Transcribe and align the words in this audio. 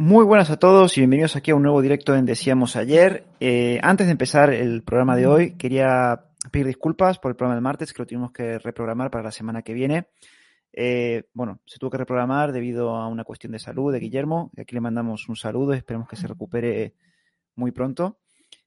Muy 0.00 0.24
buenas 0.24 0.48
a 0.50 0.60
todos 0.60 0.96
y 0.96 1.00
bienvenidos 1.00 1.34
aquí 1.34 1.50
a 1.50 1.56
un 1.56 1.62
nuevo 1.64 1.82
directo 1.82 2.14
en 2.14 2.24
Decíamos 2.24 2.76
Ayer. 2.76 3.24
Eh, 3.40 3.80
antes 3.82 4.06
de 4.06 4.12
empezar 4.12 4.54
el 4.54 4.84
programa 4.84 5.16
de 5.16 5.26
hoy, 5.26 5.56
quería 5.56 6.24
pedir 6.52 6.68
disculpas 6.68 7.18
por 7.18 7.32
el 7.32 7.36
programa 7.36 7.56
del 7.56 7.64
martes, 7.64 7.92
que 7.92 8.02
lo 8.02 8.06
tuvimos 8.06 8.30
que 8.30 8.60
reprogramar 8.60 9.10
para 9.10 9.24
la 9.24 9.32
semana 9.32 9.62
que 9.62 9.74
viene. 9.74 10.06
Eh, 10.72 11.24
bueno, 11.34 11.62
se 11.66 11.80
tuvo 11.80 11.90
que 11.90 11.98
reprogramar 11.98 12.52
debido 12.52 12.90
a 12.94 13.08
una 13.08 13.24
cuestión 13.24 13.50
de 13.50 13.58
salud 13.58 13.92
de 13.92 13.98
Guillermo. 13.98 14.52
Aquí 14.56 14.76
le 14.76 14.80
mandamos 14.80 15.28
un 15.28 15.34
saludo 15.34 15.72
esperemos 15.72 16.08
que 16.08 16.14
se 16.14 16.28
recupere 16.28 16.94
muy 17.56 17.72
pronto 17.72 18.20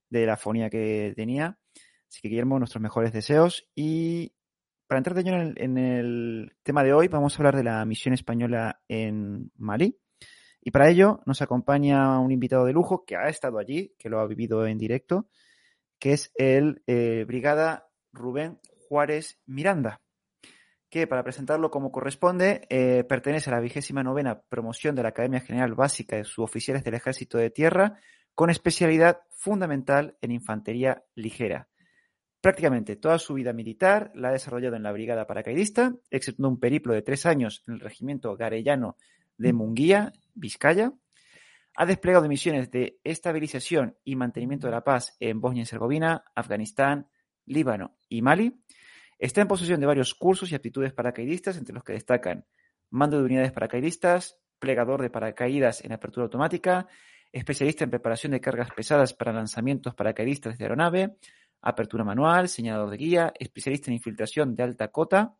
de 0.09 0.25
la 0.25 0.35
fonía 0.35 0.69
que 0.69 1.13
tenía. 1.15 1.57
Así 2.09 2.19
que 2.21 2.27
Guillermo, 2.27 2.59
nuestros 2.59 2.81
mejores 2.81 3.13
deseos. 3.13 3.69
Y 3.73 4.33
para 4.85 4.97
entrar 4.97 5.15
de 5.15 5.23
lleno 5.23 5.41
en 5.41 5.47
el, 5.47 5.61
en 5.61 5.77
el 5.77 6.51
tema 6.61 6.83
de 6.83 6.91
hoy, 6.91 7.07
vamos 7.07 7.33
a 7.33 7.37
hablar 7.37 7.55
de 7.55 7.63
la 7.63 7.85
misión 7.85 8.13
española 8.13 8.81
en 8.89 9.49
Mali. 9.55 9.97
Y 10.61 10.71
para 10.71 10.89
ello 10.89 11.21
nos 11.25 11.41
acompaña 11.41 12.19
un 12.19 12.31
invitado 12.31 12.65
de 12.65 12.73
lujo 12.73 13.03
que 13.03 13.15
ha 13.15 13.27
estado 13.27 13.57
allí, 13.57 13.93
que 13.97 14.09
lo 14.09 14.19
ha 14.19 14.27
vivido 14.27 14.65
en 14.67 14.77
directo, 14.77 15.27
que 15.99 16.13
es 16.13 16.31
el 16.35 16.83
eh, 16.87 17.25
Brigada 17.27 17.89
Rubén 18.13 18.59
Juárez 18.87 19.39
Miranda, 19.45 20.01
que 20.89 21.07
para 21.07 21.23
presentarlo 21.23 21.71
como 21.71 21.91
corresponde, 21.91 22.67
eh, 22.69 23.03
pertenece 23.05 23.49
a 23.49 23.53
la 23.53 23.59
vigésima 23.59 24.03
novena 24.03 24.41
promoción 24.41 24.95
de 24.95 25.03
la 25.03 25.09
Academia 25.09 25.39
General 25.39 25.73
Básica 25.73 26.17
de 26.17 26.25
Suboficiales 26.25 26.83
del 26.83 26.95
Ejército 26.95 27.37
de 27.37 27.49
Tierra, 27.49 27.97
con 28.35 28.49
especialidad 28.49 29.21
fundamental 29.29 30.17
en 30.21 30.31
infantería 30.31 31.03
ligera. 31.15 31.69
Prácticamente 32.41 32.95
toda 32.95 33.19
su 33.19 33.35
vida 33.35 33.53
militar 33.53 34.11
la 34.15 34.29
ha 34.29 34.31
desarrollado 34.33 34.75
en 34.75 34.83
la 34.83 34.91
Brigada 34.91 35.27
Paracaidista, 35.27 35.95
excepto 36.09 36.47
un 36.47 36.59
periplo 36.59 36.93
de 36.93 37.03
tres 37.03 37.25
años 37.25 37.63
en 37.67 37.75
el 37.75 37.79
Regimiento 37.79 38.35
Garellano 38.35 38.97
de 39.37 39.53
Munguía, 39.53 40.11
Vizcaya. 40.33 40.93
Ha 41.75 41.85
desplegado 41.85 42.27
misiones 42.27 42.69
de 42.69 42.99
estabilización 43.03 43.97
y 44.03 44.15
mantenimiento 44.15 44.67
de 44.67 44.71
la 44.71 44.83
paz 44.83 45.15
en 45.19 45.39
Bosnia 45.39 45.61
y 45.61 45.63
Herzegovina, 45.63 46.23
Afganistán, 46.35 47.07
Líbano 47.45 47.97
y 48.09 48.21
Mali. 48.21 48.61
Está 49.17 49.41
en 49.41 49.47
posesión 49.47 49.79
de 49.79 49.85
varios 49.85 50.13
cursos 50.13 50.51
y 50.51 50.55
aptitudes 50.55 50.93
paracaidistas, 50.93 51.57
entre 51.57 51.73
los 51.73 51.83
que 51.83 51.93
destacan 51.93 52.45
mando 52.89 53.17
de 53.17 53.23
unidades 53.23 53.51
paracaidistas, 53.51 54.37
plegador 54.59 55.01
de 55.01 55.09
paracaídas 55.09 55.83
en 55.83 55.93
apertura 55.93 56.25
automática, 56.25 56.87
especialista 57.31 57.83
en 57.83 57.89
preparación 57.89 58.33
de 58.33 58.41
cargas 58.41 58.69
pesadas 58.75 59.13
para 59.13 59.31
lanzamientos 59.31 59.95
paracaidistas 59.95 60.57
de 60.57 60.65
aeronave, 60.65 61.17
apertura 61.61 62.03
manual, 62.03 62.49
señalador 62.49 62.89
de 62.89 62.97
guía, 62.97 63.33
especialista 63.39 63.89
en 63.89 63.95
infiltración 63.95 64.55
de 64.55 64.63
alta 64.63 64.89
cota, 64.89 65.35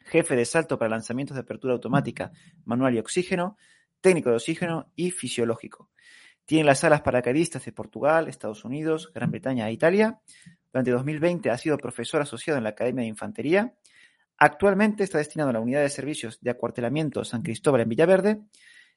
jefe 0.00 0.34
de 0.34 0.44
salto 0.44 0.78
para 0.78 0.90
lanzamientos 0.90 1.36
de 1.36 1.42
apertura 1.42 1.74
automática, 1.74 2.32
manual 2.64 2.94
y 2.94 2.98
oxígeno, 2.98 3.56
técnico 4.02 4.28
de 4.28 4.36
oxígeno 4.36 4.92
y 4.94 5.10
fisiológico. 5.10 5.88
Tiene 6.44 6.64
las 6.64 6.84
alas 6.84 7.00
paracaidistas 7.00 7.64
de 7.64 7.72
Portugal, 7.72 8.28
Estados 8.28 8.64
Unidos, 8.64 9.10
Gran 9.14 9.30
Bretaña 9.30 9.68
e 9.68 9.72
Italia. 9.72 10.20
Durante 10.70 10.90
2020 10.90 11.50
ha 11.50 11.56
sido 11.56 11.78
profesor 11.78 12.20
asociado 12.20 12.58
en 12.58 12.64
la 12.64 12.70
Academia 12.70 13.02
de 13.02 13.08
Infantería. 13.08 13.74
Actualmente 14.36 15.04
está 15.04 15.18
destinado 15.18 15.50
a 15.50 15.52
la 15.52 15.60
Unidad 15.60 15.82
de 15.82 15.88
Servicios 15.88 16.40
de 16.40 16.50
Acuartelamiento 16.50 17.24
San 17.24 17.42
Cristóbal 17.42 17.82
en 17.82 17.88
Villaverde. 17.88 18.40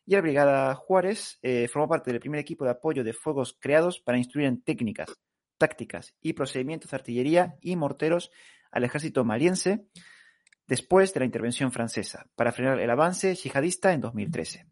Y 0.07 0.13
la 0.13 0.21
Brigada 0.21 0.75
Juárez 0.75 1.39
eh, 1.41 1.67
formó 1.67 1.87
parte 1.87 2.11
del 2.11 2.19
primer 2.19 2.39
equipo 2.39 2.65
de 2.65 2.71
apoyo 2.71 3.03
de 3.03 3.13
fuegos 3.13 3.57
creados 3.59 3.99
para 3.99 4.17
instruir 4.17 4.47
en 4.47 4.61
técnicas, 4.61 5.09
tácticas 5.57 6.15
y 6.21 6.33
procedimientos 6.33 6.91
de 6.91 6.97
artillería 6.97 7.55
y 7.61 7.75
morteros 7.75 8.31
al 8.71 8.83
ejército 8.83 9.23
maliense 9.23 9.85
después 10.67 11.13
de 11.13 11.21
la 11.21 11.25
intervención 11.25 11.71
francesa 11.71 12.27
para 12.35 12.51
frenar 12.51 12.79
el 12.79 12.89
avance 12.89 13.33
yihadista 13.35 13.93
en 13.93 14.01
2013. 14.01 14.67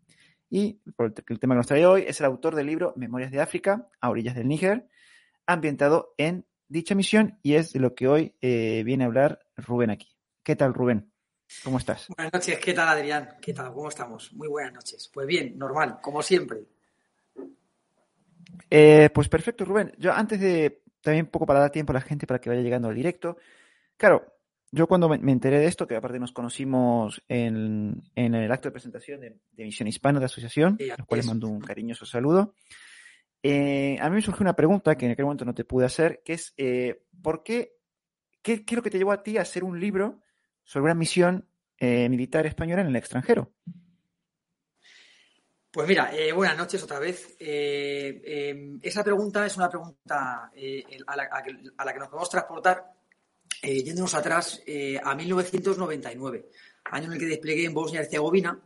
Y 0.56 0.74
por 0.96 1.12
el 1.30 1.40
tema 1.40 1.56
que 1.56 1.58
nos 1.58 1.66
trae 1.66 1.84
hoy 1.88 2.03
es 2.06 2.19
el 2.19 2.28
autor 2.28 2.53
del 2.53 2.68
libro 2.68 2.94
Memorias 2.96 3.31
de 3.31 3.41
África, 3.41 3.90
a 4.00 4.12
orillas 4.12 4.36
del 4.36 4.47
Níger, 4.47 4.88
ambientado 5.47 6.14
en 6.19 6.46
dicha 6.68 6.94
misión 6.94 7.40
y 7.41 7.56
es 7.56 7.74
de 7.74 7.80
lo 7.80 7.96
que 7.96 8.08
hoy 8.08 8.36
eh, 8.40 8.84
viene 8.86 9.03
a 9.03 9.08
hablar 9.08 9.40
Rubén 9.58 9.90
aquí. 9.90 10.16
¿Qué 10.44 10.56
tal, 10.56 10.75
Rubén? 10.75 11.12
¿Cómo 11.63 11.80
estás? 11.80 12.08
Buenas 12.09 12.34
noches, 12.34 12.59
¿qué 12.59 12.72
tal, 12.72 12.88
Adrián? 12.88 13.30
¿Qué 13.42 13.52
tal? 13.52 13.74
¿Cómo 13.74 13.90
estamos? 13.90 14.31
Muy 14.34 14.47
buenas 14.47 14.74
noches. 14.74 15.09
Pues 15.12 15.25
bien, 15.25 15.58
normal, 15.58 15.97
como 16.03 16.22
siempre. 16.22 16.59
Eh, 18.69 19.09
pues 19.12 19.30
perfecto, 19.30 19.66
Rubén. 19.66 19.92
Yo 19.97 20.13
antes 20.13 20.40
de, 20.40 20.84
también 21.02 21.25
un 21.25 21.31
poco 21.31 21.47
para 21.47 21.62
dar 21.62 21.72
tiempo 21.72 21.94
a 21.94 21.96
la 21.96 22.02
gente 22.02 22.28
para 22.28 22.40
que 22.40 22.52
vaya 22.52 22.62
llegando 22.62 22.90
al 22.90 22.96
directo, 22.96 23.38
claro, 23.97 24.33
yo 24.76 24.88
cuando 24.88 25.08
me, 25.08 25.32
enteré 25.32 25.60
de 25.60 25.68
esto, 25.68 25.86
que 25.86 25.96
aparte 25.96 26.20
nos 26.20 26.32
conocimos 26.32 27.22
en, 27.28 28.02
en 28.16 28.34
el 28.34 28.52
acto 28.52 28.70
de 28.70 28.72
presentación 28.72 29.22
de, 29.22 29.38
de, 29.52 29.64
Misión 29.64 29.88
Hispana 29.88 30.18
de 30.18 30.24
la 30.24 30.26
Asociación, 30.26 30.80
a 30.92 30.98
los 30.98 31.06
cuales 31.06 31.28
mando 31.28 31.48
un 31.48 31.62
cariñoso 31.62 32.08
saludo, 32.08 32.56
eh, 33.44 34.00
a 34.02 34.10
mí 34.10 34.16
me 34.16 34.22
surgió 34.24 34.42
una 34.42 34.56
pregunta 34.56 34.96
que 34.96 35.06
en 35.06 35.12
aquel 35.12 35.26
momento 35.26 35.46
no 35.46 35.54
te 35.54 35.64
pude 35.64 35.86
hacer, 35.86 36.24
que 36.26 36.34
es, 36.34 36.56
eh, 36.58 37.04
¿por 37.22 37.44
qué, 37.44 37.76
qué, 38.42 38.66
qué, 38.66 38.74
es 38.74 38.76
lo 38.76 38.82
que 38.82 38.90
te 38.90 38.98
llevó 38.98 39.12
a 39.12 39.22
ti 39.22 39.38
a 39.38 39.44
hacer 39.44 39.64
un 39.64 39.80
libro 39.80 40.22
sobre 40.64 40.86
una 40.86 40.96
misión 40.96 41.48
eh, 41.78 42.10
militar 42.10 42.48
española 42.48 42.82
en 42.82 42.88
el 42.88 42.96
extranjero? 42.96 43.54
Pues 45.70 45.88
mira, 45.88 46.12
buenas 46.34 46.58
noches 46.58 46.82
otra 46.82 46.98
vez. 47.00 47.36
Esa 47.40 49.04
pregunta 49.04 49.46
es 49.46 49.56
una 49.56 49.70
pregunta 49.70 50.52
a 51.08 51.16
la, 51.16 51.24
a, 51.78 51.86
la, 51.86 51.94
que 51.94 52.00
nos 52.00 52.10
podemos 52.10 52.30
transportar 52.30 52.94
yéndonos 53.63 54.13
atrás 54.13 54.62
a 55.03 55.16
1999, 55.16 56.50
año 56.85 57.06
en 57.06 57.13
el 57.13 57.19
que 57.19 57.25
desplegué 57.25 57.66
en 57.66 57.74
Bosnia 57.74 58.01
y 58.01 58.03
Herzegovina 58.03 58.59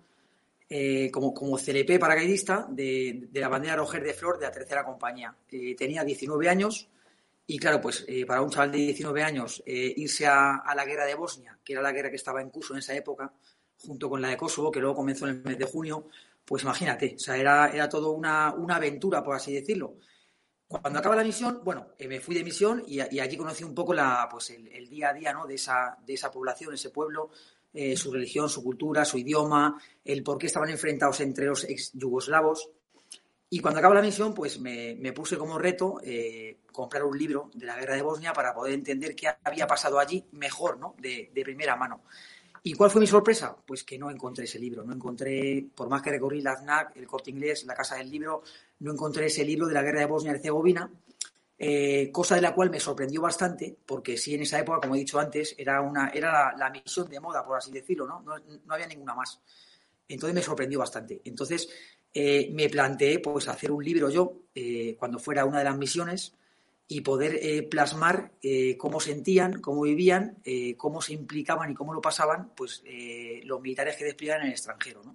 como, 1.11 1.33
como 1.33 1.57
CLP 1.57 1.99
paracaidista 1.99 2.67
de, 2.69 3.27
de, 3.31 3.39
la 3.39 3.47
bandera 3.47 3.75
Roger 3.75 4.03
de 4.03 4.13
Flor 4.13 4.39
de 4.39 4.45
la 4.45 4.51
tercera 4.51 4.83
compañía. 4.83 5.35
tenía 5.77 6.03
19 6.03 6.49
años 6.49 6.89
y 7.45 7.57
claro, 7.59 7.79
pues 7.79 8.05
para 8.25 8.41
un 8.41 8.49
chaval 8.49 8.71
de 8.71 8.79
19 8.79 9.23
años 9.23 9.63
irse 9.65 10.25
a, 10.25 10.57
a 10.57 10.75
la 10.75 10.83
guerra 10.83 11.05
de 11.05 11.15
Bosnia, 11.15 11.57
que 11.63 11.73
era 11.73 11.81
la 11.81 11.91
guerra 11.91 12.09
que 12.09 12.17
estaba 12.17 12.41
en 12.41 12.49
curso 12.49 12.73
en 12.73 12.79
esa 12.79 12.95
época, 12.95 13.31
junto 13.79 14.09
con 14.09 14.21
la 14.21 14.29
de 14.29 14.37
Kosovo, 14.37 14.71
que 14.71 14.79
luego 14.79 14.95
comenzó 14.95 15.27
en 15.27 15.35
el 15.35 15.43
mes 15.43 15.57
de 15.57 15.65
junio, 15.65 16.07
pues 16.45 16.63
imagínate, 16.63 17.15
o 17.15 17.19
sea, 17.19 17.37
era, 17.37 17.69
era 17.69 17.89
todo 17.89 18.11
una, 18.11 18.53
una, 18.53 18.77
aventura, 18.77 19.23
por 19.23 19.35
así 19.35 19.53
decirlo. 19.53 19.95
Cuando 20.67 21.00
acaba 21.00 21.16
la 21.16 21.23
misión, 21.23 21.61
bueno, 21.63 21.94
eh, 21.97 22.07
me 22.09 22.19
fui 22.19 22.35
de 22.35 22.44
misión 22.44 22.83
y, 22.85 23.00
y, 23.01 23.38
conocí 23.38 23.63
un 23.63 23.73
poco 23.73 23.94
la, 23.94 24.28
pues 24.29 24.50
el, 24.50 24.67
el, 24.67 24.89
día 24.89 25.09
a 25.09 25.13
día 25.13 25.31
¿no? 25.31 25.47
de, 25.47 25.55
esa, 25.55 25.97
de 26.05 26.13
esa 26.13 26.29
población, 26.29 26.73
ese 26.73 26.89
pueblo, 26.89 27.30
eh, 27.74 27.95
su 27.95 28.12
religión, 28.12 28.50
su 28.50 28.62
cultura, 28.63 29.06
su 29.06 29.18
idioma, 29.18 29.81
el 30.03 30.24
por 30.24 30.38
qué 30.38 30.47
estaban 30.47 30.69
enfrentados 30.69 31.21
entre 31.21 31.45
los 31.45 31.63
ex 31.63 31.91
yugoslavos. 31.94 32.69
Y 33.50 33.59
cuando 33.59 33.80
acaba 33.80 33.95
la 33.95 34.01
misión, 34.01 34.33
pues 34.33 34.59
me, 34.59 34.95
me 34.95 35.13
puse 35.13 35.38
como 35.38 35.57
reto 35.57 36.01
eh, 36.03 36.57
comprar 36.74 37.06
un 37.06 37.18
libro 37.18 37.50
de 37.53 37.65
la 37.65 37.77
guerra 37.77 37.95
de 37.95 38.01
Bosnia 38.01 38.33
para 38.33 38.53
poder 38.53 38.74
entender 38.74 39.15
qué 39.15 39.30
había 39.41 39.68
pasado 39.68 40.00
allí 40.00 40.25
mejor, 40.33 40.77
¿no? 40.77 40.95
De, 41.00 41.31
de 41.33 41.44
primera 41.44 41.77
mano. 41.77 42.01
¿Y 42.63 42.74
cuál 42.74 42.91
fue 42.91 43.00
mi 43.00 43.07
sorpresa? 43.07 43.56
Pues 43.65 43.86
que 43.86 43.97
no 43.97 44.12
encontré 44.12 44.44
ese 44.44 44.59
libro. 44.59 44.83
No 44.83 44.94
encontré, 44.94 45.65
por 45.74 45.88
más 45.88 46.01
que 46.01 46.09
recorrí 46.09 46.41
la 46.41 46.57
FNAC, 46.57 46.97
el 46.97 47.07
corte 47.07 47.30
inglés, 47.30 47.63
la 47.63 47.74
casa 47.74 47.95
del 47.95 48.12
libro, 48.12 48.44
no 48.79 48.91
encontré 48.91 49.27
ese 49.27 49.44
libro 49.44 49.68
de 49.68 49.74
la 49.74 49.81
guerra 49.81 50.01
de 50.01 50.06
Bosnia 50.06 50.31
y 50.31 50.35
Herzegovina, 50.35 50.91
eh, 51.59 52.12
cosa 52.12 52.35
de 52.35 52.41
la 52.41 52.53
cual 52.53 52.69
me 52.69 52.79
sorprendió 52.79 53.21
bastante, 53.21 53.75
porque 53.85 54.18
sí, 54.18 54.35
en 54.35 54.44
esa 54.44 54.59
época, 54.59 54.79
como 54.81 54.95
he 54.95 55.00
dicho 55.00 55.19
antes, 55.19 55.56
era, 55.57 55.81
una, 55.81 56.09
era 56.09 56.56
la, 56.56 56.69
misión 56.69 57.09
de 57.09 57.19
moda, 57.19 57.44
por 57.44 57.57
así 57.57 57.71
decirlo, 57.71 58.06
¿no? 58.06 58.21
No, 58.21 58.35
no 58.38 58.74
había 58.74 58.85
ninguna 58.85 59.15
más. 59.15 59.41
Entonces 60.07 60.35
me 60.35 60.44
sorprendió 60.44 60.79
bastante. 60.79 61.21
Entonces 61.25 61.68
eh, 62.13 62.51
me 62.53 62.69
planteé 62.69 63.19
pues, 63.19 63.47
hacer 63.47 63.71
un 63.71 63.83
libro 63.83 64.09
yo, 64.09 64.33
eh, 64.53 64.95
cuando 65.00 65.18
fuera 65.18 65.45
una 65.45 65.59
de 65.59 65.63
las 65.63 65.77
misiones, 65.77 66.33
y 66.89 67.01
poder 67.01 67.68
plasmar 67.68 68.31
cómo 68.77 69.01
sentían, 69.01 69.59
cómo 69.59 69.81
vivían, 69.81 70.38
cómo 70.77 71.01
se 71.01 71.12
implicaban 71.12 71.69
y 71.69 71.74
cómo 71.74 71.94
lo 71.94 72.00
pasaban 72.00 72.53
pues, 72.56 72.81
los 73.44 73.59
militares 73.59 73.97
que 73.97 74.06
despliegan 74.06 74.39
en 74.39 74.47
el 74.47 74.53
extranjero. 74.53 75.01
¿no? 75.03 75.13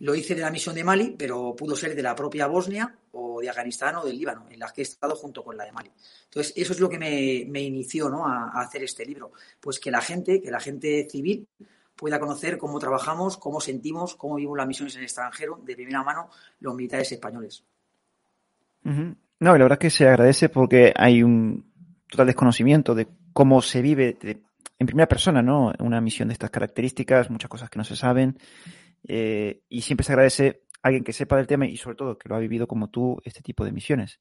Lo 0.00 0.14
hice 0.14 0.34
de 0.34 0.40
la 0.40 0.50
misión 0.50 0.74
de 0.74 0.84
Mali, 0.84 1.14
pero 1.18 1.54
pudo 1.54 1.76
ser 1.76 1.94
de 1.94 2.02
la 2.02 2.14
propia 2.14 2.46
Bosnia 2.46 2.94
o 3.12 3.40
de 3.40 3.48
Afganistán 3.50 3.96
o 3.96 4.04
del 4.04 4.16
Líbano, 4.18 4.46
en 4.50 4.58
las 4.58 4.72
que 4.72 4.80
he 4.80 4.84
estado 4.84 5.14
junto 5.14 5.44
con 5.44 5.56
la 5.56 5.64
de 5.64 5.72
Mali. 5.72 5.90
Entonces, 6.24 6.52
eso 6.56 6.72
es 6.72 6.80
lo 6.80 6.88
que 6.88 6.98
me, 6.98 7.60
inició 7.60 8.08
¿no? 8.08 8.26
a, 8.26 8.50
hacer 8.54 8.82
este 8.82 9.04
libro. 9.04 9.32
Pues 9.60 9.78
que 9.78 9.90
la 9.90 10.00
gente, 10.00 10.40
que 10.40 10.50
la 10.50 10.60
gente 10.60 11.06
civil 11.10 11.46
pueda 11.94 12.18
conocer 12.18 12.56
cómo 12.56 12.78
trabajamos, 12.78 13.36
cómo 13.36 13.60
sentimos, 13.60 14.14
cómo 14.16 14.36
vivimos 14.36 14.56
las 14.56 14.66
misiones 14.66 14.94
en 14.94 15.00
el 15.00 15.04
extranjero, 15.04 15.60
de 15.62 15.76
primera 15.76 16.02
mano, 16.02 16.30
los 16.60 16.74
militares 16.74 17.12
españoles. 17.12 17.62
No, 18.82 19.16
la 19.38 19.52
verdad 19.52 19.72
es 19.72 19.78
que 19.78 19.90
se 19.90 20.08
agradece 20.08 20.48
porque 20.48 20.94
hay 20.96 21.22
un 21.22 21.70
total 22.08 22.26
desconocimiento 22.26 22.94
de 22.94 23.06
cómo 23.34 23.60
se 23.60 23.82
vive 23.82 24.16
en 24.78 24.86
primera 24.86 25.06
persona, 25.06 25.42
¿no? 25.42 25.72
Una 25.78 26.00
misión 26.00 26.28
de 26.28 26.32
estas 26.32 26.50
características, 26.50 27.30
muchas 27.30 27.50
cosas 27.50 27.68
que 27.68 27.78
no 27.78 27.84
se 27.84 27.96
saben. 27.96 28.38
Eh, 29.06 29.62
y 29.68 29.82
siempre 29.82 30.04
se 30.04 30.12
agradece 30.12 30.62
a 30.82 30.88
alguien 30.88 31.04
que 31.04 31.12
sepa 31.12 31.36
del 31.36 31.46
tema 31.46 31.66
y 31.66 31.76
sobre 31.76 31.96
todo 31.96 32.16
que 32.18 32.28
lo 32.28 32.36
ha 32.36 32.40
vivido 32.40 32.66
como 32.66 32.88
tú 32.90 33.18
este 33.24 33.42
tipo 33.42 33.64
de 33.64 33.72
misiones. 33.72 34.20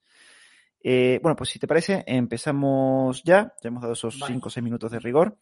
Eh, 0.82 1.20
bueno, 1.22 1.36
pues 1.36 1.50
si 1.50 1.60
te 1.60 1.68
parece, 1.68 2.04
empezamos 2.08 3.24
ya. 3.24 3.54
Ya 3.62 3.68
hemos 3.68 3.82
dado 3.82 3.94
esos 3.94 4.14
5 4.16 4.26
vale. 4.28 4.42
o 4.44 4.50
6 4.50 4.64
minutos 4.64 4.92
de 4.92 5.00
rigor. 5.00 5.38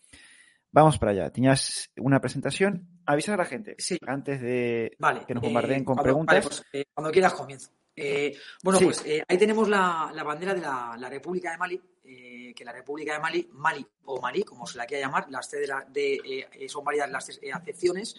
Vamos 0.71 0.97
para 0.97 1.11
allá. 1.11 1.29
Tenías 1.31 1.91
una 1.97 2.19
presentación. 2.19 2.87
Avisar 3.05 3.35
a 3.35 3.43
la 3.43 3.45
gente 3.45 3.75
Sí. 3.77 3.97
antes 4.05 4.41
de 4.41 4.95
Vale. 4.99 5.21
que 5.25 5.33
nos 5.33 5.43
eh, 5.43 5.47
bombardeen 5.47 5.83
con 5.85 5.95
cuando- 5.95 6.03
preguntas. 6.03 6.35
vale, 6.35 6.47
pues, 6.47 6.65
eh, 6.73 6.85
cuando 6.93 7.11
quieras 7.11 7.33
comienzo. 7.33 7.71
Eh, 7.95 8.35
bueno, 8.63 8.77
Sí. 8.77 8.85
pues 8.85 9.03
eh, 9.07 9.23
ahí 9.27 9.37
tenemos 9.37 9.67
la, 9.69 10.11
la 10.13 10.23
bandera 10.23 10.53
de 10.53 10.61
la, 10.61 10.95
la 10.99 11.09
República 11.09 11.51
de 11.51 11.57
Mali, 11.57 11.81
eh, 12.03 12.53
que 12.55 12.63
la 12.65 12.71
República 12.73 13.13
de 13.13 13.19
Mali, 13.19 13.49
Mali 13.53 13.83
o 14.05 14.21
Malí, 14.21 14.43
como 14.43 14.67
se 14.67 14.77
la 14.77 14.85
quiera 14.85 15.07
llamar, 15.07 15.25
las 15.31 15.49
tres 15.49 15.61
de 15.63 15.67
la- 15.67 15.85
de, 15.89 16.45
eh, 16.53 16.69
son 16.69 16.83
varias 16.83 17.09
las 17.09 17.29
eh, 17.41 17.51
acepciones, 17.51 18.15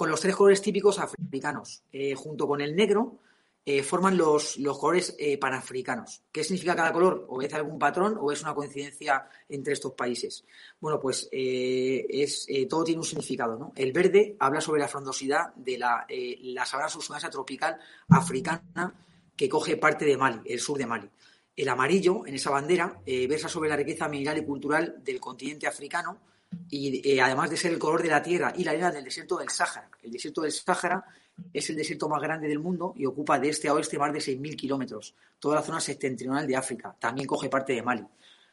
con 0.00 0.08
los 0.08 0.22
tres 0.22 0.34
colores 0.34 0.62
típicos 0.62 0.98
africanos, 0.98 1.82
eh, 1.92 2.14
junto 2.14 2.48
con 2.48 2.62
el 2.62 2.74
negro, 2.74 3.18
eh, 3.66 3.82
forman 3.82 4.16
los, 4.16 4.56
los 4.56 4.78
colores 4.78 5.14
eh, 5.18 5.36
panafricanos. 5.36 6.22
¿Qué 6.32 6.42
significa 6.42 6.74
cada 6.74 6.90
color? 6.90 7.26
¿Obedece 7.28 7.56
a 7.56 7.58
algún 7.58 7.78
patrón 7.78 8.16
o 8.18 8.32
es 8.32 8.40
una 8.40 8.54
coincidencia 8.54 9.28
entre 9.46 9.74
estos 9.74 9.92
países? 9.92 10.42
Bueno, 10.80 10.98
pues 10.98 11.28
es, 11.30 12.46
todo 12.66 12.82
tiene 12.82 13.00
un 13.00 13.04
significado. 13.04 13.58
¿no? 13.58 13.72
El 13.76 13.92
verde 13.92 14.36
habla 14.40 14.62
sobre 14.62 14.80
la 14.80 14.88
frondosidad 14.88 15.52
de 15.54 15.76
la, 15.76 16.06
la 16.08 16.64
sabana 16.64 16.88
subsahariana 16.88 17.30
tropical 17.30 17.78
africana 18.08 18.94
que 19.36 19.50
coge 19.50 19.76
parte 19.76 20.06
de 20.06 20.16
Mali, 20.16 20.40
el 20.46 20.60
sur 20.60 20.78
de 20.78 20.86
Mali. 20.86 21.10
El 21.54 21.68
amarillo, 21.68 22.26
en 22.26 22.36
esa 22.36 22.48
bandera, 22.48 23.02
versa 23.04 23.50
sobre 23.50 23.68
la 23.68 23.76
riqueza 23.76 24.08
mineral 24.08 24.38
y 24.38 24.46
cultural 24.46 25.04
del 25.04 25.20
continente 25.20 25.66
africano 25.66 26.22
y 26.68 27.08
eh, 27.08 27.20
además 27.20 27.50
de 27.50 27.56
ser 27.56 27.72
el 27.72 27.78
color 27.78 28.02
de 28.02 28.08
la 28.08 28.22
tierra 28.22 28.52
y 28.56 28.64
la 28.64 28.72
arena 28.72 28.90
del 28.90 29.04
desierto 29.04 29.38
del 29.38 29.50
Sáhara. 29.50 29.90
El 30.02 30.12
desierto 30.12 30.42
del 30.42 30.52
Sáhara 30.52 31.04
es 31.52 31.70
el 31.70 31.76
desierto 31.76 32.08
más 32.08 32.20
grande 32.20 32.48
del 32.48 32.58
mundo 32.58 32.94
y 32.96 33.06
ocupa 33.06 33.38
de 33.38 33.48
este 33.48 33.68
a 33.68 33.74
oeste 33.74 33.98
más 33.98 34.12
de 34.12 34.18
6.000 34.20 34.56
kilómetros, 34.56 35.14
toda 35.38 35.56
la 35.56 35.62
zona 35.62 35.80
septentrional 35.80 36.46
de 36.46 36.56
África. 36.56 36.94
También 36.98 37.26
coge 37.26 37.48
parte 37.48 37.72
de 37.72 37.82
Mali. 37.82 38.06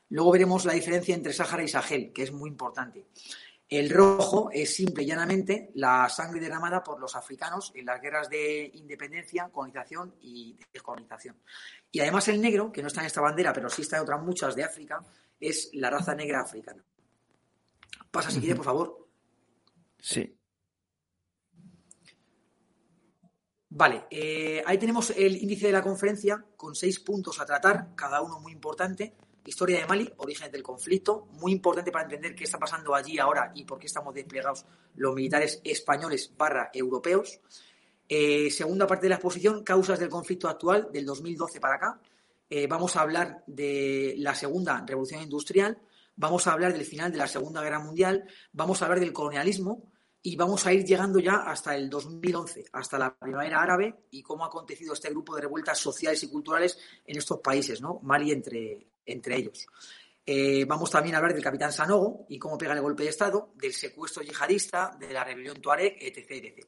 Luego 0.09 0.31
veremos 0.31 0.65
la 0.65 0.73
diferencia 0.73 1.13
entre 1.13 1.33
Sáhara 1.33 1.63
y 1.63 1.67
Sahel, 1.67 2.13
que 2.13 2.23
es 2.23 2.31
muy 2.31 2.49
importante. 2.49 3.07
El 3.69 3.89
rojo 3.89 4.49
es 4.53 4.73
simple 4.73 5.03
y 5.03 5.07
llanamente 5.07 5.71
la 5.75 6.07
sangre 6.07 6.39
derramada 6.39 6.81
por 6.81 7.01
los 7.01 7.17
africanos 7.17 7.73
en 7.75 7.85
las 7.85 8.01
guerras 8.01 8.29
de 8.29 8.71
independencia, 8.75 9.49
colonización 9.51 10.15
y 10.21 10.57
descolonización. 10.71 11.35
Y 11.91 11.99
además 11.99 12.29
el 12.29 12.39
negro, 12.39 12.71
que 12.71 12.81
no 12.81 12.87
está 12.87 13.01
en 13.01 13.07
esta 13.07 13.19
bandera, 13.19 13.51
pero 13.51 13.69
sí 13.69 13.81
está 13.81 13.97
en 13.97 14.03
otras 14.03 14.21
muchas 14.21 14.55
de 14.55 14.63
África, 14.63 15.03
es 15.37 15.69
la 15.73 15.89
raza 15.89 16.15
negra 16.15 16.41
africana. 16.41 16.81
Pasa 18.11 18.31
si 18.31 18.39
quieres, 18.39 18.57
por 18.57 18.65
favor. 18.65 19.07
Sí. 19.99 20.37
Vale, 23.69 24.05
eh, 24.09 24.63
ahí 24.65 24.77
tenemos 24.77 25.11
el 25.11 25.35
índice 25.37 25.67
de 25.67 25.73
la 25.73 25.83
conferencia 25.83 26.43
con 26.55 26.73
seis 26.73 26.99
puntos 26.99 27.39
a 27.39 27.45
tratar, 27.45 27.93
cada 27.95 28.21
uno 28.21 28.39
muy 28.39 28.53
importante. 28.53 29.13
Historia 29.45 29.79
de 29.79 29.85
Mali, 29.85 30.11
orígenes 30.17 30.51
del 30.51 30.63
conflicto, 30.63 31.27
muy 31.33 31.51
importante 31.51 31.91
para 31.91 32.05
entender 32.05 32.33
qué 32.33 32.45
está 32.45 32.57
pasando 32.57 32.95
allí 32.95 33.19
ahora 33.19 33.51
y 33.55 33.65
por 33.65 33.77
qué 33.77 33.87
estamos 33.87 34.13
desplegados 34.13 34.65
los 34.95 35.13
militares 35.13 35.61
españoles 35.63 36.33
barra 36.37 36.69
europeos. 36.73 37.39
Eh, 38.09 38.49
segunda 38.49 38.87
parte 38.87 39.05
de 39.05 39.09
la 39.09 39.15
exposición, 39.15 39.63
causas 39.63 39.99
del 39.99 40.09
conflicto 40.09 40.47
actual 40.49 40.89
del 40.91 41.05
2012 41.05 41.59
para 41.59 41.75
acá. 41.75 42.01
Eh, 42.49 42.67
vamos 42.67 42.95
a 42.95 43.01
hablar 43.01 43.43
de 43.47 44.15
la 44.17 44.33
segunda 44.33 44.83
revolución 44.87 45.21
industrial, 45.21 45.77
vamos 46.17 46.47
a 46.47 46.51
hablar 46.51 46.73
del 46.73 46.83
final 46.83 47.11
de 47.11 47.19
la 47.19 47.27
Segunda 47.27 47.61
Guerra 47.61 47.79
Mundial, 47.79 48.25
vamos 48.51 48.81
a 48.81 48.85
hablar 48.85 48.99
del 48.99 49.13
colonialismo 49.13 49.91
y 50.21 50.35
vamos 50.35 50.65
a 50.65 50.73
ir 50.73 50.83
llegando 50.83 51.19
ya 51.19 51.35
hasta 51.37 51.75
el 51.75 51.89
2011, 51.89 52.65
hasta 52.73 52.99
la 52.99 53.15
primavera 53.15 53.61
árabe 53.61 53.95
y 54.11 54.21
cómo 54.21 54.43
ha 54.43 54.47
acontecido 54.47 54.93
este 54.93 55.09
grupo 55.09 55.35
de 55.35 55.43
revueltas 55.43 55.79
sociales 55.79 56.21
y 56.23 56.29
culturales 56.29 56.77
en 57.05 57.17
estos 57.17 57.39
países, 57.39 57.79
¿no? 57.79 57.99
Mali 58.03 58.31
entre, 58.31 58.87
entre 59.05 59.37
ellos. 59.37 59.65
Eh, 60.25 60.65
vamos 60.65 60.91
también 60.91 61.15
a 61.15 61.19
hablar 61.19 61.33
del 61.33 61.43
capitán 61.43 61.71
Sanogo 61.71 62.25
y 62.27 62.37
cómo 62.37 62.57
pega 62.57 62.73
el 62.73 62.81
golpe 62.81 63.03
de 63.03 63.09
Estado, 63.09 63.53
del 63.55 63.71
secuestro 63.71 64.23
yihadista, 64.23 64.97
de 64.99 65.13
la 65.13 65.23
rebelión 65.23 65.61
Tuareg, 65.61 65.95
etc. 66.01 66.31
etc. 66.31 66.67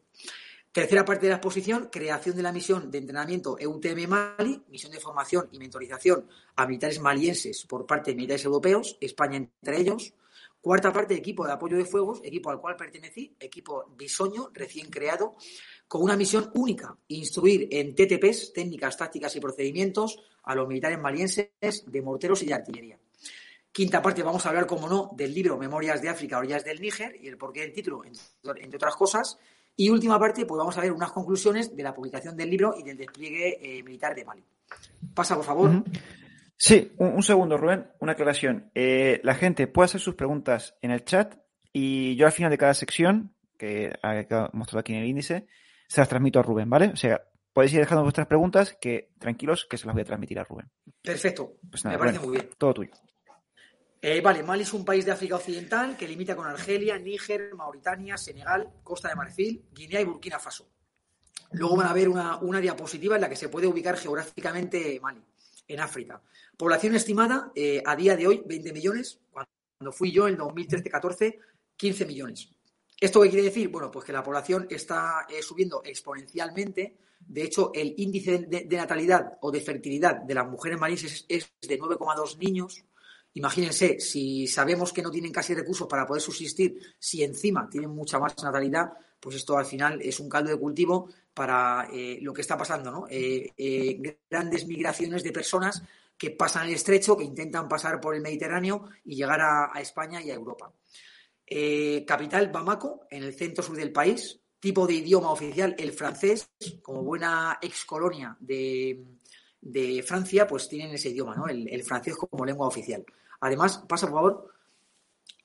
Tercera 0.72 1.04
parte 1.04 1.26
de 1.26 1.30
la 1.30 1.38
exposición, 1.38 1.90
creación 1.92 2.36
de 2.36 2.44
la 2.44 2.52
misión 2.52 2.92
de 2.92 3.00
entrenamiento 3.00 3.58
EUTM 3.58 4.08
Mali, 4.08 4.62
misión 4.70 4.92
de 4.92 5.00
formación 5.00 5.50
y 5.52 5.58
mentorización 5.58 6.28
a 6.56 6.68
militares 6.68 7.00
malienses 7.00 7.66
por 7.66 7.88
parte 7.88 8.12
de 8.12 8.16
militares 8.16 8.46
europeos, 8.46 8.96
España 9.02 9.38
entre 9.38 9.80
ellos. 9.80 10.14
Cuarta 10.62 10.94
parte, 10.94 11.16
equipo 11.16 11.48
de 11.48 11.54
apoyo 11.54 11.76
de 11.76 11.86
fuegos, 11.86 12.22
equipo 12.24 12.52
al 12.52 12.62
cual 12.62 12.76
pertenecí, 12.76 13.36
equipo 13.40 13.86
bisoño, 13.98 14.52
recién 14.54 14.92
creado, 14.92 15.36
con 15.88 16.04
una 16.04 16.16
misión 16.16 16.52
única, 16.54 16.96
instruir 17.08 17.68
en 17.72 17.96
TTPs, 17.96 18.54
técnicas, 18.54 18.96
tácticas 18.96 19.36
y 19.36 19.40
procedimientos, 19.40 20.20
a 20.44 20.54
los 20.54 20.68
militares 20.68 21.00
malienses 21.00 21.50
de 21.60 22.02
morteros 22.04 22.44
y 22.44 22.46
de 22.46 22.54
artillería. 22.54 23.00
Quinta 23.72 24.02
parte, 24.02 24.22
vamos 24.22 24.46
a 24.46 24.50
hablar, 24.50 24.68
como 24.68 24.88
no, 24.90 25.12
del 25.16 25.34
libro 25.34 25.58
Memorias 25.58 26.02
de 26.02 26.10
África, 26.10 26.38
Orillas 26.38 26.66
del 26.66 26.82
Níger 26.82 27.16
y 27.22 27.28
el 27.28 27.38
porqué 27.38 27.62
del 27.62 27.72
título, 27.74 28.04
entre 28.04 28.78
otras 28.78 28.96
cosas. 28.96 29.40
Y 29.80 29.90
última 29.90 30.20
parte, 30.20 30.46
pues 30.46 30.60
vamos 30.60 30.78
a 30.78 30.82
ver 30.82 30.92
unas 30.92 31.10
conclusiones 31.14 31.74
de 31.74 31.84
la 31.84 31.94
publicación 31.94 32.36
del 32.36 32.50
libro 32.50 32.76
y 32.78 32.84
del 32.84 32.98
despliegue 32.98 33.60
eh, 33.62 33.82
militar 33.82 34.14
de 34.14 34.26
Mali. 34.26 34.44
Pasa, 35.14 35.38
por 35.38 35.46
favor. 35.46 35.84
Sí, 36.58 36.92
un, 36.98 37.14
un 37.14 37.24
segundo, 37.24 37.56
Rubén, 37.58 37.88
una 38.02 38.12
aclaración. 38.12 38.70
Eh, 38.76 39.22
la 39.24 39.36
gente 39.36 39.68
puede 39.68 39.86
hacer 39.86 40.02
sus 40.02 40.16
preguntas 40.16 40.76
en 40.82 40.92
el 40.92 41.06
chat 41.06 41.34
y 41.72 42.18
yo 42.18 42.26
al 42.26 42.34
final 42.34 42.52
de 42.52 42.58
cada 42.58 42.74
sección, 42.74 43.34
que 43.58 43.94
ha 44.04 44.50
mostrado 44.52 44.82
aquí 44.82 44.92
en 44.92 45.00
el 45.00 45.08
índice, 45.08 45.48
se 45.88 46.02
las 46.02 46.10
transmito 46.10 46.42
a 46.42 46.44
Rubén, 46.44 46.70
¿vale? 46.70 46.88
O 46.88 46.98
sea, 46.98 47.22
podéis 47.54 47.72
ir 47.72 47.80
dejando 47.80 48.04
vuestras 48.04 48.28
preguntas, 48.28 48.78
que 48.82 49.12
tranquilos, 49.18 49.66
que 49.70 49.78
se 49.78 49.86
las 49.86 49.96
voy 49.96 50.02
a 50.02 50.06
transmitir 50.06 50.40
a 50.40 50.44
Rubén. 50.44 50.70
Perfecto. 51.02 51.54
Pues 51.72 51.86
nada, 51.86 51.96
Me 51.96 52.00
parece 52.00 52.18
Rubén, 52.18 52.32
muy 52.32 52.38
bien. 52.42 52.50
todo 52.58 52.74
tuyo. 52.74 52.92
Eh, 54.02 54.22
vale, 54.22 54.44
Mali 54.44 54.64
es 54.64 54.74
un 54.74 54.86
país 54.86 55.06
de 55.06 55.12
África 55.12 55.36
Occidental 55.36 55.98
que 55.98 56.08
limita 56.08 56.36
con 56.36 56.48
Argelia, 56.48 56.98
Níger, 56.98 57.54
Mauritania, 57.54 58.18
Senegal, 58.18 58.72
Costa 58.82 59.10
de 59.10 59.16
Marfil, 59.16 59.66
Guinea 59.74 60.02
y 60.02 60.06
Burkina 60.06 60.40
Faso. 60.40 60.70
Luego 61.52 61.76
van 61.76 61.88
a 61.88 61.94
ver 61.94 62.08
una, 62.08 62.38
una 62.38 62.62
diapositiva 62.62 63.16
en 63.16 63.22
la 63.22 63.30
que 63.30 63.36
se 63.36 63.50
puede 63.50 63.68
ubicar 63.68 63.98
geográficamente 63.98 65.00
Mali, 65.02 65.22
en 65.68 65.80
África. 65.80 66.22
Población 66.58 66.96
estimada 66.96 67.52
eh, 67.56 67.82
a 67.86 67.96
día 67.96 68.16
de 68.16 68.28
hoy 68.28 68.44
20 68.46 68.74
millones, 68.74 69.20
cuando 69.32 69.92
fui 69.92 70.12
yo 70.12 70.28
en 70.28 70.38
2013-14, 70.38 71.38
15 71.76 72.06
millones. 72.06 72.50
¿Esto 73.00 73.22
qué 73.22 73.30
quiere 73.30 73.46
decir? 73.46 73.70
Bueno, 73.70 73.90
pues 73.90 74.06
que 74.06 74.12
la 74.12 74.24
población 74.24 74.68
está 74.70 75.26
eh, 75.30 75.42
subiendo 75.42 75.82
exponencialmente. 75.86 76.98
De 77.20 77.44
hecho, 77.44 77.72
el 77.74 77.94
índice 77.98 78.40
de, 78.40 78.66
natalidad 78.78 79.38
o 79.42 79.52
de 79.52 79.62
fertilidad 79.62 80.18
de 80.18 80.34
las 80.34 80.48
mujeres 80.48 80.80
malienses 80.80 81.26
es, 81.30 81.52
es 81.62 81.70
de 81.70 81.80
9,2 81.80 82.38
niños. 82.38 82.84
Imagínense, 83.34 84.00
si 84.00 84.48
sabemos 84.48 84.92
que 84.92 85.02
no 85.02 85.12
tienen 85.12 85.32
casi 85.32 85.54
recursos 85.54 85.88
para 85.88 86.06
poder 86.06 86.22
subsistir, 86.22 86.80
si 86.98 87.24
encima 87.24 87.70
tienen 87.70 87.92
mucha 87.92 88.20
más 88.20 88.36
natalidad, 88.44 88.92
pues 89.20 89.36
esto 89.36 89.58
al 89.58 89.66
final 89.66 90.02
es 90.02 90.20
un 90.20 90.30
caldo 90.30 90.50
de 90.50 90.58
cultivo 90.58 91.10
para 91.34 91.88
eh, 91.92 92.20
lo 92.22 92.34
que 92.34 92.42
está 92.42 92.58
pasando, 92.58 92.92
¿no? 92.92 93.08
Eh, 93.10 93.52
eh, 93.56 94.18
grandes 94.30 94.66
migraciones 94.66 95.24
de 95.24 95.32
personas 95.32 95.84
que 96.18 96.32
pasan 96.32 96.68
el 96.68 96.74
estrecho, 96.74 97.16
que 97.16 97.24
intentan 97.24 97.68
pasar 97.68 98.02
por 98.02 98.16
el 98.16 98.22
Mediterráneo 98.22 98.90
y 99.06 99.16
llegar 99.16 99.40
a, 99.42 99.80
España 99.80 100.22
y 100.22 100.32
a 100.32 100.36
Europa. 100.36 100.74
Capital 102.06 102.50
Bamako, 102.52 103.08
en 103.10 103.24
el 103.24 103.34
centro 103.34 103.64
sur 103.64 103.76
del 103.76 103.92
país. 103.92 104.40
Tipo 104.60 104.86
de 104.86 104.96
idioma 104.96 105.32
oficial, 105.32 105.74
el 105.80 105.94
francés, 105.94 106.50
como 106.82 107.02
buena 107.04 107.58
ex 107.62 107.86
colonia 107.86 108.36
de, 108.42 109.02
de 109.62 110.04
Francia, 110.04 110.48
pues 110.48 110.68
tienen 110.68 110.94
ese 110.94 111.10
idioma, 111.10 111.36
¿no? 111.36 111.48
El, 111.48 111.84
francés 111.84 112.16
como 112.16 112.46
lengua 112.46 112.68
oficial. 112.68 113.06
Además, 113.42 113.84
pasa 113.88 114.08
por 114.08 114.16
favor. 114.16 114.54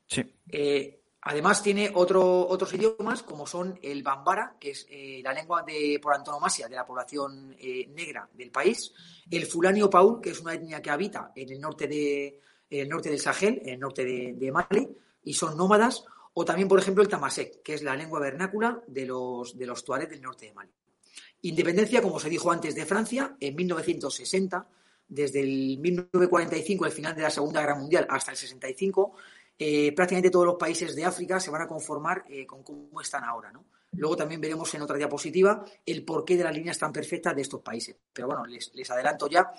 Sí. 0.07 0.23
Eh, 0.49 1.01
además 1.23 1.63
tiene 1.63 1.91
otro, 1.95 2.47
otros 2.47 2.73
idiomas, 2.75 3.23
como 3.23 3.47
son 3.47 3.79
el 3.83 4.03
bambara, 4.03 4.57
que 4.61 4.71
es 4.71 4.87
eh, 4.91 5.21
la 5.23 5.33
lengua 5.33 5.63
de, 5.63 5.99
por 6.03 6.15
antonomasia 6.15 6.69
de 6.69 6.77
la 6.77 6.87
población 6.87 7.55
eh, 7.59 7.87
negra 7.95 8.29
del 8.33 8.51
país, 8.51 8.93
el 9.31 9.47
fulanio 9.47 9.89
paul, 9.89 10.21
que 10.21 10.31
es 10.31 10.41
una 10.41 10.55
etnia 10.55 10.83
que 10.83 10.91
habita 10.91 11.33
en 11.35 11.51
el 11.51 11.61
norte, 11.61 11.89
de, 11.89 12.41
en 12.71 12.81
el 12.81 12.89
norte 12.89 13.11
del 13.11 13.21
Sahel, 13.21 13.61
en 13.63 13.75
el 13.75 13.81
norte 13.81 14.05
de, 14.05 14.35
de 14.35 14.53
Mali, 14.53 14.89
y 15.25 15.35
son 15.35 15.57
nómadas, 15.57 16.05
o 16.35 16.45
también, 16.45 16.69
por 16.69 16.79
ejemplo, 16.79 17.03
el 17.03 17.09
tamasek, 17.09 17.63
que 17.63 17.75
es 17.75 17.83
la 17.83 17.97
lengua 17.97 18.21
vernácula 18.21 18.83
de 18.87 19.07
los, 19.07 19.57
de 19.57 19.67
los 19.67 19.85
tuareg 19.85 20.09
del 20.09 20.21
norte 20.21 20.47
de 20.47 20.53
Mali. 20.53 20.73
Independencia, 21.43 22.03
como 22.03 22.19
se 22.19 22.29
dijo 22.29 22.51
antes, 22.51 22.75
de 22.75 22.87
Francia 22.87 23.37
en 23.39 23.55
1960, 23.55 24.67
desde 25.15 25.41
el 25.41 25.79
1945, 25.79 26.87
el 26.87 26.93
final 26.93 27.15
de 27.15 27.23
la 27.23 27.31
Segunda 27.31 27.61
Guerra 27.61 27.77
Mundial, 27.77 28.07
hasta 28.09 28.33
el 28.33 28.37
65, 28.37 29.15
eh, 29.59 29.93
prácticamente 29.93 30.31
todos 30.31 30.47
los 30.47 30.57
países 30.57 30.95
de 30.97 31.05
África 31.05 31.39
se 31.39 31.51
van 31.51 31.63
a 31.63 31.69
conformar 31.69 32.25
eh, 32.29 32.45
con 32.45 32.63
cómo 32.63 33.01
están 33.01 33.25
ahora. 33.25 33.53
¿no? 33.53 33.65
Luego 33.93 34.17
también 34.17 34.41
veremos 34.41 34.75
en 34.75 34.83
otra 34.83 34.97
diapositiva 34.97 35.65
el 35.87 36.05
porqué 36.05 36.37
de 36.37 36.45
las 36.45 36.55
líneas 36.55 36.79
tan 36.79 36.93
perfectas 36.93 37.35
de 37.37 37.43
estos 37.43 37.61
países. 37.61 37.97
Pero 38.13 38.27
bueno, 38.27 38.45
les, 38.45 38.75
les 38.75 38.91
adelanto 38.91 39.29
ya 39.29 39.53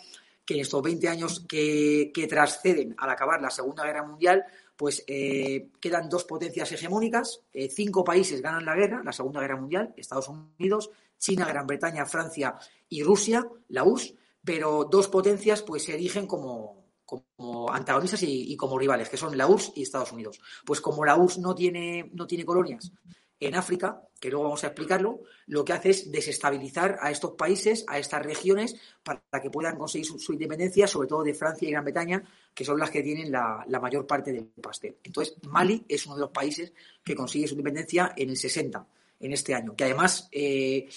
que 0.46 0.54
en 0.54 0.60
estos 0.60 0.82
20 0.82 1.08
años 1.10 1.46
que, 1.48 2.12
trasceden 2.30 2.96
al 2.98 3.10
acabar 3.10 3.42
la 3.42 3.50
Segunda 3.50 3.84
Guerra 3.84 4.06
Mundial, 4.06 4.46
pues 4.76 5.04
eh, 5.08 5.70
quedan 5.80 6.10
dos 6.10 6.26
potencias 6.26 6.72
hegemónicas, 6.72 7.42
eh, 7.54 7.70
cinco 7.70 8.04
países 8.04 8.42
ganan 8.42 8.66
la 8.66 8.76
guerra, 8.76 9.02
la 9.04 9.12
Segunda 9.12 9.42
Guerra 9.42 9.56
Mundial, 9.56 9.94
Estados 9.98 10.30
Unidos, 10.30 10.92
China, 11.18 11.48
Gran 11.48 11.66
Bretaña, 11.66 12.06
Francia 12.06 12.56
y 12.90 13.02
Rusia, 13.02 13.48
la 13.70 13.84
URSS, 13.84 14.14
pero 14.46 14.86
dos 14.86 15.08
potencias 15.08 15.64
pues 15.64 15.84
se 15.84 15.96
erigen 15.96 16.28
como, 16.28 16.86
como 17.04 17.72
antagonistas 17.72 18.22
y, 18.24 18.56
como 18.56 18.80
rivales, 18.80 19.10
que 19.10 19.18
son 19.18 19.38
la 19.38 19.48
URSS 19.48 19.74
y 19.76 19.82
Estados 19.82 20.12
Unidos. 20.12 20.40
Pues 20.66 20.80
como 20.80 21.04
la 21.04 21.18
URSS 21.18 21.40
no 21.40 21.56
tiene, 21.56 22.10
no 22.14 22.28
tiene 22.28 22.46
colonias 22.46 22.92
en 23.40 23.56
África, 23.56 24.02
que 24.20 24.30
luego 24.30 24.46
vamos 24.46 24.64
a 24.64 24.68
explicarlo, 24.68 25.20
lo 25.48 25.66
que 25.66 25.74
hace 25.74 25.90
es 25.90 26.12
desestabilizar 26.12 26.98
a 27.02 27.12
estos 27.12 27.32
países, 27.32 27.84
a 27.88 28.00
estas 28.00 28.26
regiones, 28.26 28.76
para 29.04 29.42
que 29.42 29.50
puedan 29.50 29.78
conseguir 29.78 30.08
su, 30.08 30.34
independencia, 30.34 30.88
sobre 30.88 31.10
todo 31.10 31.24
de 31.24 31.34
Francia 31.34 31.68
y 31.68 31.72
Gran 31.72 31.84
Bretaña, 31.84 32.24
que 32.54 32.64
son 32.64 32.80
las 32.80 32.90
que 32.92 33.04
tienen 33.04 33.32
la, 33.32 33.66
mayor 33.82 34.08
parte 34.08 34.32
del 34.32 34.46
pastel. 34.46 34.98
Entonces, 35.04 35.36
Mali 35.44 35.84
es 35.88 36.06
uno 36.06 36.16
de 36.16 36.22
los 36.22 36.32
países 36.32 36.72
que 37.04 37.16
consigue 37.16 37.48
su 37.48 37.56
independencia 37.56 38.14
en 38.16 38.30
el 38.30 38.38
60, 38.38 38.88
en 39.20 39.34
este 39.34 39.54
año, 39.54 39.76
que 39.76 39.84
además 39.84 40.30
eh, 40.32 40.88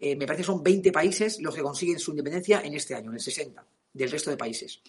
eh, 0.00 0.16
me 0.16 0.26
parece 0.26 0.42
que 0.42 0.46
son 0.46 0.62
20 0.62 0.90
países 0.92 1.40
los 1.40 1.54
que 1.54 1.62
consiguen 1.62 1.98
su 1.98 2.10
independencia 2.12 2.62
en 2.62 2.74
este 2.74 2.94
año, 2.94 3.10
en 3.10 3.16
el 3.16 3.20
60, 3.20 3.64
del 3.92 4.10
resto 4.10 4.30
de 4.30 4.36
países. 4.36 4.80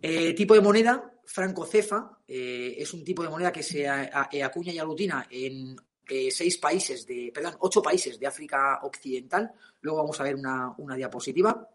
Eh, 0.00 0.34
tipo 0.34 0.54
de 0.54 0.60
moneda, 0.60 1.12
franco 1.24 1.64
cefa, 1.64 2.18
es 2.28 2.92
un 2.92 3.02
tipo 3.02 3.22
de 3.22 3.30
moneda 3.30 3.50
que 3.50 3.62
se 3.62 3.88
acuña 3.88 4.72
y 4.72 4.78
aglutina 4.78 5.26
en 5.30 5.76
seis 6.30 6.58
países 6.58 7.06
de, 7.06 7.30
perdón, 7.34 7.56
ocho 7.60 7.82
países 7.82 8.18
de 8.18 8.26
África 8.26 8.80
Occidental. 8.82 9.52
Luego 9.80 9.98
vamos 9.98 10.20
a 10.20 10.24
ver 10.24 10.36
una, 10.36 10.96
diapositiva. 10.96 11.68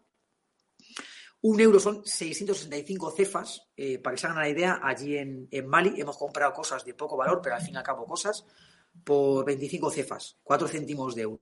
Un 1.42 1.60
euro 1.60 1.80
son 1.80 2.04
665 2.04 3.10
cefas. 3.10 3.68
Eh, 3.76 3.98
para 3.98 4.14
que 4.14 4.20
se 4.20 4.26
hagan 4.26 4.38
la 4.38 4.48
idea, 4.48 4.80
allí 4.82 5.16
en, 5.16 5.48
Mali 5.66 6.00
hemos 6.00 6.16
comprado 6.16 6.52
cosas 6.52 6.84
de 6.84 6.94
poco 6.94 7.16
valor, 7.16 7.40
pero 7.42 7.56
al 7.56 7.62
fin 7.62 7.74
y 7.74 7.76
al 7.76 7.82
cabo 7.82 8.06
cosas, 8.06 8.44
por 9.04 9.44
25 9.44 9.90
cefas, 9.90 10.36
4 10.42 10.68
céntimos 10.68 11.14
de 11.14 11.22
euro. 11.22 11.40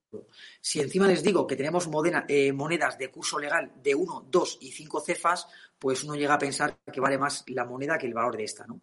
Si 0.61 0.80
encima 0.80 1.07
les 1.07 1.23
digo 1.23 1.47
que 1.47 1.57
tenemos 1.57 1.88
eh, 2.28 2.52
monedas 2.52 2.99
de 2.99 3.11
curso 3.11 3.38
legal 3.38 3.73
de 3.83 3.95
1, 3.95 4.28
2 4.30 4.59
y 4.62 4.73
5 4.73 5.00
cefas, 5.00 5.47
pues 5.78 6.04
uno 6.04 6.14
llega 6.14 6.35
a 6.35 6.38
pensar 6.38 6.78
que 6.92 7.00
vale 7.00 7.19
más 7.19 7.45
la 7.49 7.64
moneda 7.64 7.99
que 7.99 8.07
el 8.07 8.14
valor 8.14 8.37
de 8.37 8.45
esta, 8.45 8.66
¿no? 8.66 8.80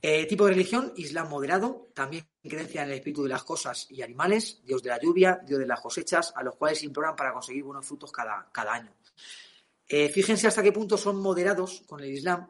Eh, 0.00 0.26
tipo 0.26 0.44
de 0.44 0.52
religión, 0.52 0.92
Islam 0.96 1.28
moderado, 1.28 1.88
también 1.92 2.28
creencia 2.40 2.82
en 2.82 2.90
el 2.90 2.94
espíritu 2.94 3.24
de 3.24 3.30
las 3.30 3.42
cosas 3.42 3.88
y 3.90 4.00
animales, 4.00 4.62
Dios 4.64 4.80
de 4.80 4.90
la 4.90 5.00
lluvia, 5.00 5.40
Dios 5.44 5.58
de 5.58 5.66
las 5.66 5.80
cosechas, 5.80 6.32
a 6.36 6.42
los 6.44 6.54
cuales 6.54 6.84
imploran 6.84 7.16
para 7.16 7.32
conseguir 7.32 7.64
buenos 7.64 7.84
frutos 7.84 8.12
cada, 8.12 8.48
cada 8.52 8.74
año. 8.74 8.94
Eh, 9.88 10.08
fíjense 10.08 10.46
hasta 10.46 10.62
qué 10.62 10.70
punto 10.70 10.96
son 10.96 11.16
moderados 11.16 11.82
con 11.86 12.00
el 12.00 12.10
Islam, 12.10 12.48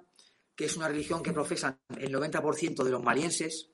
que 0.54 0.66
es 0.66 0.76
una 0.76 0.88
religión 0.88 1.22
que 1.22 1.32
profesan 1.32 1.78
el 1.96 2.12
90% 2.12 2.84
de 2.84 2.90
los 2.90 3.02
malienses, 3.02 3.70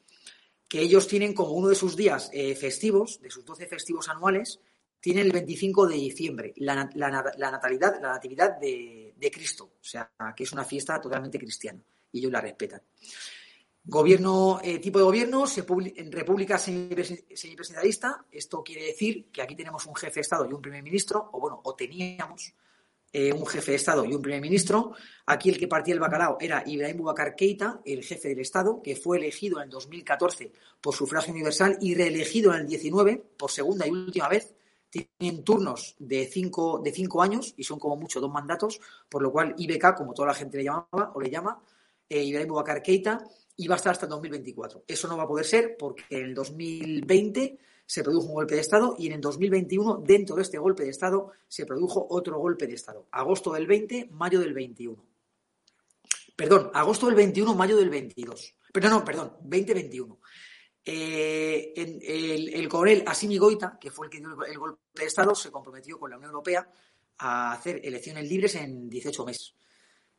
que 0.68 0.80
ellos 0.80 1.06
tienen 1.06 1.34
como 1.34 1.52
uno 1.52 1.68
de 1.68 1.74
sus 1.74 1.96
días 1.96 2.30
eh, 2.32 2.54
festivos, 2.54 3.20
de 3.20 3.30
sus 3.30 3.44
12 3.44 3.66
festivos 3.66 4.08
anuales, 4.08 4.60
tienen 5.00 5.26
el 5.26 5.32
25 5.32 5.86
de 5.86 5.96
diciembre, 5.96 6.54
la, 6.56 6.74
natalidad, 6.74 8.00
la 8.00 8.12
natividad 8.12 8.58
de, 8.58 9.14
de 9.16 9.30
Cristo, 9.30 9.64
o 9.64 9.84
sea, 9.84 10.10
que 10.34 10.44
es 10.44 10.52
una 10.52 10.64
fiesta 10.64 11.00
totalmente 11.00 11.38
cristiana, 11.38 11.80
y 12.10 12.18
ellos 12.20 12.32
la 12.32 12.40
respetan. 12.40 12.80
Gobierno, 13.86 14.60
eh, 14.64 14.78
tipo 14.78 14.98
de 14.98 15.04
gobierno, 15.04 15.44
en 15.46 16.10
república 16.10 16.56
semipresidencialista. 16.56 18.24
Esto 18.30 18.64
quiere 18.64 18.86
decir 18.86 19.26
que 19.30 19.42
aquí 19.42 19.54
tenemos 19.54 19.84
un 19.84 19.94
jefe 19.94 20.14
de 20.14 20.20
Estado 20.22 20.48
y 20.48 20.54
un 20.54 20.62
primer 20.62 20.82
ministro, 20.82 21.28
o 21.32 21.38
bueno, 21.38 21.60
o 21.62 21.74
teníamos 21.74 22.54
eh, 23.16 23.32
un 23.32 23.46
jefe 23.46 23.70
de 23.70 23.76
Estado 23.76 24.04
y 24.04 24.12
un 24.12 24.20
primer 24.20 24.40
ministro. 24.40 24.92
Aquí 25.26 25.48
el 25.48 25.56
que 25.56 25.68
partía 25.68 25.94
el 25.94 26.00
bacalao 26.00 26.36
era 26.40 26.64
Ibrahim 26.66 26.96
Boubacar 26.96 27.36
Keita, 27.36 27.80
el 27.84 28.02
jefe 28.02 28.30
del 28.30 28.40
Estado, 28.40 28.82
que 28.82 28.96
fue 28.96 29.18
elegido 29.18 29.58
en 29.58 29.66
el 29.66 29.70
2014 29.70 30.50
por 30.80 30.96
sufragio 30.96 31.32
universal 31.32 31.78
y 31.80 31.94
reelegido 31.94 32.52
en 32.52 32.62
el 32.62 32.66
19 32.66 33.22
por 33.36 33.52
segunda 33.52 33.86
y 33.86 33.90
última 33.92 34.28
vez. 34.28 34.52
Tienen 34.90 35.44
turnos 35.44 35.94
de 36.00 36.26
cinco, 36.26 36.80
de 36.82 36.90
cinco 36.90 37.22
años 37.22 37.54
y 37.56 37.62
son 37.62 37.78
como 37.78 37.94
mucho 37.94 38.20
dos 38.20 38.32
mandatos, 38.32 38.80
por 39.08 39.22
lo 39.22 39.30
cual 39.30 39.54
IBK, 39.56 39.94
como 39.94 40.12
toda 40.12 40.26
la 40.26 40.34
gente 40.34 40.58
le 40.58 40.64
llamaba 40.64 41.12
o 41.14 41.20
le 41.20 41.30
llama, 41.30 41.62
eh, 42.08 42.20
Ibrahim 42.20 42.48
Boubacar 42.48 42.82
Keita, 42.82 43.24
va 43.68 43.74
a 43.74 43.76
estar 43.76 43.92
hasta 43.92 44.06
el 44.06 44.10
2024. 44.10 44.86
Eso 44.88 45.06
no 45.06 45.16
va 45.16 45.22
a 45.22 45.28
poder 45.28 45.46
ser 45.46 45.76
porque 45.78 46.02
en 46.10 46.24
el 46.24 46.34
2020 46.34 47.58
se 47.86 48.02
produjo 48.02 48.28
un 48.28 48.34
golpe 48.34 48.54
de 48.54 48.60
Estado 48.60 48.96
y 48.98 49.06
en 49.06 49.14
el 49.14 49.20
2021, 49.20 50.02
dentro 50.06 50.36
de 50.36 50.42
este 50.42 50.58
golpe 50.58 50.84
de 50.84 50.90
Estado, 50.90 51.32
se 51.48 51.66
produjo 51.66 52.06
otro 52.10 52.38
golpe 52.38 52.66
de 52.66 52.74
Estado. 52.74 53.06
Agosto 53.10 53.52
del 53.52 53.66
20, 53.66 54.08
mayo 54.12 54.40
del 54.40 54.54
21. 54.54 55.04
Perdón, 56.36 56.70
agosto 56.74 57.06
del 57.06 57.14
21, 57.14 57.54
mayo 57.54 57.76
del 57.76 57.90
22. 57.90 58.54
Pero 58.72 58.88
no, 58.88 59.04
perdón, 59.04 59.36
2021. 59.42 60.18
Eh, 60.86 61.72
el, 61.76 62.48
el, 62.52 62.68
coronel 62.68 63.04
Asimi 63.06 63.38
Goita, 63.38 63.78
que 63.80 63.90
fue 63.90 64.06
el 64.06 64.10
que 64.10 64.18
dio 64.18 64.44
el 64.44 64.58
golpe 64.58 64.80
de 64.94 65.06
Estado, 65.06 65.34
se 65.34 65.50
comprometió 65.50 65.98
con 65.98 66.10
la 66.10 66.16
Unión 66.16 66.30
Europea 66.30 66.68
a 67.18 67.52
hacer 67.52 67.80
elecciones 67.84 68.28
libres 68.28 68.54
en 68.56 68.90
18 68.90 69.24
meses. 69.24 69.54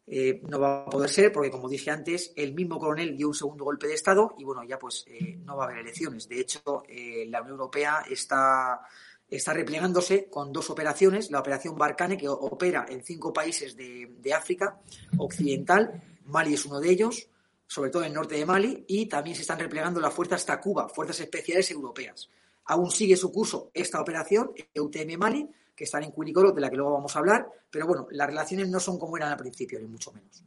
Eh, 0.07 0.41
no 0.47 0.59
va 0.59 0.83
a 0.83 0.85
poder 0.85 1.09
ser 1.09 1.31
porque, 1.31 1.49
como 1.49 1.67
dije 1.67 1.89
antes, 1.89 2.31
el 2.35 2.53
mismo 2.53 2.77
coronel 2.77 3.17
dio 3.17 3.27
un 3.27 3.33
segundo 3.33 3.63
golpe 3.63 3.87
de 3.87 3.95
Estado 3.95 4.35
y, 4.37 4.43
bueno, 4.43 4.63
ya 4.63 4.77
pues 4.77 5.03
eh, 5.07 5.37
no 5.43 5.57
va 5.57 5.63
a 5.63 5.67
haber 5.67 5.79
elecciones. 5.79 6.29
De 6.29 6.39
hecho, 6.39 6.83
eh, 6.87 7.25
la 7.27 7.41
Unión 7.41 7.53
Europea 7.53 8.05
está, 8.09 8.81
está 9.27 9.53
replegándose 9.53 10.29
con 10.29 10.53
dos 10.53 10.69
operaciones. 10.69 11.31
La 11.31 11.39
operación 11.39 11.75
Barcane 11.75 12.17
que 12.17 12.29
opera 12.29 12.85
en 12.87 13.03
cinco 13.03 13.33
países 13.33 13.75
de, 13.75 14.11
de 14.19 14.33
África 14.33 14.79
Occidental. 15.17 16.03
Mali 16.25 16.53
es 16.53 16.65
uno 16.65 16.79
de 16.79 16.89
ellos, 16.91 17.27
sobre 17.65 17.89
todo 17.89 18.03
en 18.03 18.09
el 18.09 18.13
norte 18.13 18.35
de 18.35 18.45
Mali, 18.45 18.85
y 18.87 19.07
también 19.07 19.35
se 19.35 19.41
están 19.41 19.59
replegando 19.59 19.99
las 19.99 20.13
fuerzas 20.13 20.45
Takuba, 20.45 20.87
Fuerzas 20.89 21.19
Especiales 21.21 21.69
Europeas. 21.71 22.29
Aún 22.65 22.91
sigue 22.91 23.15
su 23.15 23.31
curso 23.31 23.69
esta 23.73 24.01
operación, 24.01 24.51
EUTM 24.73 25.17
Mali, 25.17 25.47
que 25.75 25.83
están 25.83 26.03
en 26.03 26.11
Quilicoro, 26.11 26.51
de 26.51 26.61
la 26.61 26.69
que 26.69 26.77
luego 26.77 26.93
vamos 26.93 27.15
a 27.15 27.19
hablar, 27.19 27.47
pero 27.69 27.85
bueno, 27.85 28.07
las 28.11 28.27
relaciones 28.27 28.69
no 28.69 28.79
son 28.79 28.97
como 28.97 29.17
eran 29.17 29.31
al 29.31 29.37
principio, 29.37 29.79
ni 29.79 29.87
mucho 29.87 30.11
menos. 30.13 30.43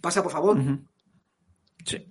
Pasa, 0.00 0.22
por 0.22 0.32
favor. 0.32 0.58
Sí. 1.84 2.06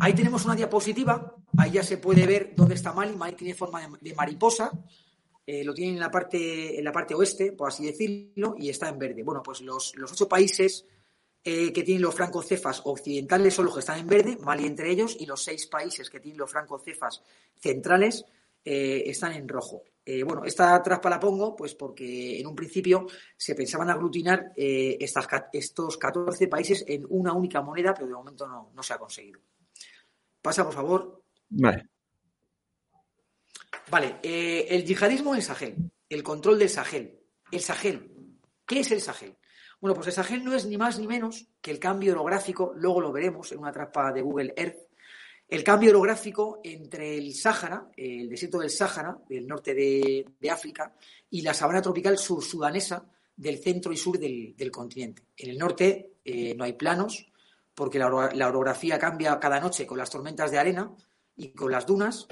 Ahí 0.00 0.14
tenemos 0.14 0.44
una 0.44 0.54
diapositiva, 0.54 1.34
ahí 1.56 1.72
ya 1.72 1.82
se 1.82 1.98
puede 1.98 2.26
ver 2.26 2.52
dónde 2.54 2.74
está 2.74 2.92
Mali, 2.92 3.16
Mali 3.16 3.34
tiene 3.34 3.54
forma 3.54 3.80
de, 4.00 4.14
mariposa, 4.14 4.70
eh, 5.46 5.64
lo 5.64 5.72
tiene 5.72 5.94
en 5.94 6.00
la, 6.00 6.10
parte, 6.10 6.78
en 6.78 6.84
la 6.84 6.92
parte 6.92 7.14
oeste, 7.14 7.52
por 7.52 7.68
así 7.68 7.86
decirlo, 7.86 8.54
y 8.58 8.68
está 8.68 8.88
en 8.88 8.98
verde. 8.98 9.22
Bueno, 9.22 9.42
pues 9.42 9.62
los, 9.62 9.94
ocho 9.98 10.28
países 10.28 10.86
eh, 11.42 11.72
que 11.72 11.82
tienen 11.82 12.02
los 12.02 12.14
francocefas 12.14 12.82
occidentales 12.84 13.54
son 13.54 13.64
los 13.64 13.74
que 13.74 13.80
están 13.80 13.98
en 13.98 14.06
verde, 14.06 14.36
Mali 14.42 14.66
entre 14.66 14.90
ellos, 14.90 15.16
y 15.18 15.26
los 15.26 15.42
seis 15.42 15.66
países 15.66 16.10
que 16.10 16.20
tienen 16.20 16.38
los 16.38 16.50
francocefas 16.50 17.22
centrales 17.58 18.26
eh, 18.64 19.04
están 19.06 19.32
en 19.32 19.48
rojo. 19.48 19.82
Eh, 20.04 20.22
bueno, 20.22 20.44
esta 20.44 20.82
traspa 20.82 21.10
la 21.10 21.20
pongo 21.20 21.54
pues 21.54 21.74
porque 21.74 22.40
en 22.40 22.46
un 22.46 22.54
principio 22.54 23.06
se 23.36 23.54
pensaban 23.54 23.90
aglutinar 23.90 24.52
eh, 24.56 24.96
estos 25.00 25.98
14 25.98 26.48
países 26.48 26.84
en 26.86 27.06
una 27.08 27.32
única 27.32 27.60
moneda, 27.60 27.92
pero 27.94 28.06
de 28.06 28.14
momento 28.14 28.46
no, 28.46 28.82
se 28.82 28.94
ha 28.94 28.98
conseguido. 28.98 29.40
Pasa, 30.40 30.64
por 30.64 30.72
favor. 30.72 31.22
Vale. 31.50 31.88
Vale, 33.90 34.18
el 34.22 34.84
yihadismo 34.84 35.34
en 35.34 35.42
Sahel, 35.42 35.76
el 36.08 36.22
control 36.22 36.58
del 36.58 36.70
Sahel. 36.70 37.18
El 37.50 37.60
Sahel, 37.60 38.12
¿qué 38.64 38.80
es 38.80 38.90
el 38.92 39.00
Sahel? 39.00 39.36
Bueno, 39.80 39.94
pues 39.94 40.08
el 40.08 40.12
Sahel 40.12 40.44
no 40.44 40.54
es 40.54 40.66
ni 40.66 40.76
más 40.76 40.98
ni 40.98 41.06
menos 41.06 41.46
que 41.60 41.70
el 41.70 41.78
cambio 41.78 42.12
orográfico, 42.12 42.72
luego 42.76 43.00
lo 43.00 43.12
veremos 43.12 43.50
en 43.52 43.58
una 43.58 43.72
traspa 43.72 44.12
de 44.12 44.20
Google 44.20 44.52
Earth, 44.56 44.89
el 45.50 45.64
cambio 45.64 45.90
orográfico 45.90 46.60
entre 46.62 47.18
el 47.18 47.34
Sáhara, 47.34 47.90
el 47.96 48.28
desierto 48.28 48.60
del 48.60 48.70
Sáhara, 48.70 49.18
del 49.28 49.48
norte 49.48 49.74
de, 49.74 50.50
África, 50.50 50.94
y 51.28 51.42
la 51.42 51.52
sabana 51.52 51.82
tropical 51.82 52.16
sur-sudanesa 52.18 53.04
del 53.36 53.58
centro 53.58 53.92
y 53.92 53.96
sur 53.96 54.16
del, 54.16 54.70
continente. 54.70 55.24
En 55.36 55.50
el 55.50 55.58
norte 55.58 56.12
eh, 56.24 56.54
no 56.54 56.62
hay 56.62 56.74
planos, 56.74 57.26
porque 57.74 57.98
la, 57.98 58.06
orografía 58.48 58.98
cambia 58.98 59.40
cada 59.40 59.58
noche 59.58 59.86
con 59.86 59.98
las 59.98 60.10
tormentas 60.10 60.52
de 60.52 60.58
arena 60.58 60.94
y 61.36 61.48
con 61.48 61.72
las 61.72 61.84
dunas. 61.84 62.28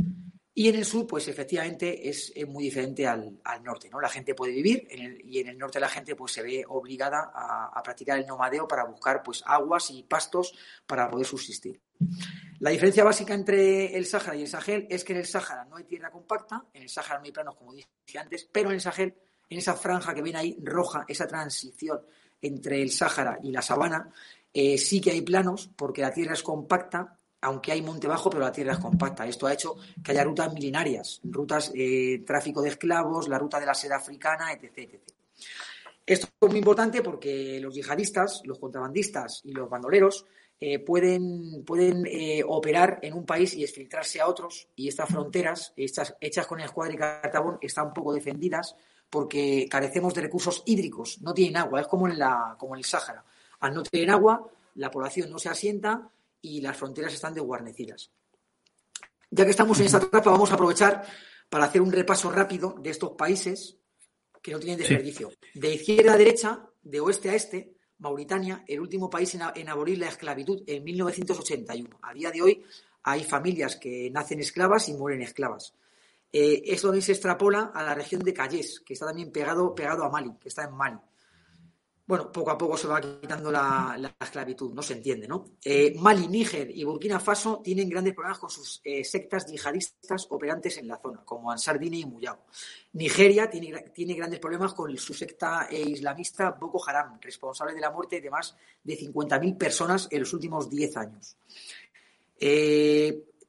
Y 0.59 0.69
en 0.69 0.75
el 0.75 0.85
sur, 0.85 1.07
pues 1.07 1.29
efectivamente 1.29 2.09
es, 2.09 2.33
muy 2.49 2.65
diferente 2.65 3.07
al, 3.07 3.38
norte, 3.62 3.88
¿no? 3.88 4.00
La 4.00 4.09
gente 4.09 4.35
puede 4.35 4.50
vivir 4.50 4.88
y 5.25 5.38
en 5.38 5.47
el 5.47 5.57
norte 5.57 5.79
la 5.79 5.88
gente 5.88 6.17
pues 6.17 6.33
se 6.33 6.43
ve 6.43 6.65
obligada 6.67 7.31
a, 7.33 7.67
a, 7.73 7.81
practicar 7.81 8.19
el 8.19 8.27
nomadeo 8.27 8.67
para 8.67 8.83
buscar 8.83 9.23
pues 9.23 9.41
aguas 9.47 9.88
y 9.93 10.03
pastos 10.03 10.53
para 10.85 11.09
poder 11.09 11.27
subsistir. 11.27 11.81
La 12.59 12.71
diferencia 12.71 13.05
básica 13.05 13.35
entre 13.35 13.97
el 13.97 14.05
Sáhara 14.05 14.35
y 14.35 14.43
el 14.43 14.49
Sahel 14.49 14.88
es 14.91 15.05
que 15.05 15.12
en 15.12 15.21
el 15.21 15.27
Sáhara 15.27 15.65
no 15.65 15.77
hay 15.77 15.85
tierra 15.85 16.11
compacta, 16.11 16.67
en 16.75 16.83
el 16.83 16.88
Sáhara 16.88 17.21
no 17.21 17.27
hay 17.27 17.31
planos, 17.31 17.55
como 17.55 17.73
dije 17.73 18.19
antes, 18.19 18.49
pero 18.50 18.71
en 18.71 18.75
el 18.75 18.81
Sahel, 18.81 19.15
en 19.49 19.59
esa 19.59 19.77
franja 19.77 20.12
que 20.12 20.23
ven 20.23 20.35
ahí 20.35 20.59
roja, 20.61 21.05
esa 21.07 21.29
transición 21.29 22.00
entre 22.43 22.83
el 22.83 22.91
Sáhara 22.91 23.38
y 23.45 23.53
la 23.53 23.62
sabana, 23.62 24.12
eh, 24.53 24.77
sí 24.77 25.00
que 25.00 25.12
hay 25.12 25.23
planos 25.23 25.71
porque 25.77 26.03
la 26.03 26.12
tierra 26.12 26.33
es 26.33 26.43
compacta, 26.43 27.18
aunque 27.40 27.73
hay 27.73 27.83
monte 27.83 28.07
bajo, 28.07 28.30
pero 28.30 28.42
la 28.42 28.52
tierra 28.52 28.73
es 28.73 28.78
compacta. 28.78 29.26
Esto 29.26 29.47
ha 29.47 29.52
hecho 29.52 29.76
que 30.02 30.12
haya 30.12 30.25
rutas 30.25 30.52
milenarias, 30.52 31.21
rutas 31.25 31.71
eh, 31.75 32.23
tráfico 32.26 32.62
de 32.62 32.71
esclavos, 32.71 33.28
la 33.28 33.38
ruta 33.38 33.61
de 33.61 33.66
la 33.66 33.75
seda 33.75 33.97
africana, 33.97 34.52
etc, 34.52 34.78
etc. 34.78 35.00
Esto 36.04 36.28
es 36.40 36.49
muy 36.49 36.59
importante 36.59 37.02
porque 37.02 37.61
los 37.61 37.75
yihadistas, 37.75 38.42
los 38.45 38.59
contrabandistas 38.59 39.42
y 39.45 39.52
los 39.52 39.68
bandoleros 39.68 40.25
eh, 40.61 40.80
pueden, 40.80 41.64
pueden 41.64 42.04
eh, 42.07 42.42
operar 42.47 42.99
en 43.02 43.14
un 43.14 43.25
país 43.25 43.54
y 43.54 43.62
exfiltrarse 43.62 44.21
a 44.21 44.26
otros 44.26 44.68
y 44.75 44.88
estas 44.88 45.09
fronteras, 45.09 45.73
estas 45.76 46.16
hechas 46.21 46.47
con 46.47 46.59
el 46.59 46.66
escuadra 46.66 46.95
y 46.95 46.97
cartabón, 46.97 47.59
están 47.61 47.92
poco 47.92 48.12
defendidas 48.12 48.75
porque 49.11 49.68
carecemos 49.71 50.14
de 50.14 50.23
recursos 50.23 50.62
hídricos, 50.66 51.21
no 51.23 51.33
tienen 51.33 51.59
agua, 51.59 51.80
es 51.80 51.87
como 51.87 52.09
en, 52.09 52.18
la, 52.18 52.57
como 52.59 52.75
en 52.75 52.78
el 52.78 52.85
Sáhara. 52.85 53.25
Al 53.61 53.75
no 53.75 53.83
tener 53.83 54.11
agua, 54.11 54.49
la 54.75 54.90
población 54.90 55.30
no 55.30 55.38
se 55.38 55.49
asienta 55.49 56.11
y 56.40 56.61
las 56.61 56.76
fronteras 56.76 57.12
están 57.12 57.35
desguarnecidas. 57.35 58.11
Ya 59.30 59.45
que 59.45 59.50
estamos 59.50 59.78
en 59.80 59.87
esta 59.87 59.99
etapa, 59.99 60.30
vamos 60.30 60.50
a 60.50 60.54
aprovechar 60.54 61.07
para 61.49 61.64
hacer 61.64 61.83
un 61.83 61.92
repaso 61.92 62.30
rápido 62.30 62.75
de 62.80 62.90
estos 62.90 63.12
países 63.12 63.76
que 64.42 64.52
no 64.52 64.59
tienen 64.59 64.78
desperdicio. 64.78 65.30
De 65.54 65.75
izquierda 65.75 66.14
a 66.14 66.16
derecha, 66.16 66.66
de 66.83 67.00
oeste 67.00 67.30
a 67.30 67.35
este, 67.35 67.75
Mauritania, 67.99 68.64
el 68.66 68.80
último 68.80 69.11
país 69.11 69.35
en, 69.35 69.68
abolir 69.68 69.99
la 69.99 70.09
esclavitud 70.09 70.62
en 70.66 70.85
1981. 70.85 71.99
A 72.02 72.14
día 72.14 72.30
de 72.30 72.42
hoy 72.42 72.64
hay 73.02 73.25
familias 73.25 73.76
que 73.76 74.11
nacen 74.11 74.40
esclavas 74.40 74.88
y 74.88 74.95
mueren 74.95 75.23
esclavas. 75.23 75.75
Eh, 76.33 76.76
también 76.80 77.02
se 77.02 77.12
extrapola 77.12 77.73
a 77.75 77.83
la 77.83 77.95
región 77.95 78.23
de 78.23 78.35
Calles, 78.35 78.80
que 78.80 78.92
está 78.92 79.07
también 79.07 79.33
pegado, 79.33 79.75
pegado 79.75 80.04
a 80.04 80.11
Mali, 80.11 80.33
que 80.40 80.49
está 80.49 80.64
en 80.64 80.75
Mali 80.75 80.99
bueno, 82.09 82.33
poco 82.33 82.50
a 82.50 82.57
poco 82.57 82.75
se 82.79 82.88
va 82.88 83.03
quitando 83.03 83.53
la, 83.53 84.15
esclavitud, 84.19 84.73
no 84.73 84.81
se 84.81 84.95
entiende, 84.95 85.29
¿no? 85.29 85.45
Eh, 85.62 85.95
Mali, 85.99 86.27
Níger 86.27 86.71
y 86.75 86.83
Burkina 86.83 87.21
Faso 87.21 87.61
tienen 87.62 87.87
grandes 87.87 88.15
problemas 88.15 88.38
con 88.38 88.49
sus 88.49 88.81
eh, 88.83 89.05
sectas 89.05 89.45
yihadistas 89.45 90.27
operantes 90.31 90.79
en 90.79 90.88
la 90.88 90.97
zona, 90.97 91.23
como 91.23 91.53
Ansar 91.53 91.79
Dine 91.79 91.99
y 91.99 92.07
Muyao. 92.07 92.47
Nigeria 92.95 93.50
tiene, 93.50 93.91
tiene, 93.95 94.15
grandes 94.15 94.41
problemas 94.41 94.73
con 94.73 94.97
su 94.97 95.12
secta 95.12 95.69
eh, 95.71 95.83
islamista 95.83 96.53
Boko 96.53 96.83
Haram, 96.88 97.19
responsable 97.21 97.75
de 97.75 97.81
la 97.83 97.91
muerte 97.91 98.23
de 98.23 98.31
más 98.31 98.57
de 98.83 98.99
50.000 98.99 99.59
personas 99.59 100.09
en 100.11 100.21
los 100.21 100.33
últimos 100.33 100.71
10 100.71 100.97
años. 100.97 101.37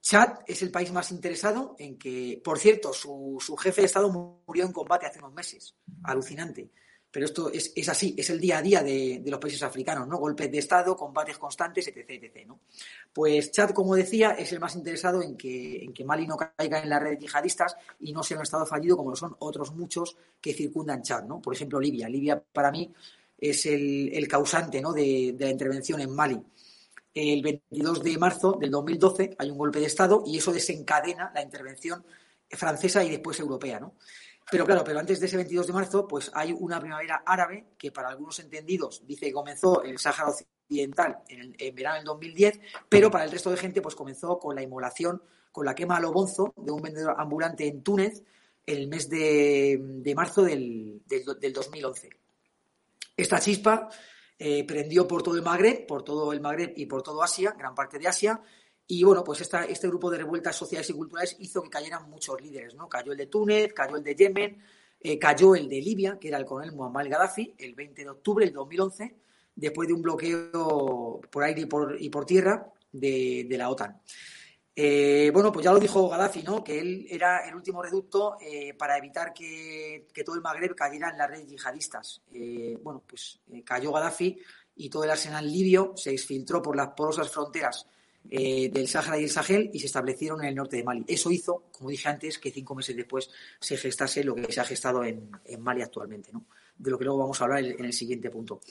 Chad 0.02 0.40
es 0.46 0.62
el 0.64 0.72
país 0.72 0.92
más 0.92 1.12
interesado 1.12 1.78
en 1.80 1.98
que, 1.98 2.42
por 2.44 2.60
cierto, 2.60 2.92
su, 2.92 3.38
su 3.40 3.56
jefe 3.56 3.82
de 3.82 3.88
Estado 3.88 4.10
murió 4.46 4.66
en 4.66 4.74
combate 4.74 5.06
hace 5.06 5.20
unos 5.20 5.34
meses. 5.34 5.76
Alucinante 6.04 6.72
pero 7.12 7.26
esto 7.26 7.52
es, 7.52 7.90
así, 7.90 8.14
es 8.18 8.30
el 8.30 8.40
día 8.40 8.60
a 8.60 8.62
día 8.62 8.84
de, 8.84 9.22
los 9.26 9.40
países 9.40 9.64
africanos, 9.64 10.08
¿no? 10.08 10.18
Golpes 10.18 10.52
de 10.52 10.60
Estado, 10.60 10.96
combates 10.96 11.38
constantes, 11.38 11.88
etc, 11.88 12.06
etc, 12.08 12.48
¿no? 12.48 12.60
Pues 13.12 13.52
Chad, 13.52 13.72
como 13.72 13.96
decía, 13.96 14.32
es 14.32 14.52
el 14.52 14.60
más 14.60 14.76
interesado 14.76 15.22
en 15.24 15.36
que, 15.36 15.84
en 15.84 15.94
que 15.94 16.06
Mali 16.06 16.28
no 16.28 16.38
caiga 16.38 16.82
en 16.82 16.90
la 16.90 17.00
red 17.00 17.12
de 17.12 17.26
yihadistas 17.26 17.76
y 18.00 18.14
no 18.14 18.22
sea 18.22 18.38
un 18.38 18.44
Estado 18.44 18.66
fallido 18.66 18.96
como 18.96 19.10
lo 19.10 19.16
son 19.16 19.36
otros 19.40 19.74
muchos 19.74 20.18
que 20.40 20.54
circundan 20.54 21.02
Chad, 21.02 21.24
¿no? 21.24 21.42
Por 21.42 21.56
ejemplo, 21.56 21.80
Libia. 21.80 22.08
Libia, 22.08 22.40
para 22.40 22.72
mí, 22.72 22.94
es 23.40 23.66
el, 23.66 24.28
causante 24.28 24.82
¿no? 24.82 24.94
de, 24.94 25.34
de 25.36 25.46
la 25.46 25.52
intervención 25.52 26.02
en 26.02 26.14
Mali. 26.14 26.40
El 27.14 27.42
22 27.42 28.04
de 28.04 28.18
marzo 28.18 28.54
del 28.54 28.70
2012 28.70 29.36
hay 29.38 29.50
un 29.50 29.58
golpe 29.58 29.80
de 29.80 29.88
Estado 29.88 30.24
y 30.26 30.38
eso 30.38 30.52
desencadena 30.52 31.32
la 31.34 31.42
intervención 31.42 32.06
francesa 32.52 33.04
y 33.04 33.10
después 33.10 33.40
europea, 33.40 33.80
¿no? 33.80 33.96
Pero 34.52 34.66
claro, 34.66 34.84
pero 34.84 35.00
antes 35.00 35.20
de 35.20 35.28
ese 35.28 35.38
22 35.38 35.68
de 35.68 35.74
marzo, 35.74 36.08
pues 36.08 36.32
hay 36.34 36.56
una 36.58 36.80
primavera 36.80 37.24
árabe 37.26 37.68
que 37.78 37.92
para 37.92 38.10
algunos 38.10 38.40
entendidos 38.40 39.04
dice 39.06 39.28
que 39.28 39.34
comenzó 39.34 39.84
en 39.84 39.92
el 39.92 40.00
Sáhara 40.00 40.30
Occidental 40.30 41.20
en, 41.28 41.76
verano 41.76 41.98
del 41.98 42.06
2010, 42.06 42.60
pero 42.88 43.12
para 43.12 43.26
el 43.26 43.32
resto 43.32 43.52
de 43.52 43.58
gente 43.58 43.82
pues 43.82 43.96
comenzó 43.96 44.40
con 44.40 44.56
la 44.56 44.64
inmolación, 44.64 45.22
con 45.52 45.66
la 45.66 45.76
quema 45.76 45.98
a 45.98 46.00
lo 46.00 46.12
bonzo 46.12 46.54
de 46.58 46.72
un 46.72 46.82
vendedor 46.82 47.16
ambulante 47.18 47.68
en 47.68 47.84
Túnez 47.84 48.24
el 48.66 48.88
mes 48.88 49.10
de, 49.10 50.14
marzo 50.16 50.44
del, 50.44 51.02
2011. 51.08 52.10
Esta 53.18 53.40
chispa 53.40 53.90
eh, 54.38 54.64
prendió 54.66 55.08
por 55.08 55.24
todo 55.24 55.36
el 55.36 55.42
Magreb, 55.42 55.86
por 55.88 56.04
todo 56.04 56.32
el 56.34 56.40
Magreb 56.40 56.74
y 56.76 56.86
por 56.86 57.02
todo 57.02 57.24
Asia, 57.24 57.56
gran 57.58 57.74
parte 57.74 57.98
de 57.98 58.08
Asia, 58.08 58.42
y 58.92 59.04
bueno, 59.04 59.24
pues 59.24 59.40
este 59.42 59.88
grupo 59.88 60.10
de 60.10 60.18
revueltas 60.18 60.56
sociales 60.56 60.90
y 60.90 60.94
culturales 60.94 61.36
hizo 61.38 61.62
que 61.62 61.70
cayeran 61.70 62.10
muchos 62.10 62.42
líderes, 62.42 62.74
¿no? 62.74 62.90
Cayó 62.90 63.12
el 63.12 63.20
de 63.20 63.28
Túnez, 63.28 63.72
cayó 63.72 63.98
el 63.98 64.04
de 64.04 64.16
Yemen, 64.16 64.64
eh, 65.00 65.20
cayó 65.20 65.54
el 65.54 65.70
de 65.70 65.80
Libia, 65.80 66.18
que 66.20 66.30
era 66.30 66.40
el 66.40 66.46
coronel 66.46 66.72
Muammar 66.72 67.08
Gaddafi, 67.08 67.54
el 67.60 67.76
20 67.76 68.04
de 68.04 68.10
octubre 68.10 68.46
del 68.46 68.56
2011, 68.56 69.16
después 69.54 69.88
de 69.88 69.94
un 69.94 70.02
bloqueo 70.02 71.22
por 71.30 71.44
aire 71.44 71.68
y 72.00 72.10
por, 72.10 72.26
tierra 72.26 72.74
de, 72.92 73.46
la 73.52 73.70
OTAN. 73.70 74.02
Eh, 74.76 75.30
bueno, 75.32 75.52
pues 75.52 75.66
ya 75.66 75.72
lo 75.72 75.80
dijo 75.80 76.10
Gaddafi, 76.10 76.42
¿no? 76.42 76.64
Que 76.64 76.80
él 76.80 77.06
era 77.12 77.48
el 77.48 77.54
último 77.54 77.84
reducto 77.84 78.38
eh, 78.42 78.74
para 78.74 78.98
evitar 78.98 79.34
que, 79.36 80.08
que, 80.12 80.24
todo 80.24 80.36
el 80.36 80.42
Magreb 80.42 80.74
cayera 80.74 81.12
en 81.12 81.18
las 81.20 81.30
redes 81.30 81.46
yihadistas. 81.46 82.24
bueno, 82.82 83.04
pues 83.06 83.40
cayó 83.64 83.92
Gaddafi 83.92 84.36
y 84.78 84.90
todo 84.90 85.04
el 85.04 85.12
arsenal 85.12 85.46
libio 85.46 85.94
se 85.96 86.10
exfiltró 86.10 86.60
por 86.60 86.76
las 86.76 86.88
porosas 86.98 87.30
fronteras 87.30 87.86
eh, 88.30 88.70
del 88.70 88.88
Sáhara 88.88 89.20
y 89.20 89.24
el 89.24 89.30
Sahel 89.30 89.70
y 89.74 89.80
se 89.80 89.88
establecieron 89.88 90.42
en 90.42 90.50
el 90.50 90.56
norte 90.56 90.78
de 90.78 90.84
Mali. 90.84 91.04
Eso 91.08 91.32
hizo, 91.32 91.64
como 91.72 91.90
dije 91.90 92.10
antes, 92.10 92.38
que 92.38 92.52
cinco 92.52 92.76
meses 92.76 92.96
después 92.96 93.30
se 93.60 93.78
gestase 93.78 94.24
lo 94.24 94.36
que 94.36 94.52
se 94.52 94.60
ha 94.60 94.66
gestado 94.66 95.04
en, 95.04 95.30
Mali 95.60 95.82
actualmente, 95.82 96.32
¿no? 96.32 96.46
de 96.78 96.92
lo 96.92 96.98
que 96.98 97.06
luego 97.06 97.20
vamos 97.20 97.42
a 97.42 97.44
hablar 97.46 97.64
en, 97.64 97.84
el 97.84 97.94
siguiente 97.94 98.30
punto. 98.30 98.62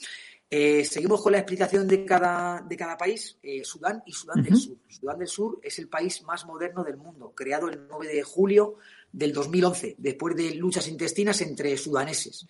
Eh, 0.49 0.83
seguimos 0.83 1.21
con 1.21 1.31
la 1.31 1.39
explicación 1.39 1.87
de 1.87 2.05
cada, 2.05 2.61
de 2.61 2.75
cada 2.75 2.97
país. 2.97 3.37
Eh, 3.43 3.63
Sudán 3.63 4.01
y 4.05 4.13
Sudán 4.13 4.41
del 4.41 4.55
Sur. 4.55 4.77
Sudán 4.87 5.19
del 5.19 5.27
Sur 5.27 5.59
es 5.61 5.77
el 5.77 5.87
país 5.87 6.23
más 6.23 6.45
moderno 6.45 6.83
del 6.83 6.97
mundo, 6.97 7.33
creado 7.35 7.69
el 7.69 7.87
9 7.87 8.07
de 8.07 8.23
julio 8.23 8.77
del 9.11 9.33
2011, 9.33 9.95
después 9.97 10.35
de 10.35 10.55
luchas 10.55 10.87
intestinas 10.87 11.41
entre 11.41 11.77
sudaneses 11.77 12.47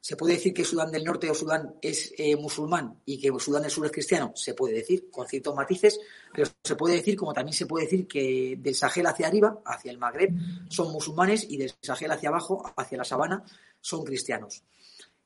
se 0.00 0.16
puede 0.16 0.34
decir 0.34 0.54
que 0.54 0.64
Sudán 0.64 0.90
del 0.90 1.04
Norte 1.04 1.30
o 1.30 1.34
Sudán 1.34 1.74
es 1.82 2.14
eh, 2.16 2.36
musulmán 2.36 3.00
y 3.04 3.18
que 3.20 3.32
Sudán 3.38 3.62
del 3.62 3.70
Sur 3.70 3.86
es 3.86 3.92
cristiano, 3.92 4.32
se 4.34 4.54
puede 4.54 4.74
decir, 4.74 5.10
con 5.10 5.26
ciertos 5.26 5.54
matices, 5.54 5.98
pero 6.32 6.48
se 6.62 6.76
puede 6.76 6.96
decir, 6.96 7.16
como 7.16 7.32
también 7.32 7.54
se 7.54 7.66
puede 7.66 7.84
decir, 7.84 8.06
que 8.06 8.56
del 8.58 8.74
Sahel 8.74 9.06
hacia 9.06 9.26
arriba, 9.26 9.60
hacia 9.64 9.90
el 9.90 9.98
Magreb, 9.98 10.30
son 10.68 10.92
musulmanes 10.92 11.46
y 11.48 11.56
del 11.56 11.74
Sahel 11.82 12.12
hacia 12.12 12.28
abajo, 12.28 12.72
hacia 12.76 12.98
la 12.98 13.04
sabana, 13.04 13.44
son 13.80 14.04
cristianos. 14.04 14.62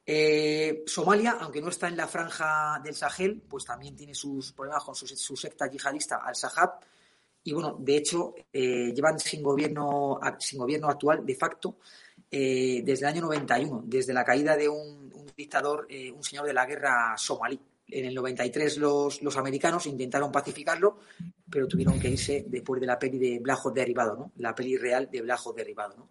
Eh, 0.04 0.82
Somalia, 0.86 1.36
aunque 1.40 1.60
no 1.60 1.68
está 1.68 1.86
en 1.86 1.96
la 1.96 2.08
franja 2.08 2.80
del 2.82 2.94
Sahel, 2.94 3.42
pues 3.48 3.64
también 3.64 3.94
tiene 3.94 4.14
sus 4.14 4.52
problemas 4.52 4.82
con 4.84 4.94
su, 4.94 5.36
secta 5.36 5.70
yihadista 5.70 6.16
al-Sahab. 6.16 6.80
Y 7.44 7.52
bueno, 7.52 7.76
de 7.78 7.96
hecho, 7.96 8.34
eh, 8.52 8.92
llevan 8.94 9.18
sin 9.18 9.42
gobierno, 9.42 10.18
sin 10.38 10.58
gobierno 10.58 10.88
actual 10.88 11.24
de 11.24 11.34
facto 11.34 11.76
eh, 12.34 12.80
desde 12.82 13.04
el 13.04 13.12
año 13.12 13.20
91, 13.20 13.82
desde 13.84 14.14
la 14.14 14.24
caída 14.24 14.56
de 14.56 14.66
un, 14.66 15.12
dictador, 15.36 15.86
eh, 15.90 16.10
un 16.10 16.24
señor 16.24 16.46
de 16.46 16.54
la 16.54 16.64
guerra 16.64 17.14
somalí. 17.18 17.60
En 17.88 18.06
el 18.06 18.14
93 18.14 18.78
los, 18.78 19.20
los, 19.20 19.36
americanos 19.36 19.86
intentaron 19.86 20.32
pacificarlo, 20.32 21.00
pero 21.50 21.68
tuvieron 21.68 22.00
que 22.00 22.08
irse 22.08 22.46
después 22.48 22.80
de 22.80 22.86
la 22.86 22.98
peli 22.98 23.18
de 23.18 23.38
Blajos 23.38 23.74
derribado, 23.74 24.16
¿no? 24.16 24.32
la 24.38 24.54
peli 24.54 24.78
real 24.78 25.10
de 25.12 25.20
Blajos 25.20 25.54
derribado. 25.54 25.94
¿no? 25.98 26.08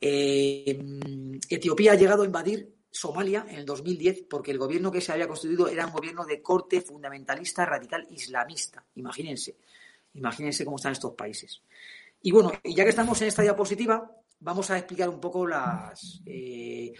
Eh, 0.00 0.76
Etiopía 1.48 1.92
ha 1.92 1.96
llegado 1.96 2.24
a 2.24 2.26
invadir 2.26 2.74
Somalia 2.90 3.46
en 3.48 3.60
el 3.60 3.64
2010 3.64 4.24
porque 4.28 4.50
el 4.50 4.58
gobierno 4.58 4.90
que 4.90 5.00
se 5.00 5.12
había 5.12 5.28
constituido 5.28 5.68
era 5.68 5.86
un 5.86 5.92
gobierno 5.92 6.24
de 6.24 6.42
corte 6.42 6.80
fundamentalista 6.80 7.64
radical 7.64 8.08
islamista. 8.10 8.84
Imagínense, 8.96 9.56
imagínense 10.14 10.64
cómo 10.64 10.78
están 10.78 10.92
estos 10.92 11.14
países. 11.14 11.62
Y 12.22 12.32
bueno, 12.32 12.52
ya 12.64 12.82
que 12.82 12.90
estamos 12.90 13.20
en 13.22 13.28
esta 13.28 13.42
diapositiva, 13.42 14.10
vamos 14.44 14.70
a 14.70 14.76
explicar 14.76 15.08
un 15.08 15.18
poco 15.18 15.46
las, 15.46 16.20
eh, 16.26 16.92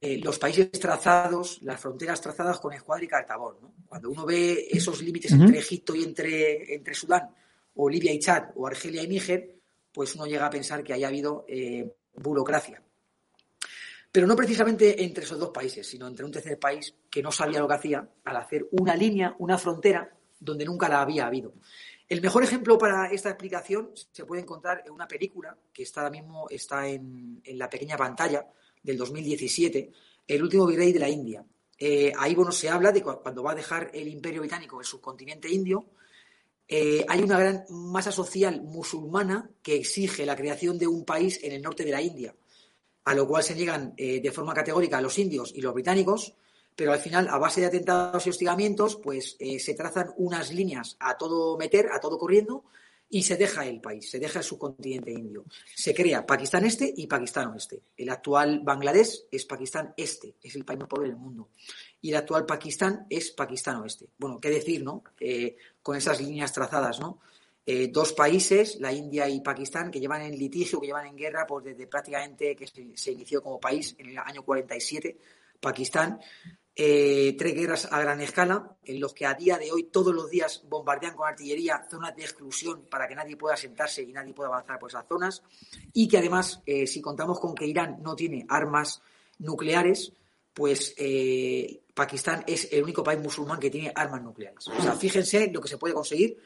eh, 0.00 0.18
los 0.18 0.38
países 0.38 0.70
trazados, 0.72 1.60
las 1.62 1.78
fronteras 1.78 2.20
trazadas 2.20 2.58
con 2.58 2.72
Escuadra 2.72 3.04
y 3.04 3.08
Cartabón. 3.08 3.56
Cuando 3.86 4.10
uno 4.10 4.24
ve 4.24 4.66
esos 4.70 5.02
límites 5.02 5.32
entre 5.32 5.58
Egipto 5.58 5.94
y 5.94 6.02
entre, 6.02 6.74
entre 6.74 6.94
Sudán, 6.94 7.28
o 7.74 7.88
Libia 7.88 8.12
y 8.12 8.18
Chad, 8.18 8.50
o 8.56 8.66
Argelia 8.66 9.02
y 9.02 9.08
Níger, 9.08 9.54
pues 9.92 10.14
uno 10.14 10.26
llega 10.26 10.46
a 10.46 10.50
pensar 10.50 10.82
que 10.82 10.94
haya 10.94 11.08
habido 11.08 11.44
eh, 11.46 11.94
burocracia. 12.14 12.82
Pero 14.10 14.26
no 14.26 14.34
precisamente 14.34 15.04
entre 15.04 15.24
esos 15.24 15.38
dos 15.38 15.50
países, 15.50 15.86
sino 15.86 16.06
entre 16.06 16.24
un 16.24 16.32
tercer 16.32 16.58
país 16.58 16.94
que 17.10 17.22
no 17.22 17.32
sabía 17.32 17.60
lo 17.60 17.68
que 17.68 17.74
hacía 17.74 18.08
al 18.24 18.36
hacer 18.36 18.66
una 18.72 18.96
línea, 18.96 19.34
una 19.38 19.58
frontera, 19.58 20.10
donde 20.40 20.64
nunca 20.64 20.88
la 20.88 21.02
había 21.02 21.26
habido. 21.26 21.54
El 22.12 22.20
mejor 22.20 22.44
ejemplo 22.44 22.76
para 22.76 23.06
esta 23.10 23.30
explicación 23.30 23.90
se 23.94 24.26
puede 24.26 24.42
encontrar 24.42 24.82
en 24.84 24.92
una 24.92 25.08
película 25.08 25.56
que 25.72 25.82
está 25.82 26.02
ahora 26.02 26.10
mismo 26.10 26.46
está 26.50 26.86
en, 26.86 27.42
la 27.54 27.70
pequeña 27.70 27.96
pantalla 27.96 28.46
del 28.82 28.98
2017, 28.98 29.90
El 30.28 30.42
último 30.42 30.66
virrey 30.66 30.92
de 30.92 30.98
la 30.98 31.08
India. 31.08 31.42
Eh, 31.78 32.12
ahí 32.18 32.34
bueno, 32.34 32.52
se 32.52 32.68
habla 32.68 32.92
de 32.92 33.02
cuando 33.02 33.42
va 33.42 33.52
a 33.52 33.54
dejar 33.54 33.90
el 33.94 34.08
imperio 34.08 34.42
británico 34.42 34.78
el 34.78 34.84
subcontinente 34.84 35.48
indio, 35.48 35.86
eh, 36.68 37.02
hay 37.08 37.22
una 37.22 37.38
gran 37.38 37.64
masa 37.70 38.12
social 38.12 38.60
musulmana 38.60 39.50
que 39.62 39.76
exige 39.76 40.26
la 40.26 40.36
creación 40.36 40.76
de 40.76 40.88
un 40.88 41.06
país 41.06 41.40
en 41.42 41.52
el 41.52 41.62
norte 41.62 41.82
de 41.82 41.92
la 41.92 42.02
India, 42.02 42.36
a 43.04 43.14
lo 43.14 43.26
cual 43.26 43.42
se 43.42 43.54
niegan 43.54 43.94
eh, 43.96 44.20
de 44.20 44.32
forma 44.32 44.52
categórica 44.52 45.00
los 45.00 45.18
indios 45.18 45.50
y 45.56 45.62
los 45.62 45.72
británicos, 45.72 46.34
pero 46.76 46.92
al 46.92 47.00
final, 47.00 47.28
a 47.28 47.38
base 47.38 47.60
de 47.60 47.66
atentados 47.66 48.26
y 48.26 48.30
hostigamientos, 48.30 48.96
pues 48.96 49.36
eh, 49.38 49.58
se 49.58 49.74
trazan 49.74 50.12
unas 50.16 50.52
líneas 50.52 50.96
a 51.00 51.16
todo 51.16 51.56
meter, 51.58 51.90
a 51.92 52.00
todo 52.00 52.18
corriendo, 52.18 52.64
y 53.14 53.22
se 53.24 53.36
deja 53.36 53.66
el 53.66 53.78
país, 53.78 54.10
se 54.10 54.18
deja 54.18 54.38
el 54.38 54.44
subcontinente 54.44 55.12
indio. 55.12 55.44
Se 55.74 55.92
crea 55.92 56.24
Pakistán 56.24 56.64
Este 56.64 56.90
y 56.96 57.06
Pakistán 57.06 57.48
Oeste. 57.48 57.82
El 57.94 58.08
actual 58.08 58.60
Bangladesh 58.64 59.26
es 59.30 59.44
Pakistán 59.44 59.92
Este, 59.98 60.36
es 60.42 60.56
el 60.56 60.64
país 60.64 60.80
más 60.80 60.88
pobre 60.88 61.08
del 61.08 61.18
mundo. 61.18 61.50
Y 62.00 62.08
el 62.08 62.16
actual 62.16 62.46
Pakistán 62.46 63.06
es 63.10 63.30
Pakistán 63.32 63.82
Oeste. 63.82 64.08
Bueno, 64.16 64.40
qué 64.40 64.48
decir, 64.48 64.82
¿no? 64.82 65.04
Eh, 65.20 65.56
con 65.82 65.94
esas 65.94 66.22
líneas 66.22 66.54
trazadas, 66.54 67.00
¿no? 67.00 67.20
Eh, 67.66 67.88
dos 67.92 68.14
países, 68.14 68.80
la 68.80 68.94
India 68.94 69.28
y 69.28 69.42
Pakistán, 69.42 69.90
que 69.90 70.00
llevan 70.00 70.22
en 70.22 70.38
litigio, 70.38 70.80
que 70.80 70.86
llevan 70.86 71.06
en 71.06 71.16
guerra, 71.16 71.46
pues 71.46 71.66
desde 71.66 71.86
prácticamente 71.86 72.56
que 72.56 72.66
se, 72.66 72.96
se 72.96 73.12
inició 73.12 73.42
como 73.42 73.60
país 73.60 73.94
en 73.98 74.08
el 74.08 74.18
año 74.18 74.42
47, 74.42 75.18
Pakistán, 75.60 76.18
eh, 76.74 77.34
tres 77.38 77.54
guerras 77.54 77.88
a 77.90 78.00
gran 78.00 78.20
escala, 78.20 78.76
en 78.84 79.00
los 79.00 79.12
que 79.12 79.26
a 79.26 79.34
día 79.34 79.58
de 79.58 79.70
hoy 79.70 79.84
todos 79.84 80.14
los 80.14 80.30
días 80.30 80.62
bombardean 80.68 81.14
con 81.14 81.28
artillería 81.28 81.86
zonas 81.90 82.16
de 82.16 82.22
exclusión 82.22 82.86
para 82.90 83.06
que 83.06 83.14
nadie 83.14 83.36
pueda 83.36 83.56
sentarse 83.56 84.02
y 84.02 84.12
nadie 84.12 84.32
pueda 84.32 84.48
avanzar 84.48 84.78
por 84.78 84.90
esas 84.90 85.06
zonas, 85.06 85.42
y 85.92 86.08
que 86.08 86.18
además, 86.18 86.62
eh, 86.64 86.86
si 86.86 87.00
contamos 87.00 87.38
con 87.40 87.54
que 87.54 87.66
Irán 87.66 87.98
no 88.02 88.16
tiene 88.16 88.46
armas 88.48 89.02
nucleares, 89.38 90.12
pues 90.54 90.94
eh, 90.96 91.82
Pakistán 91.94 92.44
es 92.46 92.72
el 92.72 92.82
único 92.82 93.02
país 93.02 93.20
musulmán 93.20 93.58
que 93.58 93.70
tiene 93.70 93.92
armas 93.94 94.22
nucleares. 94.22 94.68
O 94.68 94.82
sea, 94.82 94.94
fíjense 94.94 95.50
lo 95.52 95.60
que 95.60 95.68
se 95.68 95.78
puede 95.78 95.94
conseguir 95.94 96.38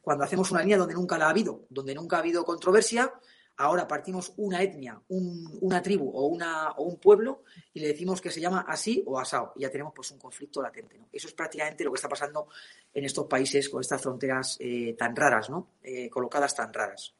cuando 0.00 0.24
hacemos 0.24 0.50
una 0.50 0.60
línea 0.60 0.78
donde 0.78 0.94
nunca 0.94 1.18
la 1.18 1.26
ha 1.26 1.30
habido, 1.30 1.66
donde 1.68 1.94
nunca 1.94 2.16
ha 2.16 2.20
habido 2.20 2.44
controversia, 2.44 3.12
ahora 3.60 3.86
partimos 3.86 4.32
una 4.38 4.62
etnia, 4.62 5.00
una 5.08 5.82
tribu 5.82 6.08
o, 6.08 6.26
una, 6.26 6.70
o 6.72 6.84
un 6.84 6.98
pueblo 6.98 7.44
y 7.74 7.80
le 7.80 7.88
decimos 7.88 8.20
que 8.20 8.30
se 8.30 8.40
llama 8.40 8.64
así 8.66 9.02
o 9.06 9.18
asao 9.18 9.52
y 9.54 9.60
ya 9.62 9.70
tenemos 9.70 9.92
pues 9.94 10.10
un 10.12 10.18
conflicto 10.18 10.62
latente. 10.62 10.98
¿no? 10.98 11.08
Eso 11.12 11.28
es 11.28 11.34
prácticamente 11.34 11.84
lo 11.84 11.92
que 11.92 11.96
está 11.96 12.08
pasando 12.08 12.48
en 12.92 13.04
estos 13.04 13.26
países 13.26 13.68
con 13.68 13.82
estas 13.82 14.00
fronteras 14.00 14.56
eh, 14.60 14.94
tan 14.98 15.14
raras, 15.14 15.50
¿no? 15.50 15.72
Eh, 15.82 16.08
colocadas 16.08 16.54
tan 16.54 16.72
raras. 16.72 17.14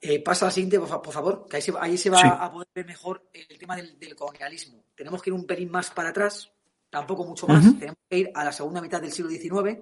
Eh, 0.00 0.20
pasa 0.22 0.46
al 0.46 0.52
siguiente, 0.52 0.80
por, 0.80 1.12
favor, 1.12 1.46
que 1.48 1.56
ahí 1.56 1.96
se, 1.96 2.10
va 2.10 2.20
a 2.20 2.50
poder 2.50 2.68
ver 2.74 2.86
mejor 2.86 3.28
el 3.32 3.58
tema 3.58 3.76
del, 3.76 4.16
colonialismo. 4.16 4.84
Tenemos 4.96 5.22
que 5.22 5.30
ir 5.30 5.34
un 5.34 5.46
pelín 5.46 5.70
más 5.70 5.90
para 5.90 6.08
atrás, 6.08 6.50
tampoco 6.88 7.24
mucho 7.24 7.46
más. 7.46 7.62
Tenemos 7.78 7.98
que 8.08 8.18
ir 8.18 8.30
a 8.34 8.42
la 8.42 8.50
segunda 8.50 8.80
mitad 8.80 9.00
del 9.00 9.12
siglo 9.12 9.30
XIX, 9.30 9.78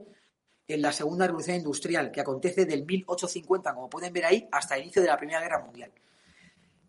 en 0.68 0.82
la 0.82 0.92
segunda 0.92 1.26
revolución 1.26 1.56
industrial, 1.56 2.12
que 2.12 2.20
acontece 2.20 2.66
del 2.66 2.84
1850, 2.84 3.74
como 3.74 3.90
pueden 3.90 4.12
ver 4.12 4.26
ahí, 4.26 4.48
hasta 4.52 4.76
el 4.76 4.82
inicio 4.82 5.02
de 5.02 5.08
la 5.08 5.16
Primera 5.16 5.40
Guerra 5.40 5.64
Mundial. 5.64 5.90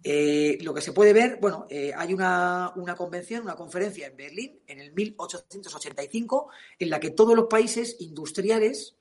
Eh, 0.04 0.58
lo 0.62 0.74
que 0.74 0.82
se 0.82 0.94
puede 0.94 1.14
ver, 1.14 1.40
bueno, 1.42 1.66
eh, 1.70 1.92
hay 1.96 2.14
una, 2.14 2.74
convención, 2.98 3.42
una 3.42 3.56
conferencia 3.56 4.08
en 4.08 4.16
Berlín 4.16 4.60
en 4.68 4.80
el 4.80 4.94
1885, 4.94 6.50
en 6.78 6.90
la 6.90 7.00
que 7.00 7.12
todos 7.12 7.36
los 7.36 7.48
países 7.48 7.96
industriales 8.00 8.96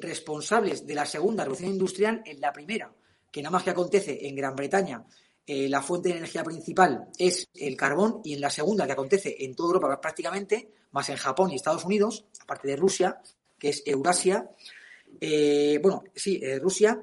responsables 0.00 0.86
de 0.86 0.94
la 0.94 1.04
segunda 1.04 1.42
revolución 1.42 1.72
industrial 1.72 2.22
en 2.24 2.40
la 2.40 2.52
primera 2.52 2.92
que 3.32 3.42
nada 3.42 3.50
más 3.50 3.64
que 3.64 3.70
acontece 3.70 4.28
en 4.28 4.36
Gran 4.36 4.54
Bretaña, 4.54 5.04
eh, 5.44 5.68
la 5.68 5.82
fuente 5.82 6.10
de 6.10 6.18
energía 6.18 6.44
principal 6.44 7.08
es 7.18 7.48
el 7.54 7.76
carbón 7.76 8.20
y 8.22 8.34
en 8.34 8.40
la 8.42 8.50
segunda 8.50 8.86
que 8.86 8.92
acontece 8.92 9.34
en 9.40 9.56
toda 9.56 9.68
Europa 9.74 10.00
prácticamente, 10.00 10.70
más 10.92 11.08
en 11.08 11.16
Japón 11.16 11.50
y 11.50 11.56
Estados 11.56 11.84
Unidos, 11.84 12.26
aparte 12.40 12.68
de 12.68 12.76
Rusia, 12.76 13.20
que 13.62 13.68
es 13.68 13.84
Eurasia, 13.86 14.50
eh, 15.20 15.78
bueno, 15.80 16.02
sí, 16.16 16.40
eh, 16.42 16.58
Rusia, 16.58 17.00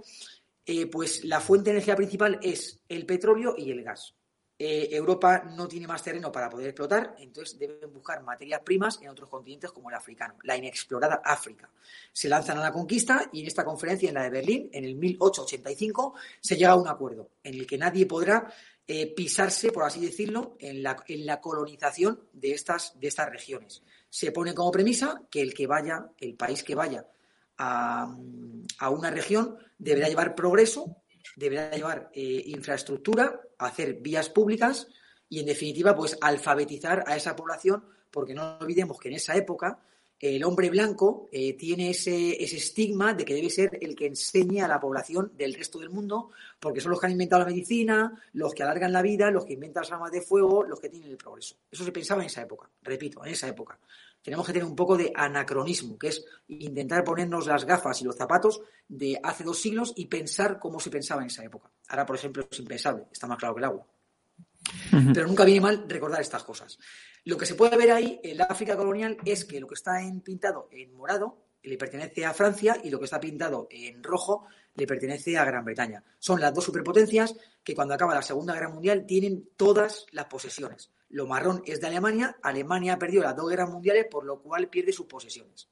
pues 0.91 1.24
la 1.24 1.39
fuente 1.39 1.69
de 1.69 1.78
energía 1.78 1.95
principal 1.95 2.38
es 2.43 2.82
el 2.89 3.06
petróleo 3.06 3.56
y 3.58 3.72
el 3.72 3.82
gas. 3.82 4.13
Eh, 4.62 4.89
Europa 4.91 5.41
no 5.56 5.69
tiene 5.69 5.88
más 5.88 6.04
terreno 6.04 6.34
para 6.34 6.50
poder 6.50 6.67
explotar, 6.67 7.15
entonces 7.19 7.58
deben 7.58 7.93
buscar 7.93 8.22
materias 8.24 8.60
primas 8.60 9.00
en 9.02 9.08
otros 9.08 9.30
continentes 9.30 9.72
como 9.72 9.89
el 9.89 9.95
africano, 9.95 10.36
la 10.43 10.58
inexplorada 10.58 11.22
África. 11.24 11.72
Se 12.12 12.28
lanzan 12.28 12.58
a 12.58 12.63
la 12.63 12.74
conquista 12.74 13.30
y 13.32 13.39
en 13.39 13.48
esta 13.48 13.63
conferencia, 13.63 14.10
en 14.10 14.15
la 14.15 14.24
de 14.24 14.32
Berlín, 14.32 14.69
en 14.74 14.84
el 14.84 14.95
1885, 14.95 16.13
se 16.41 16.58
llega 16.58 16.72
a 16.72 16.76
un 16.76 16.89
acuerdo 16.89 17.30
en 17.41 17.54
el 17.54 17.65
que 17.65 17.78
nadie 17.78 18.06
podrá 18.06 18.54
eh, 18.86 19.13
pisarse, 19.15 19.72
por 19.72 19.84
así 19.84 20.02
decirlo, 20.02 20.58
en 20.60 20.84
la, 20.84 21.39
colonización 21.39 22.28
de 22.34 22.52
estas, 22.52 23.00
de 23.00 23.08
estas 23.08 23.30
regiones. 23.30 23.82
Se 24.10 24.32
pone 24.32 24.54
como 24.54 24.72
premisa 24.72 25.22
que 25.30 25.41
el 25.41 25.54
que 25.54 25.67
vaya, 25.67 26.08
el 26.17 26.36
país 26.36 26.63
que 26.63 26.76
vaya 26.76 27.06
a, 27.58 28.15
a 28.80 28.89
una 28.89 29.12
región, 29.12 29.58
deberá 29.78 30.08
llevar 30.08 30.36
progreso 30.36 31.00
deberá 31.36 31.72
llevar 31.72 32.10
eh, 32.13 32.43
infraestructura, 32.48 33.39
hacer 33.58 33.95
vías 33.95 34.30
públicas 34.30 34.88
y, 35.30 35.39
en 35.39 35.45
definitiva, 35.45 35.95
pues 35.95 36.17
alfabetizar 36.22 37.04
a 37.08 37.15
esa 37.15 37.36
población, 37.36 37.86
porque 38.12 38.34
no 38.34 38.58
olvidemos 38.60 39.00
que 39.00 39.10
en 39.10 39.15
esa 39.15 39.36
época 39.36 39.80
el 40.19 40.43
hombre 40.43 40.69
blanco 40.69 41.27
eh, 41.32 41.53
tiene 41.53 41.91
ese, 41.91 42.43
ese, 42.43 42.58
estigma 42.58 43.13
de 43.13 43.23
que 43.23 43.34
debe 43.34 43.49
ser 43.49 43.77
el 43.82 43.95
que 43.95 44.08
enseñe 44.08 44.62
a 44.62 44.67
la 44.67 44.79
población 44.79 45.32
del 45.38 45.53
resto 45.53 45.79
del 45.79 45.89
mundo, 45.89 46.32
porque 46.60 46.82
son 46.82 46.91
los 46.91 46.99
que 46.99 47.05
han 47.05 47.13
inventado 47.13 47.43
la 47.43 47.49
medicina, 47.49 48.21
los 48.34 48.53
que 48.53 48.63
alargan 48.63 48.91
la 48.91 49.01
vida, 49.01 49.32
los 49.32 49.45
que 49.45 49.53
inventan 49.53 49.84
las 49.84 49.91
armas 49.91 50.12
de 50.12 50.21
fuego, 50.21 50.63
los 50.63 50.79
que 50.79 50.89
tienen 50.89 51.12
el 51.12 51.17
progreso. 51.17 51.55
Eso 51.71 51.86
se 51.86 51.91
pensaba 51.91 52.21
en 52.21 52.27
esa 52.27 52.41
época, 52.41 52.69
repito, 52.82 53.23
en 53.23 53.32
esa 53.32 53.47
época 53.47 53.79
tenemos 54.21 54.45
que 54.45 54.53
tener 54.53 54.67
un 54.67 54.75
poco 54.75 54.97
de 54.97 55.12
anacronismo, 55.15 55.97
que 55.97 56.10
es 56.10 56.25
intentar 56.47 57.03
ponernos 57.03 57.47
las 57.47 57.65
gafas 57.65 58.01
y 58.01 58.05
los 58.05 58.15
zapatos 58.15 58.62
de 58.88 59.19
hace 59.23 59.43
dos 59.43 59.60
siglos 59.60 59.93
y 59.95 60.08
pensar 60.08 60.60
cómo 60.60 60.79
se 60.79 60.89
pensaba 60.89 61.21
en 61.21 61.27
esa 61.27 61.43
época. 61.43 61.71
Ahora, 61.88 62.05
por 62.05 62.15
ejemplo, 62.15 62.45
es 62.49 62.60
impensable, 62.60 63.05
está 63.12 63.27
más 63.27 63.38
claro 63.38 63.55
que 63.55 63.60
el 63.60 63.65
agua. 63.65 63.86
Pero 65.13 65.28
nunca 65.28 65.45
viene 65.45 65.62
mal 65.62 65.86
recordar 65.88 66.21
estas 66.21 66.43
cosas. 66.43 66.78
Lo 67.25 67.38
que 67.38 67.45
se 67.45 67.56
puede 67.56 67.78
ver 67.78 67.91
ahí 67.91 68.19
en 68.23 68.38
la 68.38 68.45
África 68.45 68.78
colonial 68.78 69.17
es 69.25 69.45
que 69.45 69.60
lo 69.60 69.67
que 69.67 69.75
está 69.75 69.99
pintado 70.23 70.69
en 70.71 70.93
morado 70.93 71.45
le 71.63 71.78
pertenece 71.78 72.25
a 72.25 72.34
Francia 72.34 72.78
y 72.84 72.89
lo 72.89 72.99
que 72.99 73.06
está 73.06 73.19
pintado 73.19 73.67
en 73.69 74.04
rojo 74.04 74.47
le 74.75 74.88
pertenece 74.88 75.38
a 75.38 75.45
Gran 75.45 75.65
Bretaña. 75.65 76.04
Son 76.17 76.39
las 76.39 76.54
dos 76.54 76.63
superpotencias 76.63 77.36
que 77.63 77.75
cuando 77.75 77.93
acaba 77.93 78.15
la 78.15 78.21
Segunda 78.21 78.54
Guerra 78.54 78.69
Mundial 78.69 79.06
tienen 79.06 79.49
todas 79.58 80.06
las 80.12 80.25
posesiones. 80.25 80.91
Lo 81.10 81.28
marrón 81.28 81.62
es 81.65 81.82
de 81.82 81.88
Alemania. 81.88 82.38
Alemania 82.41 82.93
ha 82.93 82.99
perdido 82.99 83.23
las 83.23 83.36
dos 83.36 83.49
guerras 83.49 83.69
mundiales, 83.69 84.06
por 84.10 84.25
lo 84.25 84.41
cual 84.41 84.69
pierde 84.69 84.93
sus 84.93 85.08
posesiones. 85.08 85.67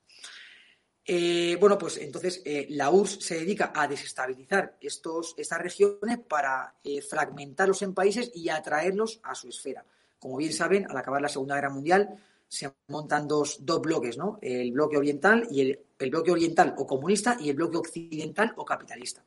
Eh, 1.10 1.56
bueno, 1.58 1.78
pues 1.78 1.96
entonces 1.98 2.42
eh, 2.44 2.68
la 2.72 2.90
URSS 2.90 3.24
se 3.24 3.36
dedica 3.36 3.72
a 3.74 3.88
desestabilizar 3.88 4.76
estos, 4.82 5.36
estas 5.38 5.62
regiones 5.62 6.20
para 6.20 6.76
eh, 6.84 7.02
fragmentarlos 7.02 7.82
en 7.82 7.94
países 7.94 8.30
y 8.36 8.50
atraerlos 8.50 9.22
a 9.24 9.34
su 9.34 9.48
esfera. 9.48 9.86
Como 10.20 10.36
bien 10.36 10.52
saben, 10.52 10.86
al 10.90 10.98
acabar 10.98 11.22
la 11.22 11.30
Segunda 11.30 11.56
Guerra 11.56 11.70
Mundial 11.70 12.20
se 12.50 12.74
montan 12.90 13.26
dos, 13.26 13.66
dos 13.66 13.82
bloques, 13.82 14.18
¿no? 14.18 14.38
El 14.42 14.74
bloque 14.74 14.98
oriental 14.98 15.48
y 15.50 15.62
el, 15.62 15.80
el 15.98 16.10
bloque 16.10 16.32
oriental 16.32 16.76
o 16.78 16.86
comunista 16.86 17.38
y 17.40 17.50
el 17.50 17.56
bloque 17.56 17.78
occidental 17.78 18.54
o 18.58 18.66
capitalista. 18.66 19.24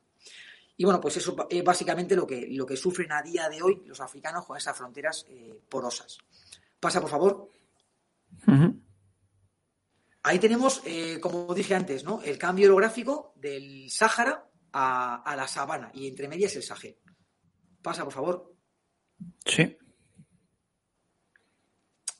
Y 0.77 0.83
bueno, 0.85 1.01
pues 1.01 1.17
eso 1.17 1.35
es 1.49 1.63
básicamente 1.63 2.15
lo 2.15 2.27
que, 2.27 2.47
lo 2.51 2.65
que 2.65 2.77
sufren 2.77 3.11
a 3.11 3.23
día 3.23 3.49
de 3.49 3.61
hoy 3.61 3.81
los 3.87 3.99
africanos 4.01 4.45
con 4.45 4.55
esas 4.55 4.77
fronteras 4.77 5.25
porosas. 5.67 6.19
Pasa, 6.79 7.01
por 7.01 7.09
favor. 7.09 7.49
Ahí 10.23 10.37
tenemos, 10.39 10.81
eh, 10.85 11.19
como 11.19 11.53
dije 11.53 11.73
antes, 11.73 12.03
¿no? 12.03 12.21
el 12.21 12.37
cambio 12.37 12.67
orográfico 12.67 13.33
del 13.35 13.89
Sáhara 13.89 14.47
a, 14.73 15.33
la 15.35 15.47
sabana 15.47 15.91
y 15.93 16.07
entre 16.07 16.27
medias 16.27 16.55
el 16.55 16.63
Sahel. 16.63 16.97
Pasa, 17.81 18.03
por 18.03 18.13
favor. 18.13 18.53
Sí. 19.45 19.77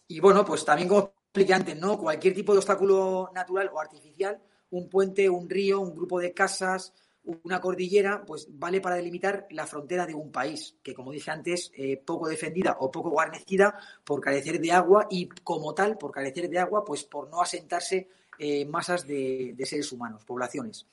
Y 0.08 0.20
bueno, 0.20 0.44
pues 0.44 0.66
también 0.66 0.90
como 0.90 1.14
expliqué 1.24 1.54
antes, 1.54 1.78
¿no? 1.78 1.98
Cualquier 1.98 2.34
tipo 2.34 2.52
de 2.52 2.58
obstáculo 2.58 3.30
natural 3.34 3.70
o 3.74 3.80
artificial, 3.80 4.42
un 4.72 4.90
puente, 4.90 5.30
un 5.30 5.50
río, 5.50 5.80
un 5.80 5.96
grupo 5.96 6.20
de 6.20 6.34
casas, 6.34 6.94
una 7.24 7.62
cordillera 7.62 8.24
pues 8.26 8.48
vale 8.50 8.82
para 8.82 8.96
delimitar 8.96 9.48
la 9.52 9.68
frontera 9.68 10.06
de 10.06 10.16
un 10.16 10.32
país, 10.32 10.76
que 10.82 10.94
como 10.94 11.12
dije 11.12 11.32
antes, 11.32 11.72
eh, 11.76 11.98
poco 11.98 12.28
defendida 12.28 12.78
o 12.80 12.92
poco 12.92 13.10
guarnecida 13.10 13.78
por 14.04 14.22
carecer 14.22 14.60
de 14.60 14.72
agua 14.72 15.08
y 15.10 15.28
como 15.28 15.74
tal, 15.74 15.98
por 15.98 16.12
carecer 16.12 16.50
de 16.50 16.60
agua, 16.60 16.84
pues 16.84 17.04
por 17.04 17.30
no 17.30 17.42
asentarse 17.42 18.10
eh, 18.40 18.66
masas 18.66 19.06
de, 19.06 19.56
seres 19.66 19.92
humanos, 19.92 20.26
poblaciones. 20.26 20.88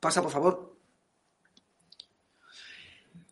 Pasa, 0.00 0.22
por 0.22 0.30
favor. 0.30 0.74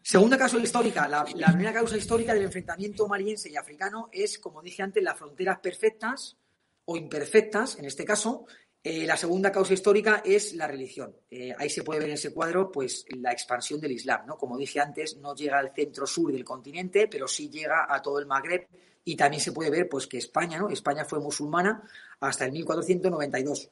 Segunda 0.02 0.36
causa 0.36 0.58
histórica, 0.58 1.08
la, 1.08 1.24
la, 1.36 1.46
primera 1.46 1.72
causa 1.72 1.96
histórica 1.96 2.34
del 2.34 2.42
enfrentamiento 2.42 3.06
mariense 3.06 3.48
y 3.50 3.56
africano 3.56 4.08
es, 4.12 4.38
como 4.38 4.60
dije 4.60 4.82
antes, 4.82 5.02
las 5.02 5.16
fronteras 5.16 5.60
perfectas 5.60 6.36
o 6.84 6.96
imperfectas, 6.96 7.78
en 7.78 7.84
este 7.84 8.04
caso, 8.04 8.46
eh, 8.84 9.06
la 9.06 9.16
segunda 9.16 9.52
causa 9.52 9.74
histórica 9.74 10.22
es 10.24 10.54
la 10.54 10.66
religión. 10.66 11.14
Eh, 11.30 11.54
ahí 11.56 11.70
se 11.70 11.84
puede 11.84 12.00
ver 12.00 12.08
en 12.08 12.14
ese 12.14 12.32
cuadro 12.32 12.72
pues, 12.72 13.04
la 13.10 13.30
expansión 13.30 13.80
del 13.80 13.92
Islam. 13.92 14.26
¿no? 14.26 14.36
Como 14.36 14.56
dije 14.56 14.80
antes, 14.80 15.16
no 15.18 15.34
llega 15.34 15.58
al 15.58 15.72
centro-sur 15.72 16.32
del 16.32 16.44
continente, 16.44 17.06
pero 17.06 17.28
sí 17.28 17.48
llega 17.48 17.86
a 17.88 18.02
todo 18.02 18.18
el 18.18 18.26
Magreb 18.26 18.66
y 19.04 19.14
también 19.14 19.40
se 19.40 19.52
puede 19.52 19.70
ver 19.70 19.88
pues, 19.88 20.06
que 20.06 20.18
España, 20.18 20.58
¿no? 20.58 20.68
España 20.68 21.04
fue 21.04 21.20
musulmana 21.20 21.82
hasta 22.20 22.44
el 22.44 22.52
1492 22.52 23.70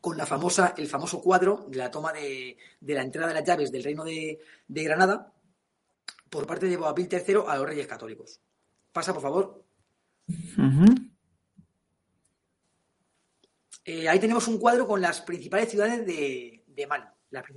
con 0.00 0.16
la 0.16 0.26
famosa, 0.26 0.74
el 0.76 0.88
famoso 0.88 1.22
cuadro 1.22 1.64
de 1.68 1.78
la 1.78 1.90
toma 1.90 2.12
de, 2.12 2.56
la 2.80 3.02
entrada 3.02 3.28
de 3.28 3.34
las 3.34 3.44
llaves 3.44 3.70
del 3.70 3.84
reino 3.84 4.04
de, 4.04 4.38
Granada 4.66 5.32
por 6.28 6.44
parte 6.44 6.66
de 6.66 6.76
Boabdil 6.76 7.08
III 7.10 7.36
a 7.46 7.56
los 7.56 7.66
reyes 7.66 7.86
católicos. 7.86 8.40
Pasa, 8.92 9.12
por 9.12 9.22
favor. 9.22 9.64
Eh, 13.84 14.08
ahí 14.08 14.18
tenemos 14.20 14.46
un 14.48 14.58
cuadro 14.58 14.86
con 14.86 15.00
las 15.00 15.20
principales 15.22 15.68
ciudades 15.68 16.06
de, 16.06 16.86
Mali, 16.88 17.04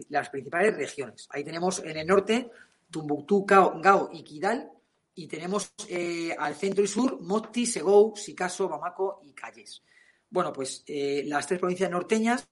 las, 0.09 0.29
principales 0.29 0.75
regiones. 0.75 1.27
Ahí 1.29 1.43
tenemos 1.43 1.79
en 1.79 1.97
el 1.97 2.07
norte 2.07 2.49
Tumbuctú, 2.89 3.45
Gao, 3.45 4.09
y 4.11 4.23
Kidal, 4.23 4.71
y 5.13 5.27
tenemos 5.27 5.73
eh, 5.87 6.35
al 6.37 6.55
centro 6.55 6.83
y 6.83 6.87
sur 6.87 7.21
Moti, 7.21 7.65
Segou, 7.65 8.15
Sikaso, 8.15 8.67
Bamako 8.67 9.19
y 9.23 9.33
Calles. 9.33 9.83
Bueno, 10.29 10.51
pues 10.51 10.83
eh, 10.87 11.23
las 11.25 11.47
tres 11.47 11.59
provincias 11.59 11.89
norteñas 11.89 12.47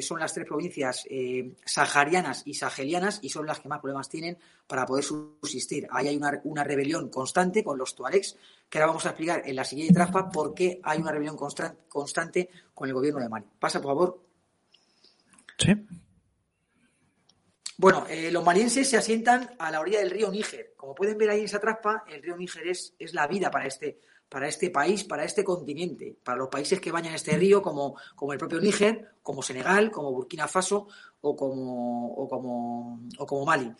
son 0.00 0.20
las 0.20 0.32
tres 0.32 0.46
provincias 0.46 1.04
saharianas 1.64 2.44
y 2.46 2.54
sahelianas 2.54 3.18
y 3.20 3.30
son 3.30 3.46
las 3.46 3.58
que 3.58 3.68
más 3.68 3.80
problemas 3.80 4.08
tienen 4.08 4.38
para 4.64 4.86
poder 4.86 5.02
subsistir. 5.02 5.88
Ahí 5.90 6.06
hay 6.06 6.20
una, 6.44 6.62
rebelión 6.62 7.10
constante 7.10 7.64
con 7.64 7.76
los 7.76 7.96
tuaregs, 7.96 8.36
que 8.72 8.78
ahora 8.78 8.86
vamos 8.86 9.04
a 9.04 9.10
explicar 9.10 9.42
en 9.44 9.54
la 9.54 9.64
siguiente 9.64 9.92
trampa 9.92 10.30
por 10.30 10.54
qué 10.54 10.80
hay 10.82 10.98
una 10.98 11.12
rebelión 11.12 11.36
constante 11.36 12.48
con 12.72 12.88
el 12.88 12.94
gobierno 12.94 13.20
de 13.20 13.28
Mali. 13.28 13.44
Pasa, 13.58 13.82
por 13.82 13.90
favor. 13.90 14.22
Sí. 15.58 15.74
Bueno, 17.76 18.06
eh, 18.08 18.30
los 18.32 18.42
malienses 18.42 18.88
se 18.88 18.96
asientan 18.96 19.50
a 19.58 19.70
la 19.70 19.78
orilla 19.78 19.98
del 19.98 20.10
río 20.10 20.30
Níger. 20.30 20.72
Como 20.74 20.94
pueden 20.94 21.18
ver 21.18 21.28
ahí 21.28 21.40
en 21.40 21.44
esa 21.44 21.60
trampa, 21.60 22.04
el 22.08 22.22
río 22.22 22.34
Níger 22.34 22.66
es, 22.66 22.94
es 22.98 23.12
la 23.12 23.26
vida 23.26 23.50
para 23.50 23.66
este, 23.66 24.00
para 24.26 24.48
este 24.48 24.70
país, 24.70 25.04
para 25.04 25.24
este 25.24 25.44
continente, 25.44 26.16
para 26.24 26.38
los 26.38 26.48
países 26.48 26.80
que 26.80 26.90
bañan 26.90 27.12
este 27.12 27.36
río, 27.36 27.60
como, 27.60 27.98
como 28.16 28.32
el 28.32 28.38
propio 28.38 28.58
Níger, 28.58 29.16
como 29.22 29.42
Senegal, 29.42 29.90
como 29.90 30.12
Burkina 30.12 30.48
Faso 30.48 30.88
o 31.20 31.36
como, 31.36 32.14
o 32.14 32.26
como, 32.26 33.06
o 33.18 33.26
como 33.26 33.44
Mali. 33.44 33.70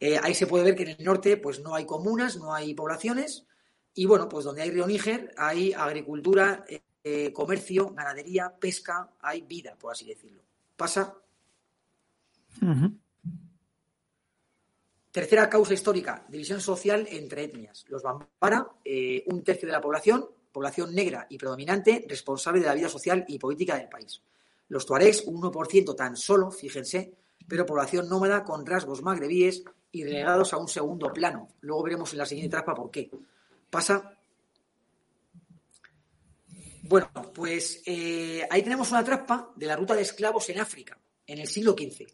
Eh, 0.00 0.18
ahí 0.20 0.34
se 0.34 0.48
puede 0.48 0.64
ver 0.64 0.74
que 0.74 0.82
en 0.82 0.96
el 0.98 1.04
norte 1.04 1.36
pues 1.36 1.60
no 1.60 1.76
hay 1.76 1.86
comunas, 1.86 2.38
no 2.38 2.52
hay 2.52 2.74
poblaciones 2.74 3.46
y 3.94 4.06
bueno, 4.06 4.28
pues 4.28 4.44
donde 4.44 4.62
hay 4.62 4.70
río 4.70 4.86
Níger 4.86 5.34
hay 5.36 5.72
agricultura, 5.72 6.64
eh, 7.04 7.32
comercio, 7.32 7.90
ganadería, 7.90 8.54
pesca, 8.58 9.10
hay 9.20 9.42
vida, 9.42 9.76
por 9.78 9.92
así 9.92 10.06
decirlo. 10.06 10.42
Pasa. 10.76 11.14
Tercera 15.10 15.50
causa 15.50 15.74
histórica, 15.74 16.24
división 16.28 16.60
social 16.60 17.06
entre 17.10 17.44
etnias. 17.44 17.84
Los 17.88 18.02
Bambara, 18.02 18.66
eh, 18.84 19.24
un 19.26 19.42
tercio 19.44 19.66
de 19.66 19.72
la 19.72 19.80
población, 19.80 20.26
población 20.50 20.94
negra 20.94 21.26
y 21.28 21.36
predominante, 21.36 22.06
responsable 22.08 22.60
de 22.60 22.66
la 22.66 22.74
vida 22.74 22.88
social 22.88 23.24
y 23.28 23.38
política 23.38 23.76
del 23.76 23.88
país. 23.88 24.22
Los 24.68 24.86
tuaregs, 24.86 25.24
un 25.26 25.42
1% 25.42 25.94
tan 25.94 26.16
solo, 26.16 26.50
fíjense, 26.50 27.12
pero 27.46 27.66
población 27.66 28.08
nómada 28.08 28.42
con 28.42 28.64
rasgos 28.64 29.02
magrebíes 29.02 29.64
y 29.90 30.04
relegados 30.04 30.54
a 30.54 30.56
un 30.56 30.68
segundo 30.68 31.12
plano. 31.12 31.48
Luego 31.60 31.82
veremos 31.82 32.12
en 32.12 32.18
la 32.18 32.26
siguiente 32.26 32.52
trapa 32.52 32.74
por 32.74 32.90
qué. 32.90 33.10
Pasa. 33.72 34.18
Bueno, 36.82 37.08
pues 37.34 37.82
eh, 37.86 38.46
ahí 38.50 38.62
tenemos 38.62 38.90
una 38.90 39.02
trapa 39.02 39.50
de 39.56 39.64
la 39.64 39.76
ruta 39.76 39.94
de 39.94 40.02
esclavos 40.02 40.50
en 40.50 40.60
África, 40.60 41.00
en 41.26 41.38
el 41.38 41.48
siglo 41.48 41.72
XV. 41.72 42.06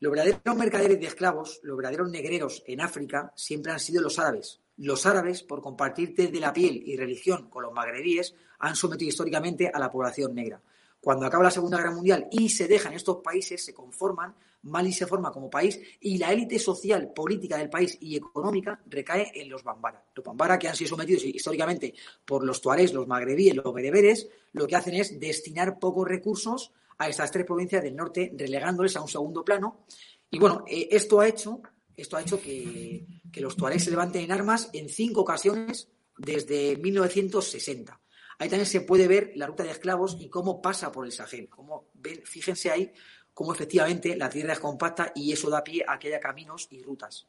Los 0.00 0.12
verdaderos 0.12 0.56
mercaderes 0.58 1.00
de 1.00 1.06
esclavos, 1.06 1.60
los 1.62 1.78
verdaderos 1.78 2.10
negreros 2.10 2.62
en 2.66 2.82
África 2.82 3.32
siempre 3.34 3.72
han 3.72 3.80
sido 3.80 4.02
los 4.02 4.18
árabes. 4.18 4.60
Los 4.76 5.06
árabes, 5.06 5.42
por 5.42 5.62
compartir 5.62 6.14
de 6.14 6.38
la 6.38 6.52
piel 6.52 6.82
y 6.84 6.98
religión 6.98 7.48
con 7.48 7.62
los 7.62 7.72
magrebíes, 7.72 8.34
han 8.58 8.76
sometido 8.76 9.08
históricamente 9.08 9.70
a 9.72 9.78
la 9.78 9.90
población 9.90 10.34
negra. 10.34 10.60
Cuando 11.00 11.24
acaba 11.24 11.44
la 11.44 11.50
Segunda 11.50 11.78
Guerra 11.78 11.92
Mundial 11.92 12.28
y 12.30 12.50
se 12.50 12.68
dejan 12.68 12.92
estos 12.92 13.22
países, 13.24 13.64
se 13.64 13.72
conforman, 13.72 14.36
Mali 14.62 14.92
se 14.92 15.06
forma 15.06 15.32
como 15.32 15.48
país 15.48 15.80
y 16.00 16.18
la 16.18 16.32
élite 16.32 16.58
social, 16.58 17.12
política 17.14 17.56
del 17.56 17.70
país 17.70 17.96
y 18.00 18.16
económica 18.16 18.80
recae 18.86 19.32
en 19.34 19.48
los 19.48 19.64
Bambara. 19.64 20.04
Los 20.14 20.24
Bambara, 20.24 20.58
que 20.58 20.68
han 20.68 20.76
sido 20.76 20.90
sometidos 20.90 21.24
históricamente 21.24 21.94
por 22.24 22.44
los 22.44 22.60
tuarés, 22.60 22.92
los 22.92 23.06
magrebíes, 23.06 23.56
los 23.56 23.72
bereberes, 23.72 24.28
lo 24.52 24.66
que 24.66 24.76
hacen 24.76 24.94
es 24.94 25.18
destinar 25.18 25.78
pocos 25.78 26.06
recursos 26.06 26.72
a 26.98 27.08
estas 27.08 27.30
tres 27.30 27.46
provincias 27.46 27.82
del 27.82 27.96
norte, 27.96 28.32
relegándoles 28.36 28.94
a 28.96 29.00
un 29.00 29.08
segundo 29.08 29.42
plano. 29.42 29.86
Y 30.30 30.38
bueno, 30.38 30.64
eh, 30.68 30.88
esto 30.90 31.20
ha 31.20 31.28
hecho, 31.28 31.62
esto 31.96 32.16
ha 32.16 32.20
hecho 32.20 32.40
que, 32.40 33.06
los 33.36 33.56
tuaregs 33.56 33.84
se 33.84 33.90
levanten 33.90 34.22
en 34.22 34.32
armas 34.32 34.68
en 34.74 34.90
cinco 34.90 35.22
ocasiones 35.22 35.88
desde 36.18 36.76
1960. 36.76 37.98
Ahí 38.38 38.48
también 38.48 38.66
se 38.66 38.82
puede 38.82 39.08
ver 39.08 39.32
la 39.34 39.46
ruta 39.46 39.62
de 39.62 39.70
esclavos 39.70 40.16
y 40.20 40.28
cómo 40.28 40.60
pasa 40.60 40.92
por 40.92 41.06
el 41.06 41.12
Sahel. 41.12 41.48
Como 41.48 41.88
ven, 41.94 42.20
fíjense 42.24 42.70
ahí 42.70 42.92
cómo 43.40 43.54
efectivamente 43.54 44.14
la 44.16 44.28
tierra 44.28 44.52
es 44.52 44.60
compacta 44.60 45.12
y 45.14 45.32
eso 45.32 45.48
da 45.48 45.64
pie 45.64 45.82
a 45.88 45.98
que 45.98 46.08
haya 46.08 46.20
caminos 46.20 46.68
y 46.72 46.82
rutas. 46.82 47.26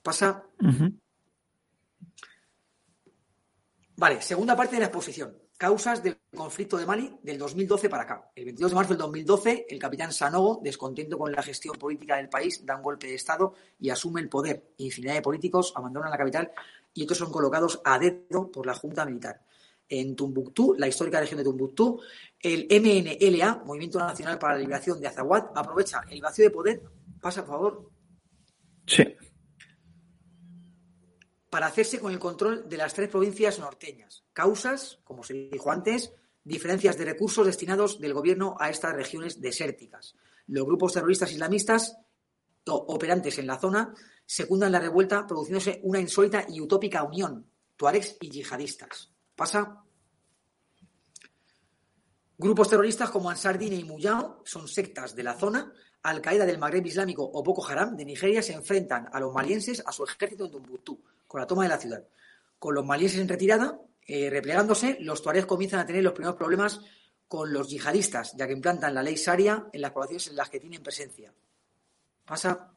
Pasa. 0.00 0.44
Vale, 3.96 4.22
segunda 4.22 4.54
parte 4.54 4.76
de 4.76 4.80
la 4.82 4.86
exposición. 4.86 5.36
Causas 5.56 6.00
del 6.00 6.20
conflicto 6.32 6.76
de 6.76 6.86
Mali 6.86 7.18
del 7.24 7.38
2012 7.38 7.88
para 7.88 8.04
acá. 8.04 8.30
El 8.36 8.44
22 8.44 8.70
de 8.70 8.74
marzo 8.76 8.90
del 8.90 8.98
2012, 8.98 9.66
el 9.68 9.80
capitán 9.80 10.12
Sanogo, 10.12 10.60
descontento 10.62 11.18
con 11.18 11.32
la 11.32 11.42
gestión 11.42 11.76
política 11.76 12.18
del 12.18 12.28
país, 12.28 12.64
da 12.64 12.76
un 12.76 12.82
golpe 12.82 13.08
de 13.08 13.16
Estado 13.16 13.54
y 13.80 13.90
asume 13.90 14.20
el 14.20 14.28
poder. 14.28 14.74
Infinidad 14.76 15.14
de 15.14 15.22
políticos 15.22 15.72
abandonan 15.74 16.12
la 16.12 16.18
capital 16.18 16.52
y 16.94 17.02
otros 17.02 17.18
son 17.18 17.32
colocados 17.32 17.80
a 17.84 17.98
dedo 17.98 18.52
por 18.52 18.64
la 18.64 18.74
Junta 18.74 19.04
Militar. 19.04 19.42
En 19.88 20.16
Tumbuctú, 20.16 20.74
la 20.78 20.88
histórica 20.88 21.20
región 21.20 21.38
de 21.38 21.44
Tumbuctú, 21.44 22.00
el 22.40 22.66
MNLA, 22.70 23.62
Movimiento 23.64 23.98
Nacional 23.98 24.38
para 24.38 24.54
la 24.54 24.60
Liberación 24.60 25.00
de 25.00 25.06
Azawad, 25.06 25.46
aprovecha 25.54 26.02
el 26.10 26.20
vacío 26.20 26.44
de 26.44 26.50
poder. 26.50 26.82
Pasa, 27.20 27.44
por 27.44 27.54
favor. 27.54 27.90
Sí 28.86 29.04
para 31.56 31.68
hacerse 31.68 31.98
con 31.98 32.12
el 32.12 32.18
control 32.18 32.68
de 32.68 32.76
las 32.76 32.92
tres 32.92 33.08
provincias 33.08 33.58
norteñas. 33.58 34.24
Causas, 34.34 34.98
como 35.04 35.22
se 35.22 35.48
dijo 35.50 35.70
antes, 35.70 36.12
diferencias 36.44 36.98
de 36.98 37.06
recursos 37.06 37.46
destinados 37.46 37.98
del 37.98 38.12
gobierno 38.12 38.56
a 38.60 38.68
estas 38.68 38.94
regiones 38.94 39.40
desérticas. 39.40 40.16
Los 40.48 40.66
grupos 40.66 40.92
terroristas 40.92 41.32
islamistas 41.32 41.96
operantes 42.66 43.38
en 43.38 43.46
la 43.46 43.58
zona 43.58 43.94
secundan 44.26 44.70
la 44.70 44.80
revuelta, 44.80 45.26
produciéndose 45.26 45.80
una 45.82 45.98
insólita 45.98 46.44
y 46.46 46.60
utópica 46.60 47.02
unión, 47.04 47.46
tuaregs 47.76 48.18
y 48.20 48.28
yihadistas. 48.28 49.15
Pasa. 49.36 49.84
Grupos 52.38 52.68
terroristas 52.68 53.10
como 53.10 53.30
Ansar 53.30 53.58
Dine 53.58 53.76
y 53.76 53.84
Muyao 53.84 54.42
son 54.44 54.66
sectas 54.66 55.14
de 55.14 55.22
la 55.22 55.34
zona. 55.34 55.72
Al-Qaeda 56.02 56.46
del 56.46 56.58
Magreb 56.58 56.86
Islámico 56.86 57.30
o 57.32 57.42
Boko 57.42 57.66
Haram 57.66 57.96
de 57.96 58.04
Nigeria 58.04 58.42
se 58.42 58.52
enfrentan 58.52 59.08
a 59.12 59.20
los 59.20 59.32
malienses 59.32 59.82
a 59.84 59.92
su 59.92 60.04
ejército 60.04 60.46
en 60.46 60.52
Tumbuctú 60.52 61.02
con 61.26 61.40
la 61.40 61.46
toma 61.46 61.64
de 61.64 61.68
la 61.68 61.78
ciudad. 61.78 62.04
Con 62.58 62.74
los 62.74 62.84
malienses 62.84 63.20
en 63.20 63.28
retirada, 63.28 63.78
eh, 64.06 64.30
replegándose, 64.30 64.96
los 65.00 65.20
tuaregs 65.22 65.46
comienzan 65.46 65.80
a 65.80 65.86
tener 65.86 66.02
los 66.02 66.12
primeros 66.12 66.36
problemas 66.36 66.80
con 67.28 67.52
los 67.52 67.68
yihadistas, 67.68 68.34
ya 68.36 68.46
que 68.46 68.52
implantan 68.52 68.94
la 68.94 69.02
ley 69.02 69.16
Sharia 69.16 69.66
en 69.72 69.80
las 69.80 69.90
poblaciones 69.90 70.28
en 70.28 70.36
las 70.36 70.48
que 70.48 70.60
tienen 70.60 70.82
presencia. 70.82 71.34
Pasa. 72.24 72.72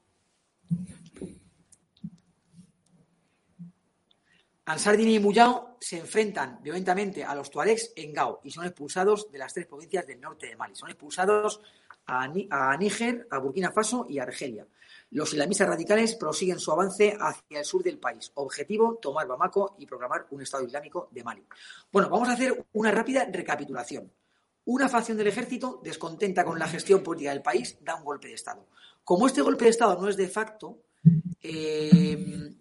Ansar 4.69 4.99
y 4.99 5.17
Muyao 5.17 5.77
se 5.81 5.97
enfrentan 5.97 6.59
violentamente 6.61 7.23
a 7.23 7.33
los 7.33 7.49
tuaregs 7.49 7.91
en 7.95 8.13
Gao 8.13 8.39
y 8.43 8.51
son 8.51 8.65
expulsados 8.65 9.31
de 9.31 9.39
las 9.39 9.51
tres 9.51 9.65
provincias 9.65 10.05
del 10.05 10.21
norte 10.21 10.45
de 10.45 10.55
Mali. 10.55 10.75
Son 10.75 10.91
expulsados 10.91 11.59
a, 12.05 12.25
a 12.51 12.77
Níger, 12.77 13.27
a 13.31 13.39
Burkina 13.39 13.71
Faso 13.71 14.05
y 14.07 14.19
a 14.19 14.23
Argelia. 14.23 14.67
Los 15.09 15.33
islamistas 15.33 15.69
radicales 15.69 16.13
prosiguen 16.13 16.59
su 16.59 16.71
avance 16.71 17.17
hacia 17.19 17.57
el 17.57 17.65
sur 17.65 17.81
del 17.81 17.97
país. 17.97 18.31
Objetivo, 18.35 18.99
tomar 19.01 19.25
Bamako 19.25 19.75
y 19.79 19.87
programar 19.87 20.27
un 20.29 20.43
Estado 20.43 20.63
Islámico 20.63 21.09
de 21.09 21.23
Mali. 21.23 21.43
Bueno, 21.91 22.07
vamos 22.07 22.29
a 22.29 22.33
hacer 22.33 22.63
una 22.73 22.91
rápida 22.91 23.25
recapitulación. 23.25 24.11
Una 24.65 24.87
facción 24.87 25.17
del 25.17 25.29
ejército, 25.29 25.81
descontenta 25.83 26.45
con 26.45 26.59
la 26.59 26.67
gestión 26.67 27.01
política 27.01 27.31
del 27.31 27.41
país, 27.41 27.79
da 27.81 27.95
un 27.95 28.05
golpe 28.05 28.27
de 28.27 28.35
Estado. 28.35 28.67
Como 29.03 29.25
este 29.25 29.41
golpe 29.41 29.65
de 29.65 29.71
Estado 29.71 29.99
no 29.99 30.07
es 30.07 30.15
de 30.15 30.27
facto, 30.27 30.83
eh, 31.41 32.53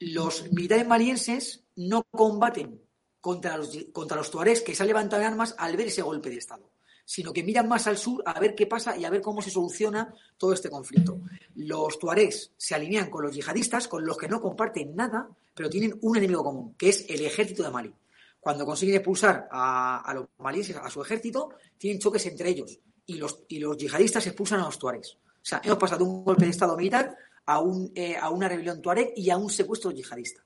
los 0.00 0.50
militares 0.52 0.86
malienses 0.86 1.64
no 1.76 2.04
combaten 2.10 2.80
contra 3.20 3.56
los, 3.56 3.76
contra 3.92 4.16
los 4.16 4.30
tuaregs 4.30 4.62
que 4.62 4.74
se 4.74 4.82
han 4.82 4.88
levantado 4.88 5.22
en 5.22 5.28
armas 5.28 5.54
al 5.58 5.76
ver 5.76 5.88
ese 5.88 6.02
golpe 6.02 6.30
de 6.30 6.36
Estado 6.36 6.74
sino 7.04 7.32
que 7.32 7.42
miran 7.42 7.68
más 7.68 7.86
al 7.86 7.98
sur 7.98 8.22
a 8.24 8.38
ver 8.40 8.54
qué 8.54 8.66
pasa 8.66 8.96
y 8.96 9.04
a 9.04 9.10
ver 9.10 9.20
cómo 9.20 9.42
se 9.42 9.50
soluciona 9.50 10.14
todo 10.38 10.52
este 10.52 10.70
conflicto. 10.70 11.20
Los 11.54 11.98
tuaregs 11.98 12.52
se 12.56 12.74
alinean 12.74 13.10
con 13.10 13.24
los 13.24 13.34
yihadistas, 13.34 13.88
con 13.88 14.04
los 14.04 14.16
que 14.16 14.28
no 14.28 14.40
comparten 14.40 14.96
nada, 14.96 15.28
pero 15.54 15.68
tienen 15.68 15.98
un 16.00 16.16
enemigo 16.16 16.42
común, 16.42 16.74
que 16.76 16.88
es 16.88 17.04
el 17.08 17.24
ejército 17.24 17.62
de 17.62 17.70
Mali. 17.70 17.92
Cuando 18.40 18.66
consiguen 18.66 18.96
expulsar 18.96 19.48
a, 19.50 20.12
los 20.14 20.26
malíes, 20.38 20.74
a 20.76 20.90
su 20.90 21.02
ejército, 21.02 21.50
tienen 21.78 22.00
choques 22.00 22.26
entre 22.26 22.50
ellos 22.50 22.78
y 23.06 23.14
los, 23.14 23.40
y 23.48 23.58
los 23.58 23.76
yihadistas 23.76 24.26
expulsan 24.26 24.60
a 24.60 24.66
los 24.66 24.78
tuaregs. 24.78 25.14
O 25.14 25.46
sea, 25.46 25.60
hemos 25.62 25.78
pasado 25.78 26.04
un 26.04 26.24
golpe 26.24 26.44
de 26.44 26.50
Estado 26.50 26.76
militar 26.76 27.16
a, 27.46 27.60
un, 27.60 27.92
eh, 27.94 28.16
a 28.16 28.30
una 28.30 28.48
rebelión 28.48 28.80
tuareg 28.80 29.12
y 29.16 29.30
a 29.30 29.36
un 29.36 29.50
secuestro 29.50 29.90
yihadista. 29.90 30.44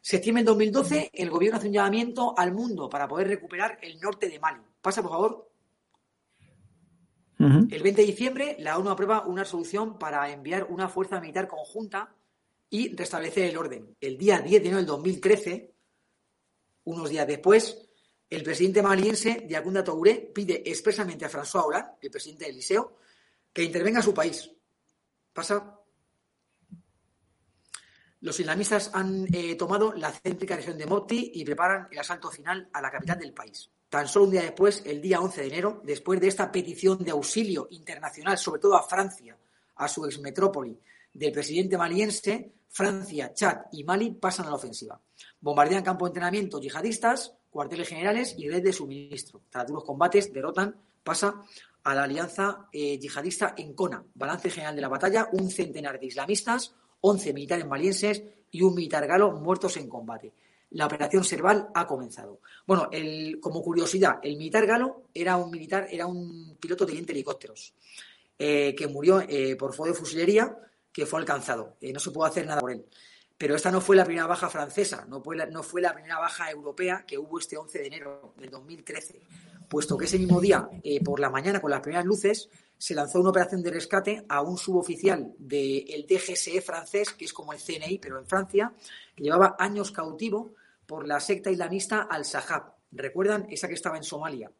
Septiembre 0.00 0.42
del 0.42 0.46
2012, 0.46 1.10
el 1.12 1.30
gobierno 1.30 1.58
hace 1.58 1.66
un 1.66 1.72
llamamiento 1.72 2.34
al 2.38 2.52
mundo 2.52 2.88
para 2.88 3.08
poder 3.08 3.26
recuperar 3.26 3.78
el 3.82 3.98
norte 4.00 4.28
de 4.28 4.38
Mali. 4.38 4.60
Pasa, 4.80 5.02
por 5.02 5.10
favor. 5.10 5.50
El 7.38 7.82
20 7.82 8.00
de 8.00 8.06
diciembre, 8.06 8.56
la 8.60 8.78
ONU 8.78 8.88
aprueba 8.88 9.26
una 9.26 9.42
resolución 9.42 9.98
para 9.98 10.30
enviar 10.30 10.68
una 10.70 10.88
fuerza 10.88 11.20
militar 11.20 11.48
conjunta 11.48 12.14
y 12.70 12.94
restablecer 12.96 13.50
el 13.50 13.58
orden. 13.58 13.96
El 14.00 14.16
día 14.16 14.38
10 14.38 14.62
de 14.62 14.68
enero 14.68 14.76
del 14.78 14.86
2013, 14.86 15.74
unos 16.84 17.10
días 17.10 17.26
después, 17.26 17.88
el 18.30 18.42
presidente 18.42 18.82
maliense, 18.82 19.44
Diakunda 19.46 19.84
Touré, 19.84 20.30
pide 20.34 20.62
expresamente 20.64 21.24
a 21.24 21.30
François 21.30 21.64
Hollande, 21.66 21.92
el 22.00 22.10
presidente 22.10 22.46
del 22.46 22.56
Liceo, 22.56 22.96
que 23.52 23.62
intervenga 23.62 24.00
a 24.00 24.02
su 24.02 24.14
país. 24.14 24.50
Pasa. 25.32 25.78
Los 28.26 28.40
islamistas 28.40 28.90
han 28.92 29.24
eh, 29.32 29.54
tomado 29.54 29.92
la 29.92 30.10
céntrica 30.10 30.56
región 30.56 30.76
de 30.76 30.84
Mopti 30.84 31.30
y 31.32 31.44
preparan 31.44 31.86
el 31.92 31.98
asalto 32.00 32.28
final 32.28 32.68
a 32.72 32.82
la 32.82 32.90
capital 32.90 33.20
del 33.20 33.32
país. 33.32 33.70
tan 33.88 34.08
solo 34.08 34.24
un 34.24 34.32
día 34.32 34.42
después, 34.42 34.82
el 34.84 35.00
día 35.00 35.20
11 35.20 35.42
de 35.42 35.46
enero, 35.46 35.80
después 35.84 36.20
de 36.20 36.26
esta 36.26 36.50
petición 36.50 36.98
de 37.04 37.12
auxilio 37.12 37.68
internacional, 37.70 38.36
sobre 38.36 38.60
todo 38.60 38.74
a 38.74 38.82
Francia, 38.82 39.38
a 39.76 39.86
su 39.86 40.04
ex 40.06 40.18
metrópoli, 40.18 40.76
del 41.14 41.30
presidente 41.30 41.78
maliense, 41.78 42.50
Francia, 42.68 43.32
Chad 43.32 43.66
y 43.70 43.84
Mali 43.84 44.10
pasan 44.10 44.46
a 44.46 44.50
la 44.50 44.56
ofensiva. 44.56 45.00
Bombardean 45.40 45.84
campo 45.84 46.06
de 46.06 46.08
entrenamiento 46.08 46.60
yihadistas, 46.60 47.32
cuarteles 47.48 47.86
generales 47.86 48.34
y 48.36 48.48
red 48.48 48.64
de 48.64 48.72
suministro. 48.72 49.42
Tras 49.48 49.68
duros 49.68 49.84
combates, 49.84 50.32
derrotan, 50.32 50.74
pasa 51.04 51.44
a 51.84 51.94
la 51.94 52.02
alianza 52.02 52.66
eh, 52.72 52.98
yihadista 52.98 53.54
en 53.56 53.72
Kona. 53.74 54.04
Balance 54.14 54.50
general 54.50 54.74
de 54.74 54.82
la 54.82 54.88
batalla, 54.88 55.28
un 55.30 55.48
centenar 55.48 56.00
de 56.00 56.06
islamistas, 56.06 56.74
11 57.08 57.32
militares 57.32 57.66
malienses 57.66 58.22
y 58.50 58.62
un 58.62 58.74
militar 58.74 59.06
galo 59.06 59.30
muertos 59.32 59.76
en 59.76 59.88
combate. 59.88 60.32
La 60.70 60.86
operación 60.86 61.22
Serval 61.22 61.68
ha 61.74 61.86
comenzado. 61.86 62.40
Bueno, 62.66 62.90
como 63.40 63.62
curiosidad, 63.62 64.18
el 64.22 64.36
militar 64.36 64.66
galo 64.66 65.04
era 65.14 65.36
un 65.36 65.50
militar, 65.50 65.86
era 65.90 66.06
un 66.06 66.56
piloto 66.58 66.84
teniente 66.84 67.12
de 67.12 67.18
helicópteros 67.18 67.72
eh, 68.38 68.74
que 68.76 68.88
murió 68.88 69.20
eh, 69.20 69.54
por 69.56 69.72
fuego 69.72 69.94
de 69.94 69.98
fusilería 69.98 70.58
que 70.92 71.06
fue 71.06 71.20
alcanzado. 71.20 71.76
no 71.80 72.00
se 72.00 72.10
pudo 72.10 72.24
hacer 72.24 72.44
nada 72.46 72.60
por 72.60 72.72
él. 72.72 72.84
Pero 73.38 73.54
esta 73.54 73.70
no 73.70 73.80
fue 73.80 73.96
la 73.96 74.04
primera 74.04 74.26
baja 74.26 74.48
francesa, 74.48 75.04
no 75.08 75.22
fue 75.22 75.36
la, 75.36 75.46
no 75.46 75.62
fue 75.62 75.82
la 75.82 75.92
primera 75.92 76.18
baja 76.18 76.50
europea 76.50 77.04
que 77.06 77.18
hubo 77.18 77.38
este 77.38 77.56
11 77.56 77.78
de 77.78 77.86
enero 77.86 78.34
del 78.38 78.50
2013 78.50 79.20
puesto 79.68 79.96
que 79.96 80.06
ese 80.06 80.18
mismo 80.18 80.40
día, 80.40 80.68
eh, 80.82 81.02
por 81.02 81.20
la 81.20 81.30
mañana, 81.30 81.60
con 81.60 81.70
las 81.70 81.80
primeras 81.80 82.04
luces, 82.04 82.48
se 82.78 82.94
lanzó 82.94 83.20
una 83.20 83.30
operación 83.30 83.62
de 83.62 83.70
rescate 83.70 84.24
a 84.28 84.42
un 84.42 84.58
suboficial 84.58 85.34
del 85.38 86.06
DGSE 86.08 86.60
francés, 86.60 87.12
que 87.12 87.24
es 87.24 87.32
como 87.32 87.52
el 87.52 87.58
CNI, 87.58 87.98
pero 87.98 88.18
en 88.18 88.26
Francia, 88.26 88.72
que 89.14 89.24
llevaba 89.24 89.56
años 89.58 89.90
cautivo 89.90 90.54
por 90.86 91.06
la 91.06 91.20
secta 91.20 91.50
islamista 91.50 92.02
Al-Sahab. 92.02 92.74
¿Recuerdan? 92.92 93.46
Esa 93.50 93.68
que 93.68 93.74
estaba 93.74 93.96
en 93.96 94.04
Somalia. 94.04 94.50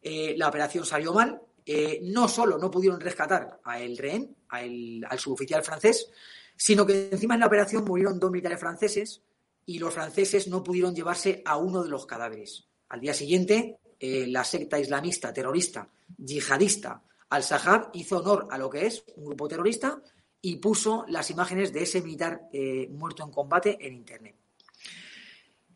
Eh, 0.00 0.34
la 0.36 0.48
operación 0.48 0.84
salió 0.84 1.12
mal. 1.12 1.40
Eh, 1.64 2.00
no 2.02 2.26
solo 2.26 2.58
no 2.58 2.70
pudieron 2.70 3.00
rescatar 3.00 3.60
a 3.62 3.80
el 3.80 3.96
rehén, 3.96 4.36
al 4.48 5.18
suboficial 5.18 5.62
francés, 5.62 6.10
sino 6.56 6.84
que 6.84 7.10
encima 7.10 7.34
en 7.34 7.40
la 7.40 7.46
operación 7.46 7.84
murieron 7.84 8.18
dos 8.18 8.30
militares 8.30 8.58
franceses 8.58 9.22
y 9.64 9.78
los 9.78 9.94
franceses 9.94 10.48
no 10.48 10.62
pudieron 10.62 10.94
llevarse 10.94 11.42
a 11.44 11.56
uno 11.56 11.82
de 11.82 11.88
los 11.88 12.04
cadáveres. 12.04 12.66
Al 12.88 13.00
día 13.00 13.14
siguiente, 13.14 13.78
eh, 13.98 14.26
la 14.26 14.44
secta 14.44 14.78
islamista 14.78 15.32
terrorista 15.32 15.88
yihadista 16.18 17.02
al-Sahab 17.32 17.88
hizo 17.94 18.18
honor 18.18 18.46
a 18.50 18.58
lo 18.58 18.68
que 18.68 18.84
es 18.84 19.04
un 19.16 19.24
grupo 19.24 19.48
terrorista 19.48 20.02
y 20.42 20.56
puso 20.56 21.06
las 21.08 21.30
imágenes 21.30 21.72
de 21.72 21.82
ese 21.82 22.02
militar 22.02 22.48
eh, 22.52 22.88
muerto 22.90 23.24
en 23.24 23.30
combate 23.30 23.78
en 23.80 23.94
Internet. 23.94 24.36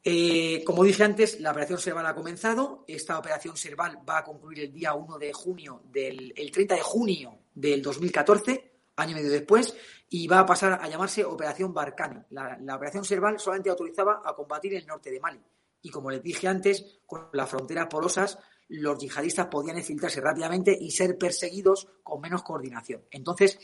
Eh, 0.05 0.63
como 0.67 0.85
dije 0.85 1.03
antes, 1.03 1.41
la 1.41 1.53
operación 1.53 1.79
Serval 1.79 2.05
ha 2.05 2.15
comenzado. 2.15 2.85
Esta 2.87 3.19
operación 3.19 3.57
Serval 3.57 3.99
va 4.07 4.19
a 4.19 4.25
concluir 4.25 4.61
el 4.61 4.73
día 4.73 4.93
1 4.93 5.19
de 5.19 5.33
junio, 5.33 5.83
del, 5.91 6.35
el 6.37 6.51
30 6.51 6.75
de 6.75 6.83
junio 6.83 7.39
del 7.55 7.81
2014, 7.81 8.73
año 8.97 9.13
y 9.13 9.15
medio 9.15 9.31
después, 9.31 9.75
y 10.11 10.29
va 10.29 10.41
a 10.41 10.47
pasar 10.47 10.79
a 10.83 10.89
llamarse 10.89 11.25
Operación 11.25 11.73
Barcani. 11.73 12.21
La, 12.31 12.59
la 12.61 12.77
operación 12.77 13.05
Serval 13.05 13.41
solamente 13.41 13.71
autorizaba 13.71 14.21
a 14.23 14.35
combatir 14.35 14.75
el 14.75 14.87
norte 14.87 15.11
de 15.11 15.21
Mali 15.21 15.41
y 15.87 15.91
como 15.91 16.11
les 16.11 16.21
dije 16.21 16.49
antes, 16.49 16.99
con 17.07 17.29
las 17.33 17.49
fronteras 17.49 17.87
porosas, 17.87 18.39
los 18.69 18.99
yihadistas 18.99 19.47
podían 19.47 19.79
infiltrarse 19.79 20.21
rápidamente 20.21 20.77
y 20.79 20.91
ser 20.91 21.17
perseguidos 21.17 21.89
con 22.03 22.21
menos 22.21 22.43
coordinación. 22.43 23.03
Entonces, 23.11 23.59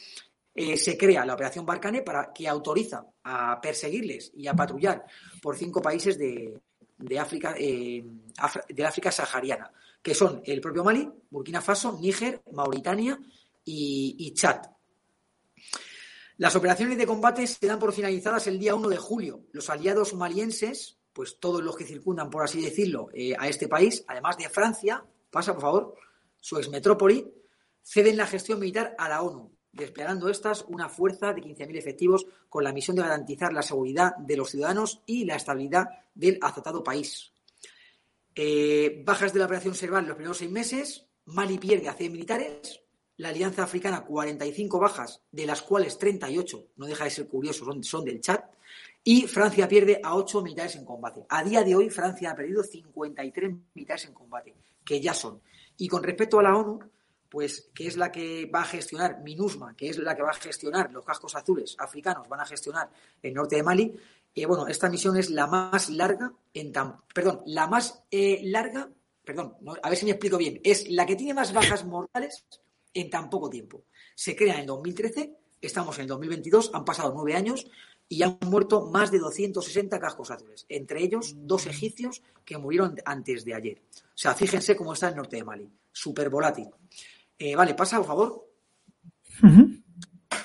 eh, 0.55 0.77
se 0.77 0.99
crea 0.99 1.25
la 1.25 1.35
operación 1.35 1.65
Barcane 1.65 2.03
para 2.03 2.33
que 2.33 2.47
autoriza 2.47 3.07
a 3.25 3.61
perseguirles 3.61 4.33
y 4.35 4.47
a 4.47 4.55
patrullar 4.55 5.05
por 5.41 5.57
cinco 5.57 5.81
países 5.81 6.19
de, 6.19 6.61
África, 7.19 7.55
eh, 7.59 8.05
de 8.69 8.85
África 8.85 9.11
sahariana, 9.11 9.73
que 10.03 10.15
son 10.15 10.43
el 10.45 10.61
propio 10.61 10.85
Mali, 10.85 11.09
Burkina 11.31 11.63
Faso, 11.63 11.99
Níger, 11.99 12.43
Mauritania 12.53 13.19
y, 13.65 14.17
y 14.19 14.35
Chad. 14.35 14.61
Las 16.37 16.57
operaciones 16.57 16.99
de 16.99 17.07
combate 17.07 17.47
se 17.47 17.67
dan 17.67 17.79
por 17.79 17.93
finalizadas 17.93 18.47
el 18.47 18.59
día 18.59 18.75
1 18.75 18.89
de 18.89 18.97
julio. 18.97 19.45
Los 19.53 19.71
aliados 19.71 20.13
malienses 20.15 20.99
pues 21.13 21.39
todos 21.39 21.63
los 21.63 21.77
que 21.77 21.85
circundan, 21.85 22.31
por 22.31 22.43
así 22.43 22.61
decirlo, 22.61 23.09
eh, 23.13 23.35
a 23.39 23.49
este 23.49 23.69
país, 23.69 24.05
además 24.09 24.37
de 24.37 24.49
Francia, 24.49 25.05
pasa 25.31 25.53
por 25.53 25.63
favor, 25.63 25.95
su 26.41 26.59
exmetrópoli, 26.59 27.33
ceden 27.83 28.17
la 28.17 28.27
gestión 28.27 28.61
militar 28.61 28.95
a 28.99 29.09
la 29.09 29.23
ONU, 29.23 29.53
desplegando 29.73 30.29
estas 30.29 30.65
una 30.69 30.89
fuerza 30.89 31.33
de 31.33 31.43
15.000 31.43 31.77
efectivos 31.77 32.27
con 32.49 32.65
la 32.65 32.73
misión 32.73 32.97
de 32.97 33.03
garantizar 33.03 33.53
la 33.53 33.63
seguridad 33.63 34.17
de 34.17 34.37
los 34.37 34.51
ciudadanos 34.51 35.03
y 35.07 35.25
la 35.25 35.37
estabilidad 35.37 35.89
del 36.15 36.39
azotado 36.43 36.83
país. 36.83 37.33
Eh, 38.35 39.03
bajas 39.05 39.33
de 39.33 39.39
la 39.39 39.47
operación 39.47 39.75
Serval 39.75 40.07
los 40.07 40.17
primeros 40.17 40.39
seis 40.39 40.51
meses, 40.51 41.07
Mali 41.27 41.59
pierde 41.59 41.89
a 41.89 41.95
100 41.95 42.13
militares, 42.13 42.81
la 43.17 43.29
Alianza 43.29 43.63
Africana 43.63 44.05
45 44.05 44.79
bajas, 44.79 45.23
de 45.31 45.47
las 45.47 45.63
cuales 45.63 45.99
38, 45.99 46.69
no 46.77 46.87
deja 46.87 47.05
de 47.05 47.11
ser 47.11 47.29
curioso, 47.29 47.65
son, 47.65 47.85
son 47.85 48.05
del 48.05 48.21
Chad, 48.21 48.41
y 49.05 49.27
Francia 49.27 49.67
pierde 49.67 50.01
a 50.03 50.15
8 50.15 50.43
militares 50.43 50.77
en 50.77 50.85
combate. 50.85 51.25
A 51.29 51.43
día 51.43 51.63
de 51.63 51.75
hoy, 51.75 51.91
Francia 51.91 52.31
ha 52.31 52.37
perdido 52.37 52.63
53 52.63 53.53
militares 53.75 54.05
en 54.07 54.15
combate, 54.15 54.55
que 54.85 55.01
ya 55.01 55.13
son. 55.13 55.41
Y 55.77 55.89
con 55.89 56.03
respecto 56.03 56.39
a 56.39 56.43
la 56.43 56.57
ONU, 56.57 56.79
pues 57.29 57.71
que 57.75 57.87
es 57.87 57.97
la 57.97 58.13
que 58.13 58.45
va 58.47 58.61
a 58.61 58.65
gestionar 58.65 59.23
MINUSMA, 59.23 59.75
que 59.75 59.89
es 59.89 59.99
la 59.99 60.15
que 60.15 60.23
va 60.23 60.31
a 60.31 60.35
gestionar 60.35 60.93
los 60.93 61.05
cascos 61.05 61.35
azules 61.35 61.75
africanos, 61.79 62.29
van 62.29 62.41
a 62.41 62.45
gestionar 62.45 62.91
el 63.23 63.33
norte 63.33 63.57
de 63.57 63.63
Mali. 63.63 63.99
y 64.35 64.45
bueno, 64.45 64.69
esta 64.69 64.91
misión 64.91 65.17
es 65.17 65.31
la 65.31 65.47
más 65.47 65.89
larga 65.89 66.31
en 66.53 66.73
tan, 66.73 67.01
perdón, 67.15 67.41
la 67.47 67.67
más 67.67 68.05
eh, 68.11 68.43
larga, 68.45 68.91
perdón, 69.25 69.57
a 69.83 69.89
ver 69.89 69.99
si 69.99 70.05
me 70.05 70.11
explico 70.13 70.37
bien, 70.37 70.61
es 70.63 70.91
la 70.91 71.07
que 71.07 71.17
tiene 71.17 71.33
más 71.33 71.55
bajas 71.55 71.87
mortales 71.87 72.45
en 72.93 73.09
tan 73.09 73.31
poco 73.31 73.49
tiempo. 73.49 73.85
Se 74.15 74.37
crea 74.37 74.61
en 74.61 74.67
2013, 74.67 75.35
estamos 75.63 75.99
en 76.01 76.09
2022, 76.09 76.71
han 76.75 76.85
pasado 76.85 77.13
nueve 77.15 77.35
años 77.35 77.67
y 78.13 78.23
han 78.23 78.37
muerto 78.43 78.91
más 78.91 79.11
de 79.11 79.19
260 79.19 79.99
cascos 79.99 80.31
azules, 80.31 80.67
entre 80.69 81.03
ellos 81.03 81.35
dos 81.35 81.67
egipcios 81.67 82.21
que 82.45 82.59
murieron 82.59 82.95
antes 83.07 83.43
de 83.43 83.55
ayer. 83.55 83.81
O 84.05 84.19
sea, 84.19 84.35
fíjense 84.35 84.77
cómo 84.77 84.93
está 84.93 85.09
el 85.09 85.17
norte 85.17 85.37
de 85.37 85.45
Mali, 85.45 85.73
súper 85.91 86.29
volátil. 86.29 86.69
Eh, 87.39 87.57
vale, 87.57 87.73
pasa, 87.73 87.97
por 87.97 88.07
favor. 88.07 88.49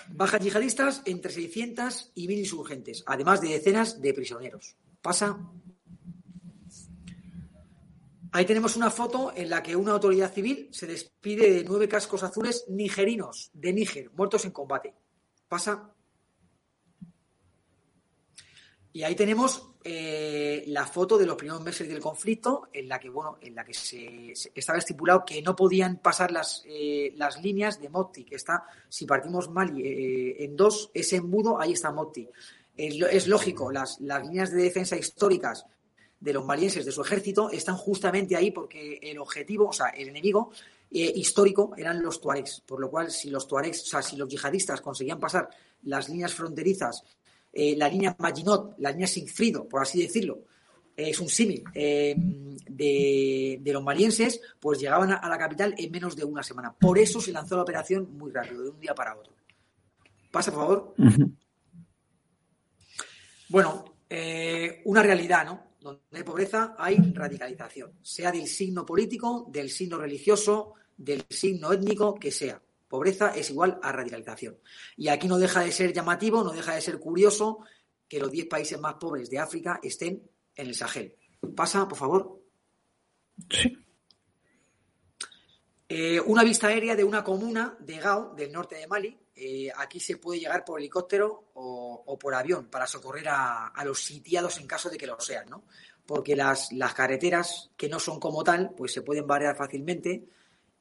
Bajas 0.07 0.41
yihadistas 0.41 1.01
entre 1.03 1.29
600 1.29 2.13
y 2.15 2.29
1000 2.29 2.39
insurgentes, 2.39 3.03
además 3.05 3.41
de 3.41 3.49
decenas 3.49 4.01
de 4.01 4.13
prisioneros. 4.13 4.77
Pasa. 5.01 5.37
Ahí 8.31 8.45
tenemos 8.45 8.77
una 8.77 8.91
foto 8.91 9.33
en 9.35 9.49
la 9.49 9.61
que 9.61 9.75
una 9.75 9.91
autoridad 9.91 10.33
civil 10.33 10.69
se 10.71 10.87
despide 10.87 11.51
de 11.51 11.63
nueve 11.65 11.89
cascos 11.89 12.23
azules 12.23 12.63
nigerinos 12.69 13.51
de 13.53 13.73
Níger, 13.73 14.09
muertos 14.13 14.45
en 14.45 14.51
combate. 14.51 14.93
Pasa. 15.49 15.96
Y 18.97 19.03
ahí 19.03 19.13
tenemos 19.13 19.69
eh, 19.83 20.63
la 20.65 20.87
foto 20.87 21.19
de 21.19 21.27
los 21.27 21.35
primeros 21.35 21.61
meses 21.61 21.87
del 21.87 21.99
conflicto, 21.99 22.67
en 22.73 22.89
la 22.89 22.99
que, 22.99 23.09
bueno, 23.09 23.37
en 23.41 23.53
la 23.53 23.63
que 23.63 23.75
se, 23.75 24.33
estaba 24.55 24.79
estipulado 24.79 25.23
que 25.23 25.39
no 25.43 25.55
podían 25.55 25.97
pasar 25.97 26.31
las, 26.31 26.63
eh, 26.65 27.13
las 27.15 27.39
líneas 27.43 27.79
de 27.79 27.89
Motti, 27.89 28.23
que 28.23 28.33
está, 28.33 28.63
si 28.89 29.05
partimos 29.05 29.51
mal 29.51 29.79
eh, 29.79 30.43
en 30.43 30.55
dos, 30.55 30.89
ese 30.95 31.17
embudo, 31.17 31.61
ahí 31.61 31.73
está 31.73 31.91
Motti. 31.91 32.27
Es, 32.75 33.27
lógico, 33.27 33.71
las, 33.71 34.01
las 34.01 34.23
líneas 34.23 34.49
de 34.49 34.63
defensa 34.63 34.97
históricas 34.97 35.67
de 36.19 36.33
los 36.33 36.43
malienses, 36.43 36.83
de 36.83 36.91
su 36.91 37.03
ejército, 37.03 37.51
están 37.51 37.77
justamente 37.77 38.35
ahí 38.35 38.49
porque 38.49 38.97
el 39.03 39.19
objetivo, 39.19 39.67
o 39.67 39.73
sea, 39.73 39.89
el 39.89 40.09
enemigo 40.09 40.49
histórico 40.89 41.73
eran 41.77 42.01
los 42.01 42.19
tuaregs, 42.19 42.61
por 42.61 42.79
lo 42.79 42.89
cual 42.89 43.11
si 43.11 43.29
los 43.29 43.47
tuaregs, 43.47 43.83
o 43.83 43.85
sea, 43.85 44.01
si 44.01 44.15
los 44.15 44.27
yihadistas 44.27 44.81
conseguían 44.81 45.19
pasar 45.19 45.49
las 45.83 46.09
líneas 46.09 46.33
fronterizas 46.33 47.03
eh, 47.59 47.75
la 47.75 47.89
línea 47.89 48.15
Maginot, 48.19 48.75
la 48.77 48.91
línea 48.91 49.07
Sigfrido, 49.07 49.67
por 49.67 49.81
así 49.81 49.99
decirlo, 49.99 50.43
es 50.95 51.19
un 51.19 51.27
símil 51.27 51.63
eh, 51.73 52.13
de, 52.15 53.59
los 53.73 53.81
malienses, 53.81 54.39
pues 54.59 54.79
llegaban 54.79 55.11
a, 55.11 55.27
la 55.27 55.39
capital 55.39 55.73
en 55.75 55.89
menos 55.89 56.15
de 56.15 56.23
una 56.23 56.43
semana. 56.43 56.71
Por 56.71 56.99
eso 56.99 57.19
se 57.19 57.31
lanzó 57.31 57.55
la 57.55 57.63
operación 57.63 58.15
muy 58.15 58.31
rápido, 58.31 58.61
de 58.61 58.69
un 58.69 58.79
día 58.79 58.93
para 58.93 59.17
otro. 59.17 59.33
Pasa, 60.29 60.51
por 60.51 60.59
favor. 60.61 60.95
Bueno, 63.49 63.95
eh, 64.07 64.81
una 64.85 65.01
realidad, 65.01 65.45
¿no? 65.45 65.63
Donde 65.79 66.01
hay 66.11 66.23
pobreza 66.23 66.75
hay 66.77 66.97
radicalización, 66.97 67.93
sea 68.01 68.29
del 68.29 68.45
signo 68.45 68.85
político, 68.85 69.47
del 69.49 69.69
signo 69.69 69.97
religioso, 69.97 70.73
del 70.97 71.23
signo 71.29 71.71
étnico, 71.71 72.13
que 72.15 72.29
sea. 72.29 72.61
Pobreza 72.87 73.33
es 73.35 73.49
igual 73.49 73.79
a 73.81 73.91
radicalización. 73.91 74.57
Y 74.95 75.09
aquí 75.09 75.27
no 75.27 75.37
deja 75.37 75.61
de 75.61 75.71
ser 75.71 75.93
llamativo, 75.93 76.43
no 76.43 76.51
deja 76.51 76.75
de 76.75 76.81
ser 76.81 76.99
curioso 76.99 77.59
que 78.07 78.19
los 78.19 78.31
10 78.31 78.47
países 78.47 78.79
más 78.79 78.95
pobres 78.95 79.29
de 79.29 79.39
África 79.39 79.79
estén 79.83 80.29
en 80.55 80.67
el 80.67 80.75
Sahel. 80.75 81.15
Pasa, 81.55 81.87
por 81.87 81.97
favor. 81.97 82.41
Sí. 83.49 83.77
Eh, 85.89 86.19
una 86.19 86.43
vista 86.43 86.67
aérea 86.67 86.95
de 86.95 87.03
una 87.03 87.23
comuna 87.23 87.77
de 87.79 87.97
Gao, 87.97 88.33
del 88.35 88.51
norte 88.51 88.75
de 88.75 88.87
Mali. 88.87 89.17
Eh, 89.35 89.71
aquí 89.75 89.99
se 89.99 90.17
puede 90.17 90.39
llegar 90.39 90.65
por 90.65 90.79
helicóptero 90.79 91.51
o, 91.53 92.17
por 92.19 92.33
avión 92.33 92.67
para 92.69 92.87
socorrer 92.87 93.27
a, 93.29 93.71
los 93.85 94.01
sitiados 94.01 94.57
en 94.57 94.67
caso 94.67 94.89
de 94.89 94.97
que 94.97 95.07
lo 95.07 95.19
sean. 95.19 95.49
¿no? 95.49 95.63
porque 96.07 96.35
las, 96.35 96.71
las 96.71 96.93
carreteras, 96.93 97.69
que 97.75 97.89
no 97.89 97.99
son 97.99 98.19
como 98.19 98.43
tal, 98.43 98.73
pues 98.75 98.93
se 98.93 99.01
pueden 99.01 99.27
variar 99.27 99.55
fácilmente 99.55 100.23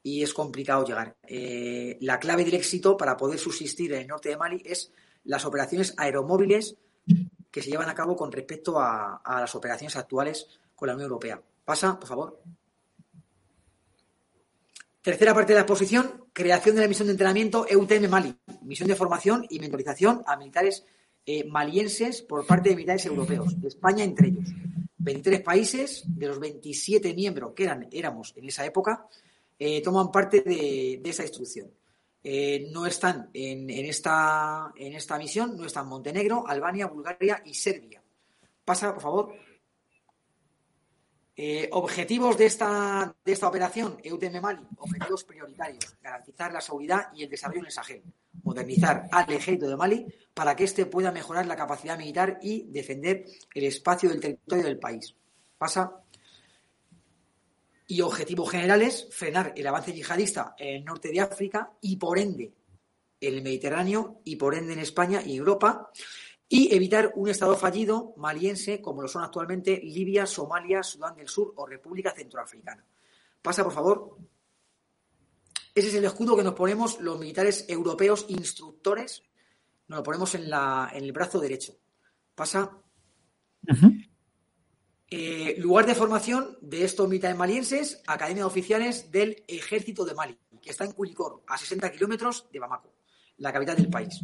y 0.06 0.22
es 0.22 0.32
complicado 0.32 0.86
llegar. 0.86 1.16
Eh, 1.26 1.98
la 2.02 2.20
clave 2.20 2.44
del 2.44 2.54
éxito 2.54 2.96
para 2.96 3.16
poder 3.16 3.40
subsistir 3.40 3.92
en 3.92 4.02
el 4.02 4.06
norte 4.06 4.28
de 4.28 4.36
Mali 4.36 4.62
es 4.64 4.92
las 5.24 5.44
operaciones 5.44 5.94
aeromóviles 5.96 6.76
que 7.50 7.60
se 7.60 7.70
llevan 7.70 7.88
a 7.88 7.94
cabo 7.96 8.14
con 8.14 8.30
respecto 8.30 8.78
a, 8.78 9.20
las 9.26 9.52
operaciones 9.56 9.96
actuales 9.96 10.46
con 10.76 10.86
la 10.86 10.94
Unión 10.94 11.06
Europea. 11.06 11.42
Pasa, 11.64 11.98
por 11.98 12.08
favor. 12.08 12.40
Tercera 15.02 15.34
parte 15.34 15.54
de 15.54 15.56
la 15.56 15.62
exposición, 15.62 16.26
creación 16.32 16.76
de 16.76 16.82
la 16.82 16.88
misión 16.88 17.08
de 17.08 17.12
entrenamiento 17.14 17.66
EUTM 17.68 18.08
Mali, 18.08 18.38
misión 18.62 18.88
de 18.88 18.94
formación 18.94 19.44
y 19.50 19.58
mentorización 19.58 20.22
a 20.24 20.36
militares 20.36 20.86
eh, 21.26 21.42
malienses 21.42 22.22
por 22.22 22.46
parte 22.46 22.68
de 22.68 22.76
militares 22.76 23.06
europeos, 23.06 23.60
de 23.60 23.66
España 23.66 24.04
entre 24.04 24.28
ellos. 24.28 24.50
23 24.98 25.40
países, 25.40 26.04
de 26.06 26.28
los 26.28 26.38
27 26.38 27.12
miembros 27.12 27.54
que 27.54 27.64
eran, 27.64 27.88
éramos 27.90 28.32
en 28.36 28.44
esa 28.44 28.64
época, 28.64 29.08
eh, 29.58 29.82
toman 29.82 30.10
parte 30.10 30.42
de, 30.42 31.00
esa 31.04 31.22
instrucción. 31.22 31.70
Eh, 32.22 32.68
no 32.72 32.86
están 32.86 33.30
en, 33.32 33.70
esta, 33.70 34.72
en 34.76 34.94
esta 34.94 35.16
misión, 35.18 35.56
no 35.56 35.64
están 35.64 35.86
Montenegro, 35.86 36.46
Albania, 36.46 36.86
Bulgaria 36.86 37.42
y 37.44 37.54
Serbia. 37.54 38.02
Pasa, 38.64 38.92
por 38.92 39.02
favor. 39.02 39.34
Eh, 41.38 41.68
objetivos 41.72 42.36
de 42.38 42.46
esta, 42.46 43.14
de 43.22 43.32
esta 43.32 43.46
operación, 43.46 43.98
EUTM 44.02 44.40
Mali, 44.40 44.62
objetivos 44.78 45.22
prioritarios, 45.22 45.94
garantizar 46.02 46.50
la 46.50 46.62
seguridad 46.62 47.08
y 47.14 47.24
el 47.24 47.28
desarrollo 47.28 47.60
en 47.60 47.66
el 47.66 47.72
Sahel, 47.72 48.02
modernizar 48.42 49.06
al 49.12 49.30
ejército 49.30 49.68
de 49.68 49.76
Mali 49.76 50.06
para 50.32 50.56
que 50.56 50.64
éste 50.64 50.86
pueda 50.86 51.12
mejorar 51.12 51.44
la 51.46 51.54
capacidad 51.54 51.98
militar 51.98 52.38
y 52.40 52.64
defender 52.70 53.26
el 53.54 53.64
espacio 53.64 54.08
del 54.08 54.20
territorio 54.20 54.64
del 54.64 54.78
país. 54.78 55.14
Pasa. 55.58 56.02
Y 57.86 58.00
objetivos 58.00 58.50
generales, 58.50 59.08
frenar 59.10 59.52
el 59.56 59.66
avance 59.66 59.92
yihadista 59.92 60.54
en 60.58 60.76
el 60.76 60.84
norte 60.84 61.10
de 61.10 61.20
África 61.20 61.72
y 61.80 61.96
por 61.96 62.18
ende 62.18 62.52
en 63.20 63.34
el 63.34 63.42
Mediterráneo 63.42 64.20
y 64.24 64.36
por 64.36 64.54
ende 64.54 64.72
en 64.72 64.80
España 64.80 65.22
y 65.24 65.36
Europa 65.36 65.90
y 66.48 66.74
evitar 66.74 67.12
un 67.16 67.28
Estado 67.28 67.56
fallido 67.56 68.14
maliense 68.16 68.80
como 68.80 69.02
lo 69.02 69.08
son 69.08 69.24
actualmente 69.24 69.80
Libia, 69.82 70.26
Somalia, 70.26 70.82
Sudán 70.82 71.16
del 71.16 71.28
Sur 71.28 71.52
o 71.56 71.66
República 71.66 72.12
Centroafricana. 72.12 72.84
Pasa, 73.42 73.64
por 73.64 73.72
favor. 73.72 74.16
Ese 75.74 75.88
es 75.88 75.94
el 75.94 76.04
escudo 76.04 76.36
que 76.36 76.42
nos 76.42 76.54
ponemos 76.54 77.00
los 77.00 77.18
militares 77.18 77.66
europeos 77.68 78.26
instructores. 78.28 79.22
Nos 79.88 79.98
lo 79.98 80.02
ponemos 80.02 80.34
en, 80.34 80.48
la, 80.48 80.90
en 80.92 81.04
el 81.04 81.12
brazo 81.12 81.38
derecho. 81.38 81.76
Pasa. 82.34 82.78
Eh, 85.08 85.54
lugar 85.58 85.86
de 85.86 85.94
formación 85.94 86.58
de 86.60 86.84
estos 86.84 87.08
militares 87.08 87.36
malienses, 87.36 88.02
Academia 88.08 88.42
de 88.42 88.48
Oficiales 88.48 89.12
del 89.12 89.44
Ejército 89.46 90.04
de 90.04 90.14
Mali, 90.14 90.36
que 90.60 90.70
está 90.70 90.84
en 90.84 90.92
Culicoro, 90.92 91.44
a 91.46 91.56
60 91.56 91.92
kilómetros 91.92 92.48
de 92.52 92.58
Bamako, 92.58 92.92
la 93.36 93.52
capital 93.52 93.76
del 93.76 93.88
país. 93.88 94.20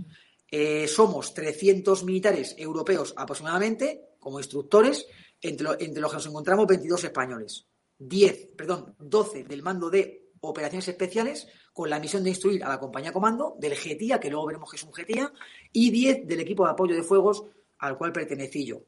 Eh, 0.51 0.89
somos 0.89 1.35
300 1.35 2.03
militares 2.03 2.57
europeos 2.59 3.15
aproximadamente, 3.17 4.17
como 4.19 4.41
instructores, 4.41 5.07
entre, 5.41 5.65
los 6.01 6.11
que 6.11 6.17
nos 6.17 6.27
encontramos 6.27 6.67
22 6.67 7.05
españoles. 7.05 7.67
10, 7.99 8.49
perdón, 8.57 8.97
12 8.99 9.45
del 9.45 9.63
mando 9.63 9.89
de 9.89 10.33
operaciones 10.41 10.89
especiales, 10.89 11.47
con 11.73 11.89
la 11.89 12.01
misión 12.01 12.25
de 12.25 12.31
instruir 12.31 12.65
a 12.65 12.69
la 12.69 12.81
compañía 12.81 13.13
comando 13.13 13.55
del 13.59 13.77
GETIA, 13.77 14.19
que 14.19 14.31
luego 14.31 14.47
veremos 14.47 14.69
que 14.69 14.77
es 14.77 14.83
un 14.83 14.93
GETIA, 14.93 15.33
y 15.73 15.91
10 15.91 16.27
del 16.27 16.41
equipo 16.41 16.65
de 16.65 16.73
apoyo 16.73 16.97
de 16.97 17.05
fuegos 17.05 17.45
al 17.79 17.97
cual 17.97 18.13
pertenecí 18.13 18.67
yo. 18.67 18.83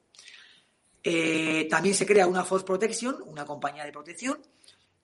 Eh, 1.05 1.69
también 1.71 1.95
se 1.95 2.07
crea 2.07 2.27
una 2.27 2.45
Force 2.45 2.67
Protection, 2.67 3.23
una 3.27 3.45
compañía 3.45 3.85
de 3.85 3.93
protección, 3.93 4.41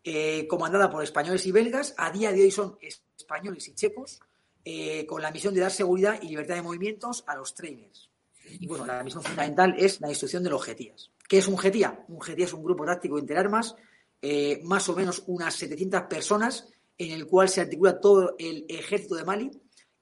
eh, 0.03 0.47
comandada 0.49 0.91
por 0.91 1.05
españoles 1.05 1.47
y 1.47 1.53
belgas. 1.53 1.95
A 1.99 2.11
día 2.11 2.33
de 2.33 2.43
hoy 2.43 2.51
son 2.51 2.79
españoles 3.17 3.69
y 3.69 3.75
checos. 3.75 4.21
Eh, 4.63 5.07
con 5.07 5.23
la 5.23 5.31
misión 5.31 5.55
de 5.55 5.61
dar 5.61 5.71
seguridad 5.71 6.21
y 6.21 6.29
libertad 6.29 6.55
de 6.57 6.63
movimientos 6.63 7.25
a 7.27 7.35
los 7.35 7.55
trainers. 7.55 8.11
Y 8.45 8.67
bueno, 8.67 8.85
la 8.85 9.03
misión 9.03 9.23
fundamental 9.23 9.75
es 9.79 10.01
la 10.01 10.11
instrucción 10.11 10.43
de 10.43 10.51
los 10.51 10.63
GETIAs. 10.63 11.11
¿Qué 11.27 11.39
es 11.39 11.49
un 11.49 11.57
GETIA? 11.57 12.05
Un 12.09 12.21
GETIA 12.21 12.45
es 12.45 12.53
un 12.53 12.63
grupo 12.63 12.85
táctico 12.85 13.19
interarmas, 13.19 13.75
eh, 14.21 14.61
más 14.65 14.87
o 14.91 14.95
menos 14.95 15.23
unas 15.29 15.55
700 15.55 16.03
personas, 16.03 16.69
en 16.99 17.13
el 17.13 17.27
cual 17.27 17.49
se 17.49 17.63
articula 17.63 18.01
todo 18.01 18.35
el 18.39 18.67
ejército 18.69 19.15
de 19.15 19.25
Mali 19.25 19.51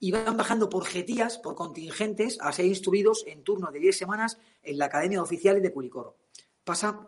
y 0.01 0.13
van 0.13 0.37
bajando 0.37 0.69
por 0.69 0.85
GETIAs, 0.85 1.39
por 1.39 1.55
contingentes, 1.55 2.39
a 2.41 2.53
ser 2.53 2.67
instruidos 2.67 3.25
en 3.27 3.43
turno 3.43 3.71
de 3.71 3.81
10 3.81 3.97
semanas 3.97 4.39
en 4.63 4.79
la 4.79 4.87
Academia 4.87 5.19
de 5.19 5.23
Oficiales 5.23 5.63
de 5.63 5.73
Culicoro. 5.73 6.17
Pasa. 6.65 7.07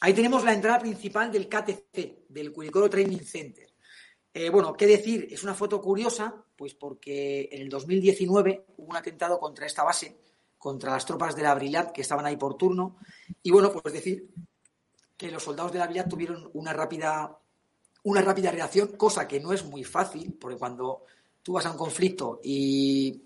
Ahí 0.00 0.14
tenemos 0.14 0.44
la 0.44 0.52
entrada 0.52 0.80
principal 0.80 1.30
del 1.30 1.48
KTC, 1.48 2.26
del 2.28 2.52
Culicoro 2.52 2.90
Training 2.90 3.20
Center. 3.20 3.72
Eh, 4.34 4.48
bueno, 4.48 4.72
¿qué 4.72 4.86
decir? 4.86 5.28
Es 5.30 5.44
una 5.44 5.54
foto 5.54 5.80
curiosa, 5.80 6.44
pues 6.56 6.74
porque 6.74 7.48
en 7.52 7.62
el 7.62 7.68
2019 7.68 8.64
hubo 8.78 8.90
un 8.90 8.96
atentado 8.96 9.38
contra 9.38 9.66
esta 9.66 9.84
base, 9.84 10.18
contra 10.56 10.92
las 10.92 11.04
tropas 11.04 11.36
de 11.36 11.42
la 11.42 11.54
Brilat 11.54 11.92
que 11.92 12.00
estaban 12.00 12.24
ahí 12.24 12.36
por 12.36 12.56
turno. 12.56 12.96
Y 13.42 13.50
bueno, 13.50 13.70
pues 13.70 13.92
decir 13.92 14.30
que 15.16 15.30
los 15.30 15.42
soldados 15.42 15.72
de 15.72 15.78
la 15.78 15.86
Brilat 15.86 16.08
tuvieron 16.08 16.50
una 16.54 16.72
rápida, 16.72 17.38
una 18.04 18.22
rápida 18.22 18.50
reacción, 18.50 18.88
cosa 18.96 19.28
que 19.28 19.40
no 19.40 19.52
es 19.52 19.64
muy 19.64 19.84
fácil, 19.84 20.36
porque 20.40 20.58
cuando 20.58 21.04
tú 21.42 21.54
vas 21.54 21.66
a 21.66 21.70
un 21.70 21.76
conflicto 21.76 22.40
y 22.42 23.22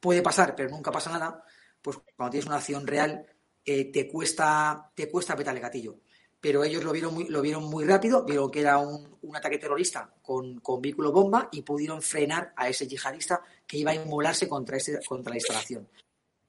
puede 0.00 0.22
pasar, 0.22 0.54
pero 0.54 0.70
nunca 0.70 0.90
pasa 0.90 1.10
nada, 1.10 1.44
pues 1.80 1.98
cuando 2.16 2.30
tienes 2.30 2.46
una 2.46 2.56
acción 2.56 2.86
real, 2.86 3.26
eh, 3.64 3.86
te 3.92 4.08
cuesta, 4.08 4.90
te 4.94 5.10
cuesta 5.10 5.36
petarle 5.36 5.60
gatillo 5.60 5.96
pero 6.42 6.64
ellos 6.64 6.82
lo 6.82 6.90
vieron 6.90 7.14
muy, 7.14 7.28
lo 7.28 7.40
vieron 7.40 7.62
muy 7.62 7.84
rápido, 7.84 8.24
vieron 8.24 8.50
que 8.50 8.60
era 8.60 8.76
un, 8.78 9.16
ataque 9.32 9.58
terrorista 9.58 10.12
con, 10.20 10.60
vehículo 10.80 11.12
bomba 11.12 11.48
y 11.52 11.62
pudieron 11.62 12.02
frenar 12.02 12.52
a 12.56 12.68
ese 12.68 12.88
yihadista 12.88 13.40
que 13.64 13.78
iba 13.78 13.92
a 13.92 13.94
inmolarse 13.94 14.48
contra, 14.48 14.76
ese, 14.76 14.98
contra 15.06 15.30
la 15.30 15.36
instalación. 15.36 15.88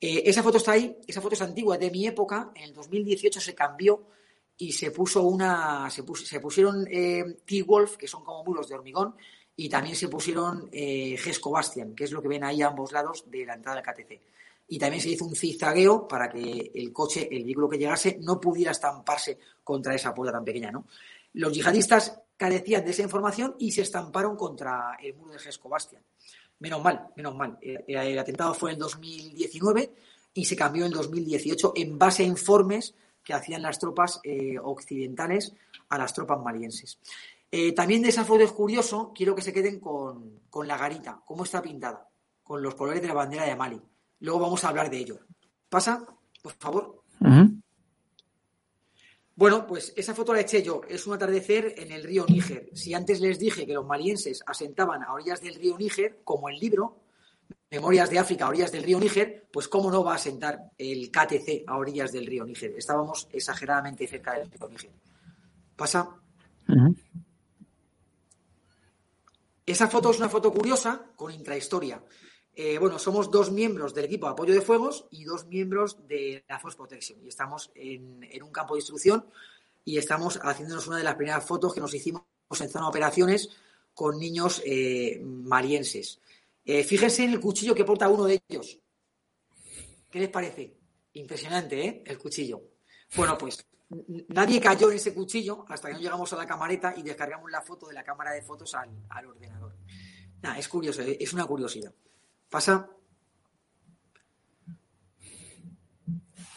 Eh, 0.01 0.23
esa 0.25 0.41
foto 0.41 0.57
está 0.57 0.71
ahí, 0.71 0.97
esa 1.05 1.21
foto 1.21 1.35
es 1.35 1.41
antigua, 1.43 1.77
de 1.77 1.91
mi 1.91 2.07
época, 2.07 2.51
en 2.55 2.63
el 2.63 2.73
2018 2.73 3.39
se 3.39 3.53
cambió 3.53 4.07
y 4.63 4.71
se 4.71 4.91
puso 4.91 5.23
una, 5.23 5.89
se, 5.89 6.03
se 6.25 6.39
pusieron 6.39 6.85
eh, 6.89 7.37
T-Wolf, 7.45 7.97
que 7.97 8.07
son 8.07 8.23
como 8.23 8.43
muros 8.43 8.67
de 8.67 8.75
hormigón, 8.75 9.15
y 9.55 9.69
también 9.69 9.95
se 9.95 10.07
pusieron 10.07 10.69
eh, 10.71 11.15
Gesco 11.17 11.51
Bastian, 11.51 11.95
que 11.95 12.05
es 12.05 12.11
lo 12.11 12.21
que 12.21 12.27
ven 12.27 12.43
ahí 12.43 12.61
a 12.61 12.67
ambos 12.67 12.91
lados 12.91 13.25
de 13.29 13.45
la 13.45 13.55
entrada 13.55 13.81
del 13.81 13.85
KTC 13.85 14.21
y 14.67 14.79
también 14.79 15.01
se 15.01 15.09
hizo 15.09 15.25
un 15.25 15.35
zigzagueo 15.35 16.07
para 16.07 16.29
que 16.29 16.71
el 16.73 16.91
coche, 16.91 17.27
el 17.31 17.43
vehículo 17.43 17.69
que 17.69 17.77
llegase, 17.77 18.17
no 18.21 18.39
pudiera 18.39 18.71
estamparse 18.71 19.37
contra 19.63 19.93
esa 19.93 20.13
puerta 20.13 20.33
tan 20.33 20.45
pequeña, 20.45 20.71
¿no? 20.71 20.87
Los 21.33 21.53
yihadistas 21.53 22.19
carecían 22.37 22.85
de 22.85 22.91
esa 22.91 23.03
información 23.03 23.55
y 23.59 23.71
se 23.71 23.81
estamparon 23.81 24.35
contra 24.35 24.97
el 25.01 25.15
muro 25.15 25.33
de 25.33 25.39
Jesco 25.39 25.69
Bastian. 25.69 26.01
Menos 26.59 26.81
mal, 26.83 27.07
menos 27.15 27.35
mal. 27.35 27.57
El, 27.61 28.17
atentado 28.17 28.53
fue 28.53 28.71
en 28.71 28.79
2019 28.79 29.93
y 30.33 30.45
se 30.45 30.55
cambió 30.55 30.85
en 30.85 30.91
2018 30.91 31.73
en 31.75 31.97
base 31.97 32.23
a 32.23 32.27
informes 32.27 32.95
que 33.23 33.33
hacían 33.33 33.61
las 33.61 33.79
tropas 33.79 34.19
eh, 34.23 34.57
occidentales 34.61 35.53
a 35.89 35.97
las 35.97 36.13
tropas 36.13 36.41
malienses. 36.41 36.99
Eh, 37.51 37.71
también 37.73 38.01
de 38.01 38.09
esa 38.09 38.25
foto 38.25 38.43
es 38.43 38.51
curioso, 38.51 39.11
quiero 39.13 39.35
que 39.35 39.41
se 39.41 39.53
queden 39.53 39.79
con, 39.79 40.41
con 40.49 40.67
la 40.67 40.77
garita, 40.77 41.21
cómo 41.25 41.43
está 41.43 41.61
pintada, 41.61 42.09
con 42.43 42.61
los 42.61 42.75
colores 42.75 43.01
de 43.01 43.07
la 43.07 43.13
bandera 43.13 43.45
de 43.45 43.55
Mali. 43.55 43.81
Luego 44.19 44.39
vamos 44.39 44.63
a 44.63 44.69
hablar 44.69 44.89
de 44.89 44.97
ello. 44.97 45.19
¿Pasa? 45.69 46.05
Por 46.41 46.53
favor. 46.53 47.03
Bueno, 49.35 49.65
pues 49.65 49.93
esa 49.95 50.13
foto 50.13 50.33
la 50.33 50.41
eché 50.41 50.61
yo. 50.61 50.81
Es 50.87 51.07
un 51.07 51.13
atardecer 51.13 51.73
en 51.77 51.91
el 51.91 52.03
río 52.03 52.25
Níger. 52.27 52.69
Si 52.73 52.93
antes 52.93 53.19
les 53.19 53.39
dije 53.39 53.65
que 53.65 53.73
los 53.73 53.85
malienses 53.85 54.43
asentaban 54.45 55.03
a 55.03 55.13
orillas 55.13 55.41
del 55.41 55.55
río 55.55 55.77
Níger, 55.77 56.21
como 56.23 56.49
el 56.49 56.59
libro, 56.59 57.02
Memorias 57.73 58.07
de 58.11 58.19
África 58.19 58.45
a 58.45 58.49
orillas 58.49 58.71
del 58.71 58.83
río 58.83 58.99
Níger, 58.99 59.47
pues 59.51 59.67
cómo 59.67 59.89
no 59.89 60.03
va 60.03 60.11
a 60.11 60.15
asentar 60.17 60.69
el 60.77 61.09
KTC 61.09 61.63
a 61.65 61.77
orillas 61.77 62.11
del 62.11 62.27
río 62.27 62.45
Níger. 62.45 62.75
Estábamos 62.77 63.27
exageradamente 63.33 64.05
cerca 64.05 64.37
del 64.37 64.51
río 64.51 64.69
Níger. 64.69 64.91
¿Pasa? 65.75 66.07
Esa 69.65 69.87
foto 69.87 70.11
es 70.11 70.19
una 70.19 70.29
foto 70.29 70.53
curiosa 70.53 71.03
con 71.15 71.31
intrahistoria. 71.31 72.03
Eh, 72.53 72.77
bueno, 72.77 72.99
somos 72.99 73.31
dos 73.31 73.51
miembros 73.51 73.95
del 73.95 74.05
equipo 74.05 74.27
de 74.27 74.33
apoyo 74.33 74.53
de 74.53 74.61
fuegos 74.61 75.07
y 75.09 75.23
dos 75.23 75.47
miembros 75.47 76.07
de 76.07 76.45
la 76.47 76.59
Force 76.59 76.77
Protection. 76.77 77.23
Y 77.23 77.29
estamos 77.29 77.71
en, 77.73 78.43
un 78.43 78.51
campo 78.51 78.75
de 78.75 78.81
instrucción 78.81 79.25
y 79.83 79.97
estamos 79.97 80.39
haciéndonos 80.43 80.85
una 80.85 80.97
de 80.97 81.05
las 81.05 81.15
primeras 81.15 81.43
fotos 81.43 81.73
que 81.73 81.81
nos 81.81 81.95
hicimos 81.95 82.21
en 82.51 82.69
zona 82.69 82.85
de 82.85 82.89
operaciones 82.89 83.49
con 83.95 84.19
niños 84.19 84.61
eh, 84.63 85.19
malienses. 85.23 86.19
Eh, 86.65 86.83
fíjense 86.83 87.23
en 87.23 87.31
el 87.31 87.39
cuchillo 87.39 87.75
que 87.75 87.83
porta 87.83 88.07
uno 88.07 88.25
de 88.25 88.41
ellos. 88.47 88.79
¿Qué 90.09 90.19
les 90.19 90.29
parece? 90.29 90.77
Impresionante, 91.13 91.85
¿eh? 91.85 92.03
El 92.05 92.17
cuchillo. 92.17 92.61
Bueno, 93.15 93.37
pues 93.37 93.65
nadie 94.29 94.59
cayó 94.59 94.89
en 94.89 94.97
ese 94.97 95.13
cuchillo 95.13 95.65
hasta 95.67 95.87
que 95.87 95.95
no 95.95 95.99
llegamos 95.99 96.31
a 96.33 96.37
la 96.37 96.45
camareta 96.45 96.93
y 96.95 97.03
descargamos 97.03 97.51
la 97.51 97.61
foto 97.61 97.87
de 97.87 97.93
la 97.93 98.03
cámara 98.03 98.31
de 98.31 98.41
fotos 98.41 98.73
al, 98.75 99.25
ordenador. 99.25 99.75
Nada, 100.41 100.57
es 100.57 100.67
curioso, 100.67 101.01
es 101.01 101.33
una 101.33 101.45
curiosidad. 101.45 101.93
Pasa. 102.49 102.89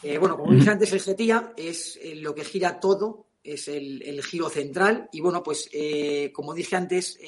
Eh, 0.02 0.18
bueno, 0.18 0.36
como 0.36 0.52
dije 0.52 0.70
antes, 0.70 0.92
el 0.92 1.00
jetía 1.00 1.52
es 1.56 1.98
eh, 2.02 2.14
lo 2.16 2.34
que 2.34 2.44
gira 2.44 2.78
todo, 2.78 3.25
es 3.52 3.68
el, 3.68 4.22
giro 4.22 4.48
central. 4.48 5.08
Y 5.12 5.20
bueno, 5.20 5.42
pues 5.42 5.68
eh, 5.72 6.32
como 6.32 6.54
dije 6.54 6.76
antes, 6.76 7.18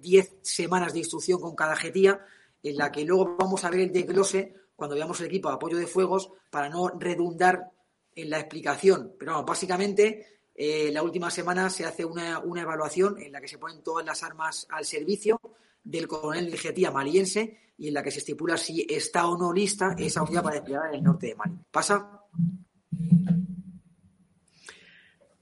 10 0.00 0.36
semanas 0.42 0.92
de 0.92 1.00
instrucción 1.00 1.40
con 1.40 1.54
cada 1.54 1.76
jetía, 1.76 2.20
en 2.62 2.76
la 2.76 2.90
que 2.90 3.04
luego 3.04 3.36
vamos 3.38 3.64
a 3.64 3.70
ver 3.70 3.80
el 3.80 3.92
desglose 3.92 4.54
cuando 4.74 4.96
veamos 4.96 5.20
el 5.20 5.26
equipo 5.26 5.48
de 5.48 5.54
apoyo 5.54 5.76
de 5.76 5.86
fuegos 5.86 6.30
para 6.50 6.68
no 6.68 6.88
redundar 6.88 7.70
en 8.14 8.30
la 8.30 8.38
explicación. 8.38 9.14
Pero 9.18 9.44
básicamente 9.44 10.40
la 10.56 11.02
última 11.02 11.30
semana 11.30 11.68
se 11.70 11.84
hace 11.84 12.04
una, 12.04 12.38
una, 12.40 12.62
evaluación 12.62 13.20
en 13.20 13.32
la 13.32 13.40
que 13.40 13.48
se 13.48 13.58
ponen 13.58 13.82
todas 13.82 14.04
las 14.04 14.22
armas 14.22 14.66
al 14.70 14.84
servicio 14.84 15.40
del 15.84 16.08
coronel 16.08 16.50
de 16.50 16.58
jetía 16.58 16.90
maliense 16.90 17.58
y 17.78 17.88
en 17.88 17.94
la 17.94 18.02
que 18.02 18.10
se 18.10 18.18
estipula 18.18 18.56
si 18.56 18.86
está 18.88 19.26
o 19.28 19.36
no 19.36 19.52
lista 19.52 19.94
esa 19.98 20.22
unidad 20.22 20.42
para 20.42 20.56
desplegar 20.56 20.88
en 20.88 20.94
el 20.96 21.02
norte 21.02 21.28
de 21.28 21.34
Mali. 21.34 21.58
¿Pasa? 21.70 22.22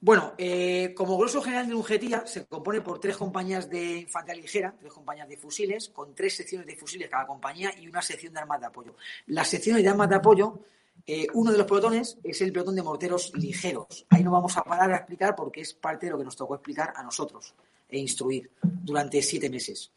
Bueno, 0.04 0.34
eh, 0.36 0.92
como 0.94 1.16
grosso 1.16 1.40
general 1.40 1.66
de 1.66 1.74
un 1.74 1.82
jetía 1.82 2.26
se 2.26 2.44
compone 2.44 2.82
por 2.82 3.00
tres 3.00 3.16
compañías 3.16 3.70
de 3.70 4.00
infantería 4.00 4.42
ligera, 4.42 4.76
tres 4.78 4.92
compañías 4.92 5.26
de 5.26 5.38
fusiles, 5.38 5.88
con 5.88 6.14
tres 6.14 6.36
secciones 6.36 6.66
de 6.66 6.76
fusiles 6.76 7.08
cada 7.08 7.26
compañía 7.26 7.72
y 7.80 7.88
una 7.88 8.02
sección 8.02 8.34
de 8.34 8.40
armas 8.40 8.60
de 8.60 8.66
apoyo. 8.66 8.96
Las 9.28 9.48
secciones 9.48 9.82
de 9.82 9.88
armas 9.88 10.10
de 10.10 10.16
apoyo, 10.16 10.60
eh, 11.06 11.26
uno 11.32 11.52
de 11.52 11.56
los 11.56 11.66
pelotones 11.66 12.18
es 12.22 12.38
el 12.42 12.52
pelotón 12.52 12.76
de 12.76 12.82
morteros 12.82 13.32
ligeros. 13.34 14.04
Ahí 14.10 14.22
no 14.22 14.30
vamos 14.30 14.54
a 14.58 14.62
parar 14.62 14.92
a 14.92 14.96
explicar 14.96 15.34
porque 15.34 15.62
es 15.62 15.72
parte 15.72 16.04
de 16.04 16.12
lo 16.12 16.18
que 16.18 16.24
nos 16.24 16.36
tocó 16.36 16.54
explicar 16.56 16.92
a 16.94 17.02
nosotros 17.02 17.54
e 17.88 17.98
instruir 17.98 18.50
durante 18.62 19.22
siete 19.22 19.48
meses. 19.48 19.90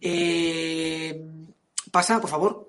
Eh, 0.00 1.24
pasa, 1.92 2.20
por 2.20 2.30
favor. 2.30 2.68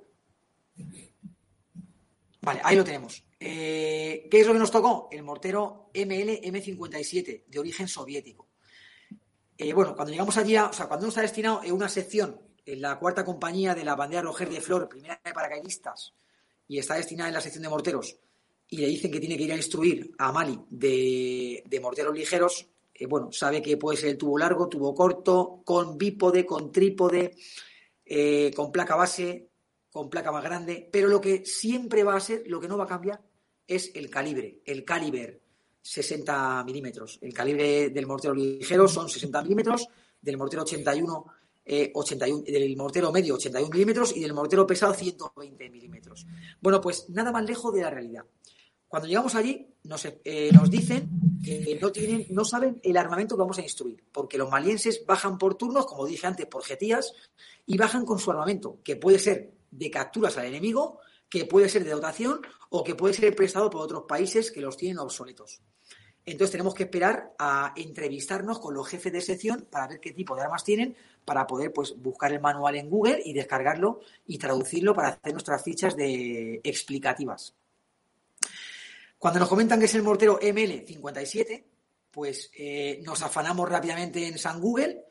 Vale, 2.39 2.61
ahí 2.63 2.75
lo 2.75 2.83
tenemos. 2.83 3.23
Eh, 3.43 4.27
¿Qué 4.29 4.39
es 4.39 4.45
lo 4.45 4.53
que 4.53 4.59
nos 4.59 4.69
tocó? 4.69 5.09
El 5.11 5.23
mortero 5.23 5.89
ML 5.95 6.41
M57, 6.43 7.45
de 7.47 7.59
origen 7.59 7.87
soviético. 7.87 8.49
Eh, 9.57 9.73
bueno, 9.73 9.95
cuando 9.95 10.11
llegamos 10.11 10.37
allí, 10.37 10.55
o 10.55 10.71
sea, 10.71 10.87
cuando 10.87 11.05
uno 11.05 11.09
está 11.09 11.21
destinado 11.21 11.63
en 11.63 11.71
una 11.71 11.89
sección, 11.89 12.39
en 12.63 12.81
la 12.81 12.99
cuarta 12.99 13.25
compañía 13.25 13.73
de 13.73 13.83
la 13.83 13.95
bandera 13.95 14.21
Roger 14.21 14.47
de 14.47 14.61
Flor, 14.61 14.87
primera 14.87 15.19
de 15.25 15.33
paracaidistas, 15.33 16.13
y 16.67 16.77
está 16.77 16.93
destinada 16.93 17.29
en 17.29 17.33
la 17.33 17.41
sección 17.41 17.63
de 17.63 17.69
morteros, 17.69 18.15
y 18.69 18.77
le 18.77 18.85
dicen 18.85 19.11
que 19.11 19.19
tiene 19.19 19.35
que 19.37 19.43
ir 19.45 19.53
a 19.53 19.57
instruir 19.57 20.11
a 20.19 20.31
Mali 20.31 20.59
de, 20.69 21.79
morteros 21.81 22.13
ligeros, 22.13 22.69
bueno, 23.09 23.31
sabe 23.31 23.63
que 23.63 23.75
puede 23.75 23.97
ser 23.97 24.09
el 24.09 24.17
tubo 24.19 24.37
largo, 24.37 24.69
tubo 24.69 24.93
corto, 24.93 25.63
con 25.65 25.97
bípode, 25.97 26.45
con 26.45 26.71
trípode, 26.71 27.35
eh, 28.05 28.51
con 28.55 28.71
placa 28.71 28.95
base, 28.95 29.49
con 29.91 30.11
placa 30.11 30.31
más 30.31 30.43
grande, 30.43 30.87
pero 30.91 31.07
lo 31.07 31.19
que 31.19 31.43
siempre 31.43 32.03
va 32.03 32.15
a 32.15 32.19
ser, 32.19 32.43
lo 32.45 32.59
que 32.59 32.67
no 32.67 32.77
va 32.77 32.83
a 32.83 32.87
cambiar, 32.87 33.30
es 33.67 33.91
el 33.95 34.09
calibre, 34.09 34.61
el 34.65 34.83
caliber 34.83 35.41
60 35.81 36.63
milímetros. 36.63 37.19
El 37.21 37.33
calibre 37.33 37.89
del 37.89 38.07
mortero 38.07 38.33
ligero 38.33 38.87
son 38.87 39.09
60 39.09 39.41
milímetros, 39.43 39.87
del 40.21 40.37
mortero 40.37 40.63
81, 40.63 41.25
81, 41.93 42.43
eh, 42.45 42.51
del 42.51 42.77
mortero 42.77 43.11
medio 43.11 43.35
81 43.35 43.69
milímetros 43.71 44.15
y 44.15 44.21
del 44.21 44.33
mortero 44.33 44.67
pesado 44.67 44.93
120 44.93 45.69
milímetros. 45.69 46.27
Bueno, 46.59 46.81
pues 46.81 47.09
nada 47.09 47.31
más 47.31 47.45
lejos 47.45 47.73
de 47.73 47.81
la 47.81 47.89
realidad. 47.89 48.25
Cuando 48.87 49.07
llegamos 49.07 49.35
allí, 49.35 49.67
nos, 49.83 50.05
eh, 50.05 50.49
nos 50.51 50.69
dicen 50.69 51.09
que 51.41 51.79
no, 51.81 51.91
tienen, 51.91 52.27
no 52.29 52.43
saben 52.43 52.79
el 52.83 52.97
armamento 52.97 53.35
que 53.35 53.41
vamos 53.41 53.57
a 53.57 53.61
instruir, 53.61 54.03
porque 54.11 54.37
los 54.37 54.49
malienses 54.49 55.05
bajan 55.05 55.37
por 55.37 55.55
turnos, 55.55 55.85
como 55.85 56.05
dije 56.05 56.27
antes, 56.27 56.45
por 56.45 56.63
jetías, 56.63 57.13
y 57.65 57.77
bajan 57.77 58.05
con 58.05 58.19
su 58.19 58.31
armamento, 58.31 58.79
que 58.83 58.97
puede 58.97 59.17
ser 59.17 59.53
de 59.71 59.89
capturas 59.89 60.37
al 60.37 60.45
enemigo, 60.47 60.99
que 61.31 61.45
puede 61.45 61.69
ser 61.69 61.85
de 61.85 61.91
dotación 61.91 62.41
o 62.69 62.83
que 62.83 62.93
puede 62.93 63.13
ser 63.13 63.33
prestado 63.33 63.69
por 63.69 63.81
otros 63.81 64.03
países 64.07 64.51
que 64.51 64.61
los 64.61 64.75
tienen 64.75 64.99
obsoletos. 64.99 65.61
Entonces 66.25 66.51
tenemos 66.51 66.75
que 66.75 66.83
esperar 66.83 67.33
a 67.39 67.73
entrevistarnos 67.75 68.59
con 68.59 68.75
los 68.75 68.87
jefes 68.87 69.11
de 69.13 69.21
sección 69.21 69.67
para 69.71 69.87
ver 69.87 69.99
qué 70.01 70.11
tipo 70.11 70.35
de 70.35 70.43
armas 70.43 70.63
tienen, 70.63 70.95
para 71.25 71.47
poder 71.47 71.71
pues, 71.71 71.95
buscar 71.97 72.31
el 72.33 72.41
manual 72.41 72.75
en 72.75 72.89
Google 72.89 73.21
y 73.23 73.33
descargarlo 73.33 74.01
y 74.27 74.37
traducirlo 74.37 74.93
para 74.93 75.07
hacer 75.07 75.31
nuestras 75.31 75.63
fichas 75.63 75.95
de 75.95 76.59
explicativas. 76.63 77.55
Cuando 79.17 79.39
nos 79.39 79.49
comentan 79.49 79.79
que 79.79 79.85
es 79.85 79.95
el 79.95 80.03
mortero 80.03 80.37
ML57, 80.39 81.63
pues 82.11 82.51
eh, 82.57 82.99
nos 83.03 83.21
afanamos 83.21 83.69
rápidamente 83.69 84.27
en 84.27 84.37
San 84.37 84.59
Google 84.59 85.05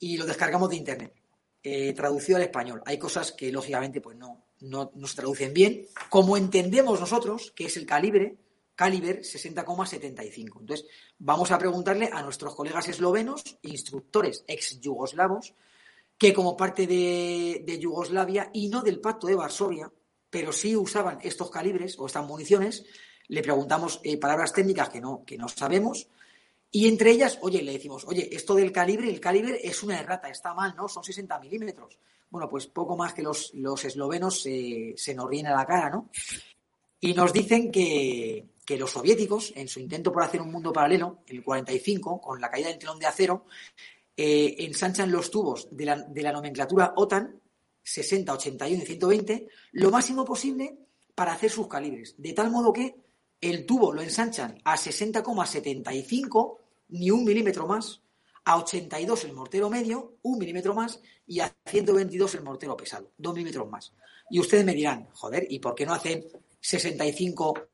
y 0.00 0.16
lo 0.16 0.26
descargamos 0.26 0.68
de 0.68 0.76
internet. 0.76 1.14
Eh, 1.62 1.92
traducido 1.92 2.36
al 2.36 2.42
español. 2.42 2.82
Hay 2.86 2.98
cosas 2.98 3.32
que 3.32 3.52
lógicamente 3.52 4.00
pues 4.00 4.16
no, 4.16 4.49
no, 4.60 4.90
se 5.06 5.16
traducen 5.16 5.52
bien. 5.52 5.86
Como 6.08 6.36
entendemos 6.36 7.00
nosotros, 7.00 7.52
que 7.54 7.66
es 7.66 7.76
el 7.76 7.86
calibre, 7.86 8.36
caliber 8.74 9.20
60,75. 9.20 10.60
Entonces, 10.60 10.86
vamos 11.18 11.50
a 11.50 11.58
preguntarle 11.58 12.10
a 12.12 12.22
nuestros 12.22 12.54
colegas 12.54 12.88
eslovenos, 12.88 13.58
instructores 13.62 14.44
ex 14.46 14.80
yugoslavos, 14.80 15.54
que 16.16 16.34
como 16.34 16.56
parte 16.56 16.86
de, 16.86 17.62
de 17.64 17.78
Yugoslavia 17.78 18.50
y 18.52 18.68
no 18.68 18.82
del 18.82 19.00
Pacto 19.00 19.26
de 19.26 19.34
Varsovia, 19.34 19.90
pero 20.28 20.52
sí 20.52 20.76
usaban 20.76 21.18
estos 21.22 21.50
calibres 21.50 21.98
o 21.98 22.06
estas 22.06 22.26
municiones, 22.26 22.84
le 23.28 23.42
preguntamos 23.42 24.00
eh, 24.04 24.18
palabras 24.18 24.52
técnicas 24.52 24.88
que 24.90 25.00
no, 25.00 25.24
que 25.24 25.38
no 25.38 25.48
sabemos, 25.48 26.08
y 26.72 26.86
entre 26.86 27.10
ellas, 27.10 27.38
oye, 27.42 27.62
le 27.62 27.72
decimos, 27.72 28.04
oye, 28.06 28.28
esto 28.32 28.54
del 28.54 28.70
calibre, 28.70 29.10
el 29.10 29.18
calibre 29.18 29.60
es 29.62 29.82
una 29.82 29.98
errata, 29.98 30.28
está 30.28 30.54
mal, 30.54 30.74
¿no? 30.76 30.88
Son 30.88 31.02
60 31.02 31.38
milímetros. 31.40 31.98
Bueno, 32.30 32.48
pues 32.48 32.66
poco 32.66 32.96
más 32.96 33.12
que 33.12 33.22
los, 33.22 33.52
los 33.54 33.84
eslovenos 33.84 34.40
se, 34.42 34.94
se 34.96 35.14
nos 35.14 35.28
ríen 35.28 35.48
a 35.48 35.56
la 35.56 35.66
cara, 35.66 35.90
¿no? 35.90 36.10
Y 37.00 37.14
nos 37.14 37.32
dicen 37.32 37.72
que, 37.72 38.46
que 38.64 38.78
los 38.78 38.92
soviéticos, 38.92 39.52
en 39.56 39.66
su 39.66 39.80
intento 39.80 40.12
por 40.12 40.22
hacer 40.22 40.40
un 40.40 40.52
mundo 40.52 40.72
paralelo, 40.72 41.18
en 41.26 41.38
el 41.38 41.42
45, 41.42 42.20
con 42.20 42.40
la 42.40 42.50
caída 42.50 42.68
del 42.68 42.78
telón 42.78 43.00
de 43.00 43.06
acero, 43.06 43.46
eh, 44.16 44.54
ensanchan 44.58 45.10
los 45.10 45.30
tubos 45.30 45.66
de 45.70 45.86
la, 45.86 45.96
de 45.96 46.22
la 46.22 46.30
nomenclatura 46.30 46.92
OTAN, 46.96 47.40
60, 47.82 48.32
81 48.32 48.82
y 48.82 48.86
120, 48.86 49.48
lo 49.72 49.90
máximo 49.90 50.24
posible 50.24 50.76
para 51.14 51.32
hacer 51.32 51.50
sus 51.50 51.66
calibres. 51.66 52.14
De 52.18 52.32
tal 52.32 52.50
modo 52.50 52.72
que 52.72 52.94
el 53.40 53.66
tubo 53.66 53.92
lo 53.92 54.02
ensanchan 54.02 54.60
a 54.64 54.76
60,75, 54.76 56.58
ni 56.90 57.10
un 57.10 57.24
milímetro 57.24 57.66
más, 57.66 58.02
a 58.44 58.56
82 58.58 59.24
el 59.24 59.32
mortero 59.32 59.70
medio, 59.70 60.16
un 60.22 60.38
milímetro 60.38 60.74
más, 60.74 61.00
y 61.26 61.40
a 61.40 61.54
122 61.66 62.34
el 62.34 62.42
mortero 62.42 62.76
pesado, 62.76 63.12
dos 63.16 63.34
milímetros 63.34 63.68
más. 63.68 63.92
Y 64.30 64.40
ustedes 64.40 64.64
me 64.64 64.74
dirán, 64.74 65.08
joder, 65.12 65.46
¿y 65.48 65.58
por 65.58 65.74
qué 65.74 65.86
no 65.86 65.94
hacen 65.94 66.24
65, 66.60 67.68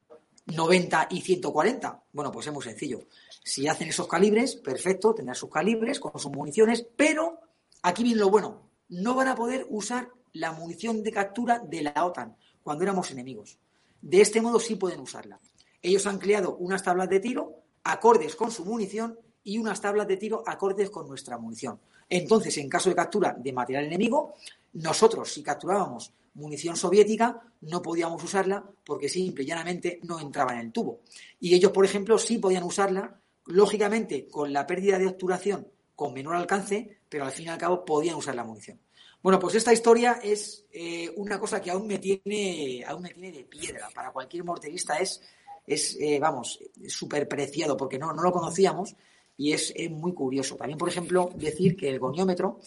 90 0.46 1.08
y 1.10 1.20
140? 1.20 2.04
Bueno, 2.12 2.32
pues 2.32 2.46
es 2.46 2.52
muy 2.52 2.62
sencillo. 2.62 3.06
Si 3.44 3.68
hacen 3.68 3.88
esos 3.88 4.08
calibres, 4.08 4.56
perfecto, 4.56 5.14
tendrán 5.14 5.36
sus 5.36 5.50
calibres 5.50 6.00
con 6.00 6.18
sus 6.18 6.32
municiones, 6.32 6.86
pero 6.96 7.40
aquí 7.82 8.02
viene 8.02 8.20
lo 8.20 8.30
bueno, 8.30 8.70
no 8.88 9.14
van 9.14 9.28
a 9.28 9.34
poder 9.34 9.66
usar 9.70 10.10
la 10.32 10.52
munición 10.52 11.02
de 11.02 11.12
captura 11.12 11.58
de 11.58 11.82
la 11.82 12.04
OTAN 12.04 12.36
cuando 12.62 12.84
éramos 12.84 13.10
enemigos. 13.10 13.58
De 14.00 14.20
este 14.20 14.40
modo 14.40 14.60
sí 14.60 14.76
pueden 14.76 15.00
usarla. 15.00 15.40
Ellos 15.80 16.06
han 16.06 16.18
creado 16.18 16.56
unas 16.56 16.82
tablas 16.82 17.08
de 17.08 17.20
tiro 17.20 17.62
acordes 17.84 18.34
con 18.34 18.50
su 18.50 18.64
munición 18.64 19.18
y 19.46 19.58
unas 19.58 19.80
tablas 19.80 20.08
de 20.08 20.16
tiro 20.16 20.42
acordes 20.44 20.90
con 20.90 21.08
nuestra 21.08 21.38
munición. 21.38 21.78
Entonces, 22.08 22.58
en 22.58 22.68
caso 22.68 22.88
de 22.88 22.96
captura 22.96 23.34
de 23.38 23.52
material 23.52 23.84
enemigo, 23.84 24.34
nosotros, 24.74 25.32
si 25.32 25.42
capturábamos 25.42 26.12
munición 26.34 26.76
soviética, 26.76 27.40
no 27.62 27.80
podíamos 27.80 28.22
usarla 28.22 28.64
porque 28.84 29.08
simple 29.08 29.44
y 29.44 29.46
llanamente 29.46 30.00
no 30.02 30.18
entraba 30.20 30.52
en 30.52 30.58
el 30.58 30.72
tubo. 30.72 31.00
Y 31.40 31.54
ellos, 31.54 31.70
por 31.70 31.84
ejemplo, 31.84 32.18
sí 32.18 32.38
podían 32.38 32.64
usarla, 32.64 33.20
lógicamente, 33.46 34.26
con 34.26 34.52
la 34.52 34.66
pérdida 34.66 34.98
de 34.98 35.06
obturación 35.06 35.68
con 35.94 36.12
menor 36.12 36.34
alcance, 36.34 36.98
pero 37.08 37.24
al 37.24 37.32
fin 37.32 37.46
y 37.46 37.48
al 37.48 37.58
cabo 37.58 37.84
podían 37.84 38.16
usar 38.16 38.34
la 38.34 38.44
munición. 38.44 38.78
Bueno, 39.22 39.38
pues 39.38 39.54
esta 39.54 39.72
historia 39.72 40.20
es 40.22 40.66
eh, 40.72 41.10
una 41.16 41.40
cosa 41.40 41.60
que 41.62 41.70
aún 41.70 41.86
me 41.86 41.98
tiene, 41.98 42.84
aún 42.86 43.02
me 43.02 43.10
tiene 43.10 43.32
de 43.32 43.44
piedra. 43.44 43.88
Para 43.94 44.12
cualquier 44.12 44.44
morterista 44.44 44.98
es 44.98 45.22
es, 45.66 45.96
eh, 46.00 46.18
vamos, 46.20 46.60
súper 46.86 47.26
preciado 47.28 47.76
porque 47.76 47.98
no, 47.98 48.12
no 48.12 48.22
lo 48.22 48.32
conocíamos 48.32 48.94
y 49.36 49.52
es, 49.52 49.74
muy 49.90 50.12
curioso. 50.12 50.56
También, 50.56 50.78
por 50.78 50.88
ejemplo, 50.88 51.30
decir 51.36 51.76
que 51.76 51.88
el 51.88 51.98
goniómetro 51.98 52.60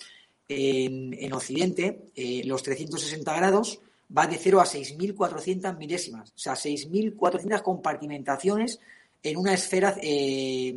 en, 0.48 1.34
Occidente, 1.34 2.06
eh, 2.16 2.44
los 2.46 2.64
360 2.64 3.36
grados, 3.36 3.80
va 4.16 4.28
de 4.28 4.38
0 4.38 4.60
a 4.60 4.66
6.400 4.66 5.78
milésimas, 5.78 6.32
o 6.32 6.38
sea, 6.38 6.54
6.400 6.54 7.62
compartimentaciones 7.62 8.80
en 9.22 9.38
una 9.38 9.54
esfera, 9.54 9.96
eh, 10.02 10.76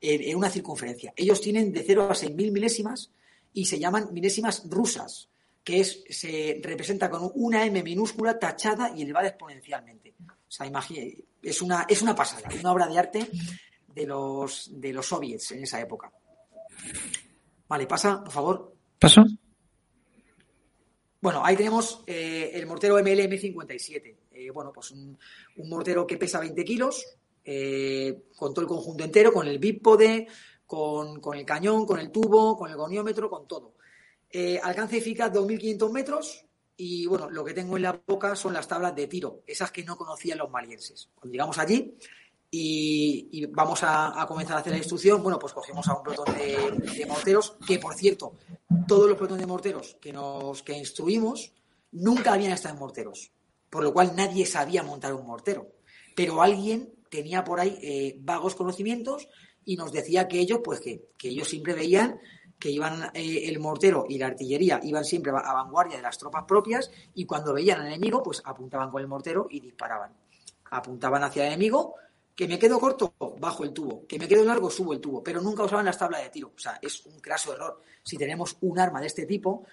en, 0.00 0.36
una 0.36 0.50
circunferencia. 0.50 1.12
Ellos 1.16 1.40
tienen 1.40 1.72
de 1.72 1.82
0 1.82 2.08
a 2.10 2.14
6.000 2.14 2.52
milésimas 2.52 3.10
y 3.54 3.64
se 3.64 3.78
llaman 3.78 4.08
milésimas 4.12 4.64
rusas, 4.68 5.28
que 5.64 5.80
es, 5.80 6.04
se 6.10 6.60
representa 6.62 7.08
con 7.08 7.30
una 7.34 7.64
M 7.64 7.82
minúscula 7.82 8.38
tachada 8.38 8.92
y 8.94 9.02
elevada 9.02 9.28
exponencialmente. 9.28 10.14
O 10.28 10.50
sea, 10.50 10.66
imagínate, 10.66 11.24
es 11.42 11.62
una, 11.62 11.86
es 11.88 12.02
una 12.02 12.14
pasada, 12.14 12.48
una 12.60 12.72
obra 12.72 12.86
de 12.86 12.98
arte 12.98 13.30
de 13.96 14.06
los, 14.06 14.70
de 14.78 14.92
los 14.92 15.06
soviets 15.06 15.52
en 15.52 15.62
esa 15.62 15.80
época. 15.80 16.12
Vale, 17.66 17.86
pasa, 17.86 18.22
por 18.22 18.32
favor. 18.32 18.74
¿Paso? 18.98 19.24
Bueno, 21.20 21.40
ahí 21.42 21.56
tenemos 21.56 22.04
eh, 22.06 22.50
el 22.52 22.66
mortero 22.66 22.98
MLM57. 23.00 24.52
bueno, 24.52 24.70
pues 24.70 24.90
un, 24.90 25.18
mortero 25.64 26.06
que 26.06 26.18
pesa 26.18 26.40
20 26.40 26.62
kilos, 26.62 27.04
con 28.36 28.52
todo 28.52 28.60
el 28.60 28.68
conjunto 28.68 29.02
entero, 29.02 29.32
con 29.32 29.48
el 29.48 29.58
bípode, 29.58 30.28
con, 30.66 31.18
con, 31.20 31.38
el 31.38 31.46
cañón, 31.46 31.86
con 31.86 31.98
el 31.98 32.12
tubo, 32.12 32.54
con 32.56 32.70
el 32.70 32.76
goniómetro, 32.76 33.30
con 33.30 33.48
todo. 33.48 33.76
alcance 34.62 34.98
eficaz 34.98 35.32
2.500 35.32 35.90
metros, 35.90 36.44
y 36.76 37.06
bueno, 37.06 37.30
lo 37.30 37.42
que 37.44 37.54
tengo 37.54 37.76
en 37.76 37.84
la 37.84 38.02
boca 38.06 38.36
son 38.36 38.52
las 38.52 38.68
tablas 38.68 38.94
de 38.94 39.06
tiro, 39.06 39.42
esas 39.46 39.70
que 39.70 39.84
no 39.84 39.96
conocían 39.96 40.36
los 40.36 40.50
malienses. 40.50 41.08
Cuando 41.14 41.32
llegamos 41.32 41.56
allí 41.56 41.96
y, 42.58 43.46
vamos 43.46 43.80
a, 43.82 44.24
comenzar 44.28 44.56
a 44.56 44.60
hacer 44.60 44.72
la 44.72 44.78
instrucción, 44.78 45.22
bueno, 45.22 45.38
pues 45.38 45.52
cogemos 45.52 45.86
a 45.88 45.96
un 45.96 46.02
pelotón 46.02 46.34
de, 46.34 47.06
morteros, 47.06 47.56
que 47.66 47.78
por 47.78 47.94
cierto, 47.94 48.34
todos 48.86 49.08
los 49.08 49.16
pelotones 49.16 49.42
de 49.42 49.46
morteros 49.46 49.96
que 50.00 50.12
nos 50.12 50.62
que 50.62 50.76
instruimos 50.76 51.52
nunca 51.92 52.32
habían 52.32 52.52
estado 52.52 52.74
en 52.74 52.80
morteros, 52.80 53.32
por 53.70 53.82
lo 53.82 53.92
cual 53.92 54.14
nadie 54.16 54.46
sabía 54.46 54.82
montar 54.82 55.14
un 55.14 55.26
mortero. 55.26 55.68
Pero 56.14 56.42
alguien 56.42 56.94
tenía 57.10 57.44
por 57.44 57.60
ahí 57.60 57.78
eh, 57.82 58.16
vagos 58.20 58.54
conocimientos 58.54 59.28
y 59.64 59.76
nos 59.76 59.92
decía 59.92 60.28
que 60.28 60.38
ellos, 60.38 60.60
pues 60.64 60.80
que, 60.80 61.08
que 61.18 61.28
ellos 61.28 61.48
siempre 61.48 61.74
veían 61.74 62.20
que 62.58 62.70
iban 62.70 63.10
eh, 63.12 63.48
el 63.48 63.58
mortero 63.58 64.06
y 64.08 64.18
la 64.18 64.28
artillería 64.28 64.80
iban 64.82 65.04
siempre 65.04 65.30
a 65.30 65.52
vanguardia 65.52 65.96
de 65.96 66.02
las 66.02 66.16
tropas 66.16 66.44
propias 66.44 66.90
y 67.14 67.26
cuando 67.26 67.52
veían 67.52 67.80
al 67.80 67.88
enemigo, 67.88 68.22
pues 68.22 68.42
apuntaban 68.44 68.90
con 68.90 69.02
el 69.02 69.08
mortero 69.08 69.46
y 69.50 69.60
disparaban. 69.60 70.12
Apuntaban 70.70 71.22
hacia 71.22 71.42
el 71.42 71.52
enemigo, 71.52 71.94
que 72.36 72.46
me 72.46 72.58
quedo 72.58 72.78
corto, 72.78 73.14
bajo 73.40 73.64
el 73.64 73.72
tubo, 73.72 74.06
que 74.06 74.18
me 74.18 74.28
quedo 74.28 74.44
largo, 74.44 74.70
subo 74.70 74.92
el 74.92 75.00
tubo, 75.00 75.24
pero 75.24 75.40
nunca 75.40 75.64
usaban 75.64 75.86
las 75.86 75.98
tablas 75.98 76.22
de 76.22 76.28
tiro. 76.28 76.52
O 76.54 76.58
sea, 76.58 76.78
es 76.82 77.06
un 77.06 77.18
craso 77.18 77.54
error. 77.54 77.80
Si 78.02 78.18
tenemos 78.18 78.58
un 78.60 78.78
arma 78.78 79.00
de 79.00 79.06
este 79.06 79.24
tipo, 79.24 79.64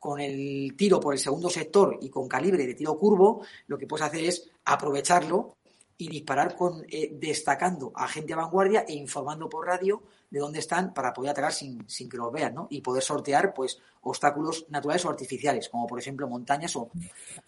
con 0.00 0.20
el 0.20 0.74
tiro 0.76 0.98
por 0.98 1.14
el 1.14 1.20
segundo 1.20 1.48
sector 1.48 1.96
y 2.00 2.10
con 2.10 2.28
calibre 2.28 2.66
de 2.66 2.74
tiro 2.74 2.98
curvo, 2.98 3.42
lo 3.68 3.78
que 3.78 3.86
puedes 3.86 4.04
hacer 4.04 4.24
es 4.24 4.50
aprovecharlo 4.64 5.56
y 5.96 6.08
disparar 6.08 6.56
con, 6.56 6.84
eh, 6.88 7.10
destacando 7.12 7.92
a 7.94 8.08
gente 8.08 8.32
a 8.32 8.36
vanguardia 8.36 8.84
e 8.86 8.94
informando 8.94 9.48
por 9.48 9.66
radio 9.66 10.02
de 10.30 10.40
dónde 10.40 10.58
están 10.58 10.92
para 10.92 11.12
poder 11.12 11.30
atacar 11.30 11.52
sin, 11.52 11.86
que 11.86 12.16
los 12.16 12.32
vean, 12.32 12.54
¿no? 12.54 12.66
Y 12.70 12.80
poder 12.80 13.02
sortear, 13.02 13.54
pues, 13.54 13.80
obstáculos 14.02 14.66
naturales 14.68 15.04
o 15.04 15.10
artificiales, 15.10 15.68
como 15.68 15.86
por 15.86 15.98
ejemplo 15.98 16.28
montañas 16.28 16.74
o 16.76 16.90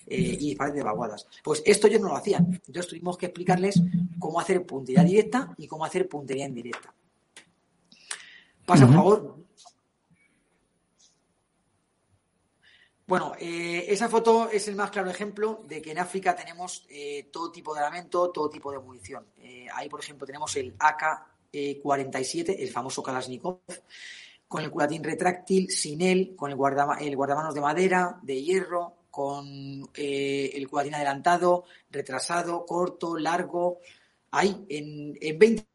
eh, 0.07 0.17
y 0.17 0.37
disparos 0.37 0.75
de 0.75 0.83
vaguadas. 0.83 1.27
Pues 1.43 1.63
esto 1.65 1.87
ellos 1.87 2.01
no 2.01 2.09
lo 2.09 2.17
hacían. 2.17 2.47
Entonces 2.47 2.89
tuvimos 2.89 3.17
que 3.17 3.27
explicarles 3.27 3.81
cómo 4.19 4.41
hacer 4.41 4.65
puntería 4.65 5.05
directa 5.05 5.55
y 5.57 5.67
cómo 5.67 5.85
hacer 5.85 6.09
puntería 6.09 6.47
indirecta. 6.47 6.93
Pasa, 8.67 8.87
por 8.87 8.95
favor. 8.95 9.37
Bueno, 13.07 13.33
eh, 13.41 13.87
esa 13.89 14.09
foto 14.09 14.49
es 14.51 14.69
el 14.69 14.77
más 14.77 14.91
claro 14.91 15.11
ejemplo 15.11 15.65
de 15.67 15.83
que 15.83 15.91
en 15.91 15.99
África 15.99 16.37
tenemos 16.37 16.87
eh, 16.89 17.29
todo 17.33 17.51
tipo 17.51 17.75
de 17.75 17.81
armamento, 17.81 18.31
todo 18.31 18.49
tipo 18.49 18.71
de 18.71 18.79
munición. 18.79 19.27
ahí, 19.75 19.89
por 19.89 20.01
ejemplo, 20.01 20.27
tenemos 20.27 20.55
el 20.57 20.77
AK 20.79 21.40
47, 21.83 22.63
el 22.63 22.71
famoso 22.71 23.03
Kalashnikov, 23.03 23.61
con 24.49 24.63
el 24.63 24.71
culatín 24.71 25.05
retráctil, 25.05 25.71
sin 25.71 26.03
él, 26.03 26.35
con 26.37 26.51
el, 26.51 26.59
el 27.01 27.17
guardamanos 27.17 27.55
de 27.55 27.61
madera, 27.61 28.19
de 28.23 28.43
hierro, 28.43 28.97
con 29.11 29.89
eh, 29.95 30.51
el 30.55 30.69
culatín 30.69 30.95
adelantado, 30.95 31.65
retrasado, 31.91 32.65
corto, 32.65 33.17
largo. 33.17 33.79
Ahí, 34.33 34.65
en, 34.69 35.19
en 35.21 35.39
20 35.39 35.67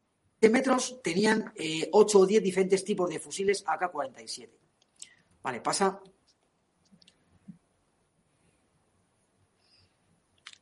metros, 0.50 1.00
tenían 1.02 1.52
8 1.52 1.54
eh, 1.56 1.90
o 1.92 2.26
10 2.26 2.42
diferentes 2.42 2.84
tipos 2.84 3.08
de 3.08 3.18
fusiles 3.18 3.64
AK-47. 3.66 4.50
Vale, 5.42 5.60
pasa 5.60 6.00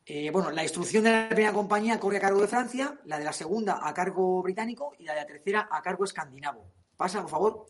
Eh, 0.07 0.29
bueno, 0.29 0.51
la 0.51 0.61
instrucción 0.61 1.03
de 1.03 1.11
la 1.11 1.29
primera 1.29 1.51
compañía 1.51 1.99
corre 1.99 2.17
a 2.17 2.21
cargo 2.21 2.39
de 2.39 2.47
Francia, 2.47 2.99
la 3.05 3.17
de 3.17 3.25
la 3.25 3.33
segunda 3.33 3.79
a 3.81 3.93
cargo 3.93 4.43
británico 4.43 4.93
y 4.99 5.03
la 5.03 5.13
de 5.13 5.21
la 5.21 5.25
tercera 5.25 5.67
a 5.71 5.81
cargo 5.81 6.03
escandinavo. 6.03 6.63
Pasa, 6.95 7.21
por 7.21 7.31
favor. 7.31 7.65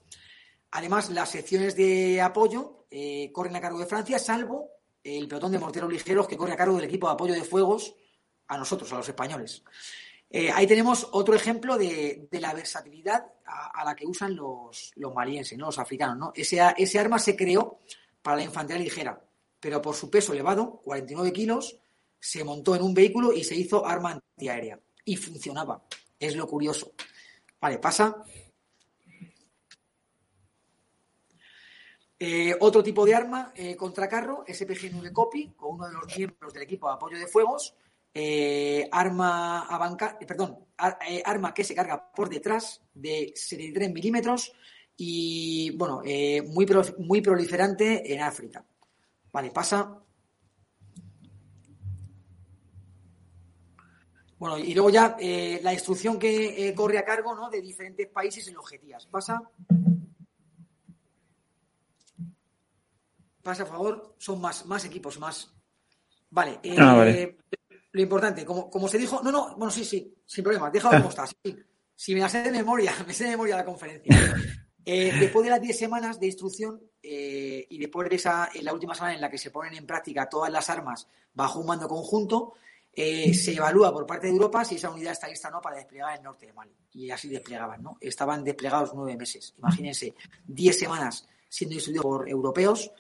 Además, 0.72 1.10
las 1.12 1.30
secciones 1.30 1.76
de 1.78 2.22
apoyo 2.22 2.86
eh, 2.92 3.32
corren 3.32 3.56
a 3.56 3.62
cargo 3.62 3.80
de 3.80 3.86
Francia, 3.86 4.20
salvo 4.20 4.70
el 5.02 5.28
pelotón 5.28 5.54
de 5.54 5.60
morteros 5.60 5.92
ligeros 5.92 6.28
que 6.28 6.36
corre 6.36 6.54
a 6.54 6.58
cargo 6.58 6.76
del 6.76 6.86
equipo 6.86 7.08
de 7.08 7.14
apoyo 7.14 7.34
de 7.34 7.44
fuegos 7.44 7.96
a 8.48 8.58
nosotros, 8.58 8.92
a 8.92 8.98
los 8.98 9.08
españoles. 9.08 9.64
Eh, 10.30 10.52
ahí 10.52 10.68
tenemos 10.68 11.08
otro 11.12 11.36
ejemplo 11.36 11.78
de, 11.78 12.28
la 12.32 12.54
versatilidad 12.54 13.26
a, 13.46 13.86
la 13.86 13.96
que 13.96 14.06
usan 14.06 14.36
los, 14.36 14.92
los 14.96 15.14
malienses, 15.14 15.58
¿no? 15.58 15.68
los 15.68 15.80
africanos. 15.80 16.18
¿no? 16.18 16.32
Ese, 16.36 16.60
ese 16.76 17.00
arma 17.00 17.20
se 17.20 17.36
creó 17.38 17.80
para 18.22 18.38
la 18.38 18.44
infantería 18.44 18.84
ligera, 18.84 19.22
pero 19.60 19.82
por 19.82 19.96
su 19.96 20.10
peso 20.10 20.34
elevado, 20.34 20.82
49 20.84 21.32
kilos, 21.32 21.80
se 22.20 22.44
montó 22.44 22.76
en 22.76 22.82
un 22.82 22.94
vehículo 22.94 23.34
y 23.34 23.44
se 23.44 23.56
hizo 23.56 23.86
arma 23.86 24.12
antiaérea. 24.12 24.80
Y 25.04 25.16
funcionaba. 25.18 25.84
Es 26.20 26.36
lo 26.36 26.48
curioso. 26.48 26.94
Vale, 27.60 27.80
pasa. 27.80 28.24
Eh, 32.18 32.56
otro 32.60 32.82
tipo 32.82 33.06
de 33.06 33.14
arma 33.14 33.52
eh, 33.56 33.76
contra 33.76 34.08
carro, 34.08 34.46
SPG-9 34.48 35.12
Copy, 35.12 35.52
con 35.56 35.76
uno 35.76 35.88
de 35.88 35.94
los 35.94 36.18
miembros 36.18 36.54
del 36.54 36.64
equipo 36.64 36.88
de 36.88 36.94
apoyo 36.94 37.18
de 37.18 37.28
fuegos. 37.28 37.76
Eh, 38.14 38.88
arma 38.92 39.68
perdón, 40.26 40.58
arma 40.78 41.54
que 41.54 41.66
se 41.66 41.76
carga 41.76 42.12
por 42.14 42.30
detrás 42.30 42.82
de 42.94 43.34
73 43.36 43.92
milímetros 43.92 44.54
y, 44.96 45.76
bueno, 45.76 46.02
muy, 46.46 46.66
muy 47.00 47.22
proliferante 47.22 48.14
en 48.14 48.22
África. 48.22 48.66
Vale, 49.34 49.52
pasa. 49.52 50.05
Bueno, 54.38 54.58
y 54.58 54.74
luego 54.74 54.90
ya 54.90 55.16
eh, 55.20 55.60
la 55.64 55.74
instrucción 55.74 56.20
que 56.20 56.68
eh, 56.68 56.76
corre 56.76 56.98
a 56.98 57.06
cargo 57.06 57.34
¿no? 57.36 57.50
de 57.50 57.62
diferentes 57.62 58.08
países 58.08 58.48
en 58.48 58.58
objetivas. 58.58 59.06
Pasa. 59.06 59.42
Pasa, 63.42 63.64
a 63.64 63.66
favor. 63.66 64.16
Son 64.18 64.42
más, 64.42 64.66
más 64.66 64.84
equipos, 64.86 65.20
más. 65.20 65.54
Vale. 66.30 66.60
Eh, 66.64 66.76
ah, 66.78 67.06
lo 67.92 68.02
importante, 68.02 68.44
como, 68.44 68.70
como 68.70 68.90
se 68.90 68.98
dijo. 68.98 69.22
No, 69.24 69.32
no, 69.32 69.56
bueno, 69.56 69.72
sí, 69.72 69.86
sí, 69.86 70.14
sin 70.26 70.44
problema. 70.44 70.70
Déjalo 70.70 70.98
como 70.98 71.10
está. 71.10 71.26
Si 71.96 72.14
me 72.14 72.20
la 72.20 72.28
sé 72.28 72.44
de 72.44 72.52
memoria, 72.52 72.94
me 73.08 73.14
sé 73.14 73.24
de 73.24 73.30
memoria 73.32 73.56
la 73.56 73.64
conferencia. 73.64 74.36
después 74.84 75.46
de 75.46 75.50
las 75.50 75.62
10 75.62 75.78
semanas 75.78 76.20
de 76.20 76.26
instrucción 76.26 76.82
y 77.02 77.78
después 77.78 78.10
de 78.10 78.18
esa, 78.18 78.50
en 78.54 78.66
la 78.66 78.74
última 78.74 78.96
semana 78.96 79.16
en 79.16 79.22
la 79.22 79.30
que 79.30 79.38
se 79.38 79.50
ponen 79.50 79.76
en 79.76 79.86
práctica 79.86 80.28
todas 80.28 80.52
las 80.52 80.70
armas 80.70 81.08
bajo 81.34 81.60
un 81.60 81.68
mando 81.68 81.88
conjunto, 81.88 82.56
eh, 82.96 83.34
se 83.34 83.54
evalúa 83.54 83.92
por 83.92 84.06
parte 84.06 84.28
de 84.28 84.34
Europa 84.34 84.64
si 84.64 84.76
esa 84.76 84.90
unidad 84.90 85.12
está 85.12 85.28
lista 85.28 85.50
o 85.50 85.52
no 85.52 85.62
para 85.62 85.76
desplegar 85.76 86.18
el 86.18 86.24
norte 86.24 86.46
de 86.46 86.54
Mali. 86.54 86.72
Y 86.94 87.12
así 87.12 87.28
desplegaban, 87.28 87.84
¿no? 87.84 87.98
Estaban 88.00 88.44
desplegados 88.44 88.92
nueve 88.96 89.18
meses. 89.18 89.54
Imagínense, 89.58 90.14
diez 90.46 90.80
semanas 90.80 91.28
siendo 91.50 91.76
instruidos 91.76 92.04
por 92.04 92.30
europeos, 92.30 92.92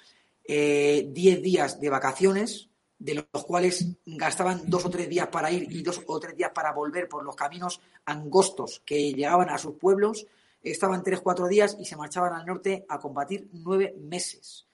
eh, 0.43 1.09
diez 1.11 1.41
días 1.41 1.79
de 1.79 1.89
vacaciones, 1.89 2.69
de 2.97 3.15
los 3.15 3.45
cuales 3.45 3.87
gastaban 4.05 4.63
dos 4.67 4.85
o 4.85 4.89
tres 4.89 5.09
días 5.09 5.27
para 5.27 5.51
ir 5.51 5.71
y 5.71 5.81
dos 5.81 6.01
o 6.07 6.19
tres 6.19 6.35
días 6.35 6.51
para 6.53 6.71
volver 6.71 7.09
por 7.09 7.23
los 7.23 7.35
caminos 7.35 7.81
angostos 8.05 8.81
que 8.85 9.13
llegaban 9.13 9.49
a 9.49 9.57
sus 9.57 9.75
pueblos, 9.75 10.25
estaban 10.63 11.03
tres, 11.03 11.21
cuatro 11.21 11.47
días 11.47 11.77
y 11.79 11.85
se 11.85 11.95
marchaban 11.97 12.33
al 12.33 12.45
norte 12.45 12.85
a 12.87 12.99
combatir 12.99 13.49
nueve 13.51 13.95
meses. 13.99 14.64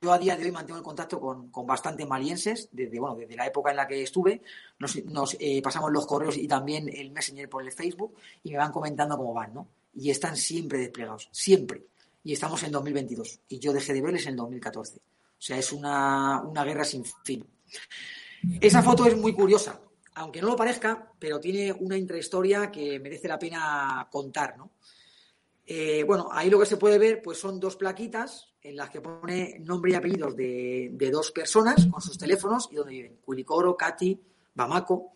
Yo 0.00 0.12
a 0.12 0.18
día 0.18 0.36
de 0.36 0.44
hoy 0.44 0.52
mantengo 0.52 0.78
el 0.78 0.84
contacto 0.84 1.18
con, 1.20 1.50
con 1.50 1.66
bastantes 1.66 2.06
malienses, 2.06 2.68
desde, 2.70 2.98
bueno, 2.98 3.16
desde 3.16 3.36
la 3.36 3.46
época 3.46 3.70
en 3.70 3.76
la 3.76 3.86
que 3.86 4.02
estuve, 4.02 4.42
nos, 4.78 5.36
eh, 5.40 5.62
pasamos 5.62 5.90
los 5.90 6.06
correos 6.06 6.36
y 6.36 6.46
también 6.46 6.88
el 6.88 7.10
Messenger 7.10 7.48
por 7.48 7.62
el 7.62 7.72
Facebook 7.72 8.14
y 8.42 8.50
me 8.50 8.58
van 8.58 8.72
comentando 8.72 9.16
cómo 9.16 9.32
van, 9.32 9.54
¿no? 9.54 9.68
Y 9.94 10.10
están 10.10 10.36
siempre 10.36 10.78
desplegados, 10.78 11.28
siempre. 11.32 11.86
Y 12.22 12.32
estamos 12.32 12.62
en 12.62 12.72
2022 12.72 13.40
y 13.48 13.58
yo 13.58 13.72
dejé 13.72 13.92
de 13.92 14.02
verles 14.02 14.24
en 14.26 14.30
el 14.30 14.36
2014. 14.36 14.98
O 14.98 15.00
sea, 15.38 15.58
es 15.58 15.72
una, 15.72 16.42
una 16.42 16.64
guerra 16.64 16.84
sin 16.84 17.04
fin. 17.04 17.46
Esa 18.60 18.82
foto 18.82 19.06
es 19.06 19.16
muy 19.16 19.32
curiosa, 19.32 19.80
aunque 20.14 20.40
no 20.40 20.48
lo 20.48 20.56
parezca, 20.56 21.12
pero 21.18 21.40
tiene 21.40 21.72
una 21.72 21.96
intrahistoria 21.96 22.70
que 22.70 23.00
merece 23.00 23.28
la 23.28 23.38
pena 23.38 24.08
contar, 24.10 24.56
¿no? 24.56 24.70
Eh, 25.66 26.04
bueno, 26.04 26.28
ahí 26.30 26.50
lo 26.50 26.58
que 26.58 26.66
se 26.66 26.76
puede 26.76 26.98
ver 26.98 27.22
pues 27.22 27.38
son 27.38 27.58
dos 27.58 27.76
plaquitas 27.76 28.53
en 28.64 28.76
las 28.76 28.88
que 28.88 29.02
pone 29.02 29.58
nombre 29.60 29.92
y 29.92 29.94
apellidos 29.94 30.34
de, 30.34 31.10
dos 31.12 31.30
personas 31.30 31.86
con 31.86 32.00
sus 32.00 32.16
teléfonos 32.16 32.68
y 32.72 32.76
donde 32.76 32.92
viven. 32.92 33.18
Culicoro, 33.22 33.76
Katy, 33.76 34.18
Bamako. 34.54 35.12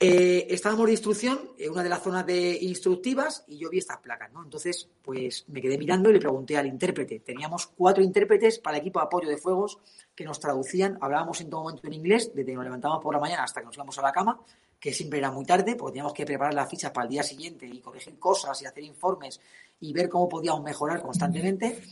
Eh, 0.00 0.46
estábamos 0.50 0.86
de 0.86 0.92
instrucción 0.92 1.38
en 1.56 1.70
una 1.70 1.82
de 1.82 1.88
las 1.88 2.02
zonas 2.02 2.26
de 2.26 2.58
instructivas 2.62 3.44
y 3.46 3.58
yo 3.58 3.70
vi 3.70 3.78
estas 3.78 3.98
placas, 3.98 4.32
¿no? 4.32 4.42
Entonces, 4.42 4.88
pues 5.02 5.44
me 5.48 5.60
quedé 5.60 5.78
mirando 5.78 6.10
y 6.10 6.14
le 6.14 6.18
pregunté 6.18 6.56
al 6.56 6.66
intérprete. 6.66 7.20
Teníamos 7.20 7.68
cuatro 7.68 8.02
intérpretes 8.02 8.58
para 8.58 8.76
el 8.76 8.80
equipo 8.80 8.98
de 8.98 9.06
apoyo 9.06 9.28
de 9.28 9.36
fuegos 9.36 9.78
que 10.14 10.24
nos 10.24 10.40
traducían. 10.40 10.98
Hablábamos 11.00 11.40
en 11.42 11.50
todo 11.50 11.62
momento 11.62 11.86
en 11.86 11.92
inglés, 11.92 12.32
desde 12.34 12.50
que 12.50 12.56
nos 12.56 12.64
levantamos 12.64 13.02
por 13.02 13.14
la 13.14 13.20
mañana 13.20 13.44
hasta 13.44 13.60
que 13.60 13.66
nos 13.66 13.76
íbamos 13.76 13.98
a 13.98 14.02
la 14.02 14.12
cama, 14.12 14.40
que 14.80 14.92
siempre 14.92 15.18
era 15.18 15.30
muy 15.30 15.44
tarde, 15.44 15.76
porque 15.76 15.92
teníamos 15.92 16.14
que 16.14 16.26
preparar 16.26 16.54
las 16.54 16.68
fichas 16.68 16.90
para 16.90 17.04
el 17.04 17.10
día 17.10 17.22
siguiente 17.22 17.66
y 17.66 17.80
corregir 17.80 18.18
cosas 18.18 18.60
y 18.62 18.66
hacer 18.66 18.82
informes 18.82 19.40
y 19.80 19.92
ver 19.92 20.08
cómo 20.08 20.28
podíamos 20.28 20.62
mejorar 20.62 21.02
constantemente. 21.02 21.82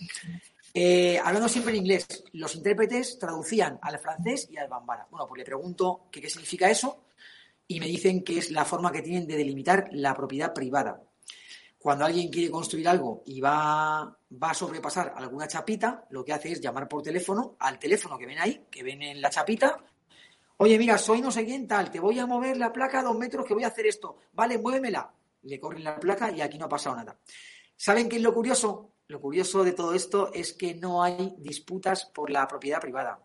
Eh, 0.74 1.18
hablando 1.22 1.48
siempre 1.48 1.72
en 1.72 1.80
inglés, 1.80 2.24
los 2.32 2.54
intérpretes 2.54 3.18
traducían 3.18 3.78
al 3.82 3.98
francés 3.98 4.48
y 4.50 4.56
al 4.56 4.68
bambara. 4.68 5.06
Bueno, 5.10 5.26
pues 5.26 5.38
le 5.38 5.44
pregunto 5.44 6.08
qué 6.10 6.28
significa 6.28 6.70
eso 6.70 7.04
y 7.68 7.78
me 7.78 7.86
dicen 7.86 8.24
que 8.24 8.38
es 8.38 8.50
la 8.50 8.64
forma 8.64 8.90
que 8.90 9.02
tienen 9.02 9.26
de 9.26 9.36
delimitar 9.36 9.88
la 9.92 10.14
propiedad 10.14 10.52
privada 10.52 11.02
cuando 11.82 12.04
alguien 12.04 12.30
quiere 12.30 12.48
construir 12.48 12.88
algo 12.88 13.24
y 13.26 13.40
va, 13.40 14.16
va 14.40 14.50
a 14.50 14.54
sobrepasar 14.54 15.14
alguna 15.16 15.48
chapita, 15.48 16.06
lo 16.10 16.24
que 16.24 16.32
hace 16.32 16.52
es 16.52 16.60
llamar 16.60 16.86
por 16.86 17.02
teléfono 17.02 17.56
al 17.58 17.78
teléfono 17.78 18.16
que 18.16 18.24
ven 18.24 18.38
ahí, 18.38 18.66
que 18.70 18.84
ven 18.84 19.02
en 19.02 19.20
la 19.20 19.30
chapita. 19.30 19.84
Oye, 20.58 20.78
mira, 20.78 20.96
soy 20.96 21.20
no 21.20 21.32
sé 21.32 21.44
quién 21.44 21.66
tal, 21.66 21.90
te 21.90 21.98
voy 21.98 22.20
a 22.20 22.26
mover 22.26 22.56
la 22.56 22.72
placa 22.72 23.00
a 23.00 23.02
dos 23.02 23.18
metros 23.18 23.44
que 23.44 23.54
voy 23.54 23.64
a 23.64 23.66
hacer 23.66 23.86
esto. 23.86 24.18
Vale, 24.32 24.58
muévemela. 24.58 25.12
Le 25.42 25.58
corren 25.58 25.82
la 25.82 25.98
placa 25.98 26.30
y 26.30 26.40
aquí 26.40 26.56
no 26.56 26.66
ha 26.66 26.68
pasado 26.68 26.94
nada. 26.94 27.18
¿Saben 27.76 28.08
qué 28.08 28.16
es 28.16 28.22
lo 28.22 28.32
curioso? 28.32 28.91
Lo 29.12 29.20
curioso 29.20 29.62
de 29.62 29.72
todo 29.72 29.92
esto 29.92 30.32
es 30.32 30.54
que 30.54 30.74
no 30.74 31.02
hay 31.02 31.34
disputas 31.36 32.06
por 32.06 32.30
la 32.30 32.48
propiedad 32.48 32.80
privada. 32.80 33.20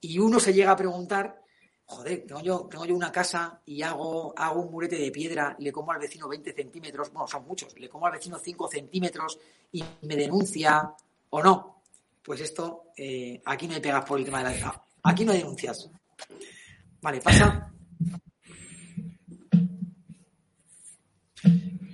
Y 0.00 0.20
uno 0.20 0.38
se 0.38 0.54
llega 0.54 0.70
a 0.70 0.76
preguntar 0.76 1.42
joder, 1.86 2.24
tengo 2.24 2.40
yo, 2.40 2.68
tengo 2.70 2.86
yo 2.86 2.94
una 2.94 3.10
casa 3.10 3.60
y 3.66 3.82
hago, 3.82 4.32
hago 4.36 4.60
un 4.60 4.70
murete 4.70 4.94
de 4.94 5.10
piedra, 5.10 5.56
le 5.58 5.72
como 5.72 5.90
al 5.90 5.98
vecino 5.98 6.28
20 6.28 6.52
centímetros, 6.52 7.12
bueno, 7.12 7.26
son 7.26 7.44
muchos, 7.46 7.76
le 7.80 7.88
como 7.88 8.06
al 8.06 8.12
vecino 8.12 8.38
5 8.38 8.68
centímetros 8.68 9.40
y 9.72 9.82
me 10.02 10.14
denuncia 10.14 10.94
o 11.30 11.42
no. 11.42 11.82
Pues 12.22 12.40
esto, 12.40 12.92
eh, 12.96 13.42
aquí 13.44 13.66
no 13.66 13.74
hay 13.74 13.80
pegas 13.80 14.04
por 14.04 14.20
el 14.20 14.24
tema 14.24 14.44
de 14.44 14.60
la... 14.60 14.84
Aquí 15.02 15.24
no 15.24 15.32
hay 15.32 15.38
denuncias. 15.38 15.90
Vale, 17.00 17.20
pasa. 17.20 17.72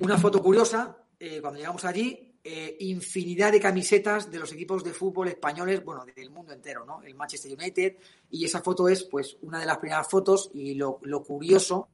Una 0.01 0.19
foto 0.19 0.43
curiosa, 0.43 0.95
eh, 1.19 1.41
cuando 1.41 1.59
llegamos 1.59 1.87
allí, 1.87 2.34
eh, 2.47 2.77
infinidad 2.81 3.53
de 3.53 3.59
camisetas 3.59 4.31
de 4.31 4.39
los 4.39 4.53
equipos 4.53 4.85
de 4.85 4.93
fútbol 4.93 5.29
españoles, 5.29 5.83
bueno, 5.83 6.05
del 6.05 6.31
mundo 6.31 6.53
entero, 6.53 6.85
¿no? 6.85 7.03
El 7.03 7.15
Manchester 7.15 7.51
United, 7.51 7.97
y 8.29 8.45
esa 8.45 8.61
foto 8.61 8.87
es, 8.87 9.05
pues, 9.05 9.39
una 9.41 9.59
de 9.59 9.65
las 9.65 9.79
primeras 9.79 10.07
fotos, 10.07 10.51
y 10.53 10.75
lo, 10.75 11.01
curioso 11.27 11.89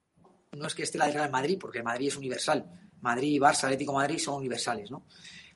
no 0.50 0.66
es 0.66 0.74
que 0.74 0.82
esté 0.82 0.98
la 0.98 1.06
de 1.06 1.12
Real 1.12 1.30
Madrid, 1.30 1.56
porque 1.56 1.84
Madrid 1.84 2.08
es 2.08 2.16
universal. 2.16 2.68
Madrid, 3.00 3.40
Barça, 3.40 3.64
Atlético 3.64 3.92
Madrid 3.92 4.18
son 4.18 4.34
universales, 4.34 4.90
¿no? 4.90 5.06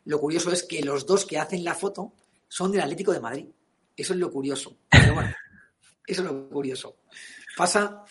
Lo 0.05 0.21
curioso 0.21 0.53
es 0.53 0.63
que 0.63 0.81
los 0.81 1.05
dos 1.05 1.27
que 1.27 1.39
hacen 1.39 1.65
la 1.65 1.75
foto 1.75 2.13
son 2.47 2.71
del 2.71 2.83
Atlético 2.83 3.13
de 3.13 3.19
Madrid. 3.19 3.47
Eso 3.97 4.13
es 4.13 4.19
lo 4.21 4.31
curioso. 4.31 4.77
Pero 4.89 5.15
bueno, 5.15 5.35
eso 6.07 6.23
es 6.23 6.29
lo 6.29 6.49
curioso. 6.49 6.99
Pasa 7.57 8.05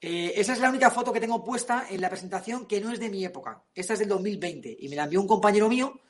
eh, 0.00 0.32
esa 0.36 0.54
es 0.54 0.60
la 0.60 0.70
única 0.70 0.90
foto 0.90 1.12
que 1.12 1.20
tengo 1.20 1.44
puesta 1.44 1.86
en 1.90 2.00
la 2.00 2.08
presentación 2.08 2.66
que 2.66 2.80
no 2.80 2.90
es 2.90 2.98
de 2.98 3.10
mi 3.10 3.24
época. 3.24 3.62
Esta 3.74 3.92
es 3.92 3.98
del 3.98 4.08
2020 4.08 4.78
y 4.80 4.88
me 4.88 4.96
la 4.96 5.04
envió 5.04 5.20
un 5.20 5.26
compañero 5.26 5.68
mío 5.68 6.00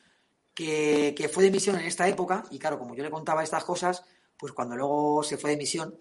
que, 0.55 1.31
fue 1.33 1.45
de 1.45 1.51
misión 1.51 1.79
en 1.79 1.87
esta 1.87 2.07
época 2.07 2.45
y 2.51 2.59
claro, 2.59 2.79
como 2.79 2.95
yo 2.95 3.03
le 3.03 3.11
contaba 3.11 3.43
estas 3.43 3.65
cosas, 3.65 4.05
pues 4.37 4.53
cuando 4.53 4.77
luego 4.77 5.23
se 5.23 5.39
fue 5.39 5.51
de 5.51 5.57
misión 5.57 5.99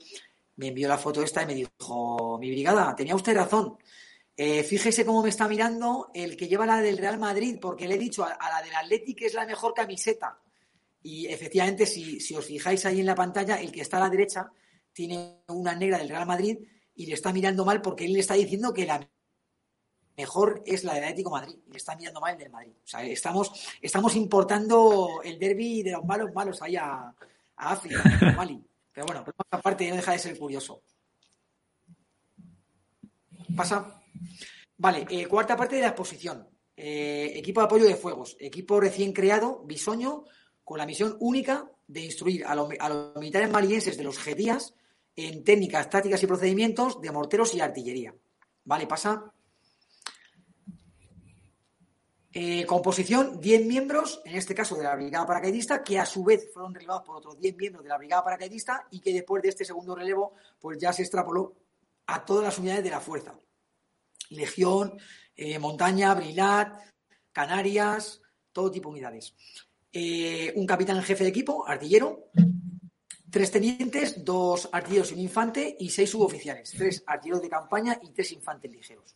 me 0.57 0.67
envió 0.67 0.87
la 0.87 0.97
foto 0.97 1.23
esta 1.23 1.41
y 1.43 1.45
me 1.45 1.55
dijo, 1.55 2.37
mi 2.37 2.51
brigada, 2.51 2.93
tenía 2.93 3.15
usted 3.15 3.33
razón. 3.33 3.77
Eh, 4.35 4.61
fíjese 4.63 5.05
cómo 5.05 5.23
me 5.23 5.29
está 5.29 5.47
mirando 5.47 6.11
el 6.13 6.35
que 6.35 6.49
lleva 6.49 6.65
la 6.65 6.81
del 6.81 6.97
Real 6.97 7.17
Madrid, 7.17 7.57
porque 7.61 7.87
le 7.87 7.95
he 7.95 7.97
dicho 7.97 8.25
a, 8.25 8.37
la 8.37 8.61
del 8.61 8.75
Atleti 8.75 9.15
que 9.15 9.27
es 9.27 9.33
la 9.33 9.45
mejor 9.45 9.73
camiseta. 9.73 10.37
Y 11.01 11.27
efectivamente, 11.27 11.85
si, 11.85 12.19
si 12.19 12.35
os 12.35 12.45
fijáis 12.45 12.85
ahí 12.85 12.99
en 12.99 13.05
la 13.05 13.15
pantalla, 13.15 13.55
el 13.55 13.71
que 13.71 13.81
está 13.81 13.97
a 13.97 14.01
la 14.01 14.09
derecha 14.09 14.51
tiene 14.91 15.43
una 15.47 15.75
negra 15.75 15.97
del 15.97 16.09
Real 16.09 16.25
Madrid 16.25 16.57
y 16.99 17.05
le 17.05 17.13
está 17.13 17.31
mirando 17.31 17.63
mal 17.63 17.81
porque 17.81 18.03
él 18.03 18.11
le 18.11 18.19
está 18.19 18.33
diciendo 18.33 18.73
que 18.73 18.85
la 18.85 19.09
mejor 20.17 20.61
es 20.65 20.83
la 20.83 20.95
del 20.95 21.05
Atlético 21.05 21.29
Madrid 21.29 21.55
y 21.65 21.71
le 21.71 21.77
está 21.77 21.95
mirando 21.95 22.19
mal 22.19 22.33
el 22.33 22.39
del 22.39 22.49
Madrid. 22.49 22.73
O 22.83 22.87
sea, 22.87 23.01
estamos, 23.03 23.53
estamos 23.81 24.17
importando 24.17 25.21
el 25.23 25.39
derby 25.39 25.81
de 25.81 25.93
los 25.93 26.03
malos 26.03 26.33
malos 26.33 26.61
ahí 26.61 26.75
a, 26.75 27.15
África, 27.55 28.03
a 28.03 28.31
Mali. 28.33 28.61
Pero 28.91 29.07
bueno, 29.07 29.23
por 29.23 29.33
otra 29.37 29.61
parte 29.61 29.89
no 29.89 29.95
deja 29.95 30.11
de 30.11 30.19
ser 30.19 30.37
curioso. 30.37 30.81
Pasa. 33.55 34.03
Vale, 34.75 35.07
eh, 35.09 35.25
cuarta 35.25 35.55
parte 35.55 35.77
de 35.77 35.83
la 35.83 35.89
exposición. 35.89 36.49
Eh, 36.75 37.31
equipo 37.35 37.61
de 37.61 37.65
apoyo 37.65 37.85
de 37.85 37.95
fuegos. 37.95 38.35
Equipo 38.41 38.81
recién 38.81 39.13
creado, 39.13 39.63
bisoño, 39.63 40.25
con 40.65 40.79
la 40.79 40.85
misión 40.85 41.15
única 41.21 41.71
de 41.87 42.01
instruir 42.01 42.45
a, 42.45 42.55
los, 42.55 42.69
a 42.77 42.89
los 42.89 43.15
militares 43.15 43.49
malienses 43.49 43.95
de 43.95 44.03
los 44.03 44.19
GEDIAS 44.19 44.73
en 45.28 45.43
técnicas, 45.43 45.89
tácticas 45.89 46.22
y 46.24 46.28
procedimientos 46.28 47.01
de 47.01 47.11
morteros 47.11 47.53
y 47.53 47.61
artillería. 47.61 48.13
Vale, 48.63 48.88
pasa. 48.88 49.34
Eh, 52.32 52.63
composición, 52.65 53.39
10 53.39 53.65
miembros, 53.65 54.22
en 54.24 54.36
este 54.36 54.53
caso 54.53 54.76
de 54.76 54.84
la 54.84 54.95
brigada 54.95 55.26
paracaidista, 55.26 55.84
que 55.84 55.97
a 55.97 56.05
su 56.05 56.24
vez 56.24 56.49
fueron 56.53 56.76
relevados 56.76 57.03
por 57.03 57.17
otros 57.17 57.39
10 57.39 57.57
miembros 57.57 57.84
de 57.84 57.89
la 57.89 57.97
brigada 57.97 58.24
paracaidista 58.24 58.88
y 58.91 58.99
que 58.99 59.11
después 59.11 59.41
de 59.41 59.49
este 59.49 59.65
segundo 59.65 59.95
relevo, 59.95 60.36
pues 60.59 60.78
ya 60.78 60.93
se 60.93 61.01
extrapoló 61.01 61.55
a 62.05 62.24
todas 62.24 62.43
las 62.43 62.59
unidades 62.59 62.84
de 62.84 62.91
la 62.91 62.99
fuerza. 62.99 63.39
Legión, 64.30 64.99
eh, 65.36 65.57
Montaña, 65.57 66.13
Brilat, 66.13 66.80
Canarias, 67.32 68.22
todo 68.51 68.70
tipo 68.70 68.89
de 68.89 68.93
unidades. 68.93 69.34
Eh, 69.91 70.53
un 70.55 70.67
capitán 70.67 71.01
jefe 71.01 71.24
de 71.24 71.32
equipo, 71.32 71.67
artillero, 71.67 72.30
Tres 73.32 73.51
tenientes, 73.51 74.23
dos 74.23 74.69
artilleros 74.71 75.11
y 75.11 75.15
un 75.15 75.19
infante 75.21 75.75
y 75.80 75.89
seis 75.89 76.09
suboficiales, 76.09 76.71
tres 76.71 77.03
artilleros 77.05 77.41
de 77.41 77.49
campaña 77.49 77.99
y 78.01 78.11
tres 78.11 78.32
infantes 78.32 78.71
ligeros. 78.71 79.13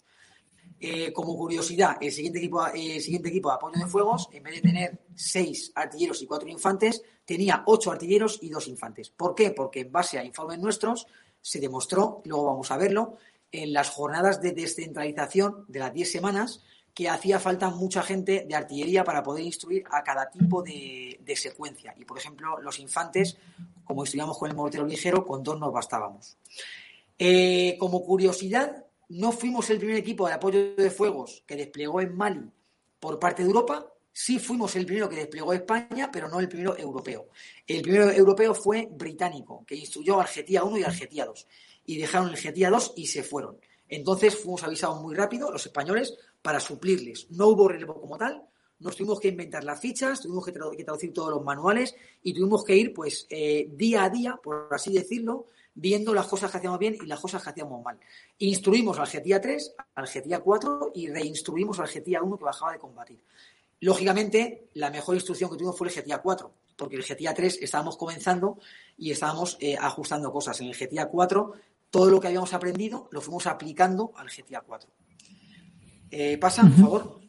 Eh, 0.80 1.14
como 1.14 1.38
curiosidad, 1.38 1.98
el 2.02 2.12
siguiente, 2.12 2.40
equipo, 2.40 2.66
el 2.68 3.02
siguiente 3.02 3.30
equipo 3.30 3.50
de 3.50 3.56
apoyo 3.56 3.80
de 3.80 3.90
fuegos, 3.90 4.28
en 4.34 4.44
vez 4.44 4.56
de 4.56 4.62
tener 4.62 5.00
seis 5.16 5.72
artilleros 5.74 6.22
y 6.22 6.28
cuatro 6.28 6.50
infantes, 6.50 7.02
tenía 7.26 7.64
ocho 7.66 7.92
artilleros 7.92 8.40
y 8.42 8.50
dos 8.50 8.68
infantes. 8.68 9.10
¿Por 9.10 9.34
qué? 9.34 9.52
Porque 9.52 9.82
en 9.82 9.92
base 9.92 10.20
a 10.20 10.26
informes 10.26 10.60
nuestros 10.60 11.08
se 11.42 11.60
demostró, 11.60 12.22
luego 12.26 12.46
vamos 12.46 12.70
a 12.72 12.78
verlo, 12.78 13.18
en 13.52 13.72
las 13.72 13.90
jornadas 13.92 14.42
de 14.42 14.52
descentralización 14.52 15.66
de 15.68 15.80
las 15.80 15.94
diez 15.94 16.12
semanas, 16.12 16.64
que 16.94 17.10
hacía 17.10 17.40
falta 17.40 17.70
mucha 17.70 18.04
gente 18.04 18.46
de 18.48 18.56
artillería 18.56 19.04
para 19.04 19.24
poder 19.24 19.44
instruir 19.44 19.84
a 19.90 20.04
cada 20.04 20.30
tipo 20.30 20.62
de, 20.62 21.20
secuencia. 21.36 21.96
Y, 21.98 22.06
por 22.06 22.18
ejemplo, 22.18 22.60
los 22.62 22.80
infantes, 22.80 23.38
como 23.84 24.04
estudiamos 24.04 24.38
con 24.38 24.50
el 24.50 24.56
mortero 24.56 24.86
ligero, 24.86 25.26
con 25.26 25.44
dos 25.44 25.60
nos 25.60 25.72
bastábamos. 25.72 26.38
Eh, 27.18 27.78
como 27.80 28.04
curiosidad, 28.04 28.86
no 29.10 29.32
fuimos 29.32 29.70
el 29.70 29.78
primer 29.78 29.98
equipo 29.98 30.28
de 30.28 30.34
apoyo 30.34 30.76
de 30.76 30.90
fuegos 30.90 31.44
que 31.46 31.56
desplegó 31.56 32.02
en 32.02 32.16
Mali 32.16 32.50
por 33.00 33.20
parte 33.20 33.44
de 33.44 33.50
Europa. 33.50 33.88
Sí 34.12 34.40
fuimos 34.40 34.76
el 34.76 34.86
primero 34.86 35.10
que 35.10 35.18
desplegó 35.18 35.54
España, 35.54 36.10
pero 36.12 36.28
no 36.30 36.40
el 36.40 36.48
primero 36.48 36.78
europeo. 36.78 37.28
El 37.66 37.82
primero 37.82 38.12
europeo 38.12 38.54
fue 38.54 38.88
británico, 38.92 39.64
que 39.66 39.76
instruyó 39.76 40.20
al 40.20 40.28
Getía 40.28 40.64
1 40.64 40.78
y 40.78 40.84
al 40.84 40.94
Getía 40.94 41.26
2. 41.26 41.48
Y 41.86 41.98
dejaron 41.98 42.30
el 42.30 42.38
Getía 42.38 42.70
2 42.70 42.94
y 42.96 43.08
se 43.08 43.24
fueron. 43.24 43.58
Entonces 43.88 44.36
fuimos 44.36 44.64
avisados 44.64 45.02
muy 45.02 45.16
rápido, 45.16 45.52
los 45.52 45.66
españoles, 45.66 46.16
para 46.42 46.60
suplirles. 46.60 47.30
No 47.32 47.48
hubo 47.48 47.68
relevo 47.68 48.00
como 48.00 48.18
tal, 48.18 48.44
nos 48.84 48.98
tuvimos 48.98 49.20
que 49.20 49.30
inventar 49.30 49.64
las 49.64 49.80
fichas, 49.80 50.22
tuvimos 50.22 50.46
que, 50.46 50.52
traducir 50.52 51.14
todos 51.14 51.30
los 51.30 51.44
manuales 51.44 51.96
y 52.22 52.34
tuvimos 52.34 52.64
que 52.64 52.76
ir, 52.76 52.94
pues, 52.94 53.26
eh, 53.30 53.70
día 53.72 54.04
a 54.04 54.10
día, 54.10 54.40
por 54.44 54.68
así 54.72 54.92
decirlo, 54.92 55.48
viendo 55.74 56.14
las 56.14 56.28
cosas 56.28 56.52
que 56.52 56.58
hacíamos 56.58 56.80
bien 56.80 56.98
y 57.02 57.06
las 57.06 57.20
cosas 57.20 57.42
que 57.42 57.50
hacíamos 57.50 57.82
mal. 57.82 57.98
Instruimos 58.40 59.00
al 59.00 59.08
GTIA 59.08 59.40
3, 59.40 59.76
al 59.96 60.08
GTIA 60.08 60.42
4 60.42 60.92
y 60.94 61.08
reinstruimos 61.08 61.80
al 61.80 61.88
GTIA 61.88 62.22
1 62.22 62.38
que 62.38 62.44
bajaba 62.44 62.74
de 62.74 62.80
combatir. 62.80 63.20
Lógicamente, 63.80 64.70
la 64.74 64.92
mejor 64.92 65.16
instrucción 65.16 65.50
que 65.50 65.56
tuvimos 65.56 65.78
fue 65.78 65.88
el 65.88 65.94
GTIA 65.94 66.22
4, 66.22 66.52
porque 66.76 66.98
el 66.98 67.04
GTIA 67.04 67.34
3 67.34 67.60
estábamos 67.62 67.98
comenzando 67.98 68.60
y 68.98 69.12
estábamos 69.12 69.58
eh, 69.62 69.78
ajustando 69.80 70.32
cosas. 70.32 70.60
En 70.60 70.68
el 70.68 70.76
GTIA 70.76 71.08
4, 71.08 71.54
todo 71.90 72.10
lo 72.10 72.20
que 72.20 72.28
habíamos 72.28 72.54
aprendido 72.54 73.08
lo 73.12 73.22
fuimos 73.22 73.48
aplicando 73.48 74.12
al 74.18 74.28
GTIA 74.28 74.62
4. 74.62 74.90
Eh, 76.12 76.38
pasa, 76.38 76.64
por 76.64 76.72
favor. 76.74 77.23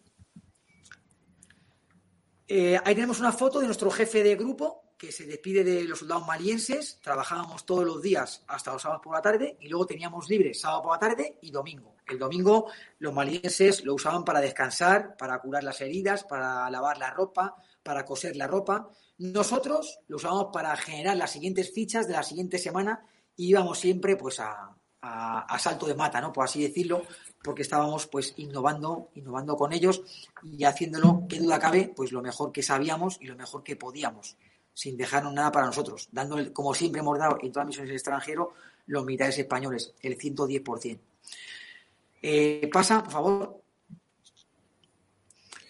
Eh, 2.47 2.79
ahí 2.85 2.95
tenemos 2.95 3.21
una 3.21 3.33
foto 3.33 3.61
de 3.61 3.67
nuestro 3.67 3.91
jefe 3.91 4.23
de 4.23 4.37
grupo 4.37 4.85
que 4.99 5.11
se 5.11 5.27
despide 5.27 5.65
de 5.65 5.85
los 5.85 6.01
soldados 6.01 6.27
malienses. 6.27 6.99
Trabajábamos 7.03 7.65
todos 7.65 7.85
los 7.85 8.03
días 8.03 8.45
hasta 8.47 8.73
los 8.73 8.83
sábados 8.83 9.03
por 9.03 9.15
la 9.15 9.23
tarde 9.23 9.57
y 9.61 9.69
luego 9.69 9.87
teníamos 9.87 10.29
libre 10.29 10.55
sábado 10.55 10.83
por 10.83 10.93
la 10.93 10.99
tarde 10.99 11.39
y 11.41 11.51
domingo. 11.51 11.97
El 12.07 12.19
domingo 12.19 12.71
los 12.99 13.15
malienses 13.15 13.85
lo 13.85 13.95
usaban 13.95 14.25
para 14.25 14.41
descansar, 14.41 15.17
para 15.17 15.39
curar 15.41 15.65
las 15.65 15.81
heridas, 15.81 16.25
para 16.25 16.69
lavar 16.71 16.99
la 16.99 17.11
ropa, 17.11 17.57
para 17.83 18.05
coser 18.05 18.37
la 18.37 18.47
ropa. 18.47 18.91
Nosotros 19.19 20.01
lo 20.09 20.17
usábamos 20.17 20.49
para 20.53 20.77
generar 20.77 21.17
las 21.17 21.33
siguientes 21.33 21.73
fichas 21.73 22.07
de 22.07 22.15
la 22.15 22.23
siguiente 22.23 22.59
semana 22.59 23.07
y 23.37 23.49
íbamos 23.49 23.79
siempre 23.79 24.17
pues 24.17 24.39
a, 24.41 24.74
a, 25.05 25.59
salto 25.59 25.87
de 25.87 25.95
mata, 25.95 26.21
¿no? 26.21 26.33
Por 26.33 26.45
así 26.45 26.63
decirlo, 26.63 27.03
porque 27.43 27.63
estábamos 27.63 28.07
pues 28.07 28.35
innovando, 28.39 29.11
innovando 29.15 29.57
con 29.57 29.73
ellos 29.73 30.03
y 30.43 30.65
haciéndolo, 30.65 31.25
qué 31.29 31.39
duda 31.39 31.59
cabe, 31.59 31.93
pues 31.95 32.13
lo 32.13 32.23
mejor 32.23 32.53
que 32.53 32.63
sabíamos 32.63 33.19
y 33.21 33.27
lo 33.27 33.37
mejor 33.37 33.63
que 33.63 33.77
podíamos. 33.77 34.37
sin 34.77 34.97
dejarnos 34.97 35.33
nada 35.33 35.53
para 35.53 35.67
nosotros, 35.67 36.09
dando, 36.11 36.53
como 36.53 36.75
siempre 36.75 37.01
hemos 37.01 37.17
dado 37.17 37.39
en 37.41 37.53
todas 37.53 37.65
las 37.65 37.69
misiones 37.69 37.93
extranjero, 37.93 38.55
los 38.87 39.05
militares 39.05 39.39
españoles, 39.39 39.95
el 40.03 40.19
110%. 40.19 40.99
Eh, 42.23 42.69
pasa, 42.73 43.03
por 43.05 43.13
favor. 43.13 43.61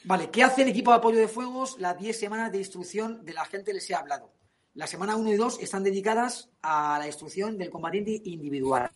Vale, 0.04 0.30
¿qué 0.30 0.42
hace 0.42 0.62
el 0.62 0.68
equipo 0.68 0.90
de 0.90 0.96
apoyo 0.96 1.18
de 1.18 1.28
fuegos 1.28 1.78
las 1.78 1.98
10 1.98 2.18
semanas 2.18 2.50
de 2.50 2.58
instrucción 2.58 3.24
de 3.26 3.34
la 3.34 3.44
gente 3.44 3.74
les 3.74 3.90
he 3.90 3.94
hablado? 3.94 4.30
La 4.74 4.88
semana 4.88 5.14
1 5.14 5.32
y 5.32 5.36
2 5.36 5.60
están 5.60 5.84
dedicadas 5.84 6.50
a 6.60 6.98
la 6.98 7.06
instrucción 7.06 7.56
del 7.56 7.70
combatiente 7.70 8.20
individual. 8.24 8.90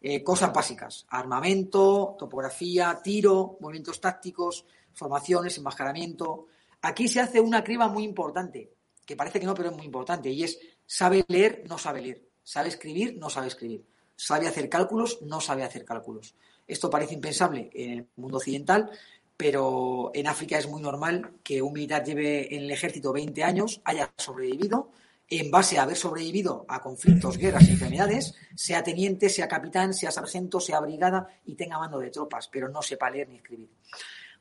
Eh, 0.00 0.24
cosas 0.24 0.52
básicas, 0.52 1.06
armamento, 1.08 2.16
topografía, 2.18 2.98
tiro, 3.00 3.56
movimientos 3.60 4.00
tácticos, 4.00 4.66
formaciones, 4.92 5.56
enmascaramiento. 5.56 6.46
Aquí 6.82 7.06
se 7.06 7.20
hace 7.20 7.40
una 7.40 7.62
criba 7.62 7.86
muy 7.86 8.02
importante, 8.02 8.72
que 9.06 9.14
parece 9.14 9.38
que 9.38 9.46
no, 9.46 9.54
pero 9.54 9.70
es 9.70 9.76
muy 9.76 9.86
importante, 9.86 10.30
y 10.30 10.42
es 10.42 10.58
sabe 10.84 11.24
leer, 11.28 11.62
no 11.68 11.78
sabe 11.78 12.02
leer. 12.02 12.28
Sabe 12.42 12.68
escribir, 12.68 13.16
no 13.16 13.30
sabe 13.30 13.46
escribir. 13.46 13.84
Sabe 14.16 14.48
hacer 14.48 14.68
cálculos, 14.68 15.22
no 15.22 15.40
sabe 15.40 15.62
hacer 15.62 15.84
cálculos. 15.84 16.34
Esto 16.66 16.90
parece 16.90 17.14
impensable 17.14 17.70
en 17.72 17.90
el 17.92 18.08
mundo 18.16 18.38
occidental, 18.38 18.90
pero 19.36 20.10
en 20.12 20.26
África 20.26 20.58
es 20.58 20.68
muy 20.68 20.82
normal 20.82 21.34
que 21.44 21.62
un 21.62 21.72
militar 21.72 22.02
lleve 22.02 22.52
en 22.52 22.62
el 22.62 22.70
ejército 22.72 23.12
20 23.12 23.44
años, 23.44 23.80
haya 23.84 24.12
sobrevivido, 24.16 24.90
en 25.28 25.50
base 25.50 25.78
a 25.78 25.82
haber 25.82 25.96
sobrevivido 25.96 26.64
a 26.68 26.80
conflictos, 26.80 27.38
guerras 27.38 27.66
y 27.68 27.72
enfermedades, 27.72 28.34
sea 28.54 28.82
teniente, 28.82 29.28
sea 29.28 29.48
capitán, 29.48 29.94
sea 29.94 30.10
sargento, 30.10 30.60
sea 30.60 30.80
brigada 30.80 31.28
y 31.46 31.54
tenga 31.54 31.78
mando 31.78 31.98
de 31.98 32.10
tropas, 32.10 32.48
pero 32.48 32.68
no 32.68 32.82
sepa 32.82 33.10
leer 33.10 33.28
ni 33.28 33.36
escribir. 33.36 33.70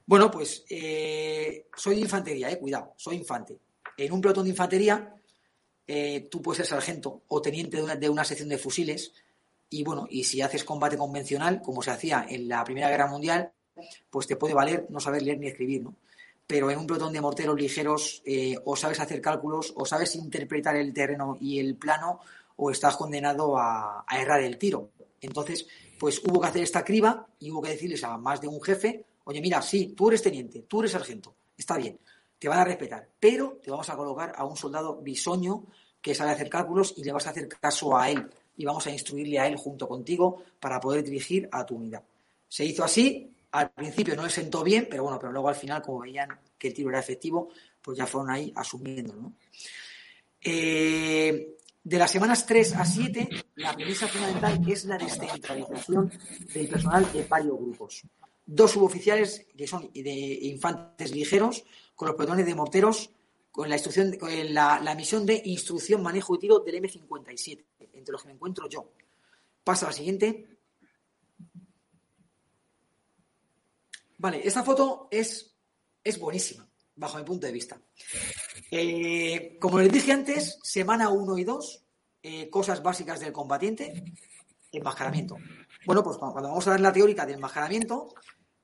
Bueno, 0.05 0.29
pues 0.29 0.65
eh, 0.69 1.67
soy 1.75 1.95
de 1.95 2.01
infantería, 2.01 2.51
eh, 2.51 2.59
cuidado, 2.59 2.93
soy 2.97 3.15
infante. 3.15 3.57
En 3.95 4.11
un 4.11 4.21
pelotón 4.21 4.43
de 4.43 4.49
infantería, 4.49 5.15
eh, 5.87 6.27
tú 6.29 6.41
puedes 6.41 6.57
ser 6.57 6.65
sargento 6.65 7.23
o 7.27 7.41
teniente 7.41 7.77
de 7.77 7.83
una, 7.83 7.95
de 7.95 8.09
una 8.09 8.25
sección 8.25 8.49
de 8.49 8.57
fusiles, 8.57 9.13
y 9.69 9.83
bueno, 9.83 10.05
y 10.09 10.25
si 10.25 10.41
haces 10.41 10.63
combate 10.63 10.97
convencional, 10.97 11.61
como 11.61 11.81
se 11.81 11.91
hacía 11.91 12.25
en 12.29 12.47
la 12.47 12.63
Primera 12.63 12.89
Guerra 12.89 13.07
Mundial, 13.07 13.51
pues 14.09 14.27
te 14.27 14.35
puede 14.35 14.53
valer 14.53 14.85
no 14.89 14.99
saber 14.99 15.23
leer 15.23 15.39
ni 15.39 15.47
escribir, 15.47 15.81
¿no? 15.81 15.95
Pero 16.45 16.69
en 16.69 16.77
un 16.77 16.87
pelotón 16.87 17.13
de 17.13 17.21
morteros 17.21 17.59
ligeros 17.59 18.21
eh, 18.25 18.55
o 18.65 18.75
sabes 18.75 18.99
hacer 18.99 19.21
cálculos 19.21 19.73
o 19.75 19.85
sabes 19.85 20.15
interpretar 20.15 20.75
el 20.75 20.93
terreno 20.93 21.37
y 21.39 21.59
el 21.59 21.75
plano 21.75 22.19
o 22.55 22.71
estás 22.71 22.95
condenado 22.95 23.57
a, 23.57 24.05
errar 24.11 24.41
el 24.41 24.57
tiro. 24.57 24.91
Entonces, 25.21 25.67
pues 25.99 26.21
hubo 26.25 26.41
que 26.41 26.47
hacer 26.47 26.63
esta 26.63 26.83
criba 26.83 27.27
y 27.39 27.49
hubo 27.51 27.61
que 27.61 27.71
decirles 27.71 28.03
a 28.03 28.17
más 28.17 28.41
de 28.41 28.47
un 28.47 28.61
jefe, 28.61 29.05
oye, 29.23 29.41
mira, 29.41 29.61
sí, 29.61 29.93
tú 29.95 30.09
eres 30.09 30.21
teniente, 30.21 30.63
tú 30.63 30.81
eres 30.81 30.91
sargento, 30.91 31.33
está 31.57 31.77
bien, 31.77 31.97
te 32.37 32.49
van 32.49 32.59
a 32.59 32.65
respetar, 32.65 33.09
pero 33.19 33.59
te 33.63 33.71
vamos 33.71 33.89
a 33.89 33.95
colocar 33.95 34.33
a 34.35 34.45
un 34.45 34.57
soldado 34.57 35.01
bisoño 35.01 35.65
que 36.01 36.13
sabe 36.13 36.31
hacer 36.31 36.49
cálculos 36.49 36.93
y 36.97 37.03
le 37.03 37.13
vas 37.13 37.25
a 37.25 37.29
hacer 37.29 37.47
caso 37.47 37.97
a 37.97 38.09
él 38.09 38.29
y 38.57 38.65
vamos 38.65 38.85
a 38.85 38.91
instruirle 38.91 39.39
a 39.39 39.47
él 39.47 39.55
junto 39.55 39.87
contigo 39.87 40.43
para 40.59 40.79
poder 40.79 41.03
dirigir 41.03 41.47
a 41.51 41.65
tu 41.65 41.75
unidad. 41.75 42.03
Se 42.47 42.65
hizo 42.65 42.83
así, 42.83 43.32
al 43.53 43.71
principio 43.71 44.15
no 44.15 44.23
le 44.23 44.29
sentó 44.29 44.63
bien, 44.63 44.87
pero 44.89 45.03
bueno, 45.03 45.19
pero 45.19 45.31
luego 45.31 45.47
al 45.47 45.55
final, 45.55 45.81
como 45.81 45.99
veían 45.99 46.27
que 46.57 46.69
el 46.69 46.73
tiro 46.73 46.89
era 46.89 46.99
efectivo, 46.99 47.49
pues 47.81 47.97
ya 47.97 48.07
fueron 48.07 48.31
ahí 48.31 48.51
asumiendo. 48.55 49.13
¿no? 49.15 49.33
Eh, 50.41 51.55
de 51.83 51.97
las 51.97 52.09
semanas 52.09 52.45
3 52.45 52.75
a 52.75 52.85
7, 52.85 53.29
la 53.55 53.73
premisa 53.73 54.07
fundamental 54.07 54.59
es 54.67 54.85
la 54.85 54.97
descentralización 54.97 56.11
del 56.53 56.67
personal 56.67 57.11
de 57.13 57.23
varios 57.23 57.57
grupos. 57.57 58.01
Dos 58.45 58.71
suboficiales 58.71 59.45
que 59.55 59.67
son 59.67 59.91
de 59.93 60.39
infantes 60.41 61.11
ligeros, 61.11 61.63
con 61.95 62.07
los 62.07 62.17
pelotones 62.17 62.45
de 62.45 62.55
morteros, 62.55 63.11
con 63.51 63.69
la 63.69 63.75
instrucción, 63.75 64.17
con 64.17 64.31
la, 64.53 64.79
la 64.79 64.95
misión 64.95 65.27
de 65.27 65.41
instrucción, 65.45 66.01
manejo 66.01 66.35
y 66.35 66.39
tiro 66.39 66.59
del 66.59 66.81
M57 66.81 67.63
entre 67.93 68.11
los 68.11 68.21
que 68.23 68.29
me 68.29 68.33
encuentro 68.33 68.67
yo. 68.67 68.89
Pasa 69.63 69.85
a 69.85 69.89
la 69.89 69.93
siguiente. 69.93 70.52
Vale, 74.23 74.39
esta 74.41 74.63
foto 74.63 75.09
es, 75.11 75.53
es 76.01 76.17
buenísima, 76.17 76.65
bajo 76.95 77.17
mi 77.17 77.25
punto 77.25 77.45
de 77.45 77.51
vista. 77.51 77.81
Eh, 78.71 79.57
como 79.59 79.79
les 79.79 79.91
dije 79.91 80.13
antes, 80.13 80.59
semana 80.63 81.09
1 81.09 81.37
y 81.39 81.43
2, 81.43 81.85
eh, 82.23 82.49
cosas 82.49 82.81
básicas 82.81 83.19
del 83.19 83.33
combatiente, 83.33 84.01
enmascaramiento. 84.71 85.35
Bueno, 85.85 86.01
pues 86.05 86.15
cuando, 86.15 86.41
vamos 86.41 86.65
a 86.65 86.69
dar 86.69 86.79
la 86.79 86.93
teórica 86.93 87.25
del 87.25 87.35
enmascaramiento, 87.35 88.13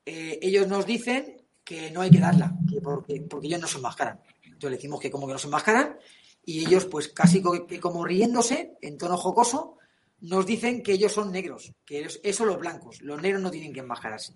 eh, 0.06 0.38
ellos 0.40 0.66
nos 0.66 0.86
dicen 0.86 1.46
que 1.62 1.90
no 1.90 2.00
hay 2.00 2.10
que 2.10 2.20
darla, 2.20 2.54
que 2.66 2.80
porque, 2.80 3.20
porque 3.28 3.48
ellos 3.48 3.60
no 3.60 3.66
se 3.66 3.76
enmascaran. 3.76 4.18
Entonces 4.42 4.70
le 4.70 4.76
decimos 4.76 4.98
que 4.98 5.10
como 5.10 5.26
que 5.26 5.34
no 5.34 5.38
se 5.38 5.48
enmascaran 5.48 5.98
y 6.42 6.64
ellos, 6.64 6.86
pues 6.86 7.08
casi 7.08 7.42
como 7.42 8.06
riéndose, 8.06 8.78
en 8.80 8.96
tono 8.96 9.18
jocoso, 9.18 9.76
nos 10.20 10.46
dicen 10.46 10.82
que 10.82 10.94
ellos 10.94 11.12
son 11.12 11.30
negros, 11.30 11.74
que 11.84 12.08
eso 12.22 12.46
los 12.46 12.58
blancos, 12.58 13.02
los 13.02 13.20
negros 13.20 13.42
no 13.42 13.50
tienen 13.50 13.74
que 13.74 13.80
enmascararse. 13.80 14.32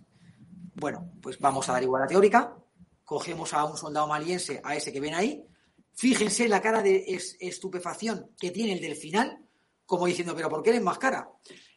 Bueno, 0.74 1.12
pues 1.22 1.38
vamos 1.38 1.68
a 1.68 1.72
dar 1.72 1.82
igual 1.82 2.02
la 2.02 2.08
teórica, 2.08 2.56
cogemos 3.04 3.52
a 3.54 3.64
un 3.64 3.76
soldado 3.76 4.06
maliense, 4.06 4.60
a 4.64 4.74
ese 4.74 4.92
que 4.92 5.00
ven 5.00 5.14
ahí, 5.14 5.46
fíjense 5.92 6.48
la 6.48 6.60
cara 6.60 6.82
de 6.82 7.04
estupefacción 7.40 8.30
que 8.38 8.50
tiene 8.50 8.72
el 8.72 8.80
del 8.80 8.96
final, 8.96 9.38
como 9.86 10.06
diciendo, 10.06 10.34
pero 10.34 10.48
¿por 10.48 10.62
qué 10.62 10.70
le 10.70 10.78
enmascara? 10.78 11.28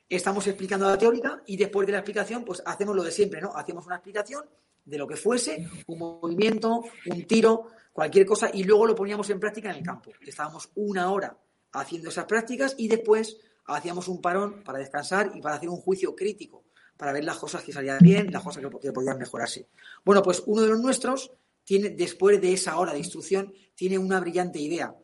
Estamos 0.09 0.47
explicando 0.47 0.89
la 0.89 0.97
teórica 0.97 1.43
y 1.45 1.57
después 1.57 1.85
de 1.85 1.93
la 1.93 1.99
explicación, 1.99 2.45
pues 2.45 2.63
hacemos 2.65 2.95
lo 2.95 3.03
de 3.03 3.11
siempre, 3.11 3.41
¿no? 3.41 3.53
Hacemos 3.53 3.85
una 3.85 3.95
explicación 3.95 4.45
de 4.85 4.97
lo 4.97 5.05
que 5.05 5.17
fuese, 5.17 5.67
un 5.87 5.99
movimiento, 5.99 6.81
un 7.07 7.27
tiro, 7.27 7.67
cualquier 7.91 8.25
cosa, 8.25 8.49
y 8.53 8.63
luego 8.63 8.87
lo 8.87 8.95
poníamos 8.95 9.29
en 9.29 9.39
práctica 9.39 9.69
en 9.69 9.77
el 9.77 9.83
campo. 9.83 10.11
Estábamos 10.21 10.69
una 10.75 11.11
hora 11.11 11.37
haciendo 11.73 12.09
esas 12.09 12.25
prácticas 12.25 12.73
y 12.77 12.87
después 12.87 13.37
hacíamos 13.65 14.07
un 14.07 14.21
parón 14.21 14.63
para 14.63 14.79
descansar 14.79 15.33
y 15.35 15.41
para 15.41 15.55
hacer 15.55 15.67
un 15.67 15.81
juicio 15.81 16.15
crítico, 16.15 16.63
para 16.97 17.13
ver 17.13 17.23
las 17.23 17.37
cosas 17.37 17.63
que 17.63 17.71
salían 17.71 17.99
bien, 18.01 18.31
las 18.31 18.43
cosas 18.43 18.63
que, 18.81 18.91
podían 18.91 19.17
mejorarse. 19.17 19.67
Bueno, 20.03 20.21
pues 20.21 20.43
uno 20.45 20.63
de 20.63 20.69
los 20.69 20.81
nuestros 20.81 21.31
tiene, 21.63 21.91
después 21.91 22.41
de 22.41 22.53
esa 22.53 22.77
hora 22.77 22.93
de 22.93 22.99
instrucción, 22.99 23.53
tiene 23.75 23.97
una 23.97 24.19
brillante 24.19 24.59
idea 24.59 24.95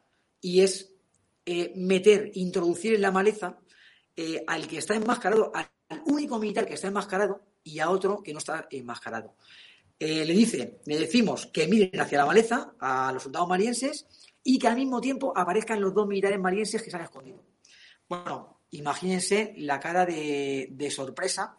y 0.41 0.61
es 0.61 0.91
eh, 1.45 1.71
meter, 1.75 2.31
introducir 2.33 2.95
en 2.95 3.01
la 3.01 3.11
maleza 3.11 3.59
eh, 4.15 4.43
al 4.47 4.67
que 4.67 4.77
está 4.77 4.95
enmascarado, 4.95 5.51
al 5.53 5.69
único 6.05 6.39
militar 6.39 6.65
que 6.65 6.73
está 6.73 6.87
enmascarado 6.87 7.41
y 7.63 7.79
a 7.79 7.89
otro 7.89 8.21
que 8.23 8.33
no 8.33 8.39
está 8.39 8.67
enmascarado. 8.71 9.35
Eh, 9.99 10.25
le 10.25 10.33
dice, 10.33 10.81
le 10.85 10.99
decimos 10.99 11.45
que 11.47 11.67
miren 11.67 11.99
hacia 12.01 12.17
la 12.17 12.25
maleza 12.25 12.73
a 12.79 13.11
los 13.13 13.23
soldados 13.23 13.47
malienses 13.47 14.05
y 14.43 14.59
que 14.59 14.67
al 14.67 14.75
mismo 14.75 14.99
tiempo 14.99 15.31
aparezcan 15.35 15.79
los 15.79 15.93
dos 15.93 16.07
militares 16.07 16.39
malienses 16.39 16.81
que 16.81 16.91
se 16.91 16.97
han 16.97 17.03
escondido. 17.03 17.41
Bueno, 18.09 18.59
imagínense 18.71 19.53
la 19.57 19.79
cara 19.79 20.05
de, 20.05 20.91
sorpresa 20.91 21.55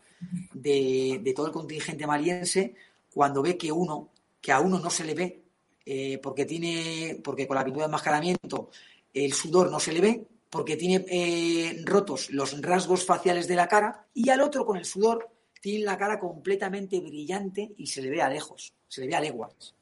de, 0.53 1.33
todo 1.35 1.47
el 1.47 1.53
contingente 1.53 2.07
maliense 2.07 2.75
cuando 3.13 3.43
ve 3.43 3.57
que 3.57 3.71
uno, 3.71 4.11
que 4.41 4.53
a 4.53 4.61
uno 4.61 4.79
no 4.79 4.91
se 4.91 5.05
le 5.05 5.15
ve, 5.15 5.43
eh, 5.87 6.19
porque 6.23 6.45
tiene, 6.45 7.21
porque 7.23 7.47
con 7.47 7.57
la 7.57 7.65
pintura 7.65 7.85
de 7.85 7.89
enmascaramiento 7.89 8.71
el 9.13 9.33
sudor 9.33 9.71
no 9.71 9.79
se 9.79 9.93
le 9.93 10.01
ve, 10.01 10.27
porque 10.51 10.77
tiene 10.77 11.05
eh, 11.09 11.83
rotos 11.85 12.31
los 12.31 12.61
rasgos 12.61 13.05
faciales 13.05 13.49
de 13.49 13.57
la 13.57 13.69
cara, 13.69 14.07
y 14.15 14.31
al 14.31 14.41
otro 14.41 14.65
con 14.65 14.77
el 14.77 14.85
sudor 14.85 15.31
tiene 15.61 15.85
la 15.85 15.97
cara 15.97 16.19
completamente 16.19 17.01
brillante 17.01 17.73
y 17.77 17.87
se 17.87 18.03
le 18.03 18.11
ve 18.11 18.23
a 18.23 18.29
lejos, 18.29 18.75
se 18.87 19.01
le 19.01 19.07
ve 19.07 19.15
a 19.15 19.21
leguas. 19.21 19.75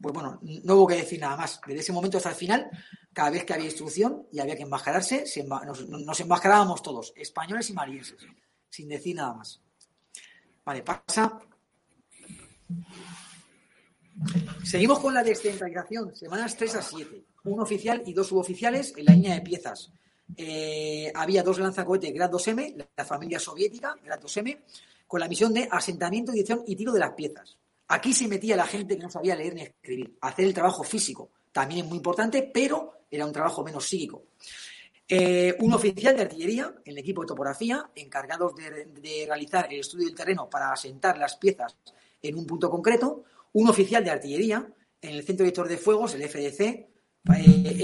Pues 0.00 0.12
bueno, 0.12 0.38
no 0.42 0.74
hubo 0.74 0.86
que 0.86 0.96
decir 0.96 1.20
nada 1.20 1.36
más. 1.36 1.60
Desde 1.66 1.80
ese 1.80 1.92
momento 1.92 2.18
hasta 2.18 2.30
el 2.30 2.34
final, 2.34 2.70
cada 3.12 3.30
vez 3.30 3.44
que 3.44 3.54
había 3.54 3.66
instrucción 3.66 4.26
y 4.30 4.40
había 4.40 4.56
que 4.56 4.64
enmascararse, 4.64 5.24
nos, 5.46 6.20
enmascarábamos 6.20 6.82
todos, 6.82 7.12
españoles 7.16 7.70
y 7.70 7.72
malienses, 7.72 8.18
sin 8.76 8.88
decir 8.88 9.16
nada 9.16 9.32
más. 9.32 9.58
Vale, 10.64 10.82
pasa. 10.82 11.40
Seguimos 14.64 14.98
con 14.98 15.14
la 15.14 15.22
descentralización, 15.22 16.14
semanas 16.14 16.56
3 16.56 16.74
a 16.74 16.82
7. 16.82 17.24
Un 17.44 17.60
oficial 17.60 18.02
y 18.04 18.12
dos 18.12 18.26
suboficiales 18.26 18.92
en 18.96 19.06
la 19.06 19.12
línea 19.12 19.34
de 19.34 19.40
piezas. 19.40 19.90
Eh, 20.36 21.10
había 21.14 21.42
dos 21.42 21.58
lanzacohetes 21.58 22.12
Grad 22.12 22.30
2M, 22.30 22.86
la 22.94 23.04
familia 23.04 23.38
soviética, 23.38 23.96
Grad 24.04 24.20
2M, 24.20 24.58
con 25.06 25.20
la 25.20 25.28
misión 25.28 25.54
de 25.54 25.68
asentamiento, 25.70 26.32
dirección 26.32 26.62
y 26.66 26.76
tiro 26.76 26.92
de 26.92 27.00
las 27.00 27.12
piezas. 27.12 27.56
Aquí 27.88 28.12
se 28.12 28.28
metía 28.28 28.56
la 28.56 28.66
gente 28.66 28.96
que 28.96 29.04
no 29.04 29.10
sabía 29.10 29.36
leer 29.36 29.54
ni 29.54 29.62
escribir, 29.62 30.18
hacer 30.20 30.44
el 30.44 30.52
trabajo 30.52 30.82
físico. 30.82 31.30
También 31.52 31.84
es 31.84 31.86
muy 31.86 31.96
importante, 31.98 32.50
pero 32.52 33.04
era 33.10 33.24
un 33.24 33.32
trabajo 33.32 33.64
menos 33.64 33.86
psíquico. 33.86 34.24
Eh, 35.08 35.56
un 35.60 35.72
oficial 35.72 36.16
de 36.16 36.22
artillería 36.22 36.74
en 36.84 36.92
el 36.92 36.98
equipo 36.98 37.20
de 37.20 37.28
topografía, 37.28 37.90
encargados 37.94 38.54
de, 38.56 39.24
realizar 39.26 39.72
el 39.72 39.80
estudio 39.80 40.06
del 40.06 40.16
terreno 40.16 40.50
para 40.50 40.72
asentar 40.72 41.16
las 41.16 41.36
piezas 41.36 41.76
en 42.20 42.36
un 42.36 42.44
punto 42.44 42.68
concreto. 42.68 43.24
Un 43.52 43.68
oficial 43.68 44.04
de 44.04 44.10
artillería 44.10 44.66
en 45.00 45.14
el 45.14 45.22
centro 45.22 45.44
director 45.44 45.68
de 45.68 45.76
fuegos, 45.76 46.14
el 46.14 46.28
FDC, 46.28 46.60
eh, 46.60 46.88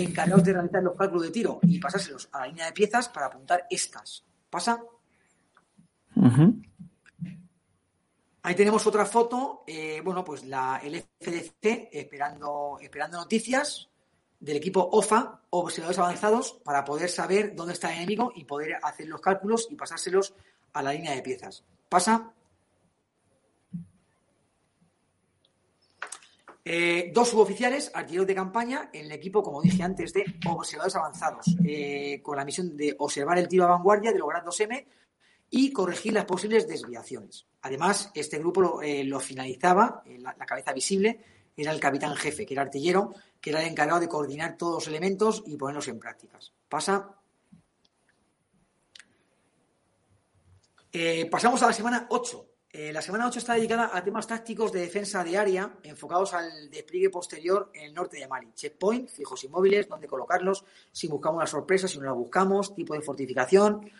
encargados 0.01 0.45
de 0.45 0.53
realizar 0.53 0.83
los 0.83 0.97
cálculos 0.97 1.25
de 1.25 1.31
tiro 1.31 1.61
y 1.63 1.79
pasárselos 1.79 2.29
a 2.33 2.41
la 2.41 2.47
línea 2.49 2.67
de 2.67 2.73
piezas 2.73 3.09
para 3.09 3.27
apuntar 3.27 3.67
estas. 3.71 4.25
¿Pasa? 4.51 4.83
Ahí 8.43 8.55
tenemos 8.57 8.85
otra 8.87 9.07
foto, 9.07 9.63
eh, 9.69 10.01
bueno, 10.05 10.25
pues 10.25 10.45
la, 10.45 10.81
el 10.83 11.01
FDC 11.01 11.89
esperando, 11.93 12.79
esperando 12.81 13.19
noticias, 13.19 13.92
del 14.43 14.57
equipo 14.57 14.89
OFA, 14.93 15.41
observadores 15.51 15.99
avanzados, 16.01 16.61
para 16.65 16.85
poder 16.85 17.09
saber 17.09 17.55
dónde 17.55 17.75
está 17.75 17.91
el 17.93 17.99
enemigo 17.99 18.33
y 18.35 18.45
poder 18.45 18.77
hacer 18.83 19.07
los 19.07 19.21
cálculos 19.21 19.69
y 19.71 19.77
pasárselos 19.77 20.35
a 20.73 20.83
la 20.83 20.93
línea 20.93 21.15
de 21.15 21.23
piezas. 21.23 21.65
Pasa. 21.89 22.33
Eh, 26.65 27.13
dos 27.15 27.29
suboficiales, 27.29 27.93
artilleros 27.95 28.27
de 28.27 28.35
campaña, 28.35 28.91
en 28.93 29.07
el 29.07 29.13
equipo, 29.13 29.45
como 29.45 29.63
dije 29.63 29.83
antes, 29.85 30.13
de 30.13 30.25
observadores 30.49 30.97
avanzados, 30.97 31.47
eh, 31.65 32.21
con 32.21 32.37
la 32.37 32.45
misión 32.45 32.77
de 32.77 32.97
observar 32.99 33.39
el 33.39 33.47
tiro 33.47 33.65
a 33.65 33.69
vanguardia 33.69 34.13
de 34.13 34.19
lograr 34.19 34.45
2M 34.45 34.87
y 35.51 35.73
corregir 35.73 36.15
las 36.15 36.25
posibles 36.25 36.67
desviaciones. 36.67 37.47
Además, 37.63 38.11
este 38.15 38.39
grupo 38.39 38.61
lo, 38.61 38.83
eh, 38.83 39.09
finalizaba, 39.21 40.03
la, 40.19 40.35
cabeza 40.35 40.73
visible, 40.73 41.21
era 41.57 41.71
el 41.71 41.81
capitán 41.81 42.17
jefe, 42.17 42.45
que 42.45 42.55
era 42.55 42.63
artillero, 42.63 43.15
que 43.43 43.51
era 43.51 43.61
el 43.61 43.69
encargado 43.69 44.01
de 44.01 44.09
coordinar 44.09 44.57
todos 44.57 44.75
los 44.75 44.87
elementos 44.87 45.43
y 45.47 45.57
ponerlos 45.57 45.89
en 45.89 45.99
prácticas. 45.99 46.53
Pasa. 46.69 47.17
Eh, 50.93 51.27
pasamos 51.27 51.61
a 51.63 51.67
la 51.67 51.73
semana 51.73 52.07
8. 52.09 52.47
Eh, 52.71 52.93
la 52.93 53.03
semana 53.03 53.27
8 53.27 53.41
está 53.41 53.55
dedicada 53.55 53.91
a 53.93 54.03
temas 54.03 54.29
tácticos 54.29 54.71
de 54.73 54.81
defensa 54.81 55.25
de 55.25 55.37
área 55.37 55.77
enfocados 55.83 56.33
al 56.35 56.71
despliegue 56.71 57.11
posterior 57.11 57.71
en 57.75 57.87
el 57.87 57.95
norte 57.95 58.17
de 58.19 58.29
Mali. 58.29 58.53
Checkpoint, 58.55 59.09
fijos 59.09 59.43
inmóviles, 59.43 59.89
dónde 59.89 60.07
colocarlos, 60.07 60.65
si 60.93 61.09
buscamos 61.09 61.41
la 61.41 61.47
sorpresa, 61.47 61.89
si 61.89 61.99
no 61.99 62.05
la 62.05 62.13
buscamos, 62.13 62.75
tipo 62.75 62.95
de 62.95 63.03
fortificación, 63.03 63.91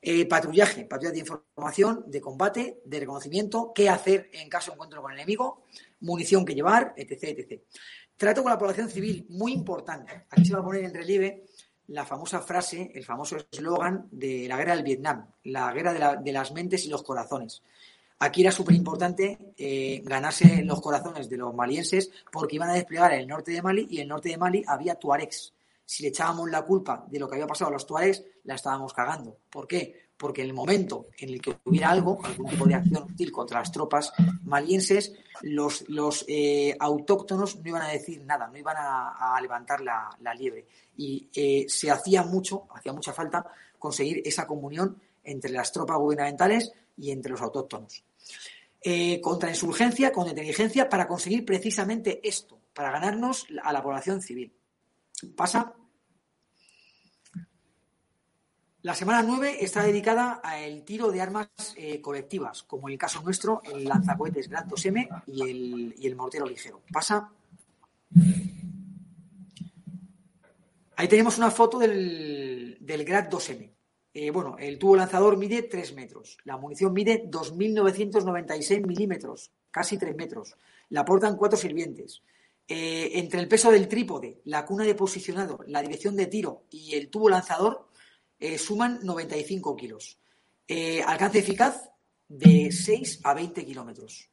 eh, 0.00 0.26
patrullaje, 0.26 0.84
patrullaje 0.84 1.14
de 1.14 1.20
información, 1.20 2.04
de 2.06 2.20
combate, 2.20 2.80
de 2.84 3.00
reconocimiento, 3.00 3.72
qué 3.74 3.88
hacer 3.88 4.30
en 4.32 4.48
caso 4.48 4.70
de 4.70 4.74
encuentro 4.74 5.02
con 5.02 5.12
el 5.12 5.18
enemigo, 5.18 5.64
munición 6.00 6.44
que 6.44 6.54
llevar, 6.54 6.94
etc. 6.96 7.38
etc. 7.38 7.62
Trato 8.16 8.42
con 8.42 8.52
la 8.52 8.58
población 8.58 8.88
civil, 8.88 9.26
muy 9.30 9.52
importante. 9.52 10.26
Aquí 10.30 10.44
se 10.44 10.54
va 10.54 10.60
a 10.60 10.64
poner 10.64 10.84
en 10.84 10.94
relieve 10.94 11.44
la 11.88 12.04
famosa 12.04 12.40
frase, 12.40 12.90
el 12.94 13.04
famoso 13.04 13.36
eslogan 13.50 14.08
de 14.10 14.46
la 14.48 14.56
guerra 14.56 14.76
del 14.76 14.84
Vietnam, 14.84 15.26
la 15.44 15.72
guerra 15.72 16.16
de, 16.16 16.32
las 16.32 16.52
mentes 16.52 16.84
y 16.86 16.88
los 16.88 17.02
corazones. 17.02 17.62
Aquí 18.20 18.42
era 18.42 18.52
súper 18.52 18.76
importante 18.76 19.52
eh, 19.56 20.00
ganarse 20.04 20.62
los 20.62 20.80
corazones 20.80 21.28
de 21.28 21.36
los 21.36 21.52
malienses 21.54 22.10
porque 22.30 22.56
iban 22.56 22.70
a 22.70 22.74
desplegar 22.74 23.12
el 23.12 23.26
norte 23.26 23.50
de 23.50 23.62
Mali 23.62 23.88
y 23.90 23.96
en 23.96 24.02
el 24.02 24.08
norte 24.08 24.28
de 24.28 24.38
Mali 24.38 24.62
había 24.66 24.94
tuaregs. 24.94 25.52
Si 25.84 26.04
le 26.04 26.10
echábamos 26.10 26.48
la 26.48 26.62
culpa 26.62 27.04
de 27.10 27.18
lo 27.18 27.28
que 27.28 27.34
había 27.34 27.48
pasado 27.48 27.70
a 27.70 27.72
los 27.72 27.86
tuaregs, 27.86 28.22
la 28.44 28.54
estábamos 28.54 28.94
cagando. 28.94 29.36
¿Por 29.50 29.66
qué? 29.66 30.02
porque 30.22 30.42
en 30.42 30.50
el 30.50 30.54
momento 30.54 31.08
en 31.18 31.30
el 31.30 31.42
que 31.42 31.58
hubiera 31.64 31.90
algo, 31.90 32.20
algún 32.24 32.46
tipo 32.48 32.64
de 32.64 32.76
acción 32.76 33.02
hostil 33.02 33.32
contra 33.32 33.58
las 33.58 33.72
tropas 33.72 34.12
malienses, 34.44 35.12
los, 35.40 35.88
los 35.88 36.24
eh, 36.28 36.76
autóctonos 36.78 37.56
no 37.56 37.68
iban 37.68 37.82
a 37.82 37.88
decir 37.88 38.22
nada, 38.24 38.48
no 38.48 38.58
iban 38.58 38.76
a, 38.78 39.38
levantar 39.40 39.80
la, 39.80 40.34
liebre. 40.36 40.66
Y 40.96 41.28
eh, 41.34 41.66
se 41.68 41.90
hacía 41.90 42.22
mucho, 42.22 42.66
hacía 42.74 42.92
mucha 42.92 43.12
falta 43.12 43.44
conseguir 43.78 44.22
esa 44.24 44.46
comunión 44.46 45.00
entre 45.24 45.50
las 45.50 45.72
tropas 45.72 45.98
gubernamentales 45.98 46.72
y 46.96 47.10
entre 47.10 47.32
los 47.32 47.42
autóctonos. 47.42 48.04
Eh, 48.84 49.20
contra 49.20 49.50
insurgencia, 49.50 50.12
contra 50.12 50.32
inteligencia, 50.32 50.88
para 50.88 51.06
conseguir 51.06 51.44
precisamente 51.44 52.20
esto, 52.26 52.58
para 52.74 52.90
ganarnos 52.90 53.46
a 53.62 53.72
la 53.72 53.82
población 53.82 54.20
civil. 54.20 54.52
Pasa 55.36 55.72
la 58.82 58.94
semana 58.94 59.22
9 59.22 59.58
está 59.60 59.82
dedicada 59.84 60.40
al 60.42 60.82
tiro 60.82 61.10
de 61.10 61.20
armas 61.20 61.48
eh, 61.76 62.00
colectivas, 62.00 62.64
como 62.64 62.88
en 62.88 62.92
el 62.94 62.98
caso 62.98 63.22
nuestro, 63.22 63.62
el 63.64 63.84
lanzacohetes 63.84 64.48
Grad 64.48 64.66
2M 64.66 65.22
y 65.28 66.06
el, 66.06 66.16
mortero 66.16 66.46
ligero. 66.46 66.82
Pasa. 66.92 67.30
Ahí 70.96 71.08
tenemos 71.08 71.38
una 71.38 71.50
foto 71.50 71.78
del, 71.78 72.78
del 72.80 73.04
Grad 73.04 73.28
2M. 73.28 73.70
Eh, 74.14 74.30
bueno, 74.30 74.56
el 74.58 74.78
tubo 74.78 74.96
lanzador 74.96 75.36
mide 75.36 75.62
3 75.62 75.94
metros. 75.94 76.36
La 76.44 76.56
munición 76.56 76.92
mide 76.92 77.24
2.996 77.30 78.86
milímetros, 78.86 79.52
casi 79.70 79.96
3 79.96 80.14
metros. 80.16 80.56
La 80.90 81.04
portan 81.04 81.36
cuatro 81.36 81.56
sirvientes. 81.56 82.22
Eh, 82.68 83.18
entre 83.18 83.40
el 83.40 83.48
peso 83.48 83.70
del 83.70 83.88
trípode, 83.88 84.40
la 84.44 84.64
cuna 84.64 84.84
de 84.84 84.94
posicionado, 84.94 85.60
la 85.66 85.82
dirección 85.82 86.16
de 86.16 86.26
tiro 86.26 86.64
y 86.70 86.94
el 86.94 87.08
tubo 87.08 87.28
lanzador, 87.28 87.88
eh, 88.42 88.58
suman 88.58 88.98
95 89.04 89.76
kilos. 89.76 90.18
Eh, 90.66 91.00
alcance 91.06 91.38
eficaz 91.38 91.90
de 92.28 92.72
6 92.72 93.20
a 93.22 93.34
20 93.34 93.64
kilómetros. 93.64 94.30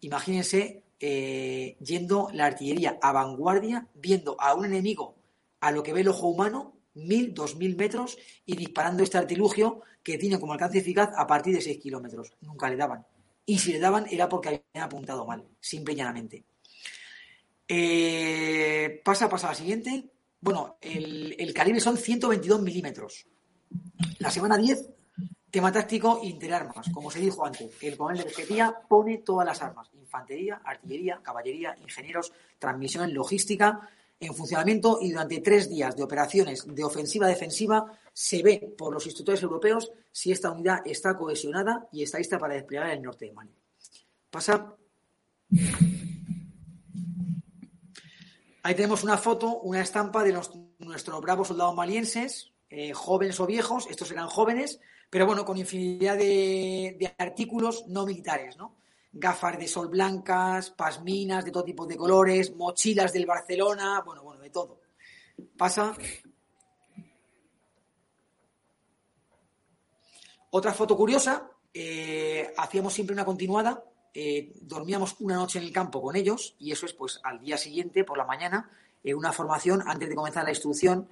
Imagínense 0.00 0.84
eh, 1.00 1.78
yendo 1.80 2.28
la 2.34 2.44
artillería 2.44 2.98
a 3.00 3.12
vanguardia, 3.12 3.88
viendo 3.94 4.36
a 4.38 4.52
un 4.52 4.66
enemigo 4.66 5.16
a 5.60 5.70
lo 5.70 5.82
que 5.82 5.94
ve 5.94 6.02
el 6.02 6.08
ojo 6.08 6.28
humano, 6.28 6.76
1000, 6.96 7.32
2000 7.32 7.76
metros, 7.76 8.18
y 8.44 8.56
disparando 8.56 9.02
este 9.02 9.16
artilugio 9.16 9.80
que 10.02 10.18
tiene 10.18 10.38
como 10.38 10.52
alcance 10.52 10.80
eficaz 10.80 11.08
a 11.16 11.26
partir 11.26 11.54
de 11.54 11.62
6 11.62 11.78
kilómetros. 11.78 12.34
Nunca 12.42 12.68
le 12.68 12.76
daban. 12.76 13.06
Y 13.46 13.58
si 13.58 13.72
le 13.72 13.78
daban 13.78 14.06
era 14.10 14.28
porque 14.28 14.48
habían 14.48 14.84
apuntado 14.84 15.24
mal, 15.24 15.42
simple 15.60 15.94
y 15.94 15.96
llanamente. 15.96 16.44
pasa, 19.02 19.30
pasa 19.30 19.46
a 19.46 19.50
la 19.52 19.56
siguiente. 19.56 20.10
Bueno, 20.42 20.76
el 20.82 21.54
calibre 21.54 21.80
son 21.80 21.96
122 21.96 22.60
milímetros. 22.60 23.26
La 24.18 24.30
semana 24.30 24.56
10, 24.56 24.88
tema 25.50 25.72
táctico 25.72 26.20
interarmas. 26.22 26.88
Como 26.90 27.10
se 27.10 27.20
dijo 27.20 27.44
antes, 27.44 27.70
el 27.82 27.96
coronel 27.96 28.18
de 28.18 28.24
pesquería 28.24 28.74
pone 28.88 29.18
todas 29.18 29.46
las 29.46 29.62
armas: 29.62 29.88
infantería, 29.94 30.60
artillería, 30.64 31.20
caballería, 31.22 31.76
ingenieros, 31.80 32.32
transmisión, 32.58 33.12
logística, 33.12 33.88
en 34.18 34.34
funcionamiento 34.34 34.98
y 35.00 35.10
durante 35.10 35.40
tres 35.40 35.68
días 35.68 35.94
de 35.94 36.02
operaciones 36.02 36.64
de 36.66 36.84
ofensiva-defensiva 36.84 37.92
se 38.12 38.42
ve 38.42 38.74
por 38.76 38.92
los 38.92 39.04
instructores 39.04 39.42
europeos 39.42 39.92
si 40.10 40.32
esta 40.32 40.50
unidad 40.50 40.80
está 40.86 41.16
cohesionada 41.16 41.86
y 41.92 42.02
está 42.02 42.18
lista 42.18 42.38
para 42.38 42.54
desplegar 42.54 42.90
el 42.90 43.02
norte 43.02 43.26
de 43.26 43.32
Mali. 43.32 43.54
Pasa. 44.30 44.74
Ahí 48.62 48.74
tenemos 48.74 49.04
una 49.04 49.18
foto, 49.18 49.60
una 49.60 49.82
estampa 49.82 50.24
de 50.24 50.32
nuestros 50.78 51.20
bravos 51.20 51.48
soldados 51.48 51.74
malienses, 51.74 52.52
eh, 52.68 52.92
jóvenes 52.92 53.38
o 53.40 53.46
viejos, 53.46 53.86
estos 53.88 54.10
eran 54.10 54.28
jóvenes, 54.28 54.80
pero 55.08 55.26
bueno, 55.26 55.44
con 55.44 55.56
infinidad 55.56 56.16
de, 56.16 57.14
artículos 57.18 57.86
no 57.86 58.04
militares, 58.06 58.56
¿no? 58.56 58.76
Gafas 59.12 59.58
de 59.58 59.68
sol 59.68 59.88
blancas, 59.88 60.70
pasminas 60.70 61.44
de 61.44 61.52
todo 61.52 61.64
tipo 61.64 61.86
de 61.86 61.96
colores, 61.96 62.54
mochilas 62.54 63.12
del 63.12 63.24
Barcelona, 63.24 64.02
bueno, 64.04 64.22
bueno, 64.22 64.42
de 64.42 64.50
todo. 64.50 64.80
Pasa. 65.56 65.94
Otra 70.50 70.72
foto 70.72 70.96
curiosa, 70.96 71.50
eh, 71.72 72.52
hacíamos 72.56 72.92
siempre 72.92 73.14
una 73.14 73.24
continuada, 73.24 73.84
eh, 74.12 74.52
dormíamos 74.62 75.16
una 75.20 75.34
noche 75.34 75.58
en 75.58 75.66
el 75.66 75.72
campo 75.72 76.00
con 76.00 76.16
ellos 76.16 76.56
y 76.58 76.72
eso 76.72 76.86
es 76.86 76.94
pues 76.94 77.20
al 77.22 77.38
día 77.38 77.58
siguiente, 77.58 78.02
por 78.02 78.16
la 78.16 78.24
mañana, 78.24 78.70
en 79.04 79.16
una 79.16 79.32
formación 79.32 79.82
antes 79.86 80.08
de 80.08 80.14
comenzar 80.14 80.44
la 80.44 80.50
instrucción, 80.50 81.08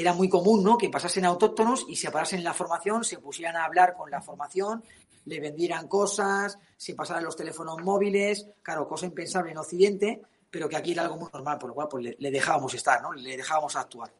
era 0.00 0.12
muy 0.12 0.28
común, 0.28 0.62
¿no? 0.62 0.78
Que 0.78 0.90
pasasen 0.90 1.24
autóctonos 1.24 1.84
y 1.88 1.96
se 1.96 2.12
parasen 2.12 2.38
en 2.38 2.44
la 2.44 2.54
formación, 2.54 3.02
se 3.02 3.18
pusieran 3.18 3.56
a 3.56 3.64
hablar 3.64 3.94
con 3.94 4.08
la 4.08 4.22
formación, 4.22 4.84
le 5.24 5.40
vendieran 5.40 5.88
cosas, 5.88 6.56
se 6.76 6.94
pasaran 6.94 7.24
los 7.24 7.34
teléfonos 7.34 7.82
móviles, 7.82 8.46
claro, 8.62 8.86
cosa 8.86 9.06
impensable 9.06 9.50
en 9.50 9.58
Occidente, 9.58 10.22
pero 10.48 10.68
que 10.68 10.76
aquí 10.76 10.92
era 10.92 11.02
algo 11.02 11.16
muy 11.16 11.28
normal, 11.32 11.58
por 11.58 11.70
lo 11.70 11.74
cual 11.74 11.88
pues, 11.90 12.16
le, 12.16 12.30
dejábamos 12.30 12.72
estar, 12.74 13.02
¿no? 13.02 13.12
Le 13.12 13.36
dejábamos 13.36 13.74
actuar. 13.74 14.12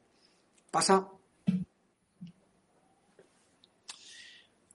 Pasa. 0.69 1.09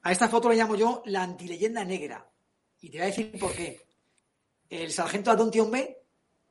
A 0.04 0.12
esta 0.12 0.30
foto 0.30 0.48
le 0.48 0.56
llamo 0.56 0.76
yo 0.76 1.04
la 1.08 1.24
antileyenda 1.24 1.84
negra. 1.84 2.26
Y 2.80 2.90
te 2.90 3.00
voy 3.00 3.04
a 3.04 3.08
decir 3.08 3.38
por 3.38 3.52
qué. 3.52 3.86
El 4.70 4.90
sargento 4.90 5.32
Adon 5.32 5.52
Tiombe, 5.52 6.02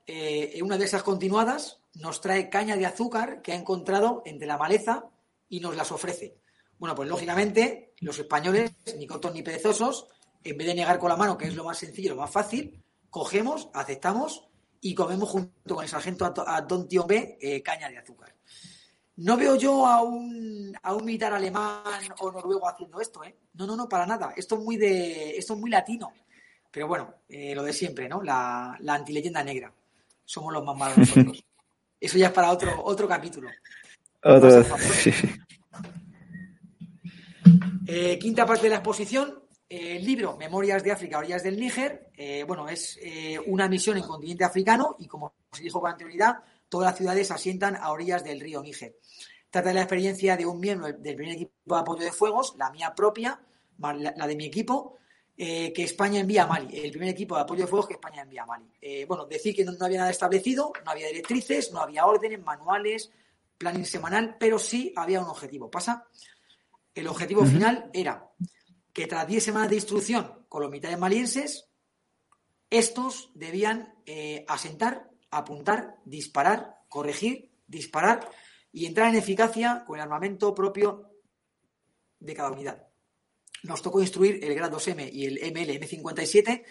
eh, 0.07 0.53
en 0.55 0.63
una 0.63 0.77
de 0.77 0.85
esas 0.85 1.03
continuadas, 1.03 1.82
nos 1.95 2.21
trae 2.21 2.49
caña 2.49 2.77
de 2.77 2.87
azúcar 2.87 3.43
que 3.43 3.53
ha 3.53 3.57
encontrado 3.57 4.23
entre 4.25 4.47
la 4.47 4.59
maleza 4.59 5.07
y 5.49 5.61
nos 5.61 5.77
las 5.77 5.93
ofrece. 5.93 6.39
Bueno, 6.79 6.95
pues 6.95 7.09
lógicamente 7.09 7.95
los 8.01 8.19
españoles, 8.19 8.73
ni 8.99 9.07
cortos 9.07 9.35
ni 9.35 9.43
perezosos, 9.43 10.09
en 10.43 10.57
vez 10.57 10.67
de 10.67 10.75
negar 10.75 10.99
con 10.99 11.09
la 11.09 11.17
mano, 11.17 11.39
que 11.39 11.47
es 11.47 11.55
lo 11.55 11.65
más 11.65 11.79
sencillo, 11.79 12.15
lo 12.15 12.21
más 12.23 12.31
fácil, 12.31 12.83
cogemos, 13.11 13.69
aceptamos 13.75 14.49
y 14.81 14.95
comemos 14.95 15.29
junto 15.29 15.75
con 15.75 15.85
el 15.85 15.91
sargento 15.91 16.33
a 16.47 16.61
Don 16.63 16.89
Tío 16.89 17.05
B 17.07 17.63
caña 17.65 17.89
de 17.89 17.99
azúcar. 17.99 18.35
No 19.17 19.37
veo 19.37 19.57
yo 19.57 19.87
a 19.87 20.03
un, 20.03 20.77
a 20.83 20.95
un 20.95 21.05
militar 21.05 21.35
alemán 21.35 21.85
o 22.19 22.33
noruego 22.33 22.67
haciendo 22.67 22.99
esto, 23.01 23.23
¿eh? 23.23 23.37
No, 23.53 23.67
no, 23.67 23.77
no, 23.77 23.89
para 23.89 24.07
nada. 24.07 24.33
Esto 24.35 24.57
es 24.57 24.63
muy 24.63 24.77
de, 24.79 25.37
esto 25.37 25.53
es 25.53 25.61
muy 25.61 25.71
latino. 25.71 26.13
Pero 26.71 26.89
bueno, 26.89 27.15
eh, 27.29 27.55
lo 27.55 27.63
de 27.63 27.75
siempre, 27.75 28.09
¿no? 28.09 28.23
La, 28.23 28.75
la 28.81 28.95
antileyenda 28.95 29.45
negra. 29.45 29.73
Somos 30.25 30.53
los 30.53 30.65
más 30.65 30.77
malos 30.77 30.97
nosotros. 30.97 31.45
Eso 32.03 32.19
ya 32.19 32.27
es 32.27 32.33
para 32.33 32.51
otro, 32.51 32.83
otro 32.83 33.07
capítulo. 33.07 33.49
Eh, 37.87 38.19
quinta 38.19 38.45
parte 38.45 38.65
de 38.65 38.71
la 38.71 38.77
exposición, 38.77 39.45
eh, 39.69 39.97
el 39.97 40.05
libro 40.05 40.37
Memorias 40.37 40.83
de 40.83 40.91
África, 40.91 41.19
Orillas 41.19 41.45
del 41.45 41.61
Níger. 41.61 42.11
Eh, 42.17 42.43
bueno, 42.45 42.69
es 42.69 42.99
una 43.47 43.69
misión 43.69 43.99
en 43.99 44.03
continente 44.03 44.43
africano 44.43 44.97
y 44.99 45.07
como 45.07 45.35
se 45.53 45.63
dijo 45.63 45.81
con 45.81 45.93
anterioridad, 45.93 46.39
todas 46.69 46.91
las 46.91 46.99
ciudades 46.99 47.31
asientan 47.31 47.77
a 47.77 47.93
orillas 47.93 48.25
del 48.25 48.41
río 48.41 48.63
Níger. 48.63 48.97
Trata 49.49 49.69
de 49.69 49.75
la 49.75 49.83
experiencia 49.83 50.37
de 50.37 50.45
un 50.45 50.59
miembro 50.59 50.93
del 50.93 51.15
primer 51.15 51.35
equipo 51.35 51.53
de 51.67 51.81
apoyo 51.81 52.03
de 52.03 52.11
fuegos, 52.13 52.55
la 52.59 52.71
mía 52.71 52.95
propia, 52.97 53.41
la 53.79 54.27
de 54.27 54.37
mi 54.37 54.47
equipo, 54.47 54.99
eh, 55.37 55.73
que 55.73 55.85
España 55.85 56.21
envía 56.21 56.45
a 56.45 56.47
Mali, 56.47 56.79
el 56.79 56.91
primer 56.91 57.09
equipo 57.09 57.35
de 57.35 57.43
apoyo 57.43 57.63
de 57.63 57.67
fuegos 57.67 57.89
que 57.89 57.95
España 57.95 58.23
envía 58.23 58.43
a 58.43 58.47
Mali. 58.47 58.71
Eh, 58.81 59.05
bueno, 59.07 59.25
decir 59.27 59.55
que 59.55 59.65
no, 59.65 59.73
había 59.81 59.99
nada 59.99 60.11
establecido, 60.11 60.73
no 60.85 60.91
había 60.91 61.09
directrices, 61.09 61.73
no 61.73 61.81
había 61.81 62.07
órdenes, 62.07 62.43
manuales, 62.43 63.11
planning 63.57 63.87
semanal, 63.87 64.37
pero 64.39 64.59
sí 64.59 64.93
había 64.95 65.21
un 65.21 65.29
objetivo. 65.29 65.71
¿Pasa? 65.71 66.07
El 66.95 67.09
objetivo 67.09 67.47
final 67.47 67.91
era 67.95 68.31
que 68.93 69.07
tras 69.07 69.27
10 69.27 69.43
semanas 69.43 69.71
de 69.71 69.77
instrucción 69.77 70.45
con 70.49 70.63
los 70.63 70.71
militares 70.71 70.99
malienses, 70.99 71.69
estos 72.69 73.31
debían 73.35 73.95
eh, 74.05 74.45
asentar, 74.49 75.09
apuntar, 75.31 75.97
disparar, 76.05 76.77
corregir, 76.89 77.51
disparar 77.67 78.29
y 78.71 78.85
entrar 78.87 79.09
en 79.09 79.17
eficacia 79.17 79.85
con 79.87 79.97
el 79.97 80.03
armamento 80.03 80.55
propio 80.55 81.11
de 82.21 82.35
cada 82.35 82.51
unidad. 82.51 82.92
Nos 83.63 83.83
tocó 83.83 84.01
instruir 84.01 84.45
el 84.45 84.55
grado 84.55 84.79
M 84.85 85.09
y 85.13 85.27
el 85.27 85.53
ML 85.53 85.81
M57, 85.81 86.65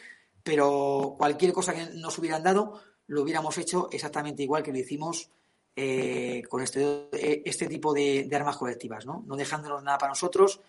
pero 0.43 1.15
cualquier 1.17 1.53
cosa 1.53 1.73
que 1.73 1.85
nos 1.95 2.17
hubieran 2.17 2.43
dado 2.43 2.81
lo 3.07 3.21
hubiéramos 3.21 3.57
hecho 3.57 3.89
exactamente 3.91 4.43
igual 4.43 4.63
que 4.63 4.71
lo 4.71 4.79
hicimos 4.79 5.29
eh, 5.75 6.43
con 6.49 6.61
este, 6.61 7.09
este 7.47 7.67
tipo 7.67 7.93
de, 7.93 8.29
armas 8.33 8.57
colectivas, 8.57 9.05
¿no? 9.05 9.23
no 9.25 9.35
dejándonos 9.35 9.83
nada 9.83 9.97
para 9.97 10.11
nosotros, 10.11 10.61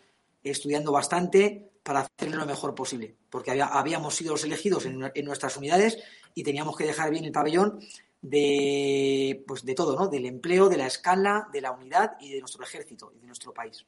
estudiando 0.42 0.92
bastante 0.92 1.70
para 1.82 2.00
hacerlo 2.00 2.38
lo 2.38 2.46
mejor 2.46 2.74
posible, 2.74 3.16
porque 3.28 3.60
habíamos 3.60 4.14
sido 4.14 4.32
los 4.32 4.44
elegidos 4.44 4.86
en, 4.86 5.10
en, 5.12 5.24
nuestras 5.24 5.56
unidades 5.56 5.98
y 6.34 6.44
teníamos 6.44 6.76
que 6.76 6.84
dejar 6.84 7.10
bien 7.10 7.24
el 7.24 7.32
pabellón 7.32 7.80
de, 8.20 9.44
pues 9.46 9.64
de 9.64 9.74
todo, 9.74 9.98
¿no? 9.98 10.06
Del 10.06 10.26
empleo, 10.26 10.68
de 10.68 10.76
la 10.76 10.86
escala, 10.86 11.48
de 11.52 11.60
la 11.60 11.72
unidad 11.72 12.16
y 12.20 12.32
de 12.32 12.40
nuestro 12.40 12.62
ejército 12.62 13.12
y 13.16 13.18
de 13.20 13.26
nuestro 13.26 13.52
país. 13.52 13.84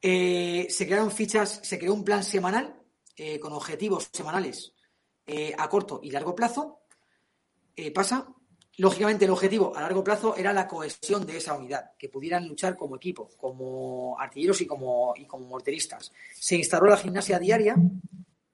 Eh, 0.00 0.66
se 0.70 0.86
crearon 0.86 1.10
fichas, 1.10 1.60
se 1.62 1.78
creó 1.78 1.94
un 1.94 2.04
plan 2.04 2.22
semanal 2.22 2.80
eh, 3.16 3.38
con 3.40 3.52
objetivos 3.52 4.08
semanales 4.12 4.72
eh, 5.26 5.52
a 5.56 5.68
corto 5.68 6.00
y 6.02 6.10
largo 6.10 6.34
plazo. 6.34 6.80
pasa. 7.94 8.28
Lógicamente, 8.76 9.24
el 9.24 9.32
objetivo 9.32 9.74
a 9.74 9.80
largo 9.80 10.04
plazo 10.04 10.36
era 10.36 10.52
la 10.52 10.68
cohesión 10.68 11.26
de 11.26 11.38
esa 11.38 11.54
unidad, 11.54 11.90
que 11.98 12.08
pudieran 12.08 12.46
luchar 12.46 12.76
como 12.76 12.94
equipo, 12.94 13.28
como 13.36 14.16
artilleros 14.20 14.60
y 14.60 14.66
como, 14.66 15.14
y 15.16 15.24
como 15.24 15.46
morteristas. 15.46 16.12
Se 16.32 16.54
instaló 16.54 16.86
la 16.86 16.96
gimnasia 16.96 17.40
diaria, 17.40 17.74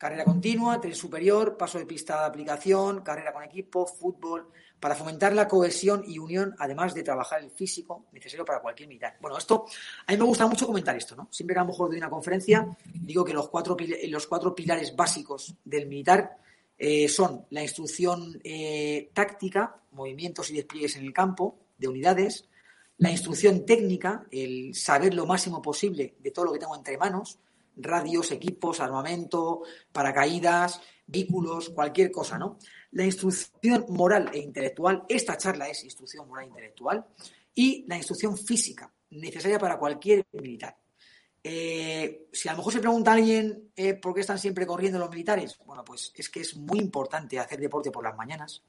Carrera 0.04 0.24
continua, 0.24 0.80
tren 0.80 0.94
superior, 0.94 1.56
paso 1.56 1.78
de 1.78 1.86
pista 1.86 2.20
de 2.20 2.26
aplicación, 2.26 3.00
carrera 3.00 3.32
con 3.32 3.42
equipo, 3.42 3.86
fútbol, 3.86 4.50
para 4.84 4.94
fomentar 4.94 5.32
la 5.32 5.48
cohesión 5.48 6.04
y 6.06 6.18
unión, 6.18 6.54
además 6.58 6.92
de 6.92 7.02
trabajar 7.02 7.42
el 7.42 7.50
físico 7.50 8.04
necesario 8.12 8.44
para 8.44 8.60
cualquier 8.60 8.86
militar. 8.86 9.16
Bueno, 9.18 9.38
esto, 9.38 9.64
a 10.06 10.12
mí 10.12 10.18
me 10.18 10.24
gusta 10.24 10.46
mucho 10.46 10.66
comentar 10.66 10.94
esto, 10.94 11.16
¿no? 11.16 11.26
Siempre 11.30 11.54
que 11.54 11.60
a 11.60 11.62
lo 11.62 11.68
mejor 11.68 11.88
doy 11.88 11.96
una 11.96 12.10
conferencia, 12.10 12.68
digo 12.92 13.24
que 13.24 13.32
los 13.32 13.48
cuatro, 13.48 13.78
los 14.10 14.26
cuatro 14.26 14.54
pilares 14.54 14.94
básicos 14.94 15.54
del 15.64 15.86
militar 15.86 16.36
eh, 16.76 17.08
son 17.08 17.46
la 17.48 17.62
instrucción 17.62 18.38
eh, 18.44 19.08
táctica, 19.14 19.74
movimientos 19.92 20.50
y 20.50 20.56
despliegues 20.56 20.96
en 20.96 21.06
el 21.06 21.14
campo 21.14 21.60
de 21.78 21.88
unidades, 21.88 22.50
la 22.98 23.10
instrucción 23.10 23.64
técnica, 23.64 24.26
el 24.30 24.74
saber 24.74 25.14
lo 25.14 25.24
máximo 25.24 25.62
posible 25.62 26.16
de 26.18 26.30
todo 26.30 26.44
lo 26.44 26.52
que 26.52 26.58
tengo 26.58 26.76
entre 26.76 26.98
manos, 26.98 27.38
radios, 27.74 28.32
equipos, 28.32 28.80
armamento, 28.80 29.62
paracaídas, 29.92 30.82
vehículos, 31.06 31.70
cualquier 31.70 32.10
cosa, 32.10 32.38
¿no? 32.38 32.58
La 32.94 33.04
instrucción 33.04 33.86
moral 33.88 34.30
e 34.32 34.38
intelectual, 34.38 35.04
esta 35.08 35.36
charla 35.36 35.68
es 35.68 35.84
instrucción 35.84 36.26
moral 36.26 36.46
e 36.46 36.48
intelectual, 36.48 37.06
y 37.54 37.84
la 37.86 37.96
instrucción 37.96 38.36
física, 38.36 38.92
necesaria 39.10 39.58
para 39.58 39.78
cualquier 39.78 40.26
militar. 40.32 40.76
Eh, 41.42 42.28
si 42.32 42.48
a 42.48 42.52
lo 42.52 42.58
mejor 42.58 42.72
se 42.72 42.80
pregunta 42.80 43.10
a 43.10 43.14
alguien 43.14 43.70
eh, 43.76 43.94
por 43.94 44.14
qué 44.14 44.22
están 44.22 44.38
siempre 44.38 44.66
corriendo 44.66 44.98
los 44.98 45.10
militares, 45.10 45.58
bueno, 45.66 45.84
pues 45.84 46.12
es 46.14 46.30
que 46.30 46.40
es 46.40 46.56
muy 46.56 46.78
importante 46.78 47.38
hacer 47.38 47.60
deporte 47.60 47.90
por 47.90 48.02
las 48.02 48.16
mañanas 48.16 48.62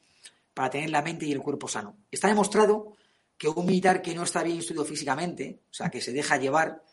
para 0.54 0.70
tener 0.70 0.90
la 0.90 1.02
mente 1.02 1.26
y 1.26 1.32
el 1.32 1.42
cuerpo 1.42 1.68
sano. 1.68 1.96
Está 2.12 2.28
demostrado 2.28 2.94
que 3.38 3.48
un 3.48 3.66
militar 3.66 4.02
que 4.02 4.14
no 4.14 4.24
está 4.24 4.44
bien 4.44 4.58
instruido 4.58 4.86
físicamente, 4.86 5.62
o 5.70 5.74
sea, 5.74 5.90
que 5.90 6.02
se 6.02 6.12
deja 6.12 6.38
llevar, 6.38 6.84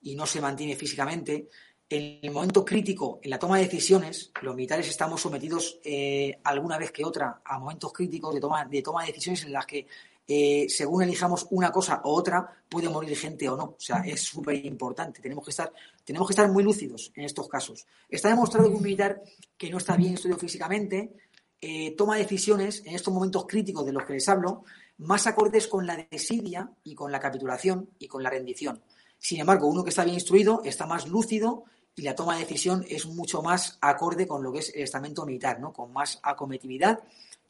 y 0.00 0.14
no 0.14 0.26
se 0.26 0.40
mantiene 0.40 0.76
físicamente, 0.76 1.48
en 1.90 2.18
el 2.22 2.30
momento 2.30 2.64
crítico, 2.64 3.18
en 3.22 3.30
la 3.30 3.38
toma 3.38 3.56
de 3.56 3.64
decisiones, 3.64 4.30
los 4.42 4.54
militares 4.54 4.88
estamos 4.88 5.22
sometidos 5.22 5.78
eh, 5.84 6.38
alguna 6.44 6.76
vez 6.76 6.90
que 6.90 7.04
otra 7.04 7.40
a 7.42 7.58
momentos 7.58 7.92
críticos 7.92 8.34
de 8.34 8.40
toma 8.40 8.64
de, 8.66 8.82
toma 8.82 9.02
de 9.02 9.08
decisiones 9.08 9.44
en 9.44 9.52
las 9.52 9.64
que, 9.64 9.86
eh, 10.26 10.66
según 10.68 11.02
elijamos 11.02 11.46
una 11.50 11.70
cosa 11.70 12.02
u 12.04 12.10
otra, 12.10 12.46
puede 12.68 12.90
morir 12.90 13.16
gente 13.16 13.48
o 13.48 13.56
no. 13.56 13.64
O 13.64 13.76
sea, 13.78 14.02
es 14.04 14.20
súper 14.20 14.62
importante. 14.66 15.22
Tenemos 15.22 15.44
que, 15.44 15.50
estar, 15.50 15.72
tenemos 16.04 16.28
que 16.28 16.32
estar 16.32 16.50
muy 16.50 16.62
lúcidos 16.62 17.10
en 17.14 17.24
estos 17.24 17.48
casos. 17.48 17.86
Está 18.10 18.28
demostrado 18.28 18.68
que 18.68 18.76
un 18.76 18.82
militar 18.82 19.22
que 19.56 19.70
no 19.70 19.78
está 19.78 19.96
bien 19.96 20.14
estudiado 20.14 20.38
físicamente 20.38 21.12
eh, 21.60 21.94
toma 21.96 22.16
decisiones 22.16 22.82
en 22.84 22.94
estos 22.94 23.14
momentos 23.14 23.46
críticos 23.46 23.86
de 23.86 23.92
los 23.92 24.04
que 24.04 24.12
les 24.12 24.28
hablo, 24.28 24.64
más 24.98 25.26
acordes 25.26 25.66
con 25.66 25.86
la 25.86 26.06
desidia 26.10 26.70
y 26.84 26.94
con 26.94 27.10
la 27.10 27.18
capitulación 27.18 27.88
y 27.98 28.08
con 28.08 28.22
la 28.22 28.28
rendición. 28.28 28.82
Sin 29.18 29.40
embargo, 29.40 29.66
uno 29.66 29.82
que 29.82 29.90
está 29.90 30.04
bien 30.04 30.14
instruido 30.14 30.60
está 30.64 30.86
más 30.86 31.08
lúcido 31.08 31.64
y 31.98 32.02
la 32.02 32.14
toma 32.14 32.34
de 32.34 32.40
decisión 32.40 32.84
es 32.88 33.06
mucho 33.06 33.42
más 33.42 33.76
acorde 33.80 34.26
con 34.28 34.42
lo 34.42 34.52
que 34.52 34.60
es 34.60 34.72
el 34.74 34.82
estamento 34.82 35.26
militar, 35.26 35.58
¿no? 35.58 35.72
Con 35.72 35.92
más 35.92 36.20
acometividad 36.22 37.00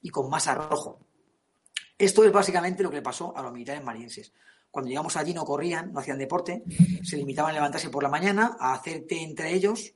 y 0.00 0.08
con 0.08 0.30
más 0.30 0.48
arrojo. 0.48 0.98
Esto 1.98 2.24
es 2.24 2.32
básicamente 2.32 2.82
lo 2.82 2.88
que 2.88 2.96
le 2.96 3.02
pasó 3.02 3.36
a 3.36 3.42
los 3.42 3.52
militares 3.52 3.84
malienses. 3.84 4.32
Cuando 4.70 4.88
llegamos 4.88 5.16
allí 5.16 5.34
no 5.34 5.44
corrían, 5.44 5.92
no 5.92 6.00
hacían 6.00 6.18
deporte, 6.18 6.62
se 7.02 7.18
limitaban 7.18 7.50
a 7.50 7.54
levantarse 7.54 7.90
por 7.90 8.02
la 8.02 8.08
mañana, 8.08 8.56
a 8.58 8.72
hacer 8.72 9.06
té 9.06 9.22
entre 9.22 9.52
ellos, 9.52 9.92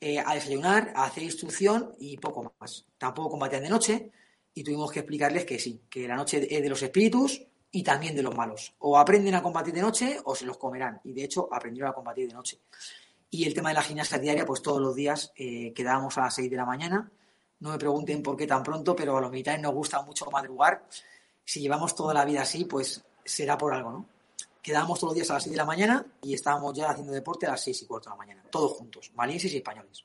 eh, 0.00 0.18
a 0.18 0.34
desayunar, 0.34 0.92
a 0.96 1.04
hacer 1.04 1.24
instrucción 1.24 1.94
y 1.98 2.16
poco 2.16 2.54
más. 2.58 2.86
Tampoco 2.96 3.30
combatían 3.30 3.62
de 3.62 3.68
noche 3.68 4.10
y 4.54 4.64
tuvimos 4.64 4.90
que 4.90 5.00
explicarles 5.00 5.44
que 5.44 5.58
sí, 5.58 5.82
que 5.90 6.08
la 6.08 6.16
noche 6.16 6.46
es 6.48 6.62
de 6.62 6.68
los 6.68 6.82
espíritus 6.82 7.42
y 7.70 7.82
también 7.82 8.14
de 8.14 8.22
los 8.22 8.34
malos. 8.34 8.74
O 8.78 8.98
aprenden 8.98 9.34
a 9.34 9.42
combatir 9.42 9.74
de 9.74 9.82
noche 9.82 10.18
o 10.24 10.34
se 10.34 10.46
los 10.46 10.56
comerán. 10.56 11.00
Y 11.04 11.12
de 11.12 11.24
hecho 11.24 11.48
aprendieron 11.52 11.90
a 11.90 11.94
combatir 11.94 12.28
de 12.28 12.34
noche. 12.34 12.58
Y 13.34 13.46
el 13.46 13.54
tema 13.54 13.70
de 13.70 13.76
la 13.76 13.82
gimnasia 13.82 14.18
diaria, 14.18 14.44
pues 14.44 14.60
todos 14.60 14.78
los 14.78 14.94
días 14.94 15.32
eh, 15.36 15.72
quedábamos 15.74 16.18
a 16.18 16.20
las 16.20 16.34
6 16.34 16.50
de 16.50 16.56
la 16.58 16.66
mañana. 16.66 17.10
No 17.60 17.70
me 17.70 17.78
pregunten 17.78 18.22
por 18.22 18.36
qué 18.36 18.46
tan 18.46 18.62
pronto, 18.62 18.94
pero 18.94 19.16
a 19.16 19.22
los 19.22 19.30
militares 19.30 19.62
nos 19.62 19.72
gusta 19.72 20.02
mucho 20.02 20.30
madrugar. 20.30 20.86
Si 21.42 21.62
llevamos 21.62 21.94
toda 21.94 22.12
la 22.12 22.26
vida 22.26 22.42
así, 22.42 22.66
pues 22.66 23.02
será 23.24 23.56
por 23.56 23.72
algo, 23.72 23.90
¿no? 23.90 24.06
Quedábamos 24.60 25.00
todos 25.00 25.12
los 25.12 25.14
días 25.14 25.30
a 25.30 25.34
las 25.34 25.44
6 25.44 25.52
de 25.52 25.56
la 25.56 25.64
mañana 25.64 26.04
y 26.20 26.34
estábamos 26.34 26.76
ya 26.76 26.90
haciendo 26.90 27.10
deporte 27.10 27.46
a 27.46 27.52
las 27.52 27.62
6 27.62 27.80
y 27.80 27.86
cuarto 27.86 28.10
de 28.10 28.16
la 28.16 28.18
mañana. 28.18 28.42
Todos 28.50 28.72
juntos, 28.72 29.10
malienses 29.14 29.50
y 29.54 29.56
españoles. 29.56 30.04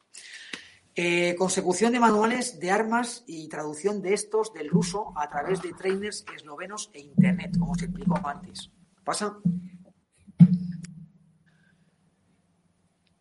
Eh, 0.96 1.36
consecución 1.38 1.92
de 1.92 2.00
manuales 2.00 2.62
de 2.62 2.72
armas 2.72 3.26
y 3.28 3.50
traducción 3.50 4.02
de 4.02 4.14
estos 4.14 4.54
del 4.54 4.70
ruso 4.70 5.12
a 5.18 5.28
través 5.28 5.62
de 5.62 5.74
trainers 5.74 6.24
eslovenos 6.34 6.92
e 6.94 7.02
internet, 7.02 7.58
como 7.60 7.76
se 7.76 7.86
explicó 7.88 8.22
antes. 8.26 8.72
¿Pasa? 9.04 9.38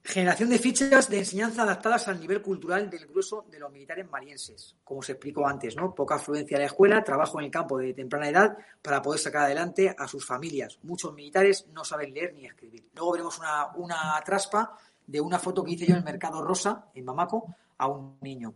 Generación 0.07 0.51
de 0.51 0.61
fichas 0.61 1.11
de 1.11 1.19
enseñanza 1.19 1.63
adaptadas 1.63 2.07
al 2.07 2.21
nivel 2.21 2.41
cultural 2.41 2.89
del 2.89 3.07
grueso 3.07 3.45
de 3.51 3.59
los 3.59 3.73
militares 3.73 4.09
malienses, 4.09 4.77
como 4.85 5.03
se 5.03 5.13
explicó 5.13 5.49
antes, 5.49 5.75
¿no? 5.75 5.93
Poca 5.97 6.15
afluencia 6.15 6.57
a 6.57 6.61
la 6.61 6.67
escuela, 6.67 7.03
trabajo 7.03 7.41
en 7.41 7.47
el 7.47 7.51
campo 7.51 7.77
de 7.77 7.93
temprana 7.93 8.29
edad 8.29 8.57
para 8.81 9.03
poder 9.03 9.19
sacar 9.19 9.47
adelante 9.47 9.93
a 9.99 10.07
sus 10.07 10.25
familias. 10.25 10.79
Muchos 10.85 11.13
militares 11.13 11.67
no 11.73 11.85
saben 11.85 12.15
leer 12.15 12.35
ni 12.35 12.47
escribir. 12.47 12.89
Luego 12.95 13.13
veremos 13.13 13.41
una, 13.75 14.23
traspa 14.25 14.79
de 15.05 15.21
una 15.21 15.41
foto 15.41 15.65
que 15.65 15.73
hice 15.73 15.87
yo 15.87 15.95
en 15.95 15.99
el 15.99 16.05
Mercado 16.05 16.41
Rosa, 16.41 16.87
en 16.95 17.05
Bamako, 17.05 17.57
a 17.77 17.89
un 17.89 18.17
niño. 18.21 18.55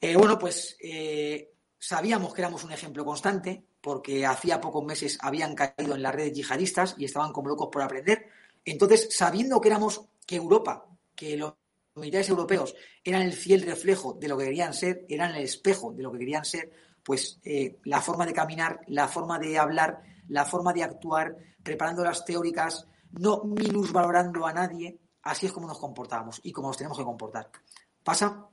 Eh, 0.00 0.16
bueno, 0.16 0.38
pues 0.38 0.76
eh, 0.80 1.50
sabíamos 1.80 2.32
que 2.32 2.42
éramos 2.42 2.62
un 2.62 2.70
ejemplo 2.70 3.04
constante 3.04 3.64
porque 3.80 4.24
hacía 4.24 4.60
pocos 4.60 4.84
meses 4.84 5.18
habían 5.20 5.56
caído 5.56 5.96
en 5.96 6.02
las 6.02 6.14
redes 6.14 6.32
yihadistas 6.32 6.94
y 6.96 7.06
estaban 7.06 7.32
como 7.32 7.48
locos 7.48 7.70
por 7.72 7.82
aprender. 7.82 8.28
Entonces, 8.64 9.08
sabiendo 9.10 9.60
que 9.60 9.68
éramos, 9.68 10.02
que 10.26 10.36
Europa, 10.36 10.86
que 11.14 11.36
los 11.36 11.54
militares 11.94 12.28
europeos 12.28 12.74
eran 13.02 13.22
el 13.22 13.32
fiel 13.32 13.62
reflejo 13.62 14.14
de 14.14 14.28
lo 14.28 14.36
que 14.36 14.44
querían 14.44 14.74
ser, 14.74 15.06
eran 15.08 15.34
el 15.34 15.44
espejo 15.44 15.92
de 15.92 16.02
lo 16.02 16.12
que 16.12 16.18
querían 16.18 16.44
ser, 16.44 16.70
pues 17.02 17.38
eh, 17.44 17.78
la 17.84 18.00
forma 18.00 18.26
de 18.26 18.34
caminar, 18.34 18.80
la 18.88 19.08
forma 19.08 19.38
de 19.38 19.56
hablar, 19.58 20.02
la 20.28 20.44
forma 20.44 20.72
de 20.72 20.82
actuar, 20.82 21.36
preparando 21.62 22.02
las 22.02 22.24
teóricas, 22.24 22.86
no 23.12 23.44
minusvalorando 23.44 24.44
a 24.44 24.52
nadie, 24.52 24.98
así 25.22 25.46
es 25.46 25.52
como 25.52 25.68
nos 25.68 25.78
comportábamos 25.78 26.40
y 26.42 26.52
como 26.52 26.68
nos 26.68 26.76
tenemos 26.76 26.98
que 26.98 27.04
comportar. 27.04 27.50
¿Pasa? 28.02 28.48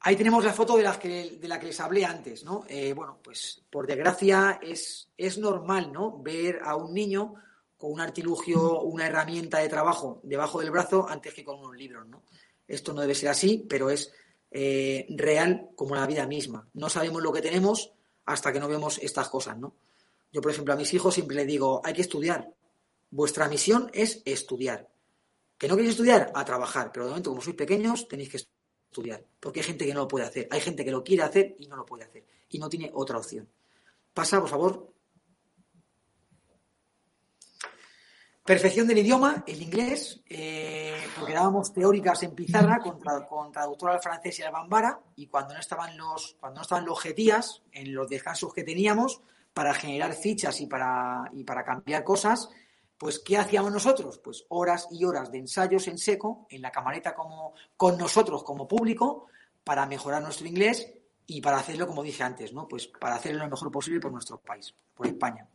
Ahí 0.00 0.16
tenemos 0.16 0.44
la 0.44 0.52
foto 0.52 0.76
de 0.76 0.82
la 0.82 0.98
que, 0.98 1.38
de 1.40 1.48
la 1.48 1.58
que 1.58 1.66
les 1.66 1.80
hablé 1.80 2.04
antes, 2.04 2.44
¿no? 2.44 2.64
Eh, 2.68 2.92
bueno, 2.92 3.20
pues 3.24 3.64
por 3.70 3.86
desgracia 3.86 4.58
es, 4.60 5.08
es 5.16 5.38
normal, 5.38 5.90
¿no? 5.92 6.18
Ver 6.22 6.60
a 6.62 6.76
un 6.76 6.92
niño 6.92 7.34
con 7.76 7.92
un 7.92 8.00
artilugio, 8.00 8.82
una 8.82 9.06
herramienta 9.06 9.58
de 9.58 9.68
trabajo 9.68 10.20
debajo 10.22 10.60
del 10.60 10.70
brazo 10.70 11.06
antes 11.08 11.34
que 11.34 11.44
con 11.44 11.58
unos 11.58 11.76
libros, 11.76 12.06
¿no? 12.06 12.22
Esto 12.66 12.92
no 12.92 13.00
debe 13.00 13.14
ser 13.14 13.28
así, 13.28 13.66
pero 13.68 13.90
es 13.90 14.12
eh, 14.50 15.06
real 15.10 15.70
como 15.74 15.94
la 15.94 16.06
vida 16.06 16.26
misma. 16.26 16.68
No 16.74 16.88
sabemos 16.88 17.22
lo 17.22 17.32
que 17.32 17.42
tenemos 17.42 17.92
hasta 18.24 18.52
que 18.52 18.60
no 18.60 18.68
vemos 18.68 18.98
estas 18.98 19.28
cosas, 19.28 19.58
¿no? 19.58 19.74
Yo, 20.32 20.40
por 20.40 20.50
ejemplo, 20.50 20.74
a 20.74 20.76
mis 20.76 20.92
hijos 20.94 21.14
siempre 21.14 21.36
les 21.36 21.46
digo, 21.46 21.80
hay 21.84 21.92
que 21.92 22.02
estudiar. 22.02 22.52
Vuestra 23.10 23.48
misión 23.48 23.90
es 23.92 24.22
estudiar. 24.24 24.88
¿Que 25.58 25.68
no 25.68 25.76
queréis 25.76 25.92
estudiar? 25.92 26.32
A 26.34 26.44
trabajar. 26.44 26.90
Pero 26.92 27.04
de 27.04 27.10
momento, 27.10 27.30
como 27.30 27.42
sois 27.42 27.54
pequeños, 27.54 28.08
tenéis 28.08 28.30
que 28.30 28.38
estudiar. 28.38 29.24
Porque 29.38 29.60
hay 29.60 29.66
gente 29.66 29.86
que 29.86 29.94
no 29.94 30.00
lo 30.00 30.08
puede 30.08 30.26
hacer. 30.26 30.48
Hay 30.50 30.60
gente 30.60 30.84
que 30.84 30.90
lo 30.90 31.04
quiere 31.04 31.22
hacer 31.22 31.54
y 31.58 31.68
no 31.68 31.76
lo 31.76 31.86
puede 31.86 32.04
hacer. 32.04 32.24
Y 32.48 32.58
no 32.58 32.68
tiene 32.68 32.90
otra 32.94 33.18
opción. 33.18 33.48
Pasa, 34.12 34.40
por 34.40 34.48
favor. 34.48 34.93
Perfección 38.44 38.86
del 38.86 38.98
idioma, 38.98 39.42
el 39.46 39.62
inglés, 39.62 40.20
eh, 40.28 41.00
porque 41.18 41.32
dábamos 41.32 41.72
teóricas 41.72 42.22
en 42.24 42.34
pizarra 42.34 42.78
con, 42.78 43.00
traductor 43.50 43.90
al 43.90 44.02
francés 44.02 44.38
y 44.38 44.42
al 44.42 44.52
bambara, 44.52 45.00
y 45.16 45.28
cuando 45.28 45.54
no 45.54 45.60
estaban 45.60 45.96
los, 45.96 46.36
cuando 46.38 46.56
no 46.58 46.62
estaban 46.62 46.84
los 46.84 47.00
jetías, 47.00 47.62
en 47.72 47.94
los 47.94 48.06
descansos 48.06 48.52
que 48.52 48.62
teníamos, 48.62 49.22
para 49.54 49.72
generar 49.72 50.12
fichas 50.12 50.60
y 50.60 50.66
para, 50.66 51.24
y 51.32 51.42
para 51.44 51.64
cambiar 51.64 52.04
cosas, 52.04 52.50
pues 52.98 53.18
¿qué 53.18 53.38
hacíamos 53.38 53.72
nosotros? 53.72 54.18
Pues 54.18 54.44
horas 54.50 54.88
y 54.90 55.06
horas 55.06 55.32
de 55.32 55.38
ensayos 55.38 55.88
en 55.88 55.96
seco, 55.96 56.46
en 56.50 56.60
la 56.60 56.70
camareta 56.70 57.14
como, 57.14 57.54
con 57.78 57.96
nosotros 57.96 58.44
como 58.44 58.68
público, 58.68 59.28
para 59.64 59.86
mejorar 59.86 60.22
nuestro 60.22 60.46
inglés 60.46 60.92
y 61.26 61.40
para 61.40 61.56
hacerlo, 61.56 61.86
como 61.86 62.02
dije 62.02 62.22
antes, 62.22 62.52
¿no? 62.52 62.68
Pues 62.68 62.88
para 62.88 63.14
hacerlo 63.14 63.42
lo 63.42 63.50
mejor 63.50 63.70
posible 63.70 64.00
por 64.00 64.12
nuestro 64.12 64.36
país, 64.36 64.74
por 64.94 65.06
España. 65.06 65.48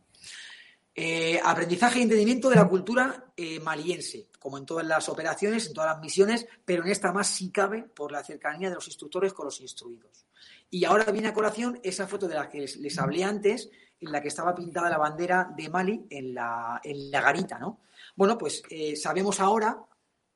Eh, 1.02 1.40
aprendizaje 1.42 1.98
y 1.98 2.02
entendimiento 2.02 2.50
de 2.50 2.56
la 2.56 2.68
cultura 2.68 3.32
eh, 3.34 3.58
maliense, 3.58 4.28
como 4.38 4.58
en 4.58 4.66
todas 4.66 4.84
las 4.84 5.08
operaciones, 5.08 5.66
en 5.66 5.72
todas 5.72 5.94
las 5.94 6.00
misiones, 6.02 6.46
pero 6.62 6.84
en 6.84 6.90
esta 6.90 7.10
más 7.10 7.26
si 7.26 7.50
cabe 7.50 7.84
por 7.84 8.12
la 8.12 8.22
cercanía 8.22 8.68
de 8.68 8.74
los 8.74 8.86
instructores 8.86 9.32
con 9.32 9.46
los 9.46 9.62
instruidos. 9.62 10.26
Y 10.68 10.84
ahora 10.84 11.10
viene 11.10 11.28
a 11.28 11.32
colación 11.32 11.80
esa 11.82 12.06
foto 12.06 12.28
de 12.28 12.34
la 12.34 12.50
que 12.50 12.66
les 12.78 12.98
hablé 12.98 13.24
antes, 13.24 13.70
en 13.98 14.12
la 14.12 14.20
que 14.20 14.28
estaba 14.28 14.54
pintada 14.54 14.90
la 14.90 14.98
bandera 14.98 15.50
de 15.56 15.70
Mali 15.70 16.04
en 16.10 16.34
la, 16.34 16.82
en 16.84 17.10
la 17.10 17.22
garita, 17.22 17.58
¿no? 17.58 17.80
Bueno, 18.14 18.36
pues 18.36 18.62
eh, 18.68 18.94
sabemos 18.94 19.40
ahora, 19.40 19.82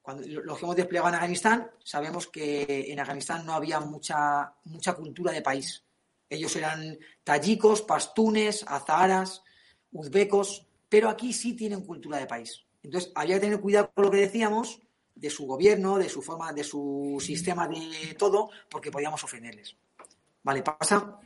cuando 0.00 0.26
los 0.26 0.58
que 0.58 0.64
hemos 0.64 0.76
desplegado 0.76 1.10
en 1.10 1.16
Afganistán, 1.16 1.70
sabemos 1.84 2.28
que 2.28 2.86
en 2.88 2.98
Afganistán 3.00 3.44
no 3.44 3.52
había 3.52 3.80
mucha, 3.80 4.54
mucha 4.64 4.94
cultura 4.94 5.30
de 5.30 5.42
país. 5.42 5.84
Ellos 6.26 6.56
eran 6.56 6.98
tayikos, 7.22 7.82
pastunes, 7.82 8.64
azaharas, 8.66 9.42
uzbecos, 9.94 10.66
pero 10.90 11.08
aquí 11.08 11.32
sí 11.32 11.54
tienen 11.54 11.80
cultura 11.80 12.18
de 12.18 12.26
país. 12.26 12.64
Entonces, 12.82 13.10
había 13.14 13.36
que 13.36 13.40
tener 13.40 13.60
cuidado 13.60 13.90
con 13.94 14.04
lo 14.04 14.10
que 14.10 14.18
decíamos 14.18 14.80
de 15.14 15.30
su 15.30 15.46
gobierno, 15.46 15.96
de 15.96 16.08
su 16.08 16.20
forma, 16.20 16.52
de 16.52 16.64
su 16.64 17.16
sistema 17.20 17.66
de 17.66 18.14
todo, 18.18 18.50
porque 18.68 18.90
podíamos 18.90 19.24
ofenderles. 19.24 19.76
Vale, 20.42 20.62
pasa. 20.62 21.18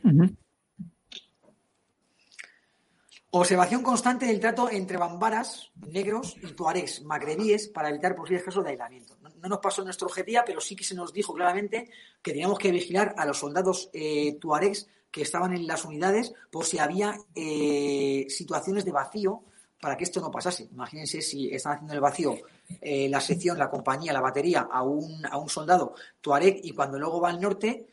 Observación 3.31 3.83
constante 3.83 4.25
del 4.25 4.39
trato 4.39 4.71
entre 4.71 4.97
bambaras 4.97 5.69
negros 5.75 6.35
y 6.41 6.47
tuaregs 6.53 7.03
magrebíes 7.03 7.67
para 7.67 7.89
evitar 7.89 8.15
posibles 8.15 8.43
casos 8.43 8.63
de 8.63 8.71
aislamiento. 8.71 9.17
No, 9.21 9.49
nos 9.49 9.59
pasó 9.59 9.83
nuestro 9.83 10.07
objetivo, 10.07 10.41
pero 10.45 10.61
sí 10.61 10.75
que 10.75 10.83
se 10.83 10.95
nos 10.95 11.13
dijo 11.13 11.33
claramente 11.33 11.91
que 12.23 12.31
teníamos 12.31 12.57
que 12.57 12.71
vigilar 12.71 13.13
a 13.17 13.25
los 13.25 13.37
soldados 13.37 13.89
eh, 13.93 14.37
tuaregs 14.39 14.87
que 15.11 15.21
estaban 15.21 15.53
en 15.53 15.67
las 15.67 15.85
unidades 15.85 16.33
por 16.51 16.65
si 16.65 16.79
había 16.79 17.17
eh, 17.35 18.25
situaciones 18.29 18.85
de 18.85 18.91
vacío 18.91 19.43
para 19.81 19.95
que 19.95 20.03
esto 20.03 20.19
no 20.21 20.29
pasase. 20.29 20.67
Imagínense 20.71 21.21
si 21.21 21.49
están 21.53 21.73
haciendo 21.73 21.93
el 21.93 22.01
vacío 22.01 22.37
eh, 22.81 23.09
la 23.09 23.21
sección, 23.21 23.57
la 23.57 23.69
compañía, 23.69 24.13
la 24.13 24.21
batería 24.21 24.67
a 24.71 24.83
un, 24.83 25.25
a 25.25 25.37
un 25.37 25.49
soldado 25.49 25.93
tuareg 26.21 26.59
y 26.63 26.71
cuando 26.71 26.99
luego 26.99 27.21
va 27.21 27.29
al 27.29 27.41
norte 27.41 27.87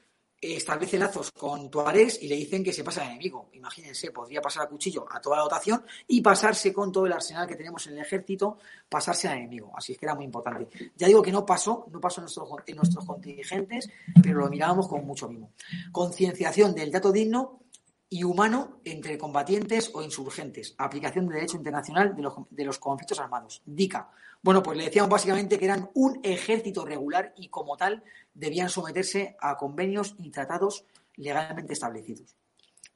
establece 0.54 0.98
lazos 0.98 1.32
con 1.32 1.70
Tuaregs 1.70 2.22
y 2.22 2.28
le 2.28 2.36
dicen 2.36 2.62
que 2.62 2.72
se 2.72 2.84
pasa 2.84 3.02
al 3.02 3.08
enemigo. 3.08 3.48
Imagínense, 3.54 4.10
podría 4.10 4.40
pasar 4.40 4.64
a 4.64 4.68
cuchillo 4.68 5.06
a 5.10 5.20
toda 5.20 5.38
la 5.38 5.42
dotación 5.44 5.84
y 6.06 6.20
pasarse 6.20 6.72
con 6.72 6.92
todo 6.92 7.06
el 7.06 7.12
arsenal 7.12 7.46
que 7.46 7.56
tenemos 7.56 7.86
en 7.86 7.94
el 7.94 8.00
ejército, 8.00 8.58
pasarse 8.88 9.28
al 9.28 9.38
enemigo. 9.38 9.72
Así 9.74 9.92
es 9.92 9.98
que 9.98 10.06
era 10.06 10.14
muy 10.14 10.24
importante. 10.24 10.68
Ya 10.96 11.06
digo 11.06 11.22
que 11.22 11.32
no 11.32 11.44
pasó, 11.44 11.86
no 11.90 12.00
pasó 12.00 12.20
en 12.20 12.24
nuestros, 12.24 12.48
en 12.66 12.76
nuestros 12.76 13.04
contingentes, 13.04 13.88
pero 14.22 14.40
lo 14.40 14.48
mirábamos 14.48 14.88
con 14.88 15.04
mucho 15.06 15.28
mimo. 15.28 15.52
Concienciación 15.90 16.74
del 16.74 16.90
dato 16.90 17.10
digno 17.10 17.60
y 18.08 18.22
humano 18.22 18.80
entre 18.84 19.18
combatientes 19.18 19.90
o 19.94 20.02
insurgentes. 20.02 20.74
Aplicación 20.78 21.26
de 21.26 21.34
derecho 21.34 21.56
internacional 21.56 22.14
de 22.14 22.22
los, 22.22 22.34
de 22.50 22.64
los 22.64 22.78
conflictos 22.78 23.18
armados. 23.18 23.62
DICA. 23.64 24.10
Bueno, 24.46 24.62
pues 24.62 24.78
le 24.78 24.84
decíamos 24.84 25.10
básicamente 25.10 25.58
que 25.58 25.64
eran 25.64 25.90
un 25.94 26.20
ejército 26.22 26.84
regular 26.84 27.34
y 27.36 27.48
como 27.48 27.76
tal 27.76 28.04
debían 28.32 28.68
someterse 28.68 29.36
a 29.40 29.56
convenios 29.56 30.14
y 30.18 30.30
tratados 30.30 30.84
legalmente 31.16 31.72
establecidos. 31.72 32.36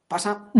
¿Pasa? 0.06 0.52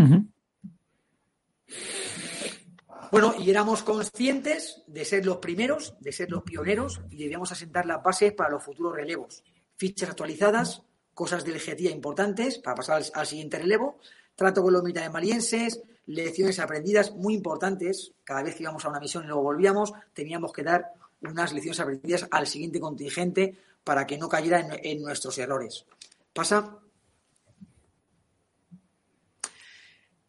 Bueno, 3.13 3.35
y 3.39 3.49
éramos 3.51 3.85
conscientes 3.85 4.83
de 4.89 5.05
ser 5.05 5.25
los 5.25 5.37
primeros, 5.37 5.95
de 6.01 6.11
ser 6.11 6.29
los 6.29 6.43
pioneros 6.43 7.01
y 7.09 7.19
debíamos 7.19 7.53
asentar 7.53 7.87
las 7.87 8.03
bases 8.03 8.33
para 8.33 8.51
los 8.51 8.65
futuros 8.65 8.97
relevos. 8.97 9.45
Fichas 9.77 10.11
actualizadas, 10.11 10.83
cosas 11.15 11.45
de 11.45 11.53
legitimidad 11.53 11.95
importantes 11.95 12.59
para 12.59 12.75
pasar 12.75 13.01
al, 13.15 13.27
siguiente 13.29 13.61
relevo, 13.61 14.01
trato 14.35 14.61
con 14.61 14.73
los 14.73 14.83
militares 14.83 15.13
malienses, 15.13 15.81
lecciones 16.11 16.59
aprendidas 16.59 17.13
muy 17.15 17.35
importantes. 17.35 18.13
Cada 18.25 18.43
vez 18.43 18.55
que 18.55 18.65
íbamos 18.65 18.85
a 18.85 18.89
una 18.89 19.01
misión 19.01 19.25
y 19.25 19.27
luego 19.29 19.43
volvíamos, 19.43 19.93
teníamos 20.13 20.53
que 20.53 20.63
dar 20.63 20.93
unas 21.23 21.53
lecciones 21.53 21.81
aprendidas 21.81 22.27
al 22.31 22.47
siguiente 22.47 22.81
contingente 22.81 23.57
para 23.85 24.07
que 24.07 24.19
no 24.19 24.29
cayera 24.29 24.67
en, 24.83 25.03
nuestros 25.03 25.39
errores. 25.39 25.87
Pasa. 26.33 26.79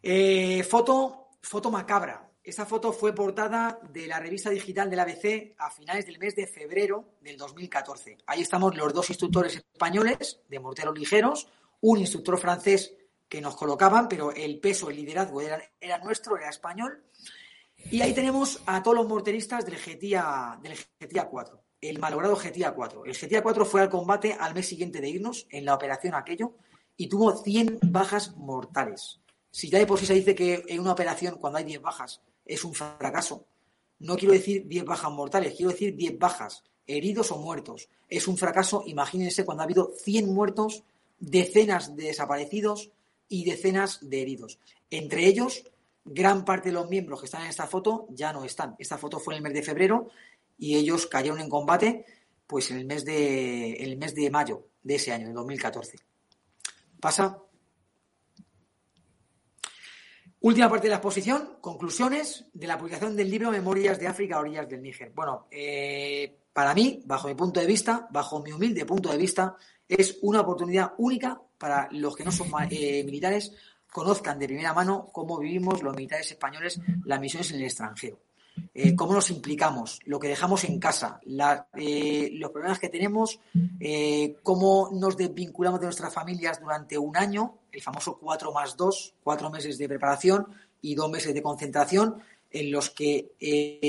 Eh, 0.03 0.63
foto, 0.63 1.29
foto 1.41 1.71
macabra. 1.71 2.27
Esta 2.43 2.65
foto 2.65 2.91
fue 2.91 3.13
portada 3.13 3.79
de 3.93 4.07
la 4.07 4.19
revista 4.19 4.49
digital 4.49 4.89
del 4.89 4.99
ABC 4.99 5.53
a 5.59 5.69
finales 5.69 6.07
del 6.07 6.17
mes 6.17 6.35
de 6.35 6.47
febrero 6.47 7.13
del 7.21 7.37
2014. 7.37 8.17
Ahí 8.25 8.41
estamos 8.41 8.75
los 8.75 8.93
dos 8.93 9.09
instructores 9.09 9.55
españoles 9.55 10.41
de 10.49 10.59
morteros 10.59 10.97
ligeros, 10.97 11.47
un 11.81 11.99
instructor 11.99 12.39
francés 12.39 12.95
que 13.31 13.39
nos 13.39 13.55
colocaban, 13.55 14.09
pero 14.09 14.33
el 14.33 14.59
peso, 14.59 14.89
el 14.89 14.97
liderazgo 14.97 15.39
era, 15.39 15.97
nuestro, 16.03 16.35
era 16.35 16.49
español. 16.49 17.01
Y 17.89 18.01
ahí 18.01 18.13
tenemos 18.13 18.61
a 18.65 18.83
todos 18.83 18.97
los 18.97 19.07
morteristas 19.07 19.65
del 19.65 19.77
GTIA, 19.77 20.59
del 20.61 20.77
GTIA 20.99 21.29
4 21.29 21.63
el 21.79 21.97
malogrado 21.97 22.35
GTA 22.35 22.73
4. 22.73 23.05
El 23.05 23.17
GTA 23.17 23.41
4 23.41 23.65
fue 23.65 23.81
al 23.81 23.89
combate 23.89 24.37
al 24.39 24.53
mes 24.53 24.67
siguiente 24.67 25.01
de 25.01 25.09
irnos 25.09 25.47
en 25.49 25.65
la 25.65 25.73
operación 25.73 26.13
aquello 26.13 26.53
y 26.95 27.07
tuvo 27.07 27.35
100 27.35 27.79
bajas 27.85 28.35
mortales. 28.37 29.19
Si 29.49 29.69
ya 29.69 29.79
de 29.79 29.87
por 29.87 29.97
sí 29.97 30.05
se 30.05 30.13
dice 30.13 30.35
que 30.35 30.63
en 30.67 30.79
una 30.79 30.91
operación 30.91 31.37
cuando 31.39 31.57
hay 31.57 31.63
10 31.63 31.81
bajas 31.81 32.21
es 32.45 32.63
un 32.63 32.75
fracaso, 32.75 33.47
no 33.97 34.15
quiero 34.15 34.33
decir 34.33 34.67
10 34.67 34.85
bajas 34.85 35.11
mortales, 35.11 35.55
quiero 35.55 35.71
decir 35.71 35.95
10 35.95 36.19
bajas, 36.19 36.63
heridos 36.85 37.31
o 37.31 37.37
muertos. 37.37 37.89
Es 38.07 38.27
un 38.27 38.37
fracaso, 38.37 38.83
imagínense 38.85 39.43
cuando 39.43 39.63
ha 39.63 39.65
habido 39.65 39.91
100 40.03 40.31
muertos, 40.31 40.83
decenas 41.17 41.95
de 41.95 42.03
desaparecidos 42.03 42.91
y 43.31 43.45
decenas 43.45 44.09
de 44.09 44.21
heridos. 44.21 44.59
Entre 44.89 45.25
ellos, 45.25 45.63
gran 46.03 46.43
parte 46.43 46.67
de 46.69 46.73
los 46.73 46.89
miembros 46.89 47.21
que 47.21 47.25
están 47.25 47.43
en 47.43 47.47
esta 47.47 47.65
foto 47.65 48.07
ya 48.09 48.33
no 48.33 48.43
están. 48.43 48.75
Esta 48.77 48.97
foto 48.97 49.19
fue 49.19 49.33
en 49.33 49.37
el 49.37 49.43
mes 49.43 49.53
de 49.53 49.63
febrero 49.63 50.09
y 50.57 50.75
ellos 50.75 51.07
cayeron 51.07 51.39
en 51.39 51.49
combate 51.49 52.05
pues 52.45 52.69
en 52.71 52.79
el 52.79 52.85
mes 52.85 53.05
de, 53.05 53.71
el 53.75 53.95
mes 53.97 54.13
de 54.13 54.29
mayo 54.29 54.67
de 54.83 54.95
ese 54.95 55.13
año, 55.13 55.27
de 55.27 55.33
2014. 55.33 55.97
Pasa. 56.99 57.39
Última 60.41 60.69
parte 60.69 60.87
de 60.87 60.89
la 60.89 60.97
exposición, 60.97 61.57
conclusiones 61.61 62.47
de 62.51 62.67
la 62.67 62.77
publicación 62.77 63.15
del 63.15 63.29
libro 63.29 63.49
Memorias 63.49 63.97
de 63.97 64.07
África, 64.07 64.39
orillas 64.39 64.67
del 64.67 64.81
Níger. 64.81 65.11
Bueno, 65.15 65.47
eh, 65.49 66.41
para 66.51 66.73
mí, 66.73 67.01
bajo 67.05 67.29
mi 67.29 67.35
punto 67.35 67.61
de 67.61 67.65
vista, 67.65 68.09
bajo 68.11 68.41
mi 68.41 68.51
humilde 68.51 68.85
punto 68.85 69.09
de 69.09 69.17
vista, 69.17 69.55
es 69.87 70.17
una 70.21 70.41
oportunidad 70.41 70.93
única 70.97 71.41
para 71.61 71.88
los 71.91 72.15
que 72.15 72.25
no 72.25 72.31
son 72.31 72.47
eh, 72.71 73.03
militares 73.03 73.53
conozcan 73.91 74.39
de 74.39 74.47
primera 74.47 74.73
mano 74.73 75.09
cómo 75.11 75.38
vivimos 75.38 75.83
los 75.83 75.95
militares 75.95 76.31
españoles 76.31 76.81
las 77.05 77.19
misiones 77.19 77.51
en 77.51 77.57
el 77.57 77.65
extranjero. 77.65 78.19
Eh, 78.73 78.95
cómo 78.95 79.13
nos 79.13 79.29
implicamos, 79.29 79.99
lo 80.05 80.19
que 80.19 80.27
dejamos 80.27 80.63
en 80.63 80.79
casa, 80.79 81.21
eh, 81.77 82.29
los 82.33 82.51
problemas 82.51 82.79
que 82.79 82.89
tenemos, 82.89 83.39
cómo 84.41 84.89
nos 84.91 85.15
desvinculamos 85.15 85.79
de 85.79 85.85
nuestras 85.85 86.13
familias 86.13 86.59
durante 86.59 86.97
un 86.97 87.15
año, 87.15 87.59
el 87.71 87.81
famoso 87.81 88.17
4 88.17 88.51
más 88.51 88.75
2, 88.75 89.13
cuatro 89.23 89.49
meses 89.51 89.77
de 89.77 89.88
preparación 89.88 90.47
y 90.81 90.95
dos 90.95 91.09
meses 91.11 91.33
de 91.33 91.43
concentración, 91.43 92.21
en 92.51 92.71
los 92.71 92.89
que 92.89 93.31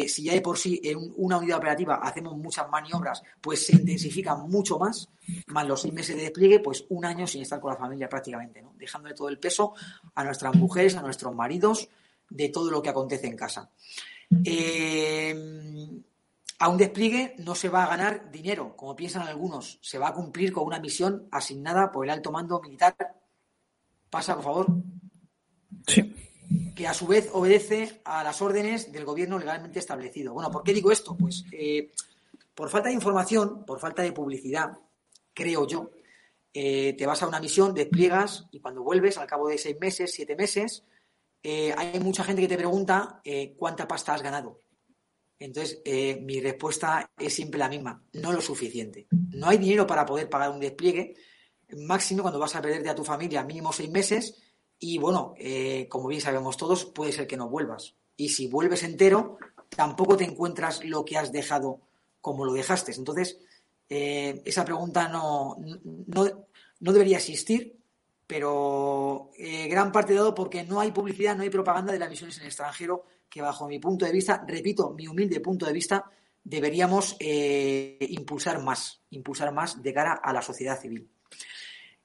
si 0.09 0.23
ya 0.23 0.35
de 0.35 0.41
por 0.41 0.57
sí 0.57 0.81
en 0.85 1.13
una 1.17 1.39
unidad 1.39 1.59
operativa 1.59 1.97
hacemos 1.97 2.37
muchas 2.37 2.69
maniobras, 2.71 3.23
pues 3.41 3.67
se 3.67 3.75
intensifican 3.75 4.49
mucho 4.49 4.79
más, 4.79 5.09
más 5.49 5.67
los 5.67 5.81
seis 5.83 5.93
meses 5.93 6.17
de 6.17 6.23
despliegue, 6.23 6.61
pues 6.61 6.85
un 6.89 7.05
año 7.05 7.27
sin 7.27 7.43
estar 7.43 7.61
con 7.61 7.73
la 7.73 7.79
familia 7.79 8.09
prácticamente, 8.09 8.63
¿no? 8.63 8.73
dejándole 8.77 9.15
todo 9.15 9.29
el 9.29 9.39
peso 9.39 9.75
a 10.15 10.25
nuestras 10.25 10.55
mujeres, 10.55 10.97
a 10.97 11.03
nuestros 11.03 11.35
maridos, 11.35 11.89
de 12.31 12.49
todo 12.49 12.71
lo 12.71 12.83
que 12.83 12.91
acontece 12.91 13.27
en 13.27 13.37
casa. 13.37 13.71
Eh, 14.45 15.35
A 16.59 16.69
un 16.69 16.79
despliegue 16.79 17.35
no 17.39 17.57
se 17.57 17.69
va 17.69 17.83
a 17.83 17.89
ganar 17.89 18.31
dinero, 18.31 18.77
como 18.77 18.95
piensan 18.95 19.27
algunos. 19.27 19.81
Se 19.83 19.99
va 19.99 20.11
a 20.11 20.15
cumplir 20.15 20.53
con 20.53 20.65
una 20.65 20.79
misión 20.79 21.27
asignada 21.33 21.91
por 21.91 22.05
el 22.07 22.11
alto 22.11 22.31
mando 22.31 22.61
militar. 22.61 22.95
Pasa, 24.09 24.37
por 24.37 24.45
favor. 24.45 24.67
Sí. 25.89 26.15
Que 26.75 26.87
a 26.87 26.95
su 26.95 27.07
vez 27.07 27.29
obedece 27.33 28.01
a 28.05 28.25
las 28.25 28.41
órdenes 28.43 28.93
del 28.93 29.05
gobierno 29.05 29.39
legalmente 29.39 29.79
establecido. 29.79 30.33
Bueno, 30.33 30.51
¿por 30.51 30.63
qué 30.63 30.73
digo 30.73 30.91
esto? 30.91 31.17
Pues 31.17 31.45
eh, 31.53 31.91
por 32.55 32.71
falta 32.71 32.89
de 32.89 32.95
información, 32.95 33.65
por 33.65 33.79
falta 33.79 34.03
de 34.03 34.13
publicidad, 34.13 34.79
creo 35.35 35.67
yo, 35.67 35.91
eh, 36.53 36.95
te 36.97 37.07
vas 37.07 37.23
a 37.23 37.29
una 37.29 37.41
misión, 37.41 37.75
despliegas 37.75 38.47
y 38.51 38.61
cuando 38.61 38.83
vuelves, 38.83 39.19
al 39.19 39.27
cabo 39.27 39.49
de 39.49 39.59
seis 39.59 39.77
meses, 39.81 40.13
siete 40.13 40.37
meses, 40.37 40.85
eh, 41.43 41.75
hay 41.77 41.99
mucha 42.01 42.25
gente 42.25 42.43
que 42.43 42.49
te 42.49 42.57
pregunta 42.57 43.21
cuánta 43.57 43.89
pasta 43.89 44.15
has 44.15 44.23
ganado. 44.23 44.61
Entonces, 45.39 45.83
mi 46.23 46.41
respuesta 46.41 47.11
es 47.19 47.35
siempre 47.35 47.59
la 47.59 47.69
misma, 47.69 48.05
no 48.13 48.33
lo 48.33 48.41
suficiente. 48.41 49.09
No 49.11 49.49
hay 49.49 49.59
dinero 49.59 49.87
para 49.87 50.07
poder 50.07 50.29
pagar 50.29 50.51
un 50.51 50.61
despliegue, 50.61 51.17
máximo 51.77 52.23
cuando 52.23 52.39
vas 52.39 52.55
a 52.55 52.63
perderte 52.63 52.89
a 52.89 52.95
tu 52.95 53.05
familia 53.05 53.43
mínimo 53.45 53.73
seis 53.73 53.91
meses 53.91 54.52
y 54.83 54.99
bueno, 54.99 55.35
eh, 55.39 55.87
como 55.89 56.09
bien 56.09 56.21
sabemos 56.21 56.57
todos, 56.57 56.85
puede 56.85 57.13
ser 57.13 57.27
que 57.27 57.37
no 57.37 57.49
vuelvas. 57.49 57.95
Y 58.17 58.31
si 58.31 58.49
vuelves 58.49 58.83
entero, 58.83 59.39
tampoco 59.69 60.17
te 60.17 60.25
encuentras 60.25 60.85
lo 60.85 61.05
que 61.05 61.17
has 61.17 61.33
dejado 61.33 61.81
como 62.21 62.45
lo 62.45 62.53
dejaste. 62.53 62.93
Entonces, 62.93 63.39
eh, 63.89 64.43
esa 64.45 64.65
pregunta 64.65 65.09
no, 65.09 65.57
no, 65.59 66.93
debería 66.93 67.19
existir, 67.19 67.79
pero 68.27 69.31
gran 69.69 69.93
parte 69.93 70.15
dado 70.15 70.35
porque 70.35 70.65
no 70.65 70.81
hay 70.81 70.91
publicidad, 70.91 71.37
no 71.37 71.43
hay 71.43 71.51
propaganda 71.51 71.93
de 71.93 71.99
las 71.99 72.11
misiones 72.11 72.37
en 72.37 72.43
el 72.43 72.49
extranjero 72.49 73.05
que 73.33 73.41
bajo 73.41 73.67
mi 73.67 73.79
punto 73.79 74.05
de 74.05 74.13
vista, 74.13 74.45
repito, 74.47 74.91
mi 74.91 75.07
humilde 75.07 75.41
punto 75.41 75.65
de 75.65 75.73
vista, 75.73 76.05
deberíamos 76.45 77.17
eh, 77.19 77.97
impulsar 78.11 78.63
más, 78.63 79.01
impulsar 79.11 79.53
más 79.53 79.83
de 79.83 79.95
cara 79.95 80.21
a 80.23 80.33
la 80.33 80.43
sociedad 80.43 80.79
civil. 80.79 81.09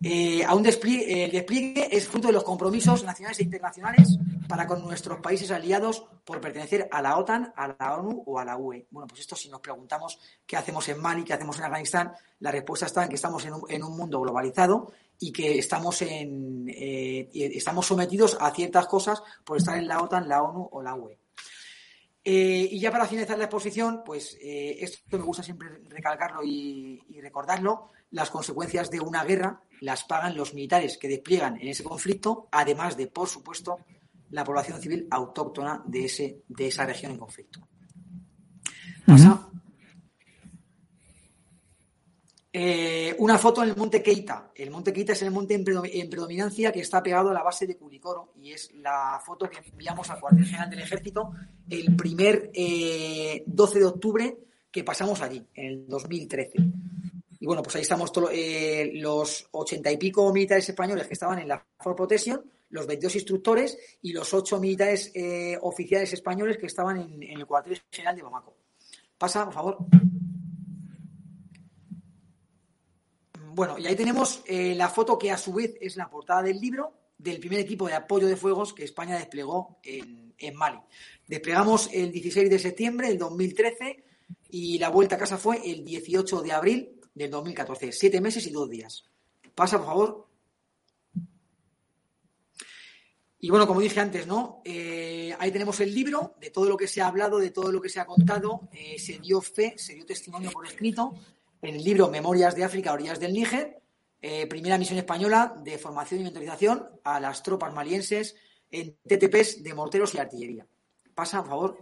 Eh, 0.03 0.43
a 0.45 0.53
un 0.53 0.61
despliegue, 0.61 1.23
el 1.23 1.31
despliegue 1.31 1.95
es 1.95 2.07
fruto 2.07 2.27
de 2.27 2.33
los 2.33 2.43
compromisos 2.43 3.03
nacionales 3.03 3.39
e 3.39 3.43
internacionales 3.43 4.19
para 4.47 4.67
con 4.67 4.83
nuestros 4.83 5.19
países 5.19 5.49
aliados 5.49 6.05
por 6.23 6.39
pertenecer 6.39 6.87
a 6.91 7.01
la 7.01 7.17
OTAN, 7.17 7.51
a 7.55 7.75
la 7.79 7.97
ONU 7.97 8.23
o 8.25 8.37
a 8.37 8.45
la 8.45 8.57
UE. 8.57 8.85
Bueno, 8.91 9.07
pues 9.07 9.21
esto 9.21 9.35
si 9.35 9.49
nos 9.49 9.59
preguntamos 9.59 10.19
qué 10.45 10.55
hacemos 10.55 10.87
en 10.89 11.01
Mali, 11.01 11.23
qué 11.23 11.33
hacemos 11.33 11.57
en 11.57 11.65
Afganistán, 11.65 12.13
la 12.39 12.51
respuesta 12.51 12.85
está 12.85 13.03
en 13.03 13.09
que 13.09 13.15
estamos 13.15 13.43
en 13.45 13.83
un, 13.83 13.97
mundo 13.97 14.21
globalizado 14.21 14.91
y 15.19 15.31
que 15.31 15.57
estamos, 15.57 16.01
en, 16.03 16.69
eh, 16.69 17.29
estamos 17.33 17.87
sometidos 17.87 18.37
a 18.39 18.51
ciertas 18.51 18.85
cosas 18.85 19.23
por 19.43 19.57
estar 19.57 19.77
en 19.77 19.87
la 19.87 20.01
OTAN, 20.01 20.29
la 20.29 20.43
ONU 20.43 20.69
o 20.71 20.83
la 20.83 20.93
UE. 20.93 21.17
Eh, 22.29 22.67
y 22.71 22.79
ya 22.81 22.91
para 22.91 23.05
finalizar 23.05 23.37
la 23.37 23.45
exposición, 23.45 24.01
pues 24.05 24.37
eh, 24.41 24.79
esto 24.81 25.17
me 25.17 25.23
gusta 25.23 25.41
siempre 25.41 25.69
recalcarlo 25.87 26.43
y, 26.43 27.01
recordarlo, 27.21 27.91
las 28.11 28.29
consecuencias 28.29 28.89
de 28.89 28.99
una 28.99 29.23
guerra 29.23 29.61
las 29.81 30.03
pagan 30.03 30.35
los 30.35 30.53
militares 30.53 30.97
que 30.97 31.07
despliegan 31.07 31.59
en 31.61 31.67
ese 31.67 31.83
conflicto, 31.83 32.47
además 32.51 32.97
de, 32.97 33.07
por 33.07 33.27
supuesto, 33.27 33.79
la 34.31 34.43
población 34.43 34.81
civil 34.81 35.07
autóctona 35.11 35.83
de, 35.85 36.05
ese, 36.05 36.41
de 36.47 36.67
esa 36.67 36.85
región 36.85 37.11
en 37.11 37.19
conflicto. 37.19 37.67
Pasa 39.05 39.47
eh, 42.59 43.15
una 43.19 43.37
foto 43.37 43.61
en 43.61 43.69
el 43.69 43.75
monte 43.75 44.01
Keita. 44.01 44.51
El 44.55 44.71
monte 44.71 44.91
Keita 44.91 45.13
es 45.13 45.21
el 45.21 45.29
monte 45.29 45.53
en, 45.53 45.63
predominancia 46.09 46.71
que 46.71 46.79
está 46.79 47.03
pegado 47.03 47.29
a 47.29 47.33
la 47.33 47.43
base 47.43 47.67
de 47.67 47.77
Curicoro 47.77 48.33
y 48.35 48.51
es 48.51 48.73
la 48.73 49.21
foto 49.23 49.47
que 49.47 49.59
enviamos 49.69 50.09
al 50.09 50.19
cuartel 50.19 50.43
general 50.43 50.67
del 50.67 50.79
ejército 50.79 51.33
el 51.69 51.95
primer 51.95 52.49
12 52.51 52.55
eh, 52.55 53.43
de 53.45 53.85
octubre 53.85 54.37
que 54.71 54.83
pasamos 54.83 55.21
allí, 55.21 55.45
en 55.53 55.65
el 55.65 55.87
2013. 55.87 56.53
Y 57.39 57.45
bueno, 57.45 57.61
pues 57.61 57.75
ahí 57.75 57.81
estamos 57.83 58.11
eh, 58.31 58.91
los 58.95 59.47
ochenta 59.51 59.91
y 59.91 59.97
pico 59.97 60.31
militares 60.33 60.67
españoles 60.69 61.07
que 61.07 61.13
estaban 61.13 61.39
en 61.39 61.47
la 61.47 61.65
For 61.79 61.95
Protection, 61.95 62.43
los 62.69 62.87
22 62.87 63.15
instructores 63.15 63.77
y 64.01 64.11
los 64.11 64.33
ocho 64.33 64.59
militares 64.59 65.13
oficiales 65.61 66.11
españoles 66.13 66.57
que 66.57 66.65
estaban 66.65 66.97
en, 66.97 67.23
en 67.23 67.39
el 67.39 67.45
cuartel 67.45 67.81
general 67.91 68.15
de 68.15 68.23
Bamako. 68.23 68.57
Pasa, 69.17 69.45
por 69.45 69.53
favor. 69.53 69.77
Bueno, 73.57 73.79
y 73.79 73.87
ahí 73.87 73.95
tenemos 73.95 74.43
eh, 74.45 74.75
la 74.75 74.87
foto 74.87 75.17
que 75.17 75.31
a 75.31 75.37
su 75.37 75.51
vez 75.51 75.75
es 75.81 75.95
la 75.95 76.11
portada 76.11 76.43
del 76.43 76.59
libro 76.59 76.93
del 77.17 77.39
primer 77.39 77.59
equipo 77.59 77.87
de 77.87 77.95
apoyo 77.95 78.27
de 78.27 78.35
fuegos 78.35 78.71
que 78.71 78.83
España 78.83 79.17
desplegó 79.17 79.79
en, 79.81 80.55
Mali. 80.55 80.77
Desplegamos 81.25 81.89
el 81.91 82.11
16 82.11 82.51
de 82.51 82.59
septiembre 82.59 83.07
del 83.07 83.17
2013 83.17 84.03
y 84.51 84.77
la 84.77 84.89
vuelta 84.89 85.15
a 85.15 85.17
casa 85.17 85.39
fue 85.39 85.59
el 85.65 85.83
18 85.83 86.43
de 86.43 86.51
abril 86.51 86.96
del 87.17 87.31
2014. 87.31 87.91
Siete 87.91 88.21
meses 88.21 88.45
y 88.47 88.51
dos 88.51 88.69
días. 88.69 89.03
Pasa, 89.55 89.77
por 89.77 89.87
favor. 89.87 90.27
Y 93.39 93.49
bueno, 93.49 93.67
como 93.67 93.81
dije 93.81 93.99
antes, 93.99 94.25
¿no? 94.25 94.61
Eh, 94.65 95.35
ahí 95.39 95.51
tenemos 95.51 95.79
el 95.79 95.93
libro 95.93 96.35
de 96.39 96.49
todo 96.49 96.65
lo 96.65 96.75
que 96.75 96.87
se 96.87 97.01
ha 97.01 97.07
hablado, 97.07 97.37
de 97.37 97.51
todo 97.51 97.71
lo 97.71 97.81
que 97.81 97.89
se 97.89 97.99
ha 97.99 98.05
contado. 98.05 98.67
Eh, 98.71 98.97
se 98.97 99.19
dio 99.19 99.41
fe, 99.41 99.75
se 99.77 99.93
dio 99.93 100.05
testimonio 100.05 100.51
por 100.51 100.65
escrito 100.65 101.13
en 101.61 101.75
el 101.75 101.83
libro 101.83 102.09
Memorias 102.09 102.55
de 102.55 102.63
África, 102.63 102.93
Orillas 102.93 103.19
del 103.19 103.33
Níger, 103.33 103.81
eh, 104.21 104.47
primera 104.47 104.77
misión 104.77 104.97
española 104.97 105.55
de 105.63 105.77
formación 105.77 106.21
y 106.21 106.23
mentorización 106.23 106.87
a 107.03 107.19
las 107.19 107.43
tropas 107.43 107.73
malienses 107.73 108.35
en 108.71 108.97
TTPs 109.07 109.63
de 109.63 109.73
morteros 109.73 110.13
y 110.15 110.19
artillería. 110.19 110.67
Pasa, 111.13 111.41
por 111.41 111.49
favor. 111.49 111.77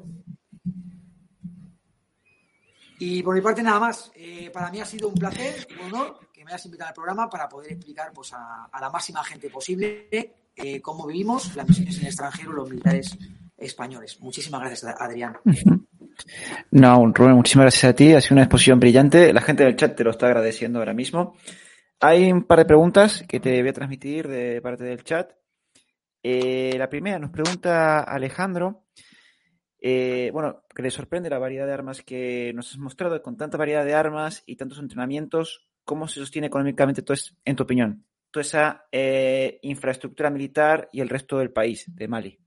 Y 3.00 3.22
por 3.24 3.36
mi 3.36 3.42
parte 3.42 3.62
nada 3.62 3.80
más. 3.80 4.12
Eh, 4.16 4.50
para 4.54 4.72
mí 4.72 4.80
ha 4.80 4.86
sido 4.86 5.10
un 5.10 5.16
placer, 5.16 5.68
un 5.80 5.94
honor 5.94 6.20
que 6.32 6.44
me 6.44 6.52
hayas 6.52 6.66
invitado 6.66 6.90
al 6.90 6.94
programa 6.94 7.30
para 7.30 7.50
poder 7.50 7.74
explicar 7.74 8.12
pues, 8.14 8.34
a, 8.34 8.70
la 8.80 8.90
máxima 8.90 9.24
gente 9.24 9.50
posible 9.50 10.08
eh, 10.56 10.82
cómo 10.82 11.06
vivimos 11.06 11.56
las 11.56 11.68
misiones 11.68 11.96
en 11.98 12.02
el 12.02 12.08
extranjero 12.08 12.54
los 12.54 12.70
militares 12.70 13.18
españoles. 13.58 14.20
Muchísimas 14.22 14.62
gracias, 14.62 14.96
Adrián. 15.00 15.38
No, 16.72 17.12
Rubén, 17.14 17.36
muchísimas 17.36 17.66
gracias 17.66 17.84
a 17.92 17.96
ti. 17.96 18.14
Ha 18.14 18.22
sido 18.22 18.36
una 18.36 18.44
exposición 18.44 18.80
brillante. 18.80 19.34
La 19.34 19.42
gente 19.42 19.64
del 19.64 19.76
chat 19.76 19.96
te 19.96 20.04
lo 20.04 20.12
está 20.12 20.28
agradeciendo 20.28 20.80
ahora 20.80 20.94
mismo. 20.94 21.36
Hay 22.00 22.32
un 22.32 22.44
par 22.44 22.60
de 22.60 22.66
preguntas 22.66 23.24
que 23.28 23.40
te 23.40 23.62
voy 23.62 23.70
a 23.70 23.74
transmitir 23.74 24.28
de 24.28 24.62
parte 24.62 24.84
del 24.84 25.04
chat. 25.04 25.32
Eh, 26.24 26.76
la 26.78 26.90
primera 26.90 27.20
nos 27.20 27.32
pregunta 27.32 28.00
Alejandro. 28.02 28.85
Eh, 29.80 30.30
bueno, 30.34 30.64
que 30.74 30.82
le 30.82 30.92
sorprende 30.92 31.30
la 31.30 31.40
variedad 31.40 31.68
de 31.68 31.74
armas 31.74 32.02
que 32.02 32.52
nos 32.54 32.72
has 32.72 32.78
mostrado, 32.78 33.22
con 33.22 33.38
tanta 33.38 33.58
variedad 33.58 33.86
de 33.86 33.94
armas 33.94 34.44
y 34.46 34.56
tantos 34.56 34.80
entrenamientos, 34.80 35.68
¿cómo 35.84 36.08
se 36.08 36.20
sostiene 36.20 36.48
económicamente 36.48 37.02
todo 37.02 37.18
en 37.44 37.56
tu 37.56 37.64
opinión, 37.64 38.06
toda 38.32 38.42
esa 38.42 38.88
eh, 38.92 39.60
infraestructura 39.62 40.30
militar 40.30 40.90
y 40.92 41.02
el 41.02 41.10
resto 41.10 41.38
del 41.38 41.52
país, 41.52 41.86
de 41.88 42.08
Mali? 42.08 42.40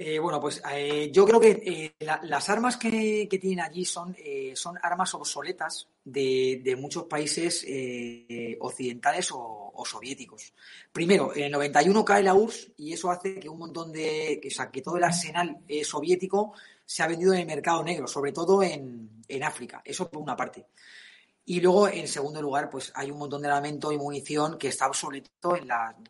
Eh, 0.00 0.20
bueno, 0.20 0.40
pues 0.40 0.62
eh, 0.72 1.10
yo 1.12 1.26
creo 1.26 1.40
que 1.40 1.96
las 1.98 2.48
armas 2.48 2.76
que, 2.76 3.26
tienen 3.40 3.60
allí 3.60 3.84
son, 3.84 4.14
son 4.54 4.78
armas 4.80 5.12
obsoletas 5.14 5.88
de, 6.12 6.76
muchos 6.78 7.04
países 7.04 7.66
occidentales 8.60 9.30
o, 9.32 9.64
soviéticos. 9.84 10.52
Primero, 10.92 11.34
en 11.36 11.44
el 11.44 11.52
91 11.52 12.04
cae 12.04 12.22
la 12.22 12.34
URSS 12.34 12.72
y 12.78 12.92
eso 12.92 13.10
hace 13.10 13.38
que 13.38 13.48
un 13.48 13.58
montón 13.58 13.92
de, 13.92 14.40
o 14.44 14.50
sea, 14.50 14.70
que 14.70 14.82
todo 14.82 14.96
el 14.96 15.04
arsenal 15.04 15.58
soviético 15.84 16.52
se 16.84 17.02
ha 17.02 17.06
vendido 17.06 17.32
en 17.32 17.40
el 17.40 17.46
mercado 17.46 17.84
negro, 17.84 18.08
sobre 18.08 18.32
todo 18.32 18.62
en, 18.62 19.08
en 19.28 19.42
África. 19.44 19.80
Eso 19.84 20.10
por 20.10 20.20
una 20.20 20.34
parte. 20.34 20.66
Y 21.50 21.62
luego, 21.62 21.88
en 21.88 22.06
segundo 22.06 22.42
lugar, 22.42 22.68
pues 22.68 22.92
hay 22.94 23.10
un 23.10 23.16
montón 23.16 23.40
de 23.40 23.48
armamento 23.48 23.90
y 23.90 23.96
munición 23.96 24.58
que 24.58 24.68
está 24.68 24.86
obsoleto 24.86 25.56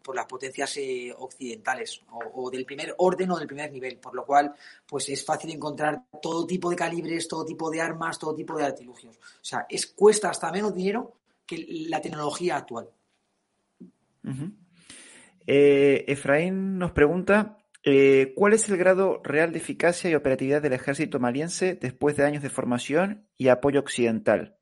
por 0.03 0.17
las 0.17 0.27
potencias 0.27 0.77
eh, 0.79 1.15
occidentales 1.17 2.03
o, 2.35 2.51
del 2.51 2.65
primer 2.65 2.93
orden 2.99 3.31
o 3.31 3.39
del 3.39 3.47
primer 3.47 3.71
nivel, 3.71 3.99
por 3.99 4.17
lo 4.17 4.27
cual 4.27 4.53
pues 4.85 5.09
es 5.11 5.25
fácil 5.25 5.53
encontrar 5.53 6.03
todo 6.21 6.45
tipo 6.45 6.69
de 6.69 6.75
calibres, 6.75 7.29
todo 7.29 7.45
tipo 7.45 7.71
de 7.71 7.81
armas, 7.81 8.19
todo 8.19 8.35
tipo 8.35 8.57
de 8.57 8.65
artilugios. 8.65 9.17
O 9.17 9.45
sea, 9.45 9.65
es 9.69 9.87
cuesta 9.87 10.29
hasta 10.29 10.51
menos 10.51 10.75
dinero 10.75 11.21
que 11.47 11.65
la 11.89 12.01
tecnología 12.01 12.57
actual. 12.57 12.91
Eh, 15.47 16.05
Efraín 16.09 16.79
nos 16.79 16.91
pregunta, 16.91 17.59
eh, 17.85 18.33
¿cuál 18.35 18.55
es 18.55 18.69
el 18.69 18.77
grado 18.77 19.21
real 19.23 19.53
de 19.53 19.59
eficacia 19.59 20.11
y 20.11 20.17
operatividad 20.17 20.63
del 20.63 20.73
ejército 20.73 21.21
maliense 21.21 21.77
después 21.77 22.17
de 22.17 22.25
años 22.25 22.43
de 22.43 22.51
formación 22.51 23.29
y 23.37 23.49
apoyo 23.49 23.79
occidental? 23.79 24.58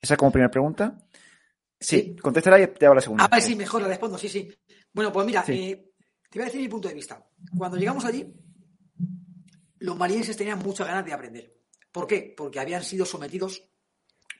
Esa 0.00 0.16
como 0.16 0.32
primera 0.32 0.50
pregunta. 0.50 0.98
Sí, 1.78 2.16
contéstala 2.16 2.60
y 2.60 2.66
te 2.68 2.86
hago 2.86 2.94
la 2.94 3.00
segunda. 3.00 3.28
Ah, 3.30 3.40
sí, 3.40 3.54
mejor 3.56 3.82
la 3.82 3.88
respondo, 3.88 4.18
sí, 4.18 4.28
sí. 4.28 4.50
Bueno, 4.92 5.12
pues 5.12 5.26
mira, 5.26 5.44
eh, 5.48 5.92
te 6.28 6.38
voy 6.38 6.42
a 6.42 6.46
decir 6.46 6.60
mi 6.60 6.68
punto 6.68 6.88
de 6.88 6.94
vista. 6.94 7.24
Cuando 7.56 7.76
llegamos 7.76 8.04
allí, 8.04 8.32
los 9.78 9.96
malienses 9.96 10.36
tenían 10.36 10.58
muchas 10.58 10.86
ganas 10.86 11.04
de 11.04 11.12
aprender. 11.12 11.56
¿Por 11.90 12.06
qué? 12.06 12.34
Porque 12.36 12.60
habían 12.60 12.84
sido 12.84 13.04
sometidos 13.04 13.62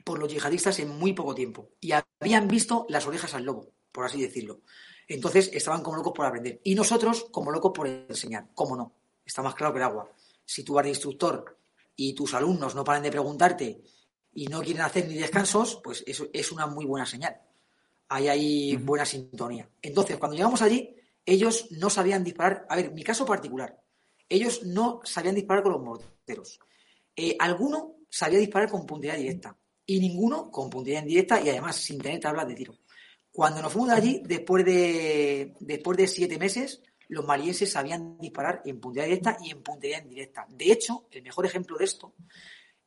por 0.04 0.18
los 0.18 0.32
yihadistas 0.32 0.78
en 0.80 0.88
muy 0.88 1.12
poco 1.12 1.34
tiempo 1.34 1.70
y 1.80 1.92
habían 2.20 2.48
visto 2.48 2.86
las 2.88 3.06
orejas 3.06 3.34
al 3.34 3.44
lobo, 3.44 3.72
por 3.90 4.04
así 4.04 4.20
decirlo. 4.20 4.60
Entonces 5.08 5.50
estaban 5.52 5.82
como 5.82 5.96
locos 5.96 6.12
por 6.14 6.26
aprender. 6.26 6.60
Y 6.62 6.74
nosotros 6.74 7.26
como 7.32 7.50
locos 7.50 7.72
por 7.74 7.86
enseñar. 7.86 8.48
¿Cómo 8.54 8.76
no? 8.76 8.94
Está 9.24 9.42
más 9.42 9.54
claro 9.54 9.72
que 9.72 9.78
el 9.78 9.84
agua. 9.84 10.10
Si 10.44 10.62
tú 10.62 10.74
vas 10.74 10.84
de 10.84 10.90
instructor 10.90 11.58
y 11.96 12.14
tus 12.14 12.34
alumnos 12.34 12.74
no 12.74 12.84
paran 12.84 13.02
de 13.02 13.10
preguntarte 13.10 13.82
y 14.32 14.46
no 14.46 14.60
quieren 14.62 14.82
hacer 14.82 15.08
ni 15.08 15.14
descansos, 15.14 15.80
pues 15.82 16.04
eso 16.06 16.28
es 16.32 16.52
una 16.52 16.66
muy 16.66 16.84
buena 16.84 17.06
señal. 17.06 17.40
Ahí 18.08 18.28
hay 18.28 18.76
buena 18.76 19.04
sintonía. 19.04 19.68
Entonces, 19.82 20.18
cuando 20.18 20.36
llegamos 20.36 20.62
allí, 20.62 20.94
ellos 21.24 21.68
no 21.70 21.90
sabían 21.90 22.24
disparar. 22.24 22.66
A 22.68 22.76
ver, 22.76 22.92
mi 22.92 23.02
caso 23.02 23.24
particular, 23.24 23.80
ellos 24.28 24.64
no 24.64 25.00
sabían 25.04 25.34
disparar 25.34 25.62
con 25.62 25.72
los 25.72 25.82
morteros. 25.82 26.58
Eh, 27.14 27.36
alguno 27.38 27.96
sabía 28.08 28.38
disparar 28.38 28.70
con 28.70 28.86
puntería 28.86 29.16
directa 29.16 29.56
y 29.86 30.00
ninguno 30.00 30.50
con 30.50 30.70
puntería 30.70 31.00
indirecta 31.00 31.40
y 31.40 31.48
además 31.48 31.76
sin 31.76 32.00
tener 32.00 32.20
tablas 32.20 32.46
de 32.48 32.54
tiro. 32.54 32.74
Cuando 33.32 33.62
nos 33.62 33.72
fuimos 33.72 33.90
de 33.90 33.96
allí, 33.96 34.22
después 34.24 34.64
de, 34.64 35.54
después 35.60 35.96
de 35.96 36.08
siete 36.08 36.38
meses, 36.38 36.82
los 37.08 37.24
malienses 37.24 37.72
sabían 37.72 38.18
disparar 38.18 38.62
en 38.64 38.80
puntería 38.80 39.08
directa 39.08 39.36
y 39.42 39.50
en 39.50 39.62
puntería 39.62 39.98
indirecta. 39.98 40.46
De 40.48 40.72
hecho, 40.72 41.06
el 41.10 41.22
mejor 41.22 41.46
ejemplo 41.46 41.76
de 41.76 41.84
esto, 41.84 42.14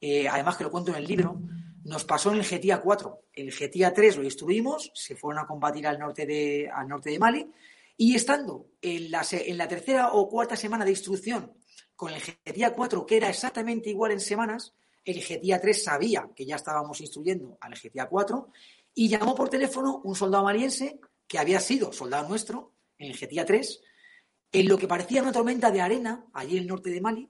eh, 0.06 0.28
además 0.28 0.58
que 0.58 0.66
lo 0.66 0.70
cuento 0.70 0.92
en 0.92 0.98
el 0.98 1.08
libro, 1.08 1.40
nos 1.86 2.04
pasó 2.04 2.34
en 2.34 2.40
el 2.40 2.46
GTA 2.46 2.82
4. 2.82 3.22
El 3.32 3.54
GTA 3.54 3.94
3 3.94 4.18
lo 4.18 4.24
instruimos, 4.26 4.92
se 4.94 5.16
fueron 5.16 5.42
a 5.42 5.48
combatir 5.48 5.88
al 5.88 5.98
norte 5.98 6.26
de, 6.26 6.70
al 6.70 6.90
norte 6.90 7.10
de 7.10 7.20
Mali 7.20 7.50
y 7.96 8.14
estando 8.14 8.68
en 8.82 9.10
la, 9.10 9.26
en 9.32 9.58
la 9.58 9.66
tercera 9.66 10.12
o 10.12 10.28
cuarta 10.28 10.58
semana 10.58 10.84
de 10.84 10.92
instrucción 10.92 11.54
con 11.96 12.12
el 12.12 12.22
GTA 12.22 12.74
4, 12.74 13.06
que 13.06 13.16
era 13.16 13.30
exactamente 13.30 13.92
igual 13.92 14.12
en 14.12 14.20
semanas, 14.20 14.74
el 15.06 15.24
GTA 15.24 15.62
3 15.62 15.82
sabía 15.82 16.30
que 16.36 16.46
ya 16.46 16.58
estábamos 16.58 17.00
instruyendo 17.00 17.58
al 17.62 17.74
GTA 17.74 18.10
4 18.10 18.50
y 18.96 19.08
llamó 19.08 19.34
por 19.36 19.48
teléfono 19.48 20.02
un 20.04 20.16
soldado 20.18 20.44
maliense 20.44 21.00
que 21.26 21.40
había 21.40 21.62
sido 21.62 21.94
soldado 21.94 22.28
nuestro 22.28 22.74
en 22.98 23.12
el 23.12 23.18
GTA 23.18 23.46
3, 23.46 23.82
en 24.52 24.68
lo 24.68 24.78
que 24.78 24.90
parecía 24.90 25.22
una 25.22 25.32
tormenta 25.32 25.72
de 25.72 25.80
arena 25.80 26.26
allí 26.34 26.58
en 26.58 26.64
el 26.64 26.68
norte 26.68 26.90
de 26.90 27.00
Mali, 27.00 27.30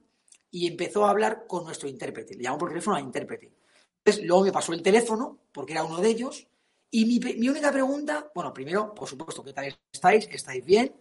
y 0.54 0.68
empezó 0.68 1.04
a 1.04 1.10
hablar 1.10 1.48
con 1.48 1.64
nuestro 1.64 1.88
intérprete. 1.88 2.36
Le 2.36 2.44
llamó 2.44 2.58
por 2.58 2.68
teléfono 2.68 2.96
al 2.96 3.02
intérprete. 3.02 3.52
Entonces, 3.98 4.24
luego 4.24 4.44
me 4.44 4.52
pasó 4.52 4.72
el 4.72 4.82
teléfono, 4.82 5.46
porque 5.50 5.72
era 5.72 5.82
uno 5.82 6.00
de 6.00 6.08
ellos, 6.08 6.46
y 6.92 7.06
mi, 7.06 7.18
mi 7.18 7.48
única 7.48 7.72
pregunta, 7.72 8.30
bueno, 8.32 8.54
primero, 8.54 8.94
por 8.94 9.08
supuesto, 9.08 9.42
¿qué 9.42 9.52
tal 9.52 9.76
estáis? 9.92 10.28
¿Estáis 10.30 10.64
bien? 10.64 10.94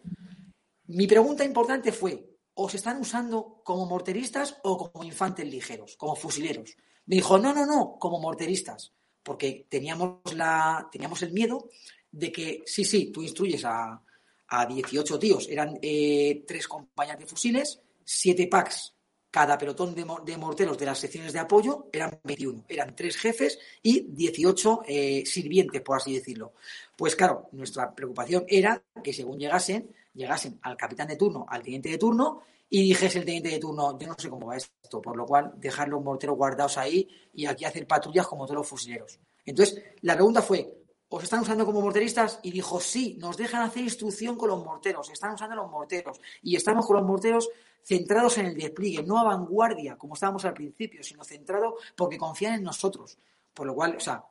Mi 0.88 1.06
pregunta 1.06 1.46
importante 1.46 1.92
fue, 1.92 2.36
¿os 2.56 2.74
están 2.74 3.00
usando 3.00 3.62
como 3.64 3.86
morteristas 3.86 4.58
o 4.64 4.90
como 4.90 5.04
infantes 5.04 5.48
ligeros, 5.48 5.98
como 5.98 6.16
fusileros? 6.16 6.76
Me 7.06 7.18
dijo, 7.18 7.38
no, 7.38 7.54
no, 7.54 7.68
no, 7.68 7.98
como 8.00 8.20
morteristas, 8.20 8.92
porque 9.22 9.68
teníamos, 9.70 10.34
la, 10.34 10.90
teníamos 10.92 11.22
el 11.22 11.32
miedo 11.32 11.70
de 12.12 12.32
que, 12.32 12.64
sí, 12.66 12.84
sí, 12.84 13.12
tú 13.12 13.22
instruyes 13.22 13.64
a, 13.66 14.02
a 14.48 14.66
18 14.66 15.20
tíos, 15.20 15.48
eran 15.48 15.78
eh, 15.80 16.44
tres 16.48 16.68
compañías 16.68 17.20
de 17.20 17.28
fusiles, 17.28 17.80
siete 18.04 18.48
packs 18.48 18.96
cada 19.34 19.58
pelotón 19.58 19.96
de, 19.96 20.38
morteros 20.38 20.78
de 20.78 20.86
las 20.86 21.00
secciones 21.00 21.34
de 21.34 21.40
apoyo 21.40 21.88
eran 21.92 22.20
21, 22.24 22.66
eran 22.70 22.96
tres 22.96 23.18
jefes 23.18 23.58
y 23.82 24.02
18 24.02 24.82
eh, 24.88 25.24
sirvientes, 25.26 25.82
por 25.82 25.98
así 25.98 26.14
decirlo. 26.14 26.54
Pues 26.96 27.16
claro, 27.16 27.50
nuestra 27.54 27.96
preocupación 27.96 28.46
era 28.48 28.80
que 29.04 29.12
según 29.12 29.40
llegasen, 29.40 29.90
llegasen 30.14 30.60
al 30.62 30.78
capitán 30.78 31.08
de 31.08 31.16
turno, 31.16 31.48
al 31.50 31.64
teniente 31.64 31.90
de 31.90 31.98
turno, 31.98 32.44
y 32.70 32.84
dijese 32.84 33.18
el 33.18 33.26
teniente 33.26 33.50
de 33.50 33.58
turno, 33.58 33.98
yo 33.98 34.08
no 34.08 34.16
sé 34.16 34.30
cómo 34.30 34.46
va 34.46 34.56
esto, 34.56 35.02
por 35.02 35.18
lo 35.18 35.26
cual 35.26 35.54
dejar 35.58 35.88
los 35.90 36.04
morteros 36.04 36.38
guardados 36.38 36.78
ahí 36.78 37.10
y 37.34 37.48
aquí 37.48 37.66
hacer 37.66 37.88
patrullas 37.88 38.28
como 38.28 38.46
todos 38.46 38.58
los 38.58 38.68
fusileros. 38.68 39.18
Entonces, 39.44 39.84
la 40.02 40.14
pregunta 40.14 40.44
fue, 40.44 40.83
¿os 41.16 41.24
están 41.24 41.42
usando 41.42 41.64
como 41.64 41.80
morteristas? 41.80 42.40
Y 42.42 42.50
dijo, 42.50 42.80
sí, 42.80 43.18
nos 43.20 43.38
dejan 43.38 43.62
hacer 43.62 43.84
instrucción 43.84 44.36
con 44.36 44.50
los 44.50 44.66
morteros, 44.66 45.12
están 45.12 45.36
usando 45.36 45.56
los 45.56 45.70
morteros. 45.70 46.20
Y 46.42 46.56
estamos 46.56 46.88
con 46.88 46.98
los 46.98 47.06
morteros 47.06 47.50
centrados 47.84 48.40
en 48.40 48.48
el 48.48 48.58
despliegue, 48.58 49.04
no 49.04 49.20
a 49.20 49.24
vanguardia, 49.24 49.96
como 49.96 50.16
estábamos 50.16 50.44
al 50.46 50.56
principio, 50.56 51.04
sino 51.04 51.24
centrado 51.24 51.76
porque 51.96 52.18
confían 52.18 52.56
en 52.56 52.64
nosotros. 52.64 53.20
Por 53.54 53.68
lo 53.68 53.76
cual, 53.76 53.98
o 53.98 54.00
sea, 54.00 54.24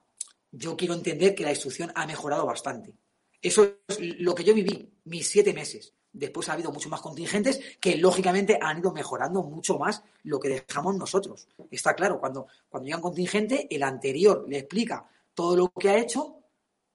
yo 0.51 0.77
quiero 0.77 0.95
entender 0.95 1.37
que 1.37 1.45
la 1.45 1.51
instrucción 1.51 1.93
ha 1.95 2.05
mejorado 2.05 2.45
bastante. 2.47 2.93
Eso 3.41 3.77
es 3.87 4.01
lo 4.01 4.35
que 4.35 4.43
yo 4.43 4.53
viví, 4.53 4.93
mis 5.05 5.29
siete 5.29 5.55
meses. 5.55 5.93
Después 6.13 6.49
ha 6.49 6.55
habido 6.55 6.73
muchos 6.73 6.91
más 6.91 7.01
contingentes 7.01 7.61
que, 7.81 7.97
lógicamente, 7.97 8.59
han 8.61 8.79
ido 8.79 8.91
mejorando 8.93 9.45
mucho 9.45 9.79
más 9.79 10.03
lo 10.25 10.41
que 10.41 10.49
dejamos 10.49 10.97
nosotros. 10.97 11.47
Está 11.71 11.95
claro, 11.95 12.19
cuando, 12.19 12.49
cuando 12.69 12.87
llega 12.87 12.97
un 12.97 13.03
contingente, 13.03 13.69
el 13.71 13.85
anterior 13.85 14.47
le 14.49 14.59
explica 14.59 15.07
todo 15.33 15.55
lo 15.57 15.73
que 15.73 15.89
ha 15.89 15.99
hecho 15.99 16.42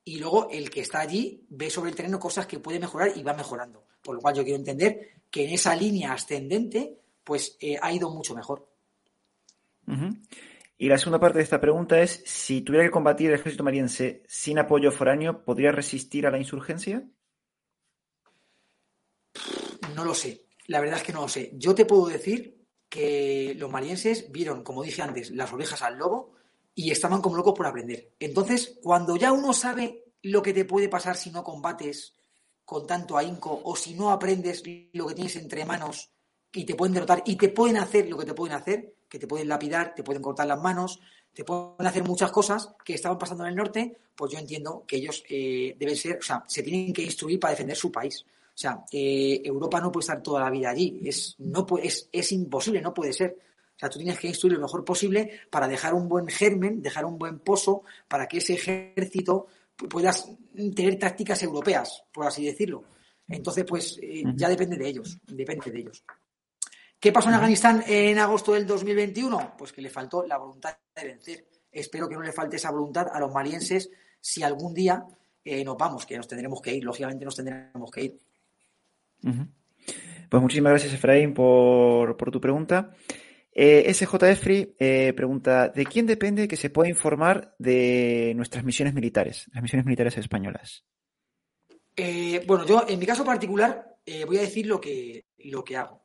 y 0.08 0.20
luego 0.20 0.48
el 0.50 0.70
que 0.70 0.80
está 0.80 1.02
allí 1.02 1.46
ve 1.50 1.70
sobre 1.70 1.90
el 1.90 1.96
terreno 1.98 2.18
cosas 2.18 2.48
que 2.48 2.60
puede 2.60 2.80
mejorar 2.80 3.12
y 3.18 3.24
va 3.24 3.34
mejorando. 3.34 3.88
Por 4.02 4.16
lo 4.16 4.22
cual 4.22 4.36
yo 4.36 4.44
quiero 4.44 4.58
entender 4.58 5.22
que 5.30 5.44
en 5.44 5.54
esa 5.54 5.76
línea 5.76 6.14
ascendente 6.14 7.02
pues 7.26 7.58
eh, 7.60 7.78
ha 7.82 7.92
ido 7.92 8.10
mucho 8.10 8.34
mejor. 8.34 8.72
Y 10.78 10.88
la 10.88 10.98
segunda 10.98 11.20
parte 11.20 11.40
de 11.40 11.44
esta 11.44 11.60
pregunta 11.60 12.00
es, 12.00 12.24
si 12.26 12.62
tuviera 12.62 12.86
que 12.86 12.92
combatir 12.92 13.28
el 13.28 13.36
ejército 13.36 13.66
maliense 13.66 14.24
sin 14.28 14.60
apoyo 14.60 14.94
foráneo, 14.94 15.44
¿podría 15.44 15.74
resistir 15.74 16.26
a 16.26 16.32
la 16.32 16.38
insurgencia? 16.38 17.04
No 19.94 20.06
lo 20.06 20.14
sé, 20.14 20.46
la 20.68 20.80
verdad 20.80 21.00
es 21.00 21.04
que 21.04 21.14
no 21.14 21.24
lo 21.24 21.28
sé. 21.28 21.52
Yo 21.56 21.76
te 21.76 21.84
puedo 21.84 22.08
decir 22.08 22.66
que 22.88 23.56
los 23.58 23.70
malienses 23.70 24.32
vieron, 24.32 24.64
como 24.64 24.84
dije 24.84 25.02
antes, 25.02 25.32
las 25.32 25.52
orejas 25.52 25.82
al 25.82 25.98
lobo 25.98 26.37
y 26.80 26.92
estaban 26.92 27.24
como 27.24 27.36
locos 27.36 27.56
por 27.56 27.66
aprender. 27.66 28.14
Entonces, 28.20 28.78
cuando 28.84 29.16
ya 29.16 29.32
uno 29.32 29.52
sabe 29.52 30.14
lo 30.22 30.44
que 30.44 30.54
te 30.54 30.64
puede 30.64 30.88
pasar 30.88 31.18
si 31.18 31.32
no 31.32 31.44
combates 31.44 32.14
con 32.64 32.86
tanto 32.86 33.18
ahínco 33.18 33.62
o 33.64 33.76
si 33.76 33.96
no 33.96 34.12
aprendes 34.12 34.62
lo 34.94 35.08
que 35.08 35.16
tienes 35.16 35.36
entre 35.38 35.66
manos 35.66 36.12
y 36.54 36.66
te 36.66 36.76
pueden 36.76 36.94
derrotar 36.94 37.24
y 37.26 37.36
te 37.36 37.50
pueden 37.50 37.78
hacer 37.78 38.08
lo 38.08 38.16
que 38.16 38.26
te 38.26 38.36
pueden 38.36 38.56
hacer, 38.56 38.94
que 39.10 39.18
te 39.18 39.26
pueden 39.26 39.48
lapidar, 39.48 39.96
te 39.96 40.04
pueden 40.04 40.22
cortar 40.22 40.46
las 40.46 40.62
manos, 40.62 41.00
te 41.34 41.44
pueden 41.44 41.88
hacer 41.88 42.04
muchas 42.04 42.32
cosas 42.32 42.70
que 42.86 42.94
estaban 42.94 43.18
pasando 43.18 43.44
en 43.46 43.50
el 43.50 43.56
norte, 43.56 43.98
pues 44.16 44.32
yo 44.32 44.38
entiendo 44.38 44.84
que 44.88 44.98
ellos 44.98 45.24
eh, 45.30 45.76
deben 45.80 45.96
ser, 45.96 46.20
o 46.20 46.22
sea, 46.22 46.44
se 46.46 46.62
tienen 46.62 46.94
que 46.94 47.02
instruir 47.02 47.40
para 47.40 47.54
defender 47.54 47.76
su 47.76 47.92
país. 47.92 48.24
O 48.24 48.60
sea, 48.60 48.86
eh, 48.92 49.42
Europa 49.44 49.82
no 49.82 49.92
puede 49.92 50.04
estar 50.04 50.22
toda 50.22 50.42
la 50.42 50.52
vida 50.52 50.70
allí, 50.70 51.02
es, 51.04 51.34
no 51.40 51.66
es, 51.82 52.08
es 52.12 52.32
imposible, 52.34 52.82
no 52.82 52.94
puede 52.94 53.14
ser. 53.14 53.36
O 53.78 53.80
sea, 53.80 53.90
tú 53.90 54.00
tienes 54.00 54.18
que 54.18 54.28
instruir 54.28 54.56
lo 54.56 54.62
mejor 54.62 54.84
posible 54.84 55.42
para 55.52 55.68
dejar 55.68 55.94
un 55.94 56.10
buen 56.10 56.28
germen, 56.28 56.82
dejar 56.82 57.06
un 57.06 57.20
buen 57.20 57.38
pozo, 57.40 57.84
para 58.08 58.28
que 58.28 58.40
ese 58.40 58.56
ejército 58.56 59.46
puedas 59.88 60.32
tener 60.76 60.98
tácticas 60.98 61.44
europeas, 61.44 62.04
por 62.12 62.26
así 62.26 62.44
decirlo. 62.44 62.84
Entonces, 63.28 63.66
pues 63.66 64.00
eh, 64.02 64.24
ya 64.36 64.50
depende 64.50 64.78
de 64.78 64.88
ellos, 64.88 65.20
depende 65.28 65.70
de 65.70 65.80
ellos. 65.80 66.04
¿Qué 67.00 67.12
pasó 67.12 67.30
en 67.30 67.36
Afganistán 67.36 67.84
en 67.86 68.18
agosto 68.18 68.54
del 68.54 68.66
2021? 68.66 69.54
Pues 69.56 69.72
que 69.72 69.84
le 69.84 69.92
faltó 69.92 70.26
la 70.26 70.40
voluntad 70.40 70.76
de 70.96 71.06
vencer. 71.06 71.48
Espero 71.72 72.10
que 72.10 72.16
no 72.16 72.24
le 72.24 72.32
falte 72.32 72.56
esa 72.56 72.72
voluntad 72.72 73.08
a 73.14 73.20
los 73.20 73.32
malienses 73.32 73.92
si 74.20 74.42
algún 74.42 74.74
día 74.74 75.06
eh, 75.46 75.64
nos 75.64 75.78
vamos, 75.78 76.08
que 76.08 76.18
nos 76.18 76.28
tendremos 76.28 76.60
que 76.62 76.74
ir, 76.74 76.84
lógicamente 76.84 77.26
nos 77.26 77.36
tendremos 77.36 77.92
que 77.92 78.04
ir. 78.04 78.20
Pues 80.30 80.42
muchísimas 80.42 80.72
gracias, 80.72 80.94
Efraín, 80.94 81.36
por, 81.36 82.18
por 82.18 82.32
tu 82.32 82.42
pregunta. 82.42 82.92
Eh, 83.60 83.92
SJ 83.92 84.14
eh, 84.78 85.14
pregunta, 85.16 85.70
¿de 85.70 85.84
quién 85.88 86.06
depende 86.06 86.48
que 86.48 86.56
se 86.56 86.70
pueda 86.70 86.90
informar 86.90 87.56
de 87.58 88.34
nuestras 88.36 88.64
misiones 88.64 88.94
militares, 88.94 89.50
las 89.52 89.64
misiones 89.64 89.84
militares 89.84 90.16
españolas? 90.20 90.86
Eh, 91.96 92.44
bueno, 92.46 92.68
yo 92.68 92.86
en 92.88 93.00
mi 93.00 93.08
caso 93.08 93.26
particular 93.26 93.98
eh, 94.06 94.26
voy 94.26 94.38
a 94.38 94.42
decir 94.42 94.68
lo 94.68 94.80
que, 94.80 95.26
lo 95.40 95.64
que 95.64 95.76
hago. 95.76 96.04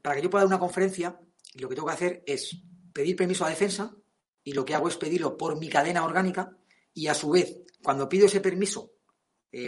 para 0.00 0.16
que 0.16 0.22
yo 0.22 0.30
pueda 0.30 0.44
dar 0.44 0.46
una 0.46 0.58
conferencia, 0.58 1.20
lo 1.56 1.68
que 1.68 1.74
tengo 1.74 1.88
que 1.88 1.94
hacer 1.94 2.22
es 2.24 2.56
pedir 2.94 3.16
permiso 3.16 3.44
a 3.44 3.50
defensa 3.50 3.94
y 4.42 4.54
lo 4.54 4.64
que 4.64 4.74
hago 4.74 4.88
es 4.88 4.96
pedirlo 4.96 5.36
por 5.36 5.58
mi 5.58 5.68
cadena 5.68 6.06
orgánica 6.06 6.56
y 6.94 7.08
a 7.08 7.14
su 7.14 7.32
vez, 7.32 7.54
cuando 7.82 8.08
pido 8.08 8.24
ese 8.24 8.40
permiso 8.40 8.92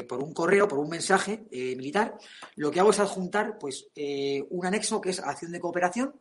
por 0.09 0.21
un 0.21 0.33
correo, 0.33 0.67
por 0.67 0.79
un 0.79 0.89
mensaje 0.89 1.47
militar, 1.53 2.17
lo 2.57 2.71
que 2.71 2.81
hago 2.81 2.91
es 2.91 2.99
adjuntar 2.99 3.59
pues, 3.59 3.89
un 4.49 4.67
anexo 4.67 5.01
que 5.03 5.11
es 5.11 5.21
acción 5.21 5.53
de 5.53 5.61
cooperación 5.61 6.15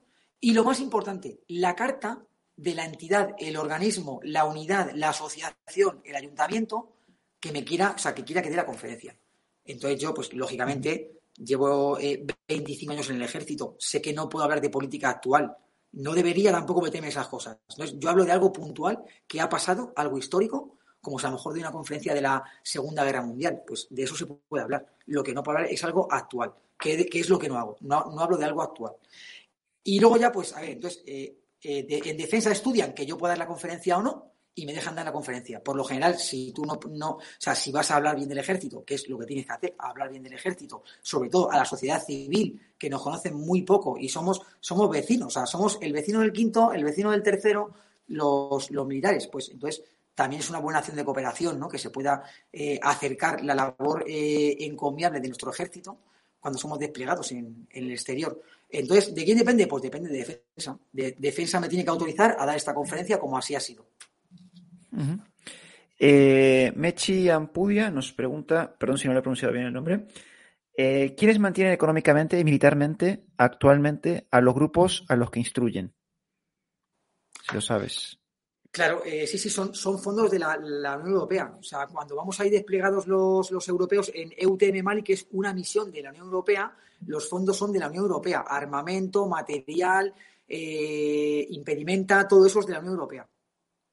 y 0.45 0.53
lo 0.53 0.63
más 0.63 0.79
importante, 0.79 1.39
la 1.47 1.75
carta 1.75 2.23
de 2.55 2.75
la 2.75 2.85
entidad, 2.85 3.31
el 3.39 3.57
organismo, 3.57 4.19
la 4.21 4.45
unidad, 4.45 4.91
la 4.93 5.09
asociación, 5.09 6.03
el 6.05 6.15
ayuntamiento, 6.15 6.91
que 7.39 7.51
me 7.51 7.65
quiera, 7.65 7.95
o 7.95 7.97
sea, 7.97 8.13
que 8.13 8.23
quiera 8.23 8.43
que 8.43 8.51
dé 8.51 8.55
la 8.55 8.67
conferencia. 8.67 9.17
Entonces 9.63 9.99
yo, 9.99 10.13
pues 10.13 10.31
lógicamente, 10.33 11.19
llevo 11.35 11.95
25 11.95 12.91
eh, 12.91 12.95
años 12.95 13.09
en 13.09 13.15
el 13.15 13.23
ejército, 13.23 13.75
sé 13.79 13.99
que 14.03 14.13
no 14.13 14.29
puedo 14.29 14.45
hablar 14.45 14.61
de 14.61 14.69
política 14.69 15.09
actual, 15.09 15.57
no 15.93 16.13
debería 16.13 16.51
tampoco 16.51 16.83
meterme 16.83 17.07
esas 17.07 17.27
cosas. 17.27 17.57
Entonces 17.67 17.97
yo 17.97 18.11
hablo 18.11 18.23
de 18.23 18.31
algo 18.31 18.53
puntual 18.53 19.03
que 19.25 19.41
ha 19.41 19.49
pasado, 19.49 19.93
algo 19.95 20.19
histórico, 20.19 20.77
como 21.01 21.17
si 21.17 21.25
a 21.25 21.29
lo 21.29 21.37
mejor 21.37 21.55
de 21.55 21.61
una 21.61 21.71
conferencia 21.71 22.13
de 22.13 22.21
la 22.21 22.43
Segunda 22.61 23.03
Guerra 23.03 23.23
Mundial, 23.23 23.63
pues 23.65 23.87
de 23.89 24.03
eso 24.03 24.15
se 24.15 24.27
puede 24.27 24.61
hablar. 24.61 24.85
Lo 25.07 25.23
que 25.23 25.33
no 25.33 25.41
puedo 25.41 25.57
hablar 25.57 25.73
es 25.73 25.83
algo 25.83 26.07
actual, 26.11 26.53
que, 26.77 27.09
es 27.11 27.29
lo 27.31 27.39
que 27.39 27.49
no 27.49 27.57
hago, 27.57 27.77
no, 27.81 28.11
no 28.13 28.21
hablo 28.21 28.37
de 28.37 28.45
algo 28.45 28.61
actual. 28.61 28.93
Y 29.87 29.99
luego 29.99 30.17
ya, 30.17 30.31
pues, 30.31 30.51
a 30.53 30.61
ver, 30.61 30.71
entonces, 30.71 31.03
eh, 31.05 31.37
eh, 31.61 32.01
en 32.05 32.17
defensa 32.17 32.51
estudian 32.51 32.93
que 32.93 33.05
yo 33.05 33.19
pueda 33.19 33.33
dar 33.33 33.37
la 33.37 33.47
conferencia 33.47 33.97
o 33.97 34.01
no, 34.01 34.31
y 34.55 34.65
me 34.65 34.73
dejan 34.73 34.95
dar 34.95 35.05
la 35.05 35.11
conferencia. 35.11 35.63
Por 35.63 35.75
lo 35.75 35.83
general, 35.83 36.17
si 36.17 36.51
tú 36.53 36.65
no, 36.65 36.79
no, 36.89 37.11
o 37.11 37.21
sea, 37.37 37.53
si 37.53 37.71
vas 37.71 37.91
a 37.91 37.97
hablar 37.97 38.15
bien 38.15 38.27
del 38.27 38.39
ejército, 38.39 38.83
que 38.83 38.95
es 38.95 39.07
lo 39.07 39.19
que 39.19 39.27
tienes 39.27 39.45
que 39.45 39.53
hacer, 39.53 39.75
hablar 39.77 40.09
bien 40.09 40.23
del 40.23 40.33
ejército, 40.33 40.83
sobre 41.03 41.29
todo 41.29 41.51
a 41.51 41.57
la 41.57 41.65
sociedad 41.65 42.03
civil, 42.03 42.59
que 42.79 42.89
nos 42.89 43.03
conocen 43.03 43.35
muy 43.35 43.61
poco 43.61 43.95
y 43.99 44.09
somos, 44.09 44.41
somos 44.59 44.89
vecinos, 44.89 45.27
o 45.27 45.29
sea, 45.29 45.45
somos 45.45 45.77
el 45.81 45.93
vecino 45.93 46.21
del 46.21 46.33
quinto, 46.33 46.73
el 46.73 46.83
vecino 46.83 47.11
del 47.11 47.21
tercero, 47.21 47.71
los, 48.07 48.71
los 48.71 48.87
militares, 48.87 49.27
pues 49.27 49.49
entonces 49.49 49.83
también 50.15 50.41
es 50.41 50.49
una 50.49 50.59
buena 50.59 50.79
acción 50.79 50.97
de 50.97 51.05
cooperación, 51.05 51.59
¿no? 51.59 51.67
Que 51.67 51.77
se 51.77 51.91
pueda 51.91 52.23
eh, 52.51 52.79
acercar 52.81 53.43
la 53.43 53.53
labor 53.53 54.03
encomiable 54.07 55.19
de 55.19 55.27
nuestro 55.27 55.51
ejército 55.51 55.99
cuando 56.45 56.59
somos 56.59 56.77
desplegados 56.77 57.31
en, 57.31 57.67
el 57.71 57.89
exterior. 57.89 58.39
Entonces, 58.79 59.13
¿de 59.13 59.23
quién 59.23 59.37
depende? 59.37 59.67
Pues 59.67 59.83
depende 59.83 60.09
de 60.09 60.17
defensa. 60.17 60.77
De, 60.91 61.15
defensa 61.17 61.59
me 61.59 61.69
tiene 61.69 61.83
que 61.83 61.89
autorizar 61.89 62.35
a 62.37 62.45
dar 62.45 62.55
esta 62.55 62.73
conferencia 62.73 63.19
como 63.19 63.37
así 63.37 63.55
ha 63.55 63.59
sido. 63.59 63.87
Eh, 65.97 66.71
Mechi 66.75 67.29
Ampudia 67.29 67.89
nos 67.89 68.13
pregunta, 68.13 68.75
perdón 68.77 68.97
si 68.97 69.07
no 69.07 69.13
le 69.13 69.19
he 69.19 69.23
pronunciado 69.23 69.53
bien 69.53 69.65
el 69.65 69.73
nombre, 69.73 70.07
¿quiénes 70.75 71.39
mantienen 71.39 71.73
económicamente 71.73 72.39
y 72.39 72.43
militarmente 72.43 73.25
actualmente 73.37 74.27
a 74.31 74.41
los 74.41 74.53
grupos 74.53 75.05
a 75.07 75.15
los 75.15 75.31
que 75.31 75.39
instruyen? 75.39 75.93
Si 77.47 77.53
lo 77.53 77.61
sabes. 77.61 78.19
Claro, 78.75 79.03
eh, 79.05 79.25
sí, 79.25 79.37
sí, 79.37 79.49
son, 79.49 79.73
son 79.73 79.97
fondos 79.99 80.29
de 80.29 80.37
la, 80.37 80.57
Unión 80.57 81.13
Europea. 81.13 81.55
O 81.57 81.63
sea, 81.63 81.87
cuando 81.87 82.13
vamos 82.13 82.37
ahí 82.41 82.49
desplegados 82.49 83.07
los, 83.07 83.49
los 83.49 83.69
europeos 83.69 84.11
en 84.13 84.33
EUTM 84.35 84.83
Mali, 84.83 85.01
que 85.01 85.13
es 85.13 85.25
una 85.31 85.53
misión 85.53 85.89
de 85.93 86.01
la 86.01 86.09
Unión 86.09 86.25
Europea, 86.25 86.75
los 87.05 87.29
fondos 87.29 87.57
son 87.57 87.71
de 87.71 87.79
la 87.79 87.87
Unión 87.87 88.03
Europea. 88.03 88.41
Armamento, 88.41 89.27
material, 89.27 90.13
eh, 90.47 91.45
impedimenta, 91.49 92.27
todo 92.27 92.45
eso 92.45 92.59
es 92.59 92.65
de 92.65 92.73
la 92.73 92.79
Unión 92.79 92.93
Europea. 92.93 93.27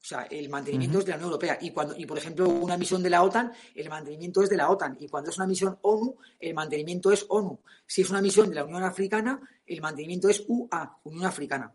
O 0.02 0.04
sea, 0.04 0.24
el 0.24 0.48
mantenimiento 0.48 0.98
es 0.98 1.04
de 1.04 1.10
la 1.10 1.16
Unión 1.16 1.30
Europea. 1.30 1.58
Y, 1.60 1.70
cuando, 1.70 1.96
y, 1.96 2.06
por 2.06 2.18
ejemplo, 2.18 2.48
una 2.48 2.76
misión 2.76 3.02
de 3.04 3.10
la 3.10 3.22
OTAN, 3.22 3.52
el 3.74 3.88
mantenimiento 3.88 4.42
es 4.42 4.50
de 4.50 4.56
la 4.56 4.68
OTAN. 4.68 4.96
Y 4.98 5.08
cuando 5.08 5.30
es 5.30 5.36
una 5.36 5.46
misión 5.46 5.78
ONU, 5.82 6.16
el 6.40 6.54
mantenimiento 6.54 7.12
es 7.12 7.24
ONU. 7.28 7.60
Si 7.86 8.02
es 8.02 8.10
una 8.10 8.20
misión 8.20 8.48
de 8.48 8.56
la 8.56 8.64
Unión 8.64 8.82
Africana, 8.82 9.40
el 9.64 9.80
mantenimiento 9.80 10.28
es 10.28 10.44
UA, 10.48 10.98
Unión 11.04 11.26
Africana. 11.26 11.72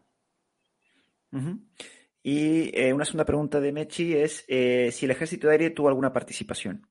Y 2.21 2.77
eh, 2.77 2.91
una 2.93 3.05
segunda 3.05 3.23
pregunta 3.23 3.61
de 3.61 3.71
Mechi 3.71 4.13
es 4.13 4.43
eh, 4.49 4.89
si 4.91 5.05
el 5.05 5.11
ejército 5.11 5.47
de 5.47 5.53
aire 5.53 5.69
tuvo 5.69 5.87
alguna 5.87 6.11
participación 6.11 6.85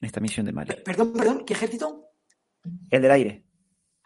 en 0.00 0.06
esta 0.06 0.20
misión 0.20 0.44
de 0.44 0.52
Mali. 0.52 0.74
Perdón, 0.84 1.14
perdón, 1.14 1.44
¿qué 1.46 1.54
ejército? 1.54 2.10
El 2.90 3.00
del 3.00 3.10
aire. 3.10 3.43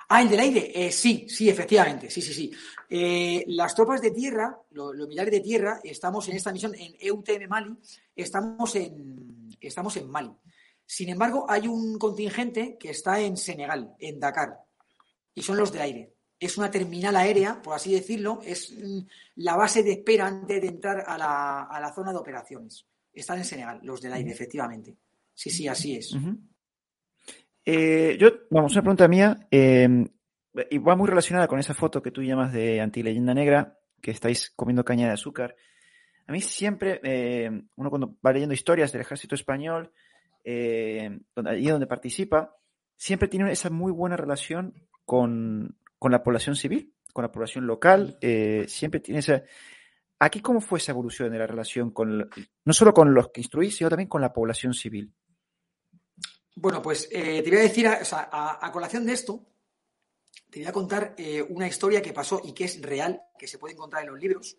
Ah, 0.09 0.23
el 0.23 0.29
del 0.29 0.41
aire. 0.41 0.73
Eh, 0.75 0.91
sí, 0.91 1.27
sí, 1.29 1.49
efectivamente. 1.49 2.11
Sí, 2.11 2.23
sí, 2.23 2.33
sí. 2.33 3.45
las 3.49 3.75
tropas 3.75 4.01
de 4.01 4.11
tierra, 4.11 4.59
los 4.71 4.95
militares 4.95 5.33
de 5.33 5.41
tierra, 5.41 5.81
estamos 5.85 6.29
en 6.29 6.37
esta 6.37 6.53
misión 6.53 6.75
en 6.75 6.95
EUTM 6.99 7.49
Mali, 7.49 7.77
estamos 8.17 8.75
en, 8.77 9.51
estamos 9.61 9.97
en 9.97 10.09
Mali. 10.09 10.33
Sin 10.87 11.11
embargo, 11.11 11.45
hay 11.49 11.69
un 11.69 11.99
contingente 11.99 12.79
que 12.79 12.91
está 12.91 13.21
en 13.21 13.37
Senegal, 13.37 13.95
en 13.99 14.19
Dakar, 14.19 14.59
y 15.35 15.43
son 15.43 15.59
los 15.59 15.71
de 15.71 15.83
aire 15.83 16.19
es 16.41 16.57
una 16.57 16.71
terminal 16.71 17.17
aérea, 17.17 17.61
por 17.61 17.75
así 17.75 17.93
decirlo, 17.93 18.41
es 18.45 18.73
mm, 18.73 19.01
la 19.37 19.57
base 19.57 19.83
de 19.83 19.93
espera 19.93 20.27
antes 20.27 20.61
de 20.61 20.69
entrar 20.69 21.05
a 21.07 21.19
la, 21.19 21.93
zona 21.95 22.13
de 22.13 22.19
operaciones. 22.19 22.87
Están 23.13 23.39
en 23.39 23.45
Senegal, 23.45 23.81
los 23.83 24.01
del 24.01 24.13
aire, 24.13 24.31
efectivamente. 24.31 24.97
Sí, 25.35 25.51
sí, 25.51 25.67
así 25.67 25.97
es. 25.97 26.15
Eh, 27.71 28.17
yo, 28.19 28.31
vamos, 28.49 28.73
una 28.73 28.81
pregunta 28.81 29.07
mía, 29.09 29.47
em, 29.51 30.09
y 30.71 30.79
va 30.79 30.97
muy 30.97 31.07
relacionada 31.07 31.47
con 31.47 31.59
esa 31.59 31.75
foto 31.75 32.01
que 32.01 32.11
tú 32.11 32.23
llamas 32.23 32.51
de 32.51 32.81
antileyenda 32.81 33.35
negra, 33.35 33.79
que 34.01 34.11
estáis 34.11 34.51
comiendo 34.57 34.87
caña 34.87 35.07
de 35.07 35.13
azúcar. 35.13 35.55
A 36.27 36.33
mí 36.33 36.41
siempre, 36.41 36.99
em, 37.03 37.69
uno 37.77 37.91
cuando 37.91 38.17
va 38.27 38.33
leyendo 38.33 38.55
historias 38.55 38.91
del 38.91 39.03
ejército 39.03 39.35
español, 39.35 39.93
em, 40.45 41.21
allí 41.45 41.69
donde 41.69 41.87
participa, 41.87 42.57
siempre 42.97 43.29
tiene 43.29 43.53
esa 43.53 43.69
muy 43.69 43.93
buena 43.93 44.17
relación 44.17 44.73
con, 45.05 45.77
con 45.99 46.11
la 46.11 46.23
población 46.23 46.57
civil, 46.57 46.95
con 47.13 47.23
la 47.23 47.33
población 47.33 47.67
local, 47.67 48.17
eh, 48.23 48.65
siempre 48.67 49.01
tiene 49.01 49.21
esa... 49.21 49.43
Aquí, 50.19 50.41
¿cómo 50.41 50.63
fue 50.63 50.79
esa 50.79 50.93
evolución 50.93 51.31
de 51.33 51.39
la 51.39 51.47
relación 51.47 51.91
con, 51.91 52.31
no 52.65 52.73
solo 52.73 52.95
con 52.95 53.13
los 53.13 53.29
que 53.29 53.43
instruís, 53.43 53.77
sino 53.77 53.91
también 53.91 54.09
con 54.09 54.23
la 54.23 54.33
población 54.33 54.73
civil? 54.73 55.13
Bueno, 56.61 56.83
pues 56.83 57.09
eh, 57.13 57.41
te 57.41 57.51
voy 57.51 57.61
a 57.61 57.63
decir, 57.63 57.87
a, 57.87 58.71
colación 58.73 59.07
de 59.07 59.13
esto, 59.13 59.47
te 60.51 60.59
voy 60.59 60.67
a 60.67 60.73
contar 60.73 61.15
eh, 61.17 61.41
una 61.41 61.69
historia 61.69 62.03
que 62.03 62.13
pasó 62.13 62.41
y 62.43 62.53
que 62.53 62.65
es 62.65 62.83
real, 62.83 63.23
que 63.39 63.47
se 63.47 63.59
puede 63.59 63.75
encontrar 63.75 64.03
en 64.03 64.11
los 64.11 64.19
libros. 64.19 64.57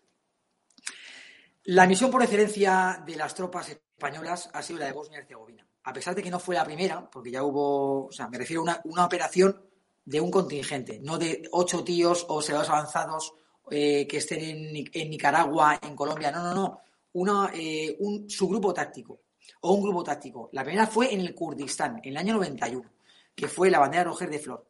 La 1.64 1.86
misión 1.86 2.10
por 2.10 2.22
excelencia 2.22 3.02
de 3.04 3.16
las 3.16 3.34
tropas 3.34 3.68
españolas 3.68 4.48
ha 4.54 4.62
sido 4.62 4.78
la 4.78 4.86
de 4.86 4.92
Bosnia 4.92 5.18
y 5.18 5.22
Herzegovina. 5.22 5.66
A 5.82 5.92
pesar 5.92 6.14
de 6.14 6.22
que 6.22 6.30
no 6.30 6.38
fue 6.38 6.54
la 6.54 6.64
primera, 6.64 7.10
porque 7.10 7.32
ya 7.32 7.44
hubo, 7.44 8.06
o 8.06 8.12
sea, 8.12 8.28
me 8.28 8.38
refiero 8.38 8.62
a 8.66 8.80
una, 8.84 9.04
operación 9.04 9.62
de 10.02 10.22
un 10.22 10.30
contingente, 10.30 11.00
no 11.00 11.18
de 11.18 11.50
ocho 11.52 11.84
tíos 11.84 12.24
o 12.30 12.40
soldados 12.40 12.70
avanzados 12.70 13.34
eh, 13.70 14.06
que 14.08 14.16
estén 14.16 14.40
en, 14.42 15.10
Nicaragua, 15.10 15.78
en 15.82 15.94
Colombia, 15.94 16.30
no, 16.30 16.42
no, 16.42 16.54
no, 16.54 16.80
una, 17.12 17.52
un 17.98 18.30
subgrupo 18.30 18.72
táctico 18.72 19.20
o 19.60 19.72
un 19.72 19.82
grupo 19.82 20.02
táctico. 20.04 20.48
La 20.52 20.64
primera 20.64 20.86
fue 20.86 21.12
en 21.12 21.20
el 21.20 21.34
Kurdistán, 21.34 22.00
en 22.02 22.10
el 22.10 22.16
año 22.16 22.34
91, 22.34 22.90
que 23.34 23.48
fue 23.48 23.70
la 23.70 23.78
bandera 23.78 24.04
roja 24.04 24.26
de 24.26 24.38
flor 24.38 24.66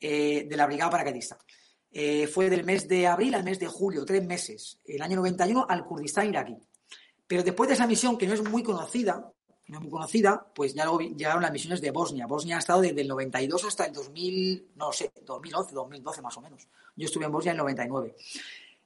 eh, 0.00 0.46
de 0.48 0.56
la 0.56 0.66
Brigada 0.66 0.90
Paracaidista. 0.90 1.38
fue 2.32 2.50
del 2.50 2.64
mes 2.64 2.86
de 2.88 3.06
abril 3.06 3.34
al 3.34 3.44
mes 3.44 3.58
de 3.58 3.66
julio, 3.66 4.04
tres 4.04 4.24
meses, 4.24 4.80
el 4.84 5.02
año 5.02 5.16
91 5.16 5.66
al 5.68 5.84
Kurdistán 5.84 6.28
iraquí. 6.28 6.56
Pero 7.26 7.42
después 7.42 7.68
de 7.68 7.74
esa 7.74 7.86
misión, 7.86 8.16
que 8.16 8.26
no 8.26 8.34
es 8.34 8.42
muy 8.42 8.62
conocida, 8.62 9.32
no 9.68 9.80
muy 9.80 9.90
conocida, 9.90 10.46
pues 10.54 10.74
ya 10.74 10.84
luego 10.84 11.00
llegaron 11.00 11.42
las 11.42 11.50
misiones 11.50 11.80
de 11.80 11.90
Bosnia. 11.90 12.26
Bosnia 12.26 12.56
ha 12.56 12.58
estado 12.60 12.82
desde 12.82 13.00
el 13.00 13.08
92 13.08 13.64
hasta 13.64 13.86
el 13.86 13.92
2000, 13.92 14.72
no 14.76 14.92
sé, 14.92 15.10
2011, 15.22 15.74
2012 15.74 16.22
más 16.22 16.36
o 16.36 16.40
menos. 16.40 16.68
Yo 16.94 17.06
estuve 17.06 17.24
en 17.24 17.32
Bosnia 17.32 17.50
en 17.50 17.56
el 17.56 17.62
99. 17.62 18.14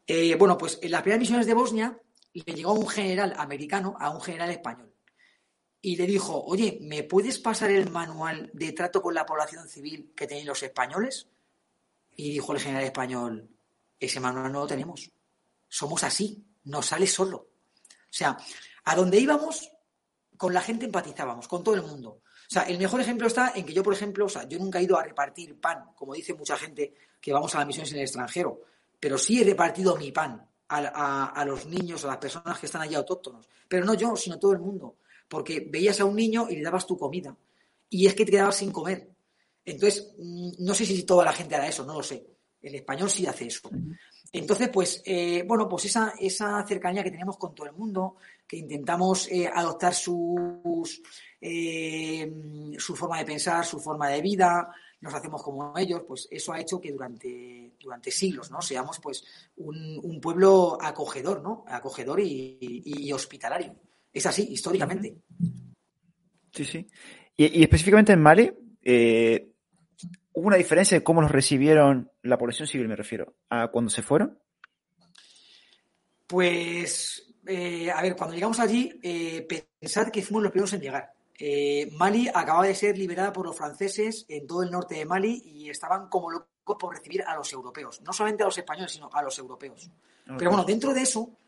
Eh, 0.07 0.35
bueno, 0.37 0.57
pues 0.57 0.79
en 0.81 0.91
las 0.91 1.03
primeras 1.03 1.21
misiones 1.21 1.47
de 1.47 1.55
Bosnia 1.55 1.99
le 2.33 2.55
llegó 2.55 2.73
un 2.73 2.89
general 2.89 3.35
americano 3.37 3.95
a 3.99 4.11
un 4.11 4.21
general 4.21 4.51
español 4.51 4.90
y 5.83 5.97
le 5.97 6.07
dijo, 6.07 6.43
oye, 6.45 6.79
¿me 6.83 7.03
puedes 7.05 7.39
pasar 7.39 7.71
el 7.71 7.91
manual 7.91 8.51
de 8.53 8.73
trato 8.73 9.01
con 9.01 9.15
la 9.15 9.25
población 9.25 9.69
civil 9.69 10.13
que 10.15 10.27
tenéis 10.27 10.47
los 10.47 10.63
españoles? 10.63 11.27
Y 12.17 12.33
dijo 12.33 12.53
el 12.53 12.61
general 12.61 12.85
español, 12.85 13.49
ese 13.99 14.21
manual 14.21 14.53
no 14.53 14.61
lo 14.61 14.67
tenemos. 14.67 15.11
Somos 15.69 16.05
así, 16.05 16.45
nos 16.65 16.87
sale 16.87 17.07
solo. 17.07 17.37
O 17.37 18.13
sea, 18.13 18.37
a 18.85 18.95
donde 18.95 19.19
íbamos 19.19 19.71
con 20.37 20.53
la 20.53 20.61
gente 20.61 20.87
empatizábamos, 20.87 21.49
con 21.49 21.63
todo 21.63 21.75
el 21.75 21.83
mundo. 21.83 22.21
O 22.51 22.53
sea, 22.53 22.63
el 22.63 22.79
mejor 22.79 23.01
ejemplo 23.01 23.27
está 23.27 23.53
en 23.55 23.65
que 23.65 23.73
yo, 23.73 23.83
por 23.83 23.95
ejemplo, 23.95 24.27
o 24.27 24.29
sea, 24.29 24.49
yo 24.49 24.59
nunca 24.59 24.81
he 24.81 24.83
ido 24.83 24.99
a 24.99 25.05
repartir 25.05 25.61
pan, 25.61 25.93
como 25.95 26.15
dice 26.15 26.35
mucha 26.35 26.57
gente 26.57 26.95
que 27.21 27.33
vamos 27.33 27.55
a 27.55 27.59
las 27.59 27.67
misiones 27.67 27.93
en 27.93 27.99
el 27.99 28.05
extranjero, 28.05 28.61
pero 28.99 29.17
sí 29.17 29.41
he 29.41 29.45
repartido 29.45 29.97
mi 29.97 30.11
pan 30.11 30.47
a, 30.69 31.45
los 31.47 31.67
niños, 31.67 32.05
a 32.05 32.09
las 32.09 32.17
personas 32.19 32.59
que 32.59 32.67
están 32.67 32.83
allí 32.83 32.95
autóctonos. 32.95 33.49
Pero 33.69 33.85
no 33.85 33.95
yo, 33.95 34.17
sino 34.17 34.39
todo 34.39 34.53
el 34.53 34.59
mundo. 34.59 34.97
Porque 35.31 35.67
veías 35.71 36.01
a 36.01 36.05
un 36.05 36.17
niño 36.17 36.49
y 36.51 36.57
le 36.57 36.63
dabas 36.63 36.87
tu 36.87 36.99
comida. 36.99 37.35
Y 37.89 38.07
es 38.07 38.15
que 38.15 38.27
te 38.27 38.33
quedabas 38.33 38.57
sin 38.57 38.71
comer. 38.71 39.09
Entonces, 39.65 40.13
mm, 40.19 40.51
no 40.59 40.75
sé 40.75 40.85
si 40.85 41.05
toda 41.05 41.25
la 41.25 41.33
gente 41.33 41.55
hará 41.55 41.69
eso, 41.69 41.87
no 41.87 41.95
lo 41.95 42.03
sé. 42.03 42.27
El 42.61 42.75
español 42.75 43.09
sí 43.09 43.25
hace 43.27 43.47
eso. 43.47 43.71
Entonces, 44.33 44.69
pues, 44.69 45.03
eh, 45.07 45.45
bueno, 45.47 45.69
pues 45.69 45.87
esa, 45.87 46.13
esa 46.21 46.65
cercanía 46.67 47.03
que 47.03 47.11
tenemos 47.11 47.37
con 47.37 47.55
todo 47.55 47.67
el 47.67 47.73
mundo, 47.73 48.17
que 48.47 48.59
intentamos 48.59 49.31
eh, 49.31 49.51
adoptar 49.53 49.95
sus, 49.95 51.03
eh, 51.41 52.31
su 52.79 52.95
forma 52.95 53.19
de 53.19 53.25
pensar, 53.25 53.65
su 53.65 53.81
forma 53.81 54.09
de 54.09 54.21
vida, 54.21 54.71
nos 55.01 55.15
hacemos 55.15 55.43
como 55.43 55.77
ellos, 55.79 56.03
pues 56.07 56.29
eso 56.31 56.53
ha 56.53 56.61
hecho 56.61 56.81
que 56.81 56.93
durante, 56.93 57.73
durante 57.81 58.11
siglos, 58.11 58.51
¿no? 58.51 58.61
Seamos, 58.61 59.01
pues, 59.01 59.25
un, 59.57 60.21
pueblo 60.21 60.79
acogedor, 60.81 61.43
¿no? 61.43 61.65
Acogedor 61.67 62.21
y, 62.21 63.11
hospitalario. 63.13 63.75
Es 64.13 64.27
así, 64.27 64.49
históricamente. 64.51 65.17
Sí, 66.53 66.65
sí. 66.65 66.87
Y, 67.37 67.63
específicamente 67.63 68.13
en 68.13 68.21
Mali, 68.21 68.53
¿Hubo 70.33 70.47
una 70.47 70.57
diferencia 70.57 70.97
de 70.97 71.05
cómo 71.05 71.23
los 71.23 71.31
recibieron 71.31 72.11
la 72.23 72.39
población 72.39 72.69
civil, 72.69 72.89
me 72.89 72.97
refiero, 72.97 73.35
a 73.49 73.69
cuando 73.69 73.91
se 73.91 74.03
fueron? 74.03 74.39
Pues, 76.27 77.35
eh, 77.47 77.91
a 77.91 78.01
ver, 78.01 78.15
cuando 78.15 78.35
llegamos 78.35 78.61
allí, 78.61 78.99
eh, 79.03 79.47
pensad 79.81 80.11
que 80.11 80.23
fuimos 80.23 80.45
los 80.45 80.53
primeros 80.53 80.73
en 80.75 80.81
llegar. 80.81 81.13
Eh, 81.37 81.91
Mali 81.93 82.29
acababa 82.29 82.67
de 82.67 82.75
ser 82.75 82.97
liberada 82.97 83.33
por 83.33 83.47
los 83.47 83.57
franceses 83.57 84.25
en 84.29 84.47
todo 84.47 84.63
el 84.63 84.71
norte 84.71 84.95
de 84.95 85.05
Mali 85.05 85.43
y 85.45 85.69
estaban 85.69 86.09
como 86.09 86.31
locos 86.31 86.77
por 86.79 86.95
recibir 86.95 87.23
a 87.23 87.35
los 87.35 87.53
europeos. 87.53 88.01
No 88.03 88.13
solamente 88.13 88.45
a 88.45 88.47
los 88.47 88.59
españoles, 88.59 88.93
sino 88.93 89.11
a 89.13 89.23
los 89.23 89.37
europeos. 89.39 89.91
Pero 90.39 90.51
bueno, 90.51 90.65
dentro 90.65 90.95
de 90.95 91.03
eso, 91.03 91.40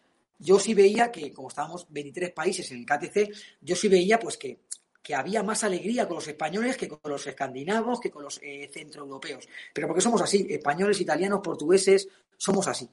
yo 0.43 0.59
sí 0.59 0.75
veía 0.75 1.11
que, 1.11 1.33
como 1.33 1.49
estábamos 1.49 1.87
23 1.89 2.33
países 2.33 2.71
en 2.73 2.79
el 2.81 2.87
KTC, 2.87 3.33
yo 3.61 3.77
sí 3.77 3.89
veía 3.89 4.19
pues 4.19 4.37
que 4.37 4.59
que 5.03 5.15
había 5.15 5.43
más 5.43 5.65
alegría 5.65 6.07
con 6.07 6.17
los 6.17 6.29
españoles 6.29 6.77
que 6.77 6.89
con 6.89 7.11
los 7.11 7.27
escandinavos, 7.27 8.01
que 8.01 8.11
con 8.11 8.23
los 8.23 8.39
eh, 8.43 8.71
centroeuropeos. 8.73 9.49
Pero 9.75 9.89
porque 9.89 10.01
somos 10.01 10.23
así, 10.23 10.47
españoles, 10.49 11.01
italianos, 11.01 11.41
portugueses, 11.43 12.09
somos 12.37 12.69
así. 12.69 12.89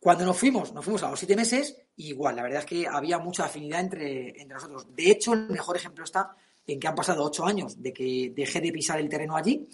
Cuando 0.00 0.24
nos 0.24 0.38
fuimos, 0.38 0.72
nos 0.72 0.84
fuimos 0.84 1.02
a 1.02 1.10
los 1.10 1.18
siete 1.18 1.36
meses, 1.36 1.76
igual, 1.96 2.36
la 2.36 2.42
verdad 2.42 2.60
es 2.60 2.66
que 2.66 2.86
había 2.86 3.18
mucha 3.18 3.44
afinidad 3.44 3.80
entre, 3.80 4.28
entre 4.28 4.54
nosotros. 4.54 4.86
De 4.94 5.10
hecho, 5.10 5.34
el 5.34 5.48
mejor 5.48 5.76
ejemplo 5.76 6.04
está 6.04 6.34
en 6.66 6.80
que 6.80 6.88
han 6.88 6.94
pasado 6.94 7.24
ocho 7.24 7.44
años 7.44 7.80
de 7.82 7.92
que 7.92 8.32
dejé 8.34 8.60
de 8.60 8.72
pisar 8.72 8.98
el 8.98 9.08
terreno 9.08 9.36
allí 9.36 9.68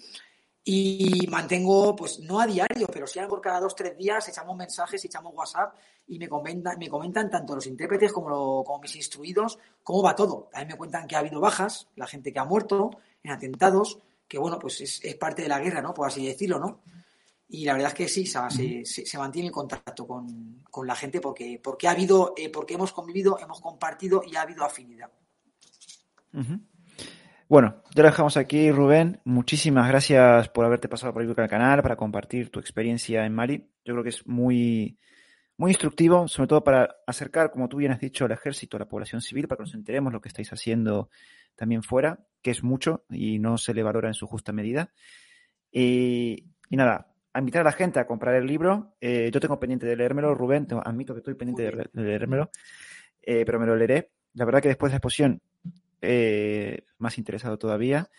y 0.63 1.27
mantengo, 1.27 1.95
pues 1.95 2.19
no 2.19 2.39
a 2.39 2.45
diario, 2.45 2.87
pero 2.91 3.07
sí 3.07 3.19
por 3.27 3.41
cada 3.41 3.59
dos, 3.59 3.75
tres 3.75 3.97
días 3.97 4.27
echamos 4.29 4.55
mensajes, 4.55 5.03
echamos 5.03 5.33
WhatsApp 5.35 5.75
y 6.07 6.19
me 6.19 6.29
comentan, 6.29 6.77
me 6.77 6.87
comentan 6.87 7.29
tanto 7.29 7.55
los 7.55 7.65
intérpretes 7.65 8.11
como, 8.13 8.63
como 8.63 8.79
mis 8.79 8.95
instruidos 8.95 9.57
cómo 9.83 10.03
va 10.03 10.15
todo. 10.15 10.49
También 10.51 10.69
me 10.69 10.77
cuentan 10.77 11.07
que 11.07 11.15
ha 11.15 11.19
habido 11.19 11.39
bajas, 11.39 11.87
la 11.95 12.05
gente 12.05 12.31
que 12.31 12.39
ha 12.39 12.45
muerto 12.45 12.91
en 13.23 13.31
atentados, 13.31 13.99
que 14.27 14.37
bueno, 14.37 14.59
pues 14.59 14.81
es, 14.81 15.03
es 15.03 15.15
parte 15.15 15.41
de 15.41 15.47
la 15.49 15.59
guerra, 15.59 15.81
¿no? 15.81 15.93
Por 15.93 16.07
así 16.07 16.25
decirlo, 16.25 16.59
¿no? 16.59 16.81
y 17.53 17.65
la 17.65 17.73
verdad 17.73 17.89
es 17.89 17.95
que 17.95 18.07
sí, 18.07 18.25
se, 18.25 18.85
se, 18.85 19.17
mantiene 19.17 19.49
el 19.49 19.53
contacto 19.53 20.07
con, 20.07 20.63
la 20.85 20.95
gente 20.95 21.19
porque, 21.19 21.59
porque 21.61 21.89
ha 21.89 21.91
habido, 21.91 22.33
eh, 22.37 22.49
porque 22.49 22.75
hemos 22.75 22.93
convivido, 22.93 23.37
hemos 23.39 23.59
compartido 23.59 24.23
y 24.25 24.37
ha 24.37 24.43
habido 24.43 24.63
afinidad. 24.63 25.11
Bueno, 27.51 27.83
ya 27.93 28.03
lo 28.03 28.07
dejamos 28.07 28.37
aquí, 28.37 28.71
Rubén. 28.71 29.19
Muchísimas 29.25 29.85
gracias 29.89 30.47
por 30.47 30.63
haberte 30.63 30.87
pasado 30.87 31.11
por 31.11 31.21
el 31.21 31.35
canal, 31.49 31.81
para 31.81 31.97
compartir 31.97 32.49
tu 32.49 32.61
experiencia 32.61 33.25
en 33.25 33.33
Mali. 33.33 33.69
Yo 33.83 33.93
creo 33.93 34.03
que 34.03 34.09
es 34.11 34.25
muy, 34.25 34.97
muy 35.57 35.71
instructivo, 35.71 36.29
sobre 36.29 36.47
todo 36.47 36.63
para 36.63 36.95
acercar, 37.05 37.51
como 37.51 37.67
tú 37.67 37.75
bien 37.75 37.91
has 37.91 37.99
dicho, 37.99 38.23
al 38.23 38.31
ejército, 38.31 38.77
a 38.77 38.79
la 38.79 38.87
población 38.87 39.19
civil, 39.19 39.49
para 39.49 39.57
que 39.57 39.63
nos 39.63 39.73
enteremos 39.73 40.13
lo 40.13 40.21
que 40.21 40.29
estáis 40.29 40.53
haciendo 40.53 41.09
también 41.57 41.83
fuera, 41.83 42.21
que 42.41 42.51
es 42.51 42.63
mucho 42.63 43.03
y 43.09 43.37
no 43.37 43.57
se 43.57 43.73
le 43.73 43.83
valora 43.83 44.07
en 44.07 44.13
su 44.13 44.27
justa 44.27 44.53
medida. 44.53 44.93
y 45.73 46.45
nada, 46.69 47.11
a 47.33 47.39
invitar 47.39 47.63
a 47.63 47.65
la 47.65 47.73
gente 47.73 47.99
a 47.99 48.07
comprar 48.07 48.33
el 48.35 48.47
libro. 48.47 48.95
Eh, 49.01 49.29
yo 49.29 49.41
tengo 49.41 49.59
pendiente 49.59 49.85
de 49.85 49.97
leérmelo, 49.97 50.33
Rubén, 50.35 50.67
admito 50.85 51.13
que 51.13 51.19
estoy 51.19 51.33
pendiente 51.33 51.63
de, 51.63 52.01
leérmelo, 52.01 52.49
eh, 53.21 53.43
pero 53.45 53.59
me 53.59 53.65
lo 53.65 53.75
leeré. 53.75 54.11
La 54.35 54.45
verdad 54.45 54.61
que 54.61 54.69
después 54.69 54.89
de 54.89 54.93
la 54.93 54.97
exposición, 54.99 55.41
eh, 56.01 56.85
más 56.97 57.17
interesado 57.17 57.57
todavía. 57.57 58.09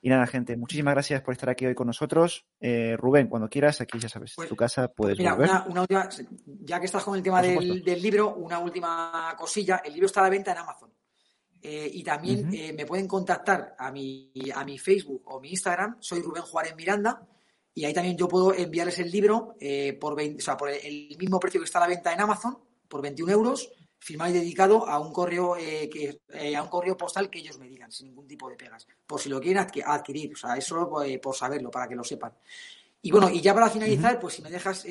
Y 0.00 0.08
nada, 0.08 0.26
gente, 0.26 0.56
muchísimas 0.56 0.94
gracias 0.94 1.22
por 1.22 1.32
estar 1.32 1.48
aquí 1.48 1.66
hoy 1.66 1.74
con 1.74 1.86
nosotros. 1.86 2.46
Rubén, 2.96 3.28
cuando 3.28 3.48
quieras, 3.48 3.80
aquí 3.80 3.98
ya 3.98 4.08
sabes, 4.08 4.34
pues, 4.36 4.48
tu 4.48 4.54
casa 4.54 4.88
puedes 4.88 5.18
mira, 5.18 5.34
Una, 5.34 5.80
última, 5.80 6.08
ya 6.60 6.78
que 6.78 6.86
estás 6.86 7.02
con 7.02 7.16
el 7.16 7.22
tema 7.22 7.42
del, 7.42 7.82
libro, 8.00 8.36
una 8.36 8.60
última 8.60 9.34
cosilla. 9.36 9.82
El 9.84 9.94
libro 9.94 10.06
está 10.06 10.20
a 10.20 10.24
la 10.24 10.30
venta 10.30 10.52
en 10.52 10.58
Amazon. 10.58 10.92
y 11.62 12.04
también 12.04 12.48
me 12.76 12.86
pueden 12.86 13.08
contactar 13.08 13.74
a 13.76 13.90
mi, 13.90 14.32
a 14.54 14.64
mi 14.64 14.78
Facebook 14.78 15.22
o 15.24 15.40
mi 15.40 15.50
Instagram. 15.50 15.96
Soy 15.98 16.22
Rubén 16.22 16.42
Juárez 16.42 16.76
Miranda 16.76 17.26
y 17.78 17.84
ahí 17.84 17.92
también 17.92 18.16
yo 18.16 18.26
puedo 18.26 18.54
enviarles 18.54 18.98
el 19.00 19.10
libro 19.10 19.54
eh, 19.60 19.92
por, 20.00 20.16
por 20.16 20.70
el 20.70 21.16
mismo 21.18 21.38
precio 21.38 21.60
que 21.60 21.66
está 21.66 21.78
a 21.78 21.82
la 21.82 21.88
venta 21.88 22.10
en 22.10 22.22
Amazon, 22.22 22.56
por 22.88 23.02
21 23.02 23.30
euros, 23.30 23.70
firmado 23.98 24.30
y 24.30 24.38
dedicado 24.38 24.86
a 24.86 24.98
un 24.98 25.12
correo 25.12 25.56
eh, 25.56 25.88
que, 25.90 26.20
eh, 26.28 26.56
a 26.56 26.62
un 26.62 26.68
correo 26.68 26.96
postal 26.96 27.30
que 27.30 27.38
ellos 27.40 27.58
me 27.58 27.68
digan, 27.68 27.90
sin 27.90 28.08
ningún 28.08 28.26
tipo 28.26 28.48
de 28.48 28.56
pegas, 28.56 28.86
por 29.06 29.20
si 29.20 29.28
lo 29.28 29.40
quieren 29.40 29.66
adquirir. 29.86 30.32
O 30.32 30.36
sea, 30.36 30.56
es 30.56 30.64
solo 30.64 30.88
por, 30.88 31.34
saberlo, 31.34 31.70
para 31.70 31.88
que 31.88 31.96
lo 31.96 32.04
sepan. 32.04 32.32
Y 33.02 33.10
bueno, 33.10 33.30
y 33.30 33.40
ya 33.40 33.54
para 33.54 33.70
finalizar, 33.70 34.18
pues 34.18 34.34
si 34.34 34.42
me 34.42 34.50
dejas 34.50 34.84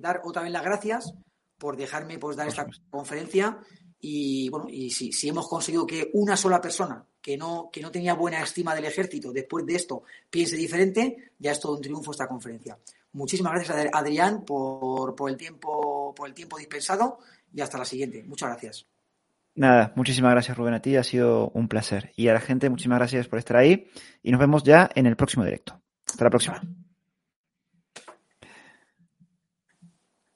dar 0.00 0.20
otra 0.24 0.42
vez 0.42 0.50
las 0.50 0.64
gracias 0.64 1.14
por 1.58 1.76
dejarme 1.76 2.18
pues 2.18 2.36
dar 2.36 2.48
esta 2.48 2.66
conferencia 2.90 3.60
y 4.00 4.48
bueno, 4.48 4.66
y 4.68 4.90
si, 4.90 5.12
si 5.12 5.28
hemos 5.28 5.48
conseguido 5.48 5.86
que 5.86 6.10
una 6.14 6.36
sola 6.36 6.60
persona 6.60 7.06
que 7.20 7.38
no, 7.38 7.70
que 7.72 7.80
no 7.80 7.92
tenía 7.92 8.14
buena 8.14 8.42
estima 8.42 8.74
del 8.74 8.86
ejército 8.86 9.32
después 9.32 9.64
de 9.64 9.76
esto 9.76 10.02
piense 10.28 10.56
diferente, 10.56 11.32
ya 11.38 11.52
es 11.52 11.60
todo 11.60 11.76
un 11.76 11.80
triunfo 11.80 12.10
esta 12.10 12.26
conferencia. 12.26 12.76
Muchísimas 13.12 13.52
gracias, 13.52 13.90
Adrián, 13.92 14.44
por, 14.44 15.14
por, 15.14 15.30
el, 15.30 15.36
tiempo, 15.36 16.12
por 16.16 16.26
el 16.26 16.34
tiempo 16.34 16.58
dispensado 16.58 17.20
y 17.52 17.60
hasta 17.60 17.78
la 17.78 17.84
siguiente. 17.84 18.22
Muchas 18.24 18.50
gracias. 18.50 18.86
Nada, 19.54 19.92
muchísimas 19.96 20.32
gracias 20.32 20.56
Rubén 20.56 20.74
a 20.74 20.80
ti, 20.80 20.96
ha 20.96 21.04
sido 21.04 21.50
un 21.50 21.68
placer. 21.68 22.12
Y 22.16 22.28
a 22.28 22.32
la 22.32 22.40
gente, 22.40 22.70
muchísimas 22.70 22.98
gracias 22.98 23.28
por 23.28 23.38
estar 23.38 23.56
ahí 23.56 23.88
y 24.22 24.30
nos 24.30 24.40
vemos 24.40 24.62
ya 24.62 24.90
en 24.94 25.06
el 25.06 25.16
próximo 25.16 25.44
directo. 25.44 25.80
Hasta 26.06 26.24
la 26.24 26.30
próxima. 26.30 26.62